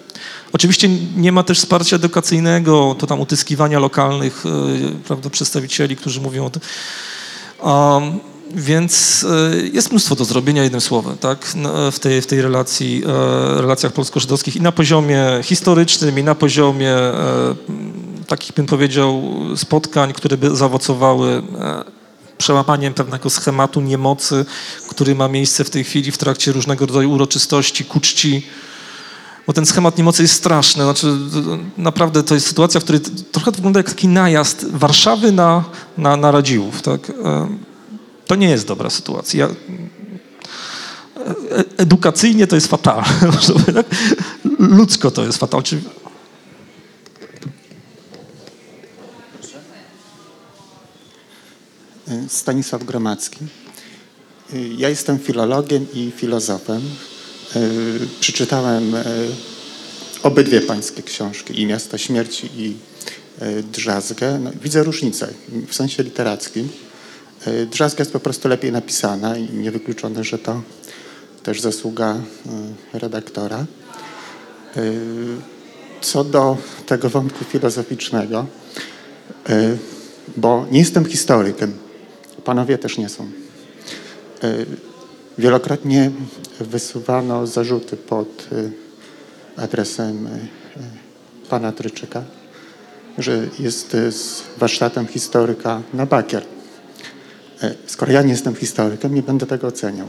Oczywiście 0.53 0.89
nie 1.15 1.31
ma 1.31 1.43
też 1.43 1.59
wsparcia 1.59 1.95
edukacyjnego, 1.95 2.95
to 2.99 3.07
tam 3.07 3.19
utyskiwania 3.19 3.79
lokalnych 3.79 4.43
e, 4.45 4.49
prawda, 5.07 5.29
przedstawicieli, 5.29 5.95
którzy 5.95 6.21
mówią 6.21 6.45
o 6.45 6.49
tym. 6.49 6.61
Um, 7.63 8.19
więc 8.55 9.25
e, 9.29 9.67
jest 9.73 9.91
mnóstwo 9.91 10.15
do 10.15 10.25
zrobienia, 10.25 10.63
jednym 10.63 10.81
słowem, 10.81 11.17
tak, 11.17 11.53
w 11.91 11.99
tej, 11.99 12.21
w 12.21 12.27
tej 12.27 12.41
relacji, 12.41 13.03
e, 13.05 13.61
relacjach 13.61 13.93
polsko-żydowskich 13.93 14.55
i 14.55 14.61
na 14.61 14.71
poziomie 14.71 15.25
historycznym, 15.43 16.19
i 16.19 16.23
na 16.23 16.35
poziomie 16.35 16.95
takich, 18.27 18.53
bym 18.53 18.65
powiedział, 18.65 19.23
spotkań, 19.55 20.13
które 20.13 20.37
by 20.37 20.55
zaowocowały 20.55 21.43
przełamaniem 22.37 22.93
pewnego 22.93 23.29
schematu 23.29 23.81
niemocy, 23.81 24.45
który 24.89 25.15
ma 25.15 25.27
miejsce 25.27 25.63
w 25.63 25.69
tej 25.69 25.83
chwili 25.83 26.11
w 26.11 26.17
trakcie 26.17 26.51
różnego 26.51 26.85
rodzaju 26.85 27.11
uroczystości, 27.11 27.85
ku 27.85 27.99
czci 27.99 28.45
bo 29.47 29.53
ten 29.53 29.65
schemat 29.65 29.97
niemocy 29.97 30.21
jest 30.21 30.33
straszny. 30.33 30.83
Znaczy, 30.83 31.17
naprawdę 31.77 32.23
to 32.23 32.33
jest 32.35 32.47
sytuacja, 32.47 32.79
w 32.79 32.83
której 32.83 33.01
trochę 33.31 33.51
to 33.51 33.55
wygląda 33.55 33.79
jak 33.79 33.89
taki 33.89 34.07
najazd 34.07 34.65
Warszawy 34.71 35.31
na, 35.31 35.63
na, 35.97 36.17
na 36.17 36.31
Radziłów. 36.31 36.81
Tak? 36.81 37.09
Em, 37.09 37.59
To 38.27 38.35
nie 38.35 38.49
jest 38.49 38.67
dobra 38.67 38.89
sytuacja. 38.89 39.47
Ja, 39.47 39.53
e- 41.57 41.63
edukacyjnie 41.77 42.47
to 42.47 42.55
jest 42.55 42.67
fatalne. 42.67 43.05
tak? 43.75 43.85
Ludzko 44.59 45.11
to 45.11 45.23
jest 45.25 45.37
fatalne. 45.37 45.63
Czy- 45.63 45.81
Stanisław 52.27 52.83
Gromacki. 52.83 53.37
Ja 54.77 54.89
jestem 54.89 55.19
filologiem 55.19 55.85
i 55.93 56.11
filozofem. 56.15 56.81
Przeczytałem 58.19 58.95
e, 58.95 59.03
obydwie 60.23 60.61
pańskie 60.61 61.03
książki, 61.03 61.61
i 61.61 61.65
Miasto 61.65 61.97
Śmierci, 61.97 62.49
i 62.57 62.75
e, 63.39 63.63
Drzazgę. 63.63 64.39
No, 64.39 64.51
widzę 64.63 64.83
różnicę 64.83 65.27
w 65.67 65.75
sensie 65.75 66.03
literackim. 66.03 66.69
Drzazga 67.71 68.01
jest 68.01 68.11
po 68.11 68.19
prostu 68.19 68.47
lepiej 68.47 68.71
napisana 68.71 69.37
i 69.37 69.53
niewykluczone, 69.53 70.23
że 70.23 70.37
to 70.37 70.61
też 71.43 71.61
zasługa 71.61 72.21
redaktora. 72.93 73.65
Co 76.01 76.23
do 76.23 76.57
tego 76.85 77.09
wątku 77.09 77.45
filozoficznego, 77.45 78.45
bo 80.37 80.67
nie 80.71 80.79
jestem 80.79 81.05
historykiem, 81.05 81.73
panowie 82.43 82.77
też 82.77 82.97
nie 82.97 83.09
są. 83.09 83.31
Wielokrotnie 85.37 86.11
wysuwano 86.59 87.47
zarzuty 87.47 87.97
pod 87.97 88.47
e, 88.51 89.61
adresem 89.63 90.27
e, 90.27 90.29
pana 91.49 91.71
Tryczyka, 91.71 92.23
że 93.17 93.47
jest 93.59 93.95
e, 93.95 94.11
z 94.11 94.43
warsztatem 94.57 95.07
historyka 95.07 95.81
na 95.93 96.05
bakier. 96.05 96.43
E, 97.63 97.75
Skoro 97.85 98.11
ja 98.11 98.21
nie 98.21 98.31
jestem 98.31 98.55
historykiem, 98.55 99.15
nie 99.15 99.23
będę 99.23 99.45
tego 99.45 99.67
oceniał. 99.67 100.07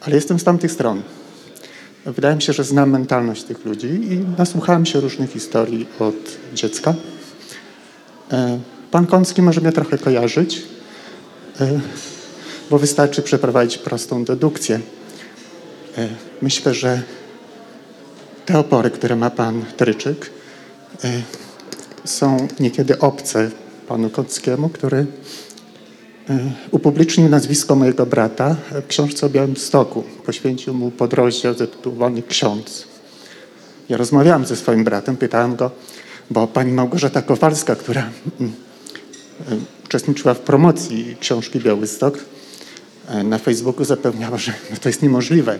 Ale 0.00 0.14
jestem 0.14 0.38
z 0.38 0.44
tamtych 0.44 0.72
stron. 0.72 1.02
Wydaje 2.06 2.36
mi 2.36 2.42
się, 2.42 2.52
że 2.52 2.64
znam 2.64 2.90
mentalność 2.90 3.42
tych 3.42 3.64
ludzi 3.64 3.86
i 3.86 4.24
nasłuchałem 4.38 4.86
się 4.86 5.00
różnych 5.00 5.30
historii 5.30 5.86
od 5.98 6.14
dziecka. 6.54 6.94
E, 8.32 8.58
Pan 8.90 9.06
Kącki 9.06 9.42
może 9.42 9.60
mnie 9.60 9.72
trochę 9.72 9.98
kojarzyć, 9.98 10.62
e, 11.60 11.80
bo 12.70 12.78
wystarczy 12.78 13.22
przeprowadzić 13.22 13.78
prostą 13.78 14.24
dedukcję. 14.24 14.80
E, 15.98 16.08
Myślę, 16.42 16.74
że 16.74 17.02
te 18.46 18.58
opory, 18.58 18.90
które 18.90 19.16
ma 19.16 19.30
pan 19.30 19.64
Tryczyk, 19.76 20.30
e, 21.04 21.22
są 22.04 22.48
niekiedy 22.60 22.98
obce 22.98 23.50
panu 23.88 24.10
Kąckiemu, 24.10 24.68
który 24.68 25.06
e, 26.30 26.38
upublicznił 26.70 27.28
nazwisko 27.28 27.74
mojego 27.74 28.06
brata 28.06 28.56
w 28.70 28.86
książce 28.86 29.26
o 29.26 29.28
Białymstoku. 29.28 30.04
Poświęcił 30.26 30.74
mu 30.74 30.90
podrozdział 30.90 31.54
zatytułowany 31.54 32.22
Ksiądz. 32.22 32.86
Ja 33.88 33.96
rozmawiałem 33.96 34.46
ze 34.46 34.56
swoim 34.56 34.84
bratem, 34.84 35.16
pytałem 35.16 35.56
go, 35.56 35.70
bo 36.30 36.46
pani 36.46 36.72
Małgorzata 36.72 37.22
Kowalska, 37.22 37.76
która 37.76 38.10
mm, 38.40 38.52
uczestniczyła 39.84 40.34
w 40.34 40.40
promocji 40.40 41.16
książki 41.20 41.60
Białystok, 41.60 42.18
na 43.24 43.38
Facebooku 43.38 43.84
zapewniała, 43.84 44.38
że 44.38 44.52
no 44.70 44.76
to 44.76 44.88
jest 44.88 45.02
niemożliwe, 45.02 45.58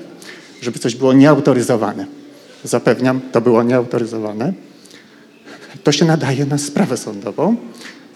żeby 0.62 0.78
coś 0.78 0.94
było 0.94 1.12
nieautoryzowane. 1.12 2.06
Zapewniam, 2.64 3.20
to 3.32 3.40
było 3.40 3.62
nieautoryzowane. 3.62 4.52
to 5.84 5.92
się 5.92 6.04
nadaje 6.04 6.46
na 6.46 6.58
sprawę 6.58 6.96
sądową, 6.96 7.56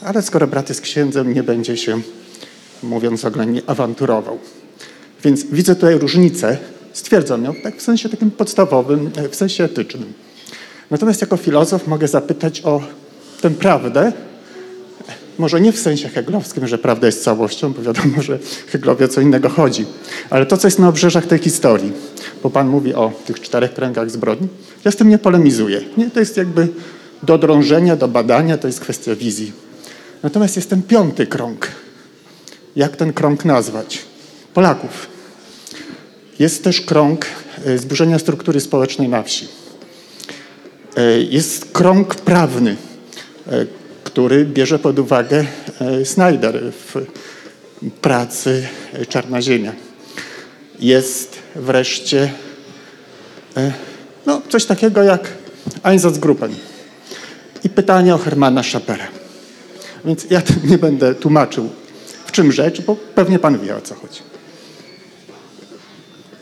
ale 0.04 0.22
skoro 0.22 0.46
brat 0.46 0.68
jest 0.68 0.80
księdzem, 0.80 1.34
nie 1.34 1.42
będzie 1.42 1.76
się, 1.76 2.00
mówiąc 2.82 3.24
oględnie, 3.24 3.62
awanturował. 3.66 4.38
Więc 5.24 5.44
widzę 5.44 5.74
tutaj 5.74 5.98
różnicę, 5.98 6.58
stwierdzam 6.92 7.44
ją 7.44 7.54
tak 7.54 7.76
w 7.76 7.82
sensie 7.82 8.08
takim 8.08 8.30
podstawowym, 8.30 9.10
e, 9.16 9.28
w 9.28 9.34
sensie 9.34 9.64
etycznym. 9.64 10.12
Natomiast 10.90 11.20
jako 11.20 11.36
filozof 11.36 11.86
mogę 11.86 12.08
zapytać 12.08 12.60
o 12.60 12.82
tę 13.40 13.50
prawdę, 13.50 14.12
może 15.38 15.60
nie 15.60 15.72
w 15.72 15.78
sensie 15.78 16.08
heglowskim, 16.08 16.66
że 16.68 16.78
prawda 16.78 17.06
jest 17.06 17.24
całością, 17.24 17.72
bo 17.72 17.82
wiadomo, 17.82 18.22
że 18.22 18.38
Heglowi 18.66 19.08
co 19.08 19.20
innego 19.20 19.48
chodzi, 19.48 19.86
ale 20.30 20.46
to, 20.46 20.56
co 20.56 20.66
jest 20.66 20.78
na 20.78 20.88
obrzeżach 20.88 21.26
tej 21.26 21.38
historii, 21.38 21.92
bo 22.42 22.50
Pan 22.50 22.68
mówi 22.68 22.94
o 22.94 23.12
tych 23.26 23.40
czterech 23.40 23.74
kręgach 23.74 24.10
zbrodni, 24.10 24.48
ja 24.84 24.90
z 24.90 24.96
tym 24.96 25.08
nie 25.08 25.18
polemizuję. 25.18 25.80
Nie, 25.96 26.10
to 26.10 26.20
jest 26.20 26.36
jakby 26.36 26.68
do 27.22 27.38
drążenia, 27.38 27.96
do 27.96 28.08
badania, 28.08 28.58
to 28.58 28.66
jest 28.66 28.80
kwestia 28.80 29.14
wizji. 29.14 29.52
Natomiast 30.22 30.56
jest 30.56 30.70
ten 30.70 30.82
piąty 30.82 31.26
krąg. 31.26 31.68
Jak 32.76 32.96
ten 32.96 33.12
krąg 33.12 33.44
nazwać? 33.44 33.98
Polaków. 34.54 35.06
Jest 36.38 36.64
też 36.64 36.80
krąg 36.80 37.26
e, 37.64 37.78
zburzenia 37.78 38.18
struktury 38.18 38.60
społecznej 38.60 39.08
na 39.08 39.22
wsi. 39.22 39.48
E, 40.96 41.20
Jest 41.20 41.64
krąg 41.72 42.14
prawny, 42.14 42.76
e, 43.46 43.66
który 44.10 44.44
bierze 44.44 44.78
pod 44.78 44.98
uwagę 44.98 45.44
e, 45.80 46.04
Snyder 46.04 46.60
w 46.72 47.06
pracy 48.00 48.68
Czarna 49.08 49.42
Ziemia. 49.42 49.72
Jest 50.80 51.38
wreszcie 51.56 52.32
e, 53.56 53.72
no, 54.26 54.42
coś 54.48 54.64
takiego 54.64 55.02
jak 55.02 55.28
Einsatzgruppen 55.82 56.54
i 57.64 57.68
pytanie 57.68 58.14
o 58.14 58.18
Hermana 58.18 58.62
Schapera. 58.62 59.06
Więc 60.04 60.26
ja 60.30 60.42
nie 60.70 60.78
będę 60.78 61.14
tłumaczył, 61.14 61.68
w 62.26 62.32
czym 62.32 62.52
rzecz, 62.52 62.80
bo 62.80 62.96
pewnie 63.14 63.38
pan 63.38 63.58
wie, 63.58 63.76
o 63.76 63.80
co 63.80 63.94
chodzi. 63.94 64.20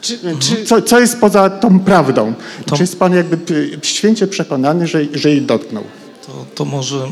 Czy, 0.01 0.19
czy, 0.39 0.65
Co, 0.65 0.83
co 0.83 1.01
jest 1.01 1.21
poza 1.21 1.51
tą 1.51 1.81
prawdą? 1.81 2.35
Czy 2.75 2.83
jest 2.83 2.99
pan 2.99 3.15
jakby 3.15 3.39
święcie 3.83 4.27
przekonany, 4.27 4.87
że, 4.87 5.01
że 5.15 5.31
jej 5.31 5.43
dotknął? 5.43 5.85
To, 6.29 6.47
to 6.55 6.65
może 6.65 7.09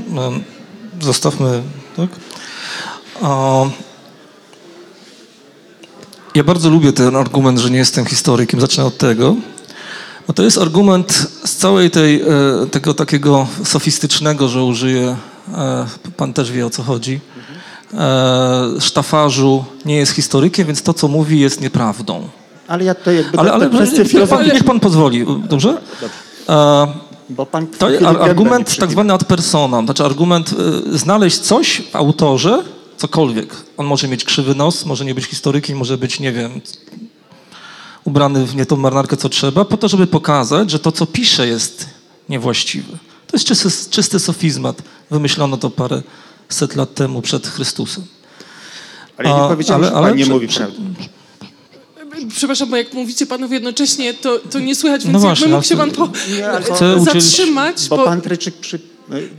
zostawmy, 1.01 1.63
tak? 1.97 2.11
Ja 6.35 6.45
bardzo 6.45 6.71
lubię 6.71 6.93
ten 6.93 7.17
argument, 7.17 7.59
że 7.59 7.71
nie 7.71 7.79
jestem 7.79 8.05
historykiem. 8.05 8.61
Zacznę 8.61 8.85
od 8.85 8.99
tego. 8.99 9.37
Bo 10.27 10.33
to 10.33 10.43
jest 10.43 10.59
argument 10.59 11.29
z 11.45 11.57
całej 11.57 11.91
tej, 11.91 12.23
e, 12.23 12.27
tego 12.71 12.95
takiego 12.95 13.47
sofistycznego, 13.65 14.49
że 14.49 14.65
użyję, 14.65 15.17
e, 15.55 15.87
pan 16.17 16.33
też 16.33 16.53
wie 16.53 16.67
o 16.67 16.71
co 16.71 16.83
chodzi, 16.83 17.21
e, 17.95 18.81
sztafarzu 18.81 19.65
nie 19.85 19.97
jest 19.97 20.13
historykiem, 20.13 20.67
więc 20.67 20.83
to, 20.83 20.95
co 20.95 21.09
mówi, 21.09 21.41
jest 21.41 21.61
nieprawdą. 21.61 22.29
Ale 22.69 22.85
ja 22.85 22.95
to 22.95 23.13
jakby 23.13 23.39
Ale, 23.39 23.53
ale 23.53 23.71
kwestię 23.71 24.19
niech, 24.19 24.29
pan, 24.29 24.47
niech 24.47 24.65
pan 24.65 24.81
pozwoli, 24.81 25.27
dobrze? 25.49 25.81
E, 26.49 27.06
bo 27.31 27.47
pan 27.47 27.67
to 27.67 27.87
argument 28.21 28.77
tak 28.77 28.91
zwany 28.91 29.13
ad 29.13 29.25
personam, 29.25 29.85
znaczy 29.85 30.05
argument 30.05 30.55
y, 30.93 30.99
znaleźć 30.99 31.39
coś 31.39 31.83
w 31.93 31.97
autorze, 31.97 32.65
cokolwiek. 32.97 33.57
On 33.77 33.87
może 33.87 34.09
mieć 34.09 34.25
krzywy 34.25 34.55
nos, 34.55 34.87
może 34.87 35.05
nie 35.05 35.15
być 35.15 35.25
historykiem, 35.25 35.79
może 35.79 35.99
być, 35.99 36.21
nie 36.21 36.33
wiem, 36.33 36.61
ubrany 38.05 38.47
w 38.47 38.57
nie 38.57 38.67
tą 38.67 38.77
marynarkę, 38.77 39.17
co 39.17 39.29
trzeba, 39.29 39.65
po 39.65 39.77
to, 39.77 39.89
żeby 39.89 40.07
pokazać, 40.07 40.71
że 40.71 40.79
to, 40.79 40.93
co 40.93 41.07
pisze, 41.07 41.49
jest 41.49 41.87
niewłaściwe. 42.29 42.93
To 43.27 43.37
jest 43.37 43.47
czysty, 43.47 43.91
czysty 43.91 44.19
sofizmat. 44.19 44.83
Wymyślono 45.11 45.57
to 45.57 45.71
parę 45.71 46.03
set 46.49 46.77
lat 46.77 46.95
temu 46.95 47.23
przed 47.23 47.47
Chrystusem. 47.47 48.05
Ale 49.19 49.29
ja 49.29 49.43
nie 49.43 49.49
powiedziałem, 49.49 49.83
ale- 49.85 49.91
że 49.91 49.97
ale 49.97 50.09
pan 50.09 50.19
nie 50.19 50.27
mówi 50.27 50.49
prawdy. 50.49 50.77
Przepraszam, 52.37 52.71
bo 52.71 52.77
jak 52.77 52.93
mówicie 52.93 53.27
panowie 53.27 53.55
jednocześnie, 53.55 54.15
to, 54.15 54.39
to 54.51 54.61
nie 54.61 54.75
słychać, 54.75 55.05
więc 55.05 55.13
No 55.13 55.29
jakby 55.29 55.29
właśnie, 55.29 55.47
mógł 55.47 55.57
ale 55.57 55.65
się 55.65 55.77
pan 55.77 55.91
po, 55.91 57.05
zatrzymać, 57.05 57.89
Bo 57.89 57.97
bo 57.97 58.05
pan 58.05 58.21
Tryczyk 58.21 58.55
przy, 58.55 58.81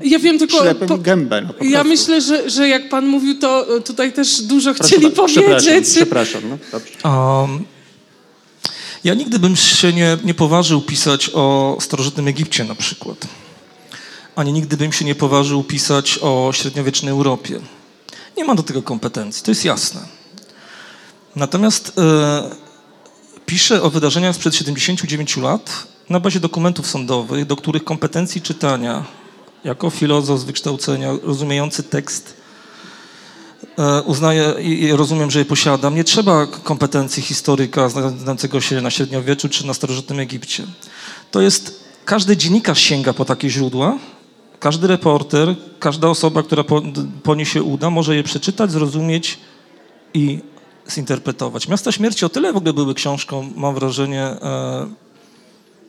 ja 0.03 0.19
wiem 0.19 0.39
tylko... 0.39 0.57
po- 0.87 0.97
gębę. 0.97 1.41
No, 1.41 1.53
po 1.53 1.63
ja 1.65 1.71
prostu. 1.71 1.87
myślę, 1.89 2.21
że, 2.21 2.49
że 2.49 2.67
jak 2.67 2.89
pan 2.89 3.05
mówił, 3.07 3.39
to 3.39 3.65
tutaj 3.85 4.13
też 4.13 4.41
dużo 4.41 4.73
chcieli 4.73 5.03
bardzo, 5.09 5.25
Przepraszam, 5.25 5.73
powiedzieć. 5.73 5.95
przepraszam. 5.95 6.41
No. 7.03 7.41
Um, 7.41 7.65
ja 9.03 9.13
nigdy 9.13 9.39
bym 9.39 9.55
się 9.55 9.93
nie, 9.93 10.17
nie 10.23 10.33
poważył 10.33 10.81
pisać 10.81 11.29
o 11.33 11.77
starożytnym 11.81 12.27
Egipcie 12.27 12.63
na 12.63 12.75
przykład. 12.75 13.17
Ani 14.35 14.53
nigdy 14.53 14.77
bym 14.77 14.93
się 14.93 15.05
nie 15.05 15.15
poważył 15.15 15.63
pisać 15.63 16.19
o 16.21 16.51
średniowiecznej 16.53 17.11
Europie. 17.11 17.59
Nie 18.37 18.45
mam 18.45 18.55
do 18.55 18.63
tego 18.63 18.81
kompetencji, 18.83 19.43
to 19.43 19.51
jest 19.51 19.65
jasne. 19.65 20.01
Natomiast 21.35 21.93
e, 21.97 22.66
piszę 23.47 23.81
o 23.81 23.89
wydarzeniach 23.89 24.35
sprzed 24.35 24.55
79 24.55 25.37
lat 25.37 25.87
na 26.09 26.19
bazie 26.19 26.39
dokumentów 26.39 26.87
sądowych, 26.87 27.45
do 27.45 27.55
których 27.55 27.83
kompetencji 27.83 28.41
czytania, 28.41 29.05
jako 29.63 29.89
filozof 29.89 30.39
z 30.39 30.43
wykształcenia, 30.43 31.11
rozumiejący 31.23 31.83
tekst, 31.83 32.37
E, 33.77 34.01
uznaję 34.01 34.53
i 34.59 34.83
i 34.83 34.91
rozumiem, 34.91 35.31
że 35.31 35.39
je 35.39 35.45
posiadam. 35.45 35.95
Nie 35.95 36.03
trzeba 36.03 36.47
kompetencji 36.47 37.23
historyka 37.23 37.89
znającego 37.89 38.61
się 38.61 38.81
na 38.81 38.91
średniowieczu 38.91 39.49
czy 39.49 39.67
na 39.67 39.73
starożytnym 39.73 40.19
Egipcie. 40.19 40.63
To 41.31 41.41
jest, 41.41 41.83
każdy 42.05 42.37
dziennikarz 42.37 42.79
sięga 42.79 43.13
po 43.13 43.25
takie 43.25 43.49
źródła, 43.49 43.97
każdy 44.59 44.87
reporter, 44.87 45.55
każda 45.79 46.07
osoba, 46.07 46.43
która 46.43 46.63
po, 46.63 46.81
po 47.23 47.35
nie 47.35 47.45
się 47.45 47.63
uda, 47.63 47.89
może 47.89 48.15
je 48.15 48.23
przeczytać, 48.23 48.71
zrozumieć 48.71 49.39
i 50.13 50.39
zinterpretować. 50.91 51.67
Miasta 51.67 51.91
Śmierci 51.91 52.25
o 52.25 52.29
tyle 52.29 52.53
w 52.53 52.57
ogóle 52.57 52.73
były 52.73 52.93
książką, 52.93 53.49
mam 53.55 53.75
wrażenie, 53.75 54.23
e, 54.23 54.87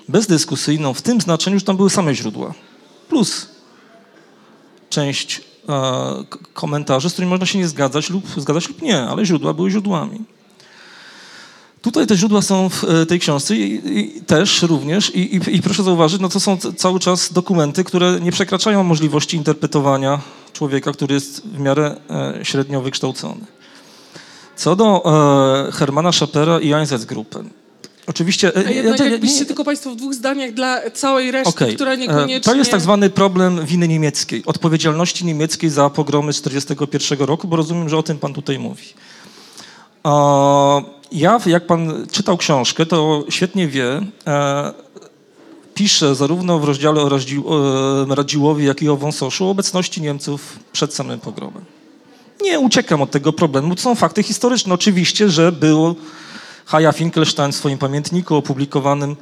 bezdyskusyjną, 0.09 0.95
w 0.95 1.03
tym 1.03 1.20
znaczeniu, 1.20 1.59
że 1.59 1.65
tam 1.65 1.77
były 1.77 1.91
same 1.91 2.15
źródła. 2.15 2.55
Plus 3.09 3.49
część 4.91 5.41
e, 5.69 6.25
komentarzy, 6.55 7.11
z 7.11 7.12
którymi 7.12 7.31
można 7.31 7.47
się 7.47 7.59
nie 7.59 7.69
zgadzać 7.69 8.11
lub 8.11 8.25
zgadzać 8.37 8.69
lub 8.69 8.83
nie, 8.83 9.03
ale 9.03 9.27
źródła 9.27 9.55
były 9.55 9.70
źródłami. 9.70 10.19
Tutaj 11.83 12.07
te 12.07 12.16
źródła 12.16 12.43
są 12.43 12.69
w 12.69 12.85
e, 12.85 13.07
tej 13.07 13.20
książce 13.20 13.57
i, 13.57 13.99
i 13.99 14.20
też 14.20 14.62
również 14.62 15.15
i, 15.15 15.37
i, 15.37 15.57
i 15.57 15.62
proszę 15.62 15.83
zauważyć, 15.83 16.20
no 16.20 16.29
to 16.29 16.41
są 16.41 16.59
cały 16.77 17.01
czas 17.01 17.33
dokumenty, 17.33 17.85
które 17.85 18.20
nie 18.20 18.33
przekraczają 18.33 18.85
możliwości 18.85 19.37
interpretowania 19.37 20.20
człowieka, 20.53 20.93
który 20.93 21.15
jest 21.15 21.47
w 21.47 21.59
miarę 21.59 21.97
średnio 22.43 22.81
wykształcony. 22.81 23.57
Co 24.59 24.76
do 24.76 25.02
e, 25.68 25.72
Hermana 25.72 26.12
Schapera 26.12 26.60
i 26.60 26.72
Einsatzgruppen. 26.74 27.51
Oczywiście... 28.06 28.56
e, 28.56 28.66
A 28.66 28.70
jednak 28.70 28.98
ja- 29.01 29.05
ja- 29.06 29.12
jakbyście 29.12 29.40
nie- 29.40 29.47
tylko 29.47 29.64
państwo 29.64 29.90
w 29.90 29.97
dwóch 29.97 30.14
zdaniach 30.14 30.52
dla 30.52 30.90
całej 30.90 31.30
reszty, 31.30 31.48
Okej. 31.51 31.74
która 31.74 31.93
E, 31.93 31.97
niekoniecznie... 31.97 32.40
To 32.52 32.55
jest 32.55 32.70
tak 32.70 32.80
zwany 32.80 33.10
problem 33.10 33.66
winy 33.66 33.89
niemieckiej, 33.89 34.43
odpowiedzialności 34.47 35.24
niemieckiej 35.24 35.70
za 35.70 35.90
pogromy 35.90 36.32
z 36.32 36.43
1941 36.43 37.26
roku, 37.26 37.48
bo 37.48 37.56
rozumiem, 37.56 37.89
że 37.89 37.97
o 37.98 38.02
tym 38.02 38.18
pan 38.18 38.35
tutaj 38.35 38.59
mówi. 38.59 38.85
E, 40.06 40.10
Ja, 41.12 41.39
jak 41.47 41.66
pan 41.66 42.06
czytał 42.12 42.36
książkę, 42.36 42.86
to 42.86 43.24
świetnie 43.28 43.68
wie, 43.68 44.02
e, 44.26 44.72
piszę 45.74 46.14
zarówno 46.14 46.59
w 46.59 46.64
rozdziale 46.64 47.01
o 47.02 47.09
Radził, 47.09 47.44
Radziłowie, 48.09 48.64
jak 48.64 48.82
i 48.82 48.89
o 48.89 48.97
Wąsoszu 48.97 49.47
o 49.47 49.51
obecności 49.51 50.02
Niemców 50.02 50.59
przed 50.72 50.94
samym 50.94 51.20
pogromem. 51.20 51.64
Nie 52.43 52.60
uciekam 52.60 53.02
od 53.02 53.10
tego 53.10 53.32
problemu, 53.32 53.77
są 53.77 53.94
fakty 53.94 54.23
historyczne. 54.23 54.74
Oczywiście, 54.74 55.31
że 55.31 55.52
był 55.52 55.97
Haja 56.66 56.93
Finkelstein 56.93 57.52
w 57.52 57.56
swoim 57.56 57.78
pamiętniku 57.78 58.36
opublikowanym 58.36 59.16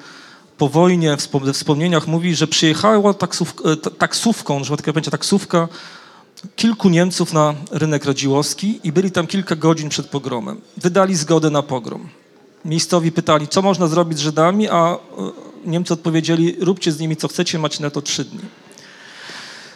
po 0.59 0.69
wojnie, 0.69 1.17
we 1.45 1.53
wspomnieniach 1.53 2.07
mówi, 2.07 2.35
że 2.35 2.47
przyjechała 2.47 3.11
e, 3.11 3.77
ta- 3.77 3.91
taksówką, 3.91 4.65
że 4.65 4.77
tak 4.77 4.95
będzie 4.95 5.11
taksówka, 5.11 5.69
kilku 6.57 6.89
Niemców 6.89 7.33
na 7.33 7.55
rynek 7.71 8.05
radziłowski 8.05 8.81
i 8.85 8.93
byli 8.93 9.11
tam 9.11 9.27
kilka 9.27 9.57
godzin 9.57 9.89
przed 9.89 10.07
pogromem. 10.07 10.61
Wydali 10.77 11.17
zgodę 11.17 11.51
na 11.51 11.63
pogrom. 11.63 12.09
Miejscowi 12.65 13.13
pytali, 13.13 13.49
co 13.49 13.63
można 13.63 13.87
zrobić 13.87 14.19
z 14.19 14.21
Żydami, 14.21 14.69
a 14.69 14.95
e, 14.95 14.99
Niemcy 15.67 15.95
odpowiedzieli, 15.95 16.57
róbcie 16.61 16.93
z 16.93 17.01
nimi 17.01 17.17
co 17.17 17.29
chcecie, 17.29 17.59
macie 17.59 17.83
na 17.83 17.91
to 17.91 18.03
trzy 18.03 18.25
dni. 18.25 18.41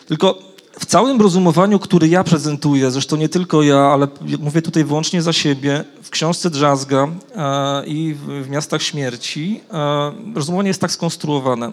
Tylko 0.07 0.39
w 0.81 0.87
całym 0.87 1.21
rozumowaniu, 1.21 1.79
który 1.79 2.09
ja 2.09 2.25
prezentuję, 2.25 2.91
zresztą 2.91 3.17
nie 3.17 3.29
tylko 3.29 3.63
ja, 3.63 3.79
ale 3.79 4.09
mówię 4.39 4.63
tutaj 4.63 4.85
wyłącznie 4.85 5.23
za 5.23 5.33
siebie, 5.33 5.85
w 6.03 6.11
książce 6.11 6.51
Drzazga 6.51 7.09
e, 7.37 7.87
i 7.87 8.15
w, 8.15 8.49
Miastach 8.51 8.83
Śmierci, 8.83 9.61
e, 9.73 10.13
rozumowanie 10.35 10.69
jest 10.69 10.81
tak 10.81 10.93
skonstruowane. 10.93 11.73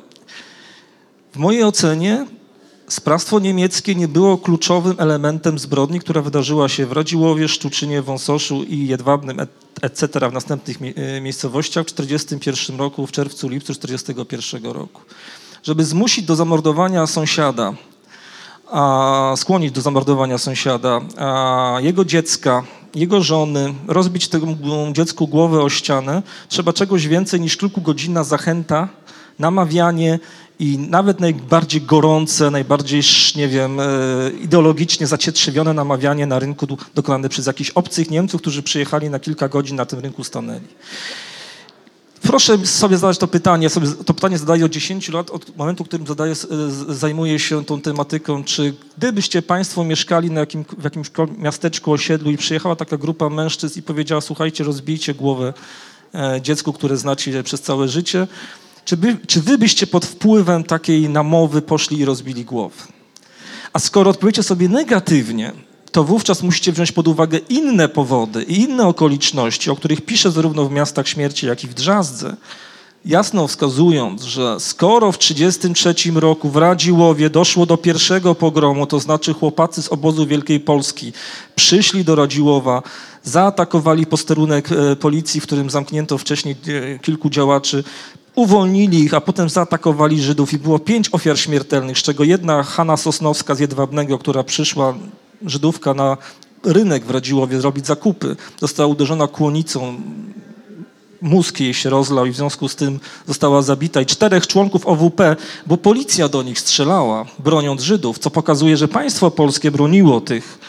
W 1.34 1.38
mojej 1.38 1.64
ocenie 1.64 2.26
sprawstwo 2.88 3.40
niemieckie 3.40 3.96
nie 3.96 4.08
było 4.08 4.38
kluczowym 4.38 4.96
elementem 4.98 5.60
zbrodni, 5.60 6.00
która 6.00 6.22
wydarzyła 6.22 6.70
się 6.70 6.86
w 6.86 6.92
Radziłowie, 6.92 7.48
Szczuczynie, 7.48 8.02
Wąsoszu 8.02 8.64
i 8.64 8.88
Jedwabnym, 8.88 9.40
et- 9.40 9.50
etc. 9.82 10.30
w 10.30 10.34
następnych 10.34 10.78
e, 10.82 11.22
miejscowościach 11.22 11.88
w 11.88 11.94
1941 11.94 12.80
roku, 12.80 13.08
w 13.08 13.12
czerwcu, 13.12 13.50
lipcu 13.50 13.74
1941 13.74 14.72
roku. 14.72 15.02
Żeby 15.64 15.86
zmusić 15.86 16.26
do 16.26 16.36
zamordowania 16.36 17.08
sąsiada 17.08 17.74
skłonić 19.36 19.72
do 19.72 19.82
zamordowania 19.82 20.38
sąsiada, 20.38 21.02
jego 21.80 22.06
dziecka, 22.06 22.64
jego 22.96 23.24
żony, 23.24 23.74
rozbić 23.88 24.28
temu 24.28 24.58
dziecku 24.92 25.28
głowę 25.28 25.62
o 25.62 25.70
ścianę, 25.70 26.22
trzeba 26.50 26.74
czegoś 26.74 27.08
więcej 27.08 27.42
niż 27.42 27.58
kilkugodzinna 27.58 28.24
zachęta, 28.24 28.90
namawianie 29.40 30.20
i 30.60 30.78
nawet 30.78 31.20
najbardziej 31.20 31.82
gorące, 31.82 32.52
najbardziej, 32.52 33.02
nie 33.36 33.48
wiem, 33.48 33.80
e, 33.80 33.84
ideologicznie 34.44 35.08
zacietrzewione 35.08 35.74
namawianie 35.74 36.26
na 36.26 36.40
rynku 36.40 36.68
dokonane 36.96 37.30
przez 37.30 37.48
jakichś 37.48 37.70
obcych 37.70 38.10
Niemców, 38.10 38.42
którzy 38.42 38.64
przyjechali 38.64 39.10
na 39.10 39.20
kilka 39.20 39.48
godzin 39.50 39.76
na 39.76 39.86
tym 39.86 40.00
rynku 40.00 40.24
stanęli. 40.24 40.68
Proszę 42.28 42.58
sobie 42.66 42.98
zadać 42.98 43.18
to 43.18 43.28
pytanie. 43.28 43.70
Sobie 43.70 43.88
to 44.06 44.14
pytanie 44.14 44.38
zadaję 44.38 44.66
od 44.66 44.72
10 44.72 45.10
lat, 45.10 45.30
od 45.30 45.58
momentu, 45.58 45.84
w 45.84 45.88
którym 45.88 46.08
zadaję, 46.08 46.34
zajmuję 46.90 47.40
się 47.40 47.66
tą 47.66 47.82
tematyką. 47.82 48.44
Czy 48.44 48.74
gdybyście 48.98 49.42
Państwo 49.42 49.84
mieszkali 49.84 50.32
na 50.32 50.40
jakim, 50.40 50.66
w 50.78 50.84
jakimś 50.84 51.08
miasteczku, 51.38 51.92
osiedlu 51.92 52.32
i 52.32 52.38
przyjechała 52.38 52.76
taka 52.76 52.98
grupa 52.98 53.30
mężczyzn 53.30 53.80
i 53.80 53.82
powiedziała, 53.82 54.22
słuchajcie, 54.22 54.64
rozbijcie 54.64 55.14
głowę 55.14 55.54
e, 56.16 56.42
dziecku, 56.42 56.74
które 56.74 56.98
znacie 56.98 57.44
przez 57.44 57.62
całe 57.62 57.88
życie, 57.88 58.28
czy, 58.86 58.98
by, 58.98 59.18
czy 59.28 59.42
Wy 59.42 59.58
byście 59.58 59.88
pod 59.88 60.06
wpływem 60.06 60.64
takiej 60.64 61.10
namowy 61.10 61.62
poszli 61.62 62.00
i 62.00 62.06
rozbili 62.06 62.46
głowę? 62.46 62.76
A 63.74 63.80
skoro 63.80 64.12
odpowiecie 64.12 64.44
sobie 64.44 64.70
negatywnie, 64.70 65.52
to 65.98 66.04
wówczas 66.04 66.44
musicie 66.44 66.72
wziąć 66.72 66.92
pod 66.92 67.08
uwagę 67.08 67.38
inne 67.38 67.90
powody 67.90 68.44
i 68.44 68.62
inne 68.62 68.88
okoliczności, 68.88 69.70
o 69.70 69.76
których 69.76 70.02
piszę 70.02 70.32
zarówno 70.32 70.66
w 70.66 70.72
Miastach 70.72 71.08
Śmierci, 71.08 71.46
jak 71.46 71.64
i 71.64 71.68
w 71.68 71.74
Drzazdze, 71.74 72.36
jasno 73.06 73.48
wskazując, 73.48 74.24
że 74.24 74.60
skoro 74.60 75.12
w 75.12 75.18
1933 75.18 76.20
roku 76.20 76.50
w 76.50 76.56
Radziłowie 76.56 77.30
doszło 77.30 77.66
do 77.66 77.78
pierwszego 77.78 78.36
pogromu, 78.36 78.88
to 78.88 79.00
znaczy 79.00 79.34
chłopacy 79.34 79.82
z 79.82 79.88
obozu 79.90 80.28
Wielkiej 80.28 80.60
Polski 80.60 81.14
przyszli 81.56 82.04
do 82.04 82.16
Radziłowa, 82.16 82.84
zaatakowali 83.24 84.06
posterunek 84.06 84.70
e, 84.72 84.96
policji, 84.96 85.42
w 85.42 85.44
którym 85.44 85.70
zamknięto 85.70 86.18
wcześniej 86.18 86.56
e, 86.96 87.00
kilku 87.00 87.30
działaczy, 87.30 87.84
uwolnili 88.36 89.00
ich, 89.00 89.14
a 89.14 89.22
potem 89.22 89.50
zaatakowali 89.50 90.22
Żydów 90.22 90.54
i 90.54 90.58
było 90.58 90.80
pięć 90.80 91.10
ofiar 91.12 91.40
śmiertelnych, 91.40 91.98
z 91.98 92.02
czego 92.02 92.24
jedna 92.24 92.64
Hanna 92.64 92.98
Sosnowska 92.98 93.56
z 93.56 93.60
Jedwabnego, 93.60 94.18
która 94.18 94.44
przyszła, 94.44 94.94
Żydówka, 95.46 95.94
na 95.94 96.18
rynek 96.64 97.06
w 97.06 97.10
Radziłowie 97.10 97.62
zrobić 97.62 97.88
zakupy, 97.88 98.36
została 98.60 98.88
uderzona 98.88 99.28
kłonicą, 99.28 100.02
mózg 101.22 101.60
jej 101.60 101.74
się 101.74 101.90
rozlał 101.90 102.26
i 102.26 102.32
w 102.32 102.36
związku 102.36 102.70
z 102.70 102.76
tym 102.76 103.00
została 103.28 103.62
zabita. 103.62 104.02
I 104.02 104.06
czterech 104.06 104.48
członków 104.48 104.86
OWP, 104.86 105.36
bo 105.68 105.78
policja 105.78 106.30
do 106.30 106.44
nich 106.44 106.60
strzelała, 106.60 107.26
broniąc 107.40 107.82
Żydów, 107.82 108.20
co 108.20 108.30
pokazuje, 108.30 108.78
że 108.78 108.88
państwo 108.88 109.32
polskie 109.32 109.72
broniło 109.72 110.22
tych 110.22 110.60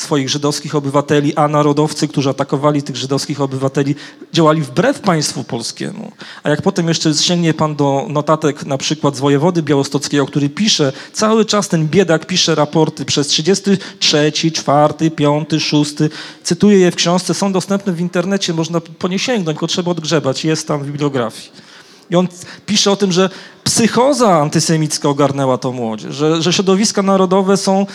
swoich 0.00 0.28
żydowskich 0.28 0.74
obywateli, 0.74 1.34
a 1.36 1.48
narodowcy, 1.48 2.08
którzy 2.08 2.30
atakowali 2.30 2.82
tych 2.82 2.96
żydowskich 2.96 3.40
obywateli, 3.40 3.94
działali 4.32 4.62
wbrew 4.62 5.00
państwu 5.00 5.44
polskiemu. 5.44 6.12
A 6.42 6.50
jak 6.50 6.62
potem 6.62 6.88
jeszcze 6.88 7.14
sięgnie 7.14 7.54
pan 7.54 7.76
do 7.76 8.06
notatek 8.08 8.66
na 8.66 8.78
przykład 8.78 9.16
z 9.16 9.20
wojewody 9.20 9.62
białostockiego, 9.62 10.26
który 10.26 10.48
pisze, 10.48 10.92
cały 11.12 11.44
czas 11.44 11.68
ten 11.68 11.88
biedak 11.88 12.26
pisze 12.26 12.54
raporty 12.54 13.04
przez 13.04 13.26
33, 13.26 14.32
4, 14.52 15.10
5, 15.10 15.48
6, 15.58 15.94
cytuję 16.42 16.78
je 16.78 16.90
w 16.90 16.96
książce, 16.96 17.34
są 17.34 17.52
dostępne 17.52 17.92
w 17.92 18.00
internecie, 18.00 18.54
można 18.54 18.80
po 18.80 19.08
nie 19.08 19.18
sięgnąć, 19.18 19.58
trzeba 19.68 19.90
odgrzebać, 19.90 20.44
jest 20.44 20.68
tam 20.68 20.82
w 20.82 20.86
bibliografii. 20.86 21.67
I 22.10 22.16
on 22.16 22.28
pisze 22.66 22.90
o 22.90 22.96
tym, 22.96 23.12
że 23.12 23.30
psychoza 23.64 24.40
antysemicka 24.40 25.08
ogarnęła 25.08 25.58
tą 25.58 25.72
młodzież, 25.72 26.14
że, 26.14 26.42
że 26.42 26.52
środowiska 26.52 27.02
narodowe 27.02 27.56
są 27.56 27.86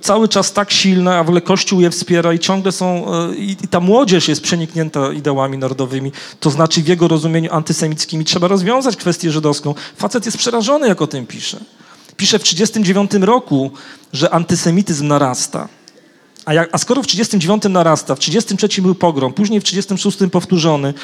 cały 0.00 0.28
czas 0.28 0.52
tak 0.52 0.70
silne, 0.70 1.16
a 1.16 1.24
w 1.24 1.26
ogóle 1.26 1.40
Kościół 1.40 1.80
je 1.80 1.90
wspiera 1.90 2.32
i 2.32 2.38
ciągle 2.38 2.72
są, 2.72 3.14
e, 3.14 3.34
i, 3.34 3.50
i 3.50 3.68
ta 3.68 3.80
młodzież 3.80 4.28
jest 4.28 4.40
przeniknięta 4.42 5.12
ideałami 5.12 5.58
narodowymi, 5.58 6.12
to 6.40 6.50
znaczy 6.50 6.82
w 6.82 6.88
jego 6.88 7.08
rozumieniu 7.08 7.52
antysemickimi. 7.52 8.24
Trzeba 8.24 8.48
rozwiązać 8.48 8.96
kwestię 8.96 9.30
żydowską. 9.30 9.74
Facet 9.96 10.26
jest 10.26 10.38
przerażony, 10.38 10.88
jak 10.88 11.02
o 11.02 11.06
tym 11.06 11.26
pisze. 11.26 11.60
Pisze 12.16 12.38
w 12.38 12.42
1939 12.42 13.26
roku, 13.26 13.70
że 14.12 14.30
antysemityzm 14.30 15.06
narasta. 15.06 15.68
A, 16.44 16.54
jak, 16.54 16.68
a 16.72 16.78
skoro 16.78 17.02
w 17.02 17.06
1939 17.06 17.74
narasta, 17.74 18.14
w 18.14 18.18
1933 18.18 18.82
był 18.82 18.94
pogrom, 18.94 19.32
później 19.32 19.60
w 19.60 19.64
1936 19.64 20.32
powtórzony, 20.32 20.94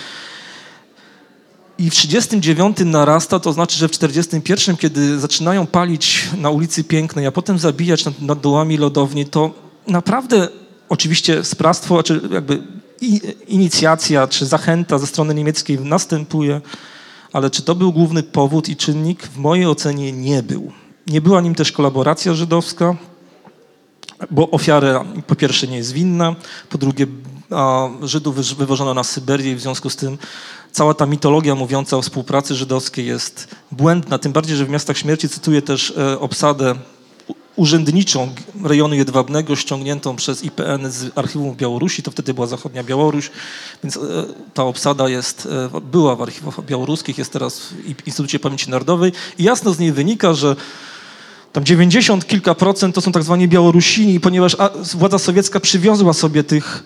i 1.78 1.90
w 1.90 1.94
39 1.94 2.76
narasta, 2.84 3.40
to 3.40 3.52
znaczy, 3.52 3.78
że 3.78 3.88
w 3.88 3.90
41, 3.90 4.76
kiedy 4.76 5.18
zaczynają 5.18 5.66
palić 5.66 6.28
na 6.38 6.50
ulicy 6.50 6.84
Pięknej, 6.84 7.26
a 7.26 7.32
potem 7.32 7.58
zabijać 7.58 8.04
nad, 8.04 8.22
nad 8.22 8.40
dołami 8.40 8.76
lodowni, 8.76 9.26
to 9.26 9.50
naprawdę 9.86 10.48
oczywiście 10.88 11.44
sprawstwo, 11.44 12.02
czy 12.02 12.20
jakby 12.30 12.62
i, 13.00 13.20
inicjacja, 13.48 14.26
czy 14.26 14.46
zachęta 14.46 14.98
ze 14.98 15.06
strony 15.06 15.34
niemieckiej 15.34 15.78
następuje, 15.80 16.60
ale 17.32 17.50
czy 17.50 17.62
to 17.62 17.74
był 17.74 17.92
główny 17.92 18.22
powód 18.22 18.68
i 18.68 18.76
czynnik? 18.76 19.22
W 19.22 19.36
mojej 19.36 19.66
ocenie 19.66 20.12
nie 20.12 20.42
był. 20.42 20.72
Nie 21.06 21.20
była 21.20 21.40
nim 21.40 21.54
też 21.54 21.72
kolaboracja 21.72 22.34
żydowska, 22.34 22.96
bo 24.30 24.50
ofiara 24.50 25.04
po 25.26 25.34
pierwsze 25.34 25.66
nie 25.66 25.76
jest 25.76 25.92
winna, 25.92 26.34
po 26.70 26.78
drugie 26.78 27.06
Żydów 28.02 28.56
wywożono 28.56 28.94
na 28.94 29.04
Syberię 29.04 29.52
i 29.52 29.54
w 29.54 29.60
związku 29.60 29.90
z 29.90 29.96
tym 29.96 30.18
cała 30.74 30.94
ta 30.94 31.06
mitologia 31.06 31.54
mówiąca 31.54 31.96
o 31.96 32.02
współpracy 32.02 32.54
żydowskiej 32.54 33.06
jest 33.06 33.48
błędna, 33.72 34.18
tym 34.18 34.32
bardziej, 34.32 34.56
że 34.56 34.64
w 34.64 34.68
Miastach 34.68 34.98
Śmierci 34.98 35.28
cytuję 35.28 35.62
też 35.62 35.94
e, 35.98 36.20
obsadę 36.20 36.74
urzędniczą 37.56 38.34
rejonu 38.64 38.94
Jedwabnego 38.94 39.56
ściągniętą 39.56 40.16
przez 40.16 40.44
IPN 40.44 40.90
z 40.90 41.18
archiwum 41.18 41.56
Białorusi, 41.56 42.02
to 42.02 42.10
wtedy 42.10 42.34
była 42.34 42.46
zachodnia 42.46 42.84
Białoruś, 42.84 43.30
więc 43.84 43.96
e, 43.96 44.00
ta 44.54 44.64
obsada 44.64 45.08
jest, 45.08 45.48
e, 45.74 45.80
była 45.80 46.16
w 46.16 46.22
archiwach 46.22 46.64
białoruskich, 46.64 47.18
jest 47.18 47.32
teraz 47.32 47.60
w 47.60 48.06
Instytucie 48.06 48.38
Pamięci 48.38 48.70
Narodowej. 48.70 49.12
I 49.38 49.44
jasno 49.44 49.72
z 49.72 49.78
niej 49.78 49.92
wynika, 49.92 50.34
że 50.34 50.56
tam 51.52 51.64
90 51.64 52.26
kilka 52.26 52.54
procent 52.54 52.94
to 52.94 53.00
są 53.00 53.12
tak 53.12 53.22
zwani 53.22 53.48
Białorusini, 53.48 54.20
ponieważ 54.20 54.56
władza 54.94 55.18
sowiecka 55.18 55.60
przywiozła 55.60 56.12
sobie 56.12 56.44
tych, 56.44 56.84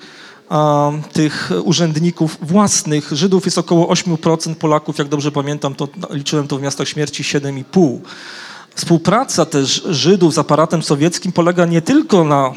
tych 1.12 1.50
urzędników 1.64 2.38
własnych. 2.42 3.12
Żydów 3.12 3.44
jest 3.44 3.58
około 3.58 3.94
8%, 3.94 4.54
Polaków, 4.54 4.98
jak 4.98 5.08
dobrze 5.08 5.32
pamiętam, 5.32 5.74
to 5.74 5.88
liczyłem 6.10 6.48
to 6.48 6.58
w 6.58 6.62
miastach 6.62 6.88
śmierci 6.88 7.22
7,5%. 7.22 7.98
Współpraca 8.74 9.46
też 9.46 9.82
Żydów 9.90 10.34
z 10.34 10.38
aparatem 10.38 10.82
sowieckim 10.82 11.32
polega 11.32 11.66
nie 11.66 11.82
tylko 11.82 12.24
na 12.24 12.52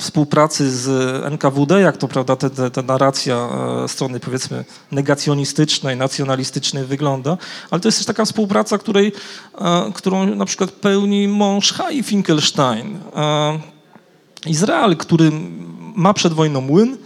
współpracy 0.00 0.70
z 0.70 0.88
NKWD, 1.24 1.80
jak 1.80 1.96
to 1.96 2.08
prawda 2.08 2.36
ta, 2.36 2.50
ta, 2.50 2.70
ta 2.70 2.82
narracja 2.82 3.48
e, 3.84 3.88
strony 3.88 4.20
powiedzmy 4.20 4.64
negacjonistycznej, 4.92 5.96
nacjonalistycznej 5.96 6.84
wygląda, 6.84 7.36
ale 7.70 7.80
to 7.80 7.88
jest 7.88 7.98
też 7.98 8.06
taka 8.06 8.24
współpraca, 8.24 8.78
której, 8.78 9.12
e, 9.58 9.92
którą 9.94 10.34
na 10.34 10.44
przykład 10.44 10.70
pełni 10.70 11.28
mąż 11.28 11.72
Hai 11.72 12.02
Finkelstein. 12.02 12.98
E, 13.16 13.60
Izrael, 14.46 14.96
który 14.96 15.32
ma 15.94 16.14
przed 16.14 16.32
wojną 16.32 16.60
młyn, 16.60 16.96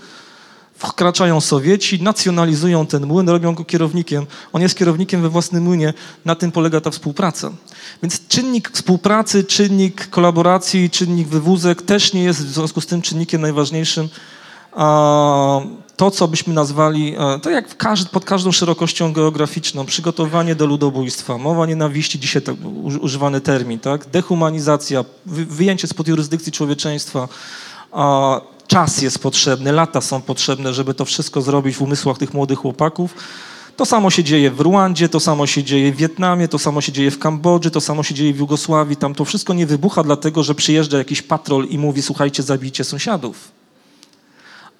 wkraczają 0.78 1.40
Sowieci, 1.40 2.02
nacjonalizują 2.02 2.86
ten 2.86 3.06
młyn, 3.06 3.28
robią 3.28 3.54
go 3.54 3.64
kierownikiem. 3.64 4.26
On 4.52 4.62
jest 4.62 4.74
kierownikiem 4.78 5.22
we 5.22 5.28
własnym 5.28 5.62
młynie. 5.64 5.94
Na 6.24 6.34
tym 6.34 6.52
polega 6.52 6.80
ta 6.80 6.90
współpraca. 6.90 7.50
Więc 8.02 8.28
czynnik 8.28 8.70
współpracy, 8.70 9.44
czynnik 9.44 10.10
kolaboracji, 10.10 10.90
czynnik 10.90 11.28
wywózek 11.28 11.82
też 11.82 12.12
nie 12.12 12.22
jest 12.24 12.46
w 12.46 12.52
związku 12.52 12.80
z 12.80 12.86
tym 12.86 13.02
czynnikiem 13.02 13.40
najważniejszym. 13.40 14.08
To, 15.96 16.10
co 16.10 16.28
byśmy 16.28 16.54
nazwali, 16.54 17.14
e, 17.18 17.38
to 17.40 17.50
jak 17.50 17.68
w 17.68 17.76
każd- 17.76 18.08
pod 18.08 18.24
każdą 18.24 18.52
szerokością 18.52 19.12
geograficzną, 19.12 19.86
przygotowanie 19.86 20.54
do 20.54 20.66
ludobójstwa, 20.66 21.38
mowa 21.38 21.66
nienawiści, 21.66 22.20
dzisiaj 22.20 22.42
tak 22.42 22.56
uży- 22.82 22.98
używany 22.98 23.40
termin, 23.40 23.78
tak? 23.78 24.06
dehumanizacja, 24.06 25.04
wy, 25.26 25.46
wyjęcie 25.46 25.86
spod 25.88 26.08
jurysdykcji 26.08 26.52
człowieczeństwa, 26.52 27.28
czas 28.66 29.02
jest 29.02 29.18
potrzebny, 29.18 29.72
lata 29.72 30.00
są 30.00 30.22
potrzebne, 30.22 30.74
żeby 30.74 30.94
to 30.94 31.04
wszystko 31.04 31.42
zrobić 31.42 31.76
w 31.76 31.82
umysłach 31.82 32.18
tych 32.18 32.34
młodych 32.34 32.58
chłopaków. 32.58 33.14
To 33.76 33.86
samo 33.86 34.10
się 34.10 34.24
dzieje 34.24 34.50
w 34.50 34.60
Ruandzie, 34.60 35.08
to 35.08 35.20
samo 35.20 35.46
się 35.46 35.64
dzieje 35.64 35.92
w 35.92 35.96
Wietnamie, 35.96 36.48
to 36.48 36.58
samo 36.58 36.80
się 36.80 36.92
dzieje 36.92 37.10
w 37.10 37.18
Kambodży, 37.18 37.70
to 37.70 37.80
samo 37.80 38.02
się 38.02 38.14
dzieje 38.14 38.34
w 38.34 38.38
Jugosławii. 38.38 38.96
Tam 38.96 39.14
to 39.14 39.24
wszystko 39.24 39.54
nie 39.54 39.66
wybucha 39.66 40.02
dlatego, 40.02 40.42
że 40.42 40.54
przyjeżdża 40.54 40.98
jakiś 40.98 41.22
patrol 41.22 41.66
i 41.66 41.78
mówi, 41.78 42.02
słuchajcie, 42.02 42.42
zabijcie 42.42 42.84
sąsiadów. 42.84 43.52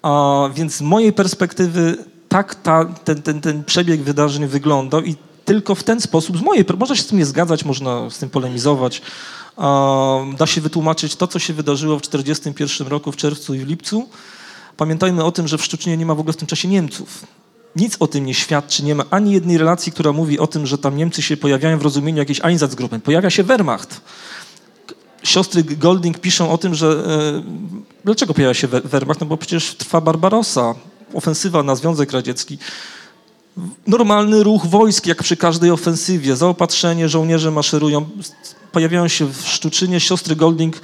A, 0.01 0.49
więc 0.53 0.75
z 0.75 0.81
mojej 0.81 1.13
perspektywy 1.13 1.97
tak 2.29 2.55
ta, 2.55 2.85
ten, 2.85 3.21
ten, 3.21 3.41
ten 3.41 3.63
przebieg 3.63 4.01
wydarzeń 4.01 4.47
wyglądał 4.47 5.01
i 5.01 5.15
tylko 5.45 5.75
w 5.75 5.83
ten 5.83 6.01
sposób, 6.01 6.37
z 6.37 6.41
mojej, 6.41 6.65
można 6.79 6.95
się 6.95 7.03
z 7.03 7.07
tym 7.07 7.17
nie 7.17 7.25
zgadzać, 7.25 7.65
można 7.65 8.09
z 8.09 8.17
tym 8.17 8.29
polemizować, 8.29 9.01
da 10.37 10.45
się 10.45 10.61
wytłumaczyć 10.61 11.15
to, 11.15 11.27
co 11.27 11.39
się 11.39 11.53
wydarzyło 11.53 11.99
w 11.99 12.01
1941 12.01 12.87
roku 12.87 13.11
w 13.11 13.15
czerwcu 13.15 13.53
i 13.53 13.59
w 13.59 13.67
lipcu. 13.67 14.09
Pamiętajmy 14.77 15.23
o 15.23 15.31
tym, 15.31 15.47
że 15.47 15.57
w 15.57 15.63
Szczecinie 15.63 15.97
nie 15.97 16.05
ma 16.05 16.15
w 16.15 16.19
ogóle 16.19 16.33
w 16.33 16.37
tym 16.37 16.47
czasie 16.47 16.67
Niemców. 16.67 17.25
Nic 17.75 17.97
o 17.99 18.07
tym 18.07 18.25
nie 18.25 18.33
świadczy, 18.33 18.83
nie 18.83 18.95
ma 18.95 19.03
ani 19.09 19.31
jednej 19.33 19.57
relacji, 19.57 19.91
która 19.91 20.11
mówi 20.11 20.39
o 20.39 20.47
tym, 20.47 20.67
że 20.67 20.77
tam 20.77 20.97
Niemcy 20.97 21.21
się 21.21 21.37
pojawiają 21.37 21.79
w 21.79 21.81
rozumieniu 21.81 22.17
jakiejś 22.17 22.39
Einsatzgruppen. 22.43 23.01
Pojawia 23.01 23.29
się 23.29 23.43
Wehrmacht 23.43 24.01
siostry 25.25 25.63
Golding 25.63 26.19
piszą 26.19 26.51
o 26.51 26.57
tym, 26.57 26.75
że 26.75 27.03
dlaczego 28.05 28.33
pojawia 28.33 28.53
się 28.53 28.67
We- 28.67 28.81
Wehrmacht? 28.81 29.19
No 29.19 29.25
bo 29.25 29.37
przecież 29.37 29.75
trwa 29.75 30.01
Barbarossa, 30.01 30.75
ofensywa 31.13 31.63
na 31.63 31.75
Związek 31.75 32.11
Radziecki. 32.11 32.57
Normalny 33.87 34.43
ruch 34.43 34.65
wojsk, 34.65 35.05
jak 35.05 35.23
przy 35.23 35.37
każdej 35.37 35.71
ofensywie, 35.71 36.35
zaopatrzenie, 36.35 37.09
żołnierze 37.09 37.51
maszerują. 37.51 38.05
Pojawiają 38.75 39.07
się 39.07 39.25
w 39.25 39.47
Szczuczynie, 39.47 39.99
siostry 39.99 40.35
Golding 40.35 40.81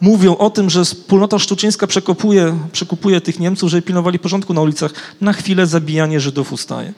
mówią 0.00 0.36
o 0.36 0.50
tym, 0.50 0.70
że 0.70 0.84
wspólnota 0.84 1.38
szczuczyńska 1.38 1.86
przekopuje, 1.86 2.58
przekupuje 2.72 3.20
tych 3.20 3.40
Niemców, 3.40 3.70
żeby 3.70 3.82
pilnowali 3.82 4.18
porządku 4.18 4.54
na 4.54 4.60
ulicach. 4.60 4.92
Na 5.20 5.32
chwilę 5.32 5.66
zabijanie 5.66 6.20
Żydów 6.20 6.52
ustaje. 6.52 6.92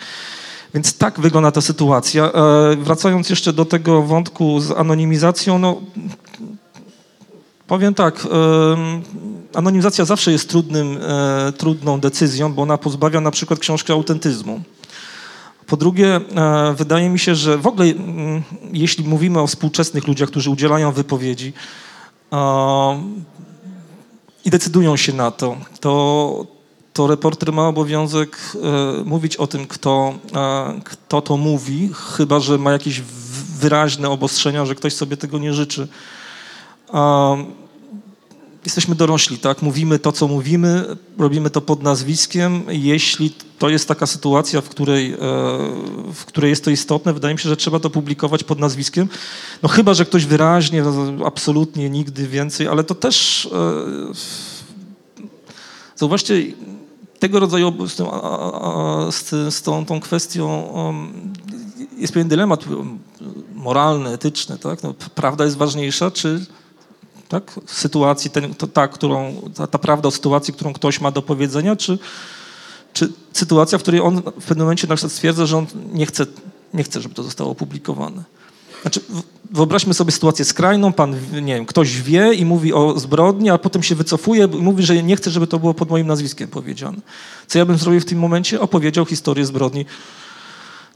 Więc 0.75 0.97
tak 0.97 1.21
wygląda 1.21 1.51
ta 1.51 1.61
sytuacja. 1.61 2.33
E, 2.33 2.77
wracając 2.77 3.31
jeszcze 3.31 3.53
do 3.53 3.65
tego 3.65 4.03
wątku 4.03 4.61
z 4.61 4.71
anonimizacją, 4.71 5.59
no 5.59 5.81
powiem 7.67 7.95
tak, 7.95 8.27
anonimizacja 9.55 10.05
zawsze 10.05 10.33
jest 10.33 10.49
trudnym, 10.49 10.99
e, 11.03 11.53
trudną 11.53 12.01
decyzją, 12.01 12.53
bo 12.53 12.63
ona 12.63 12.79
pozbawia 12.79 13.21
na 13.21 13.31
przykład 13.31 13.61
książki 13.61 13.93
autentyzmu. 13.93 14.61
Po 15.69 15.77
drugie, 15.77 16.17
e, 16.17 16.75
wydaje 16.75 17.11
mi 17.11 17.19
się, 17.19 17.35
że 17.35 17.59
w 17.59 17.67
ogóle 17.67 17.87
mm, 17.87 18.43
jeśli 18.73 19.05
mówimy 19.05 19.41
o 19.41 19.47
współczesnych 19.47 20.07
ludziach, 20.07 20.29
którzy 20.29 20.51
udzielają 20.51 20.93
wypowiedzi 20.93 21.53
e, 22.33 23.03
i 24.45 24.51
decydują 24.51 24.97
się 24.97 25.13
na 25.13 25.31
to, 25.31 25.57
to, 25.81 26.47
to 26.93 27.07
reporter 27.07 27.53
ma 27.53 27.69
obowiązek 27.69 28.39
e, 28.55 29.05
mówić 29.05 29.37
o 29.37 29.47
tym, 29.47 29.67
kto, 29.67 30.15
kto 30.85 31.21
to 31.23 31.37
mówi, 31.37 31.91
chyba 32.17 32.41
że 32.41 32.59
ma 32.59 32.73
jakieś 32.73 33.01
wyraźne 33.61 34.11
obostrzenia, 34.11 34.67
że 34.67 34.75
ktoś 34.75 34.95
sobie 34.95 35.17
tego 35.17 35.39
nie 35.39 35.53
życzy. 35.53 35.89
Jesteśmy 38.65 38.95
dorośli, 38.95 39.39
tak? 39.39 39.63
Mówimy 39.63 39.99
to, 39.99 40.13
co 40.13 40.29
mówimy, 40.29 40.97
robimy 41.19 41.51
to 41.51 41.61
pod 41.61 41.83
nazwiskiem. 41.83 42.63
Jeśli 42.69 43.35
to 43.59 43.69
jest 43.69 43.89
taka 43.89 44.07
sytuacja, 44.07 44.61
w 44.61 44.69
której, 44.69 45.13
e, 45.13 45.19
w 46.15 46.25
której 46.27 46.51
jest 46.51 46.65
to 46.65 46.71
istotne, 46.71 47.13
wydaje 47.13 47.35
mi 47.35 47.41
się, 47.41 47.49
że 47.49 47.57
trzeba 47.57 47.81
to 47.81 47.91
publikować 47.91 48.45
pod 48.45 48.59
nazwiskiem. 48.59 49.09
No 49.63 49.69
chyba, 49.69 49.95
że 49.95 50.05
ktoś 50.05 50.27
wyraźnie, 50.27 50.83
no, 50.83 51.27
absolutnie 51.27 51.91
nigdy 51.91 52.29
więcej, 52.29 52.69
ale 52.69 52.85
to 52.85 52.95
też 52.95 53.49
e, 53.53 55.29
zauważcie, 55.97 56.53
tego 57.19 57.41
rodzaju 57.41 57.89
z, 57.89 57.95
tym, 57.95 58.07
z, 59.11 59.55
z 59.55 59.63
tą, 59.63 59.87
tą 59.87 60.01
kwestią 60.01 60.63
um, 60.63 61.33
jest 61.99 62.13
pewien 62.13 62.29
dylemat 62.29 62.65
moralny, 63.55 64.11
etyczny, 64.11 64.59
tak? 64.59 64.83
No, 64.83 64.95
prawda 65.15 65.45
jest 65.45 65.57
ważniejsza, 65.57 66.11
czy 66.11 66.47
tak? 67.29 67.61
sytuacji, 67.67 68.31
ten, 68.31 68.55
to, 68.55 68.67
ta, 68.67 68.89
którą, 68.89 69.43
ta, 69.55 69.67
ta 69.67 69.79
prawda 69.79 70.09
o 70.09 70.11
sytuacji, 70.11 70.55
którą 70.55 70.73
ktoś 70.73 71.01
ma 71.01 71.11
do 71.11 71.23
powiedzenia, 71.23 71.77
czy, 71.77 71.99
czy 72.93 73.13
sytuacja, 73.33 73.79
w 73.79 73.83
której 73.83 74.01
on 74.01 74.23
w 74.41 74.45
pewnym 74.45 74.65
momencie 74.67 74.87
na 74.87 74.97
przykład 74.97 75.13
stwierdza, 75.13 75.47
że 75.47 75.59
on 75.59 75.67
nie 75.93 76.07
chce, 76.07 76.27
nie 76.75 76.83
chce, 76.83 77.01
żeby 77.01 77.15
to 77.15 77.23
zostało 77.23 77.51
opublikowane. 77.51 78.25
Znaczy, 78.83 79.01
wyobraźmy 79.51 79.95
sobie 79.95 80.13
sytuację 80.13 80.45
skrajną, 80.45 80.93
pan, 80.93 81.17
nie 81.43 81.55
wiem, 81.55 81.67
ktoś 81.67 82.03
wie 82.03 82.35
i 82.35 82.45
mówi 82.45 82.73
o 82.73 82.99
zbrodni, 82.99 83.51
a 83.51 83.59
potem 83.59 83.83
się 83.83 83.95
wycofuje 83.95 84.45
i 84.45 84.63
mówi, 84.63 84.83
że 84.83 85.03
nie 85.03 85.17
chce, 85.17 85.31
żeby 85.31 85.47
to 85.47 85.59
było 85.59 85.75
pod 85.75 85.91
moim 85.91 86.07
nazwiskiem 86.07 86.49
powiedziane. 86.49 86.99
Co 87.47 87.59
ja 87.59 87.67
bym 87.67 87.79
zrobił 87.79 88.01
w 88.01 88.05
tym 88.05 88.19
momencie? 88.19 88.61
Opowiedział 88.61 89.07
historię 89.07 89.47
zbrodni 89.47 89.87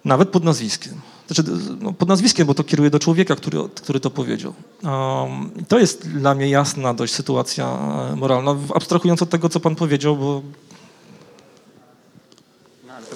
nawet 0.05 0.29
pod 0.29 0.45
nazwiskiem. 0.45 1.01
Znaczy, 1.27 1.43
no, 1.81 1.93
pod 1.93 2.09
nazwiskiem, 2.09 2.47
bo 2.47 2.55
to 2.55 2.65
kieruje 2.65 2.91
do 2.91 2.99
człowieka, 2.99 3.37
który, 3.37 3.59
który 3.75 4.01
to 4.01 4.11
powiedział. 4.11 4.55
Um, 4.85 5.51
to 5.69 5.79
jest 5.79 6.09
dla 6.09 6.35
mnie 6.35 6.49
jasna 6.51 6.95
dość 6.95 7.15
sytuacja 7.15 7.79
e, 8.13 8.17
moralna, 8.17 8.57
abstrahując 8.75 9.23
od 9.23 9.31
tego, 9.31 9.49
co 9.49 9.61
pan 9.61 9.75
powiedział, 9.75 10.17
bo 10.17 10.43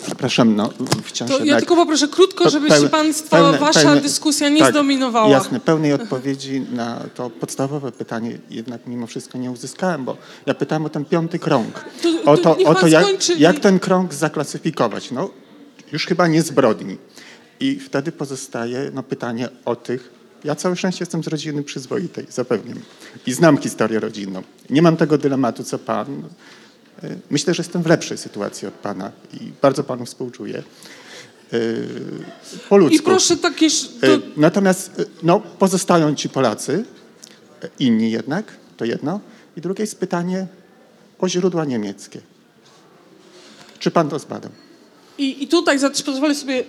Przepraszam, 0.07 0.57
no 0.57 0.71
wciąż 1.05 1.31
To 1.31 1.39
ja 1.39 1.45
jednak... 1.45 1.61
tylko 1.61 1.77
poproszę 1.77 2.09
krótko, 2.09 2.51
żebyście 2.51 2.77
pełne- 2.77 2.89
państwo, 2.91 3.37
pełne- 3.37 3.59
wasza 3.59 3.81
pełne- 3.81 4.01
dyskusja 4.01 4.49
nie 4.49 4.61
tak, 4.61 4.71
zdominowała. 4.71 5.29
Jasne, 5.29 5.61
pełnej 5.61 5.93
odpowiedzi 5.93 6.61
na 6.61 7.01
to 7.15 7.31
podstawowe 7.31 7.93
pytanie 7.93 8.39
jednak 8.51 8.87
mimo 8.87 9.07
wszystko 9.07 9.39
nie 9.39 9.51
uzyskałem, 9.51 10.05
bo 10.05 10.17
ja 10.47 10.55
pytałem 10.55 10.85
o 10.85 10.89
ten 10.89 11.05
piąty 11.05 11.39
krąg. 11.39 11.85
To- 12.03 12.31
o 12.33 12.37
to 12.37 12.43
to, 12.43 12.57
niech 12.59 12.69
o 12.69 12.75
to 12.75 12.87
jak, 12.87 13.07
jak 13.39 13.61
ten 13.61 13.79
krąg 13.79 14.15
zaklasyfikować. 14.15 15.11
No, 15.11 15.31
już 15.93 16.07
chyba 16.07 16.27
nie 16.27 16.43
zbrodni. 16.43 16.97
I 17.61 17.79
wtedy 17.81 18.13
pozostaje 18.13 18.91
no, 18.95 19.03
pytanie 19.03 19.49
o 19.65 19.77
tych. 19.77 20.11
Ja 20.45 20.55
całe 20.55 20.77
szczęście 20.77 21.03
jestem 21.03 21.25
z 21.25 21.27
rodziny 21.27 21.63
przyzwoitej, 21.63 22.27
zapewniam. 22.31 22.79
I 23.27 23.33
znam 23.33 23.59
historię 23.59 24.01
rodzinną. 24.01 24.43
Nie 24.71 24.83
mam 24.83 24.97
tego 24.97 25.19
dylematu, 25.19 25.65
co 25.65 25.79
pan. 25.79 26.23
Myślę, 27.31 27.55
że 27.55 27.61
jestem 27.61 27.83
w 27.83 27.87
lepszej 27.87 28.19
sytuacji 28.19 28.69
od 28.69 28.75
pana 28.75 29.13
i 29.35 29.53
bardzo 29.63 29.85
panu 29.85 30.07
współczuję. 30.07 30.63
Y, 31.53 31.89
Po 32.69 32.77
ludzku. 32.77 32.97
I 32.97 33.03
proszę 33.03 33.37
takie... 33.37 33.69
To, 34.01 34.07
Y, 34.07 34.21
Natomiast 34.37 34.99
y, 34.99 35.07
no, 35.23 35.41
pozostają 35.41 36.15
ci 36.15 36.29
Polacy, 36.29 36.85
inni 37.79 38.11
jednak, 38.11 38.57
to 38.77 38.85
jedno. 38.85 39.21
I 39.57 39.61
drugie 39.61 39.83
jest 39.83 40.01
pytanie 40.01 40.47
o 41.19 41.29
źródła 41.29 41.65
niemieckie. 41.65 42.21
Czy 43.79 43.91
pan 43.91 44.09
to 44.09 44.19
zbadał? 44.19 44.51
i, 45.19 45.43
I 45.43 45.49
tutaj 45.49 45.79
pozwolę 46.07 46.35
sobie... 46.35 46.65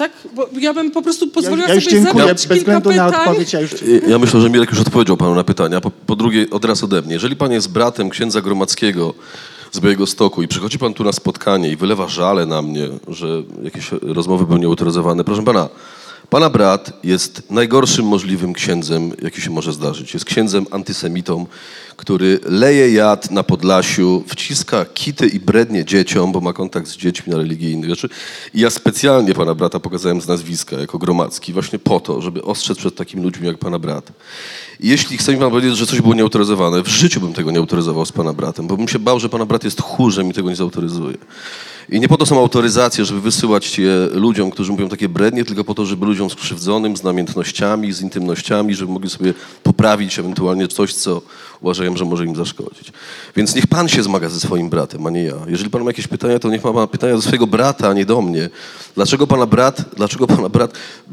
Tak? 0.00 0.12
Bo 0.36 0.48
ja 0.60 0.74
bym 0.74 0.90
po 0.90 1.02
prostu 1.02 1.26
Ja, 1.26 1.32
pozwoliła 1.34 1.68
ja 1.68 1.74
już 1.74 1.84
sobie 1.84 1.96
dziękuję, 1.96 2.24
zadać 2.24 2.46
bez 2.46 2.58
kilka 2.58 2.78
względu 2.80 2.90
na 3.02 3.10
pytań. 3.10 3.28
odpowiedź. 3.28 3.52
Ja 3.52 3.60
już, 3.60 3.70
Ja 4.08 4.18
myślę, 4.18 4.40
że 4.40 4.50
Mirek 4.50 4.70
już 4.70 4.80
odpowiedział 4.80 5.16
panu 5.16 5.34
na 5.34 5.44
pytania. 5.44 5.80
Po, 5.80 5.90
po 5.90 6.16
drugie, 6.16 6.46
od 6.50 6.64
razu 6.64 6.84
ode 6.84 7.02
mnie. 7.02 7.12
Jeżeli 7.12 7.36
pan 7.36 7.52
jest 7.52 7.72
bratem 7.72 8.10
księdza 8.10 8.40
Gromackiego 8.40 9.14
z 9.72 9.80
Białego 9.80 10.06
Stoku 10.06 10.42
i 10.42 10.48
przychodzi 10.48 10.78
pan 10.78 10.94
tu 10.94 11.04
na 11.04 11.12
spotkanie 11.12 11.70
i 11.70 11.76
wylewa 11.76 12.08
żale 12.08 12.46
na 12.46 12.62
mnie, 12.62 12.88
że 13.08 13.42
jakieś 13.62 13.90
rozmowy 14.02 14.46
były 14.46 14.58
nieautoryzowane, 14.60 15.24
proszę 15.24 15.42
pana, 15.44 15.68
pana 16.30 16.50
brat 16.50 16.92
jest 17.04 17.42
najgorszym 17.50 18.06
możliwym 18.06 18.52
księdzem, 18.52 19.12
jaki 19.22 19.40
się 19.40 19.50
może 19.50 19.72
zdarzyć. 19.72 20.14
Jest 20.14 20.26
księdzem 20.26 20.66
antysemitą, 20.70 21.46
który 21.96 22.38
leje 22.44 22.92
jad 22.92 23.30
na 23.30 23.42
Podlasiu, 23.42 24.24
wciska 24.28 24.84
kity 24.84 25.26
i 25.26 25.40
brednie 25.40 25.84
dzieciom, 25.84 26.32
bo 26.32 26.40
ma 26.40 26.52
kontakt 26.52 26.88
z 26.88 26.96
dziećmi 26.96 27.32
na 27.32 27.38
religijnych 27.38 27.90
rzeczy. 27.90 28.08
I 28.54 28.60
ja 28.60 28.70
specjalnie 28.70 29.34
pana 29.34 29.54
brata 29.54 29.80
pokazałem 29.80 30.20
z 30.20 30.28
nazwiska 30.28 30.76
jako 30.76 30.98
Gromacki, 30.98 31.52
właśnie 31.52 31.78
po 31.78 32.00
to, 32.00 32.22
żeby 32.22 32.42
ostrzec 32.42 32.78
przed 32.78 32.94
takimi 32.94 33.22
ludźmi 33.22 33.46
jak 33.46 33.58
pana 33.58 33.78
brat. 33.78 34.12
I 34.80 34.88
jeśli 34.88 35.18
chce 35.18 35.32
mi 35.32 35.38
pan 35.38 35.50
powiedzieć, 35.50 35.76
że 35.76 35.86
coś 35.86 36.00
było 36.00 36.14
nieautoryzowane, 36.14 36.82
w 36.82 36.88
życiu 36.88 37.20
bym 37.20 37.32
tego 37.32 37.50
nie 37.50 37.58
autoryzował 37.58 38.06
z 38.06 38.12
pana 38.12 38.32
bratem, 38.32 38.66
bo 38.66 38.76
bym 38.76 38.88
się 38.88 38.98
bał, 38.98 39.20
że 39.20 39.28
pana 39.28 39.46
brat 39.46 39.64
jest 39.64 39.78
tchórzem 39.78 40.30
i 40.30 40.32
tego 40.32 40.50
nie 40.50 40.56
zautoryzuje. 40.56 41.16
I 41.90 42.00
nie 42.00 42.08
po 42.08 42.16
to 42.16 42.26
są 42.26 42.38
autoryzacje, 42.38 43.04
żeby 43.04 43.20
wysyłać 43.20 43.78
je 43.78 44.08
ludziom, 44.12 44.50
którzy 44.50 44.72
mówią 44.72 44.88
takie 44.88 45.08
brednie, 45.08 45.44
tylko 45.44 45.64
po 45.64 45.74
to, 45.74 45.86
żeby 45.86 46.06
ludziom 46.06 46.30
skrzywdzonym, 46.30 46.96
z 46.96 47.02
namiętnościami, 47.02 47.92
z 47.92 48.00
intymnościami, 48.00 48.74
żeby 48.74 48.92
mogli 48.92 49.10
sobie 49.10 49.34
poprawić 49.62 50.18
ewentualnie 50.18 50.68
coś, 50.68 50.94
co 50.94 51.22
uważają, 51.60 51.96
że 51.96 52.04
może 52.04 52.24
im 52.24 52.36
zaszkodzić. 52.36 52.92
Więc 53.36 53.54
niech 53.54 53.66
pan 53.66 53.88
się 53.88 54.02
zmaga 54.02 54.28
ze 54.28 54.40
swoim 54.40 54.70
bratem, 54.70 55.06
a 55.06 55.10
nie 55.10 55.24
ja. 55.24 55.34
Jeżeli 55.46 55.70
pan 55.70 55.82
ma 55.82 55.90
jakieś 55.90 56.06
pytania, 56.06 56.38
to 56.38 56.50
niech 56.50 56.64
ma 56.64 56.72
pan 56.72 56.88
pytania 56.88 57.14
do 57.14 57.22
swojego 57.22 57.46
brata, 57.46 57.88
a 57.88 57.92
nie 57.92 58.06
do 58.06 58.22
mnie. 58.22 58.50
Dlaczego 58.94 59.26
pana 59.26 59.46
brat, 59.46 59.84
dlaczego 59.96 60.26
pana 60.26 60.48
brat... 60.48 60.72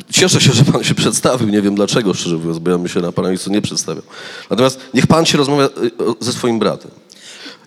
Cieszę 0.09 0.41
się, 0.41 0.53
że 0.53 0.63
pan 0.63 0.83
się 0.83 0.95
przedstawił, 0.95 1.49
nie 1.49 1.61
wiem 1.61 1.75
dlaczego, 1.75 2.13
szczerze 2.13 2.35
mówiąc, 2.35 2.59
bo 2.59 2.71
ja 2.71 2.77
bym 2.77 2.87
się 2.87 2.99
na 2.99 3.11
pana 3.11 3.29
miejscu 3.29 3.51
nie 3.51 3.61
przedstawiał. 3.61 4.03
Natomiast 4.49 4.79
niech 4.93 5.07
pan 5.07 5.25
się 5.25 5.37
rozmawia 5.37 5.65
y, 5.65 5.91
ze 6.19 6.33
swoim 6.33 6.59
bratem. 6.59 6.91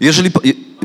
Jeżeli 0.01 0.31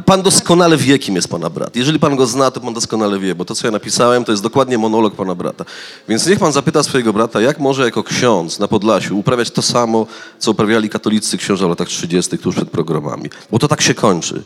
pan 0.05 0.21
doskonale 0.21 0.77
wie, 0.77 0.99
kim 0.99 1.15
jest 1.15 1.27
pana 1.27 1.49
brat. 1.49 1.75
Jeżeli 1.75 1.99
pan 1.99 2.15
go 2.15 2.25
zna, 2.25 2.51
to 2.51 2.61
pan 2.61 2.73
doskonale 2.73 3.19
wie, 3.19 3.35
bo 3.35 3.45
to, 3.45 3.55
co 3.55 3.67
ja 3.67 3.71
napisałem, 3.71 4.25
to 4.25 4.31
jest 4.31 4.43
dokładnie 4.43 4.77
monolog 4.77 5.15
pana 5.15 5.35
brata. 5.35 5.65
Więc 6.09 6.27
niech 6.27 6.39
pan 6.39 6.51
zapyta 6.51 6.83
swojego 6.83 7.13
brata, 7.13 7.41
jak 7.41 7.59
może 7.59 7.85
jako 7.85 8.03
ksiądz 8.03 8.59
na 8.59 8.67
Podlasiu 8.67 9.19
uprawiać 9.19 9.51
to 9.51 9.61
samo, 9.61 10.07
co 10.39 10.51
uprawiali 10.51 10.89
katolicy 10.89 11.37
księża 11.37 11.65
w 11.65 11.69
latach 11.69 11.87
30. 11.87 12.37
tuż 12.37 12.55
przed 12.55 12.69
programami. 12.69 13.29
Bo 13.51 13.59
to 13.59 13.67
tak 13.67 13.81
się 13.81 13.93
kończy. 13.93 14.43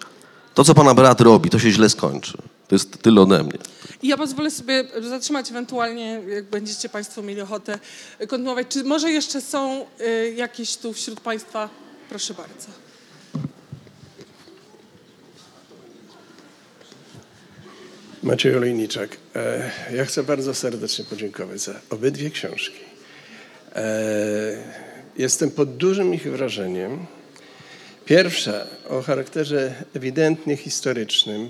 To, 0.53 0.63
co 0.63 0.75
pana 0.75 0.93
brat 0.93 1.21
robi, 1.21 1.49
to 1.49 1.59
się 1.59 1.71
źle 1.71 1.89
skończy. 1.89 2.37
To 2.67 2.75
jest 2.75 3.01
tyle 3.01 3.21
ode 3.21 3.43
mnie. 3.43 3.57
I 4.01 4.07
ja 4.07 4.17
pozwolę 4.17 4.51
sobie 4.51 4.83
zatrzymać 5.09 5.49
ewentualnie, 5.49 6.21
jak 6.27 6.45
będziecie 6.45 6.89
Państwo 6.89 7.21
mieli 7.21 7.41
ochotę 7.41 7.79
kontynuować. 8.19 8.67
Czy 8.69 8.83
może 8.83 9.11
jeszcze 9.11 9.41
są 9.41 9.85
y, 10.01 10.33
jakieś 10.37 10.77
tu 10.77 10.93
wśród 10.93 11.19
Państwa? 11.19 11.69
Proszę 12.09 12.33
bardzo. 12.33 12.88
Maciej 18.23 18.55
Olejniczak. 18.55 19.17
E, 19.35 19.71
Ja 19.95 20.05
chcę 20.05 20.23
bardzo 20.23 20.53
serdecznie 20.53 21.05
podziękować 21.05 21.61
za 21.61 21.73
obydwie 21.89 22.29
książki. 22.29 22.79
E, 23.75 24.79
Jestem 25.17 25.51
pod 25.51 25.77
dużym 25.77 26.13
ich 26.13 26.31
wrażeniem. 26.31 27.05
Pierwsza 28.05 28.67
o 28.89 29.01
charakterze 29.01 29.73
ewidentnie 29.95 30.57
historycznym 30.57 31.49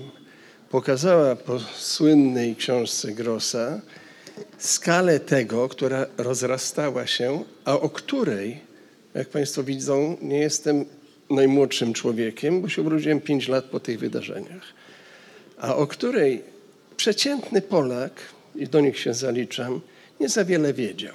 pokazała 0.70 1.36
po 1.36 1.58
słynnej 1.78 2.56
książce 2.56 3.12
Grossa 3.12 3.80
skalę 4.58 5.20
tego, 5.20 5.68
która 5.68 6.06
rozrastała 6.18 7.06
się, 7.06 7.44
a 7.64 7.80
o 7.80 7.88
której 7.88 8.60
Jak 9.14 9.28
Państwo 9.28 9.62
widzą, 9.62 10.16
nie 10.22 10.38
jestem 10.38 10.84
najmłodszym 11.30 11.92
człowiekiem, 11.92 12.62
bo 12.62 12.68
się 12.68 12.82
urodziłem 12.82 13.20
5 13.20 13.48
lat 13.48 13.64
po 13.64 13.80
tych 13.80 13.98
wydarzeniach, 13.98 14.62
a 15.58 15.76
o 15.76 15.86
której 15.86 16.49
przeciętny 17.00 17.62
Polak, 17.62 18.12
i 18.56 18.66
do 18.66 18.80
nich 18.80 18.98
się 18.98 19.14
zaliczam, 19.14 19.80
nie 20.20 20.28
za 20.28 20.44
wiele 20.44 20.72
wiedział. 20.72 21.14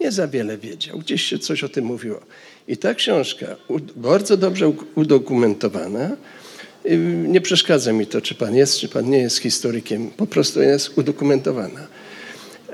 Nie 0.00 0.12
za 0.12 0.28
wiele 0.28 0.58
wiedział. 0.58 0.98
Gdzieś 0.98 1.22
się 1.22 1.38
coś 1.38 1.64
o 1.64 1.68
tym 1.68 1.84
mówiło. 1.84 2.20
I 2.68 2.76
ta 2.76 2.94
książka, 2.94 3.46
bardzo 3.96 4.36
dobrze 4.36 4.72
udokumentowana, 4.94 6.16
y, 6.86 6.98
nie 7.28 7.40
przeszkadza 7.40 7.92
mi 7.92 8.06
to, 8.06 8.20
czy 8.20 8.34
pan 8.34 8.54
jest, 8.56 8.78
czy 8.78 8.88
pan 8.88 9.10
nie 9.10 9.18
jest 9.18 9.38
historykiem, 9.38 10.10
po 10.10 10.26
prostu 10.26 10.62
jest 10.62 10.98
udokumentowana. 10.98 11.86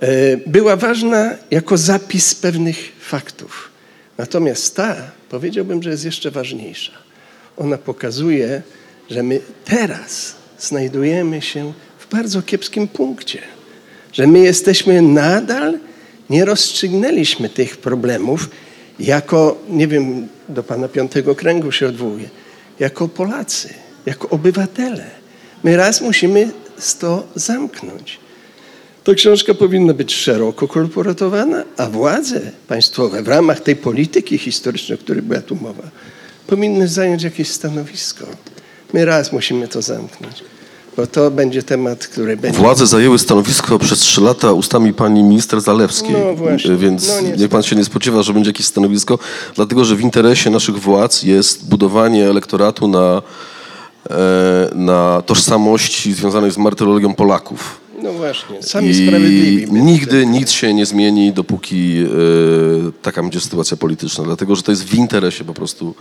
E, 0.01 0.37
była 0.37 0.77
ważna 0.77 1.37
jako 1.51 1.77
zapis 1.77 2.35
pewnych 2.35 2.93
faktów. 3.01 3.71
Natomiast 4.19 4.77
ta, 4.77 5.11
powiedziałbym, 5.29 5.83
że 5.83 5.91
jest 5.91 6.05
jeszcze 6.05 6.31
ważniejsza. 6.31 6.93
Ona 7.57 7.79
pokazuje, 7.79 8.63
że 9.11 9.23
my 9.23 9.41
teraz 9.65 10.35
znajdujemy 10.59 11.43
się 11.43 11.73
bardzo 12.13 12.43
kiepskim 12.43 12.89
punkcie. 12.89 13.39
Że 14.13 14.27
my 14.27 14.39
jesteśmy 14.39 15.03
nadal, 15.03 15.79
nie 16.31 16.45
rozstrzygnęliśmy 16.45 17.49
tych 17.49 17.77
problemów 17.77 18.51
jako, 19.01 19.59
nie 19.69 19.89
wiem, 19.89 20.29
do 20.49 20.63
pana 20.63 20.89
piątego 20.89 21.35
kręgu 21.35 21.73
się 21.73 21.87
odwołuję, 21.87 22.29
jako 22.81 23.09
Polacy, 23.09 23.69
jako 24.07 24.29
obywatele. 24.29 25.11
My 25.65 25.77
raz 25.77 26.01
musimy 26.01 26.51
to 26.99 27.27
zamknąć. 27.35 28.19
Ta 29.05 29.15
książka 29.15 29.55
powinna 29.55 29.95
być 29.95 30.15
szeroko 30.15 30.69
korporatowana, 30.69 31.65
a 31.77 31.87
władze 31.87 32.41
państwowe 32.69 33.23
w 33.23 33.29
ramach 33.29 33.61
tej 33.61 33.77
polityki 33.77 34.39
historycznej, 34.39 34.99
o 34.99 35.03
której 35.03 35.23
była 35.23 35.41
tu 35.41 35.57
mowa, 35.57 35.91
powinny 36.47 36.89
zająć 36.89 37.23
jakieś 37.23 37.49
stanowisko. 37.49 38.27
My 38.93 39.05
raz 39.05 39.33
musimy 39.33 39.69
to 39.69 39.83
zamknąć, 39.83 40.45
bo 40.97 41.07
to 41.07 41.31
będzie 41.31 41.63
temat, 41.63 42.07
który 42.07 42.37
będzie... 42.37 42.59
Władze 42.59 42.87
zajęły 42.87 43.19
stanowisko 43.19 43.79
przez 43.79 43.99
trzy 43.99 44.21
lata 44.21 44.53
ustami 44.53 44.95
pani 44.95 45.23
minister 45.23 45.61
Zalewskiej. 45.61 46.13
No 46.13 46.35
właśnie. 46.35 46.77
Więc 46.77 47.09
No 47.09 47.37
niech 47.37 47.49
pan 47.49 47.63
się 47.63 47.77
nie 47.77 47.85
spodziewa, 47.85 48.23
że 48.23 48.33
będzie 48.35 48.51
jakieś 48.51 48.67
stanowisko, 48.67 49.19
dlatego 49.55 49.85
że 49.85 49.97
w 49.97 50.01
interesie 50.01 50.51
naszych 50.51 50.79
władz 50.79 51.23
jest 51.23 51.69
budowanie 51.69 52.31
elektoratu 52.31 52.89
na, 52.89 53.23
e, 54.11 54.15
na 54.75 55.23
tożsamości 55.27 56.13
związanej 56.13 56.51
z 56.51 56.59
martyrologią 56.59 57.15
Polaków. 57.15 57.82
No 58.03 58.13
właśnie, 58.13 58.63
sami 58.63 58.95
sprawiedliwi. 58.95 59.63
I 59.63 59.73
nigdy 59.73 60.27
nic 60.27 60.51
się 60.51 60.75
nie 60.75 60.87
zmieni, 60.87 61.33
dopóki 61.33 61.99
e, 61.99 62.07
taka 63.03 63.23
będzie 63.23 63.41
sytuacja 63.41 63.77
polityczna, 63.77 64.25
dlatego 64.25 64.57
że 64.57 64.63
to 64.63 64.73
jest 64.73 64.85
w 64.85 64.95
interesie 64.95 65.45
po 65.45 65.55
prostu 65.55 65.95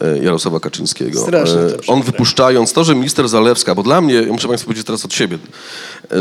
e, 0.00 0.18
Jarosława 0.18 0.60
Kaczyńskiego. 0.60 1.20
Strasznie 1.20 1.54
to 1.54 1.68
E, 1.68 1.86
on 1.86 2.02
wypuszczając 2.02 2.72
to, 2.72 2.84
że 2.84 2.94
minister 2.94 3.28
Zalewska, 3.28 3.74
bo 3.74 3.82
dla 3.82 4.00
mnie, 4.00 4.14
ja 4.14 4.32
muszę 4.32 4.48
Państwu 4.48 4.66
powiedzieć 4.66 4.86
teraz 4.86 5.04
od 5.04 5.14
siebie, 5.14 5.38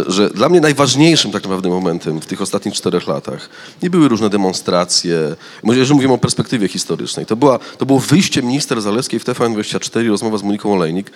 że 0.08 0.30
dla 0.30 0.50
mnie 0.50 0.62
najważniejszym 0.62 1.32
tak 1.32 1.44
naprawdę 1.44 1.70
momentem 1.70 2.22
w 2.22 2.26
tych 2.26 2.42
ostatnich 2.42 2.76
czterech 2.76 3.08
latach 3.08 3.50
nie 3.84 3.90
były 3.90 4.08
różne 4.08 4.30
demonstracje, 4.30 5.36
jeżeli 5.64 5.94
mówimy 5.94 6.14
o 6.14 6.18
perspektywie 6.18 6.68
historycznej, 6.68 7.26
to, 7.26 7.36
była, 7.36 7.60
to 7.78 7.86
było 7.86 8.00
wyjście 8.00 8.44
minister 8.44 8.82
Zalewskiej 8.82 9.20
w 9.20 9.26
TVN24, 9.26 10.10
rozmowa 10.10 10.38
z 10.38 10.44
Moniką 10.44 10.74
Olejnik, 10.74 11.12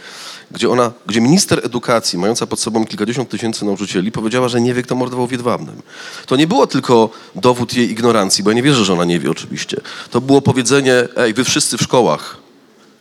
gdzie 0.51 0.69
ona, 0.69 0.91
gdzie 1.05 1.21
minister 1.21 1.61
edukacji, 1.65 2.19
mająca 2.19 2.47
pod 2.47 2.59
sobą 2.59 2.85
kilkadziesiąt 2.85 3.29
tysięcy 3.29 3.65
nauczycieli, 3.65 4.00
powiedziała, 4.11 4.47
że 4.49 4.61
nie 4.61 4.73
wie, 4.73 4.83
kto 4.83 4.95
mordował 4.95 5.27
w 5.27 5.31
Jedwabnem. 5.31 5.81
To 6.25 6.35
nie 6.35 6.47
było 6.47 6.67
tylko 6.67 7.09
dowód 7.35 7.73
jej 7.73 7.91
ignorancji, 7.91 8.43
bo 8.43 8.49
ja 8.49 8.55
nie 8.55 8.63
wierzę, 8.63 8.85
że 8.85 8.93
ona 8.93 9.05
nie 9.05 9.19
wie 9.19 9.31
oczywiście. 9.31 9.81
To 10.11 10.21
było 10.21 10.41
powiedzenie, 10.41 11.07
ej, 11.17 11.33
wy 11.33 11.43
wszyscy 11.43 11.77
w 11.77 11.81
szkołach, 11.81 12.37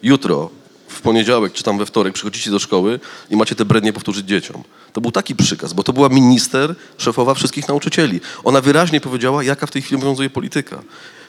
jutro, 0.03 0.51
w 0.89 1.01
poniedziałek 1.01 1.53
czy 1.53 1.63
tam 1.63 1.79
we 1.79 1.87
wtorek 1.87 2.15
przychodzicie 2.15 2.51
do 2.51 2.59
szkoły 2.59 3.01
i 3.31 3.37
macie 3.37 3.55
te 3.55 3.65
brednie 3.65 3.93
powtórzyć 3.93 4.27
dzieciom. 4.27 4.63
To 4.93 5.01
był 5.01 5.13
taki 5.13 5.37
przykaz, 5.37 5.73
bo 5.73 5.83
to 5.83 5.93
była 5.93 6.09
minister, 6.09 6.75
szefowa 6.99 7.35
wszystkich 7.35 7.69
nauczycieli. 7.69 8.21
Ona 8.45 8.61
wyraźnie 8.61 9.01
powiedziała, 9.01 9.43
jaka 9.43 9.67
w 9.67 9.71
tej 9.71 9.83
chwili 9.83 9.97
obowiązuje 9.97 10.31
polityka. 10.31 10.83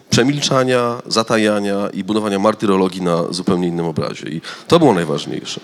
Przemilczania, 0.10 1.02
zatajania 1.06 1.89
i 1.93 2.03
budowania 2.03 2.39
martyrologii 2.39 3.02
na 3.02 3.23
zupełnie 3.30 3.68
innym 3.68 3.85
obrazie. 3.85 4.30
I 4.30 4.41
to 4.68 4.80
było 4.80 4.93
najważniejsze. 4.93 5.61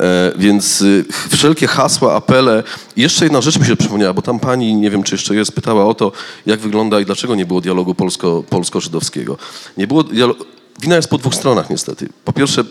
E, 0.00 0.32
więc 0.36 0.80
y, 0.80 1.04
wszelkie 1.30 1.66
hasła, 1.66 2.14
apele. 2.14 2.62
Jeszcze 2.96 3.24
jedna 3.24 3.40
rzecz 3.40 3.58
mi 3.58 3.66
się 3.66 3.76
przypomniała, 3.76 4.14
bo 4.14 4.22
tam 4.22 4.40
pani, 4.40 4.74
nie 4.74 4.90
wiem 4.90 5.02
czy 5.02 5.14
jeszcze 5.14 5.34
jest, 5.34 5.52
pytała 5.52 5.86
o 5.86 5.94
to, 5.94 6.12
jak 6.46 6.60
wygląda 6.60 7.00
i 7.00 7.04
dlaczego 7.04 7.34
nie 7.34 7.46
było 7.46 7.60
dialogu 7.60 7.94
polsko, 7.94 8.44
polsko-żydowskiego. 8.50 9.38
Nie 9.76 9.86
było 9.86 10.02
dialogu. 10.02 10.44
Wina 10.80 10.96
jest 10.96 11.08
po 11.08 11.18
dwóch 11.18 11.34
stronach 11.34 11.70
niestety. 11.70 12.08
Po 12.24 12.32
pierwsze, 12.32 12.64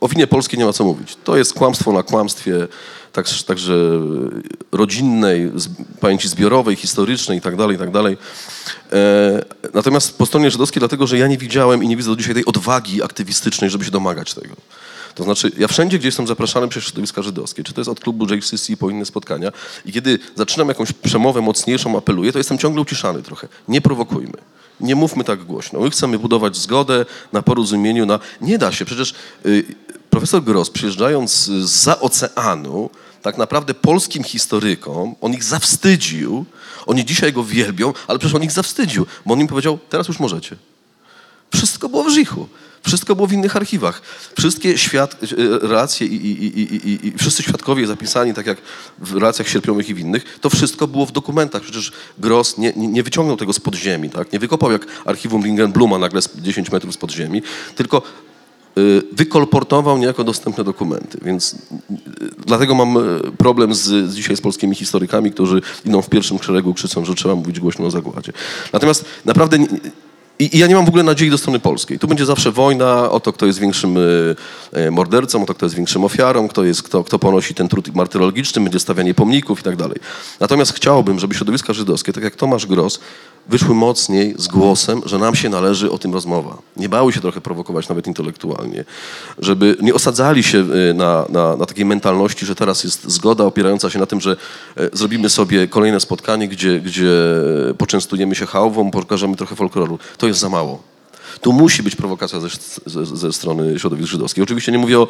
o 0.00 0.08
winie 0.08 0.26
polskiej 0.26 0.58
nie 0.58 0.64
ma 0.64 0.72
co 0.72 0.84
mówić. 0.84 1.16
To 1.24 1.36
jest 1.36 1.54
kłamstwo 1.54 1.92
na 1.92 2.02
kłamstwie, 2.02 2.68
także, 3.12 3.44
także 3.44 4.00
rodzinnej, 4.72 5.50
pamięci 6.00 6.28
zbiorowej, 6.28 6.76
historycznej 6.76 7.38
itd., 7.38 7.66
itd. 7.72 8.02
E, 8.92 9.42
natomiast 9.74 10.18
po 10.18 10.26
stronie 10.26 10.50
żydowskiej, 10.50 10.80
dlatego 10.80 11.06
że 11.06 11.18
ja 11.18 11.26
nie 11.26 11.38
widziałem 11.38 11.84
i 11.84 11.88
nie 11.88 11.96
widzę 11.96 12.10
do 12.10 12.16
dzisiaj 12.16 12.34
tej 12.34 12.44
odwagi 12.44 13.02
aktywistycznej, 13.02 13.70
żeby 13.70 13.84
się 13.84 13.90
domagać 13.90 14.34
tego. 14.34 14.54
To 15.14 15.24
znaczy, 15.24 15.50
ja 15.58 15.68
wszędzie, 15.68 15.98
gdzie 15.98 16.08
jestem 16.08 16.26
zapraszany 16.26 16.68
przez 16.68 16.84
środowiska 16.84 17.22
żydowskie, 17.22 17.64
czy 17.64 17.72
to 17.72 17.80
jest 17.80 17.88
od 17.88 18.00
klubu 18.00 18.34
JCC 18.34 18.76
po 18.76 18.90
inne 18.90 19.04
spotkania, 19.04 19.52
i 19.84 19.92
kiedy 19.92 20.18
zaczynam 20.36 20.68
jakąś 20.68 20.92
przemowę 20.92 21.40
mocniejszą, 21.40 21.98
apeluję, 21.98 22.32
to 22.32 22.38
jestem 22.38 22.58
ciągle 22.58 22.82
uciszany 22.82 23.22
trochę. 23.22 23.48
Nie 23.68 23.80
prowokujmy. 23.80 24.38
Nie 24.80 24.94
mówmy 24.94 25.24
tak 25.24 25.44
głośno. 25.44 25.80
My 25.80 25.90
chcemy 25.90 26.18
budować 26.18 26.56
zgodę 26.56 27.06
na 27.32 27.42
porozumieniu, 27.42 28.06
na... 28.06 28.18
Nie 28.40 28.58
da 28.58 28.72
się. 28.72 28.84
Przecież 28.84 29.14
y, 29.46 29.64
profesor 30.10 30.42
Gross, 30.42 30.70
przyjeżdżając 30.70 31.44
za 31.64 32.00
oceanu, 32.00 32.90
tak 33.22 33.38
naprawdę 33.38 33.74
polskim 33.74 34.24
historykom, 34.24 35.14
on 35.20 35.32
ich 35.34 35.44
zawstydził, 35.44 36.44
oni 36.86 37.04
dzisiaj 37.04 37.32
go 37.32 37.44
wielbią, 37.44 37.92
ale 38.06 38.18
przecież 38.18 38.34
on 38.34 38.42
ich 38.42 38.52
zawstydził, 38.52 39.06
bo 39.26 39.34
on 39.34 39.40
im 39.40 39.48
powiedział, 39.48 39.78
teraz 39.88 40.08
już 40.08 40.20
możecie. 40.20 40.56
Wszystko 41.54 41.88
było 41.88 42.04
w 42.04 42.10
Żichu. 42.10 42.48
Wszystko 42.82 43.16
było 43.16 43.28
w 43.28 43.32
innych 43.32 43.56
archiwach. 43.56 44.02
Wszystkie 44.36 44.78
świad, 44.78 45.14
e, 45.14 45.68
relacje 45.68 46.06
i, 46.06 46.14
i, 46.14 46.60
i, 46.60 47.06
i, 47.08 47.12
wszyscy 47.18 47.42
świadkowie 47.42 47.86
zapisani, 47.86 48.34
tak 48.34 48.46
jak 48.46 48.58
w 48.98 49.14
relacjach 49.14 49.48
sierpniowych 49.48 49.88
i 49.88 49.94
w 49.94 49.98
innych, 49.98 50.38
to 50.40 50.50
wszystko 50.50 50.86
było 50.86 51.06
w 51.06 51.12
dokumentach. 51.12 51.62
Przecież 51.62 51.92
Gross 52.18 52.58
nie, 52.58 52.72
nie, 52.76 53.02
wyciągnął 53.02 53.36
tego 53.36 53.52
z 53.52 53.60
podziemi, 53.60 54.10
tak? 54.10 54.32
nie 54.32 54.38
wykopał 54.38 54.72
jak 54.72 54.86
archiwum 55.04 55.44
Ringenbluma 55.44 55.98
nagle 55.98 56.22
z 56.22 56.36
10 56.36 56.72
metrów 56.72 56.94
z 56.94 56.96
podziemi, 56.96 57.42
tylko 57.74 58.02
y, 58.78 59.02
wykolportował 59.12 59.98
niejako 59.98 60.24
dostępne 60.24 60.64
dokumenty. 60.64 61.18
Więc 61.24 61.54
y, 61.54 61.58
dlatego 62.46 62.74
mam 62.74 62.98
problem 63.38 63.74
z, 63.74 63.80
z 63.80 64.14
dzisiaj 64.14 64.36
z 64.36 64.40
polskimi 64.40 64.74
historykami, 64.74 65.32
którzy 65.32 65.62
idą 65.84 66.02
w 66.02 66.08
pierwszym 66.08 66.38
szeregu, 66.42 66.74
krzyczą, 66.74 67.04
że 67.04 67.14
trzeba 67.14 67.34
mówić 67.34 67.60
głośno 67.60 67.86
o 67.86 67.90
zagładzie. 67.90 68.32
Natomiast 68.72 69.04
naprawdę... 69.24 69.58
i, 70.42 70.56
I 70.56 70.58
ja 70.58 70.66
nie 70.66 70.74
mam 70.74 70.84
w 70.84 70.88
ogóle 70.88 71.02
nadziei 71.02 71.30
do 71.30 71.38
strony 71.38 71.58
polskiej. 71.58 71.98
Tu 71.98 72.06
będzie 72.08 72.26
zawsze 72.26 72.52
wojna 72.52 73.10
o 73.10 73.20
to, 73.20 73.32
kto 73.32 73.46
jest 73.46 73.58
większym 73.58 73.96
y, 73.96 74.36
y, 74.76 74.90
mordercą, 74.90 75.42
o 75.42 75.46
to, 75.46 75.54
kto 75.54 75.66
jest 75.66 75.76
większym 75.76 76.04
ofiarą, 76.04 76.48
kto, 76.48 76.64
jest, 76.64 76.82
kto, 76.82 77.04
kto 77.04 77.18
ponosi 77.18 77.54
ten 77.54 77.68
trud 77.68 77.94
martyrologiczny, 77.94 78.62
będzie 78.62 78.80
stawianie 78.80 79.14
pomników 79.14 79.60
i 79.60 79.62
tak 79.62 79.76
dalej. 79.76 79.98
Natomiast 80.40 80.72
chciałbym, 80.72 81.18
żeby 81.18 81.34
środowiska 81.34 81.72
żydowskie, 81.72 82.12
tak 82.12 82.24
jak 82.24 82.36
Tomasz 82.36 82.66
Gross, 82.66 83.00
wyszły 83.48 83.74
mocniej 83.74 84.34
z 84.38 84.48
głosem, 84.48 85.02
że 85.06 85.18
nam 85.18 85.34
się 85.34 85.48
należy 85.48 85.90
o 85.90 85.98
tym 85.98 86.12
rozmowa. 86.12 86.58
Nie 86.76 86.88
bały 86.88 87.12
się 87.12 87.20
trochę 87.20 87.40
prowokować 87.40 87.88
nawet 87.88 88.06
intelektualnie. 88.06 88.84
Żeby 89.38 89.76
nie 89.80 89.94
osadzali 89.94 90.42
się 90.42 90.58
y, 90.90 90.94
na, 90.94 91.24
na, 91.28 91.56
na 91.56 91.66
takiej 91.66 91.84
mentalności, 91.84 92.46
że 92.46 92.54
teraz 92.54 92.84
jest 92.84 93.10
zgoda 93.10 93.44
opierająca 93.44 93.90
się 93.90 93.98
na 93.98 94.06
tym, 94.06 94.20
że 94.20 94.36
e, 94.76 94.88
zrobimy 94.92 95.28
sobie 95.28 95.68
kolejne 95.68 96.00
spotkanie, 96.00 96.48
gdzie, 96.48 96.80
gdzie 96.80 97.12
poczęstujemy 97.78 98.34
się 98.34 98.46
chałwą, 98.46 98.90
pokażemy 98.90 99.36
trochę 99.36 99.56
folkloru. 99.56 99.98
To 100.18 100.26
jest 100.26 100.40
za 100.40 100.48
mało. 100.48 100.91
Tu 101.42 101.52
musi 101.52 101.82
być 101.82 101.96
prowokacja 101.96 102.40
ze, 102.40 102.48
ze, 102.86 103.16
ze 103.16 103.32
strony 103.32 103.78
środowisk 103.78 104.08
żydowskich. 104.08 104.42
Oczywiście 104.42 104.72
nie 104.72 104.78
mówię 104.78 105.00
o, 105.00 105.08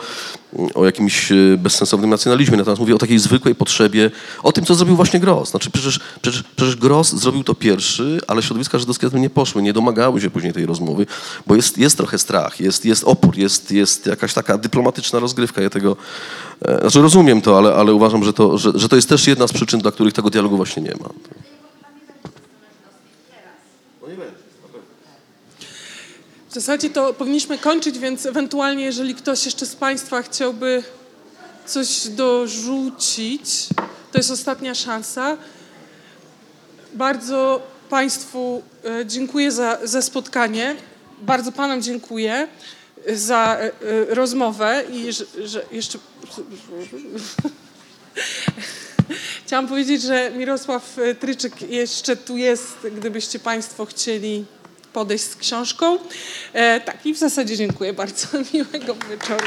o 0.75 0.85
jakimś 0.85 1.33
e, 1.33 1.35
bezsensownym 1.59 2.11
nacjonalizmie, 2.11 2.57
natomiast 2.57 2.81
mówię 2.81 2.95
o 2.95 2.99
takiej 2.99 3.19
zwykłej 3.19 3.55
potrzebie, 3.55 4.11
o 4.43 4.53
tym, 4.53 4.65
co 4.65 4.75
zrobił 4.75 4.97
właśnie 4.97 5.21
Gross. 5.21 5.51
Znaczy 5.51 5.71
przecież, 5.71 6.01
przecież, 6.23 6.45
przecież 6.57 6.77
Gross 6.77 7.15
zrobił 7.15 7.45
to 7.45 7.55
pierwszy, 7.55 8.21
ale 8.27 8.43
środowiska 8.43 8.79
żydowskie 8.79 9.07
za 9.07 9.11
tym 9.11 9.21
nie 9.21 9.31
poszły, 9.31 9.63
nie 9.63 9.73
domagały 9.73 10.21
się 10.21 10.31
później 10.31 10.53
tej 10.53 10.67
rozmowy, 10.67 11.07
bo 11.47 11.57
jest, 11.57 11.79
jest 11.79 11.97
trochę 11.97 12.19
strach, 12.19 12.61
jest, 12.61 12.85
jest 12.85 13.05
opór, 13.05 13.39
jest, 13.39 13.71
jest 13.71 14.07
jakaś 14.07 14.35
taka 14.35 14.59
dyplomatyczna 14.59 15.19
rozgrywka. 15.19 15.63
Ja 15.63 15.71
tego, 15.71 15.97
e, 16.63 16.81
znaczy 16.81 17.03
rozumiem 17.03 17.43
to, 17.43 17.59
ale, 17.59 17.75
ale 17.75 17.95
uważam, 17.95 18.25
że 18.25 18.33
to, 18.33 18.59
że, 18.59 18.73
że 18.75 18.89
to 18.89 18.97
jest 18.97 19.09
też 19.09 19.27
jedna 19.27 19.47
z 19.47 19.53
przyczyn, 19.53 19.81
dla 19.81 19.93
których 19.93 20.15
tego 20.15 20.31
dialogu 20.31 20.57
właśnie 20.57 20.83
nie 20.83 20.95
ma. 21.01 21.09
W 26.53 26.55
zasadzie 26.55 26.91
to 26.91 27.15
powinniśmy 27.15 27.59
kończyć, 27.59 27.99
więc 27.99 28.27
ewentualnie, 28.27 28.85
jeżeli 28.85 29.15
ktoś 29.15 29.45
jeszcze 29.45 29.67
z 29.67 29.77
Państwa 29.77 30.23
chciałby 30.23 30.83
coś 31.67 32.09
dorzucić, 32.09 33.69
to 34.13 34.19
jest 34.19 34.31
ostatnia 34.31 34.75
szansa. 34.75 35.37
Bardzo 36.95 37.63
Państwu 37.91 38.63
e, 38.85 39.07
dziękuję 39.07 39.53
za, 39.53 39.79
za 39.85 40.03
spotkanie. 40.03 40.77
bardzo 41.23 41.53
panom 41.53 41.83
dziękuję 41.83 42.49
za 43.15 43.57
e, 43.57 43.65
e, 43.65 43.71
rozmowę 44.15 44.85
i 44.93 45.13
że, 45.13 45.25
że 45.45 45.65
jeszcze... 45.71 45.99
Chciałam 49.47 49.69
powiedzieć, 49.69 50.03
że 50.03 50.31
Mirosław 50.37 50.99
e, 50.99 51.15
Tryczyk 51.15 51.63
jeszcze 51.63 52.17
tu 52.17 52.37
jest, 52.37 52.77
gdybyście 52.97 53.39
państwo 53.39 53.85
chcieli 53.85 54.45
podejść 54.93 55.25
z 55.25 55.37
książką. 55.37 55.99
E, 56.53 56.81
tak, 56.81 57.07
i 57.07 57.15
w 57.15 57.19
zasadzie 57.19 57.57
dziękuję 57.57 57.93
bardzo. 57.93 58.27
Miłego 58.55 58.95
wieczoru. 59.11 59.47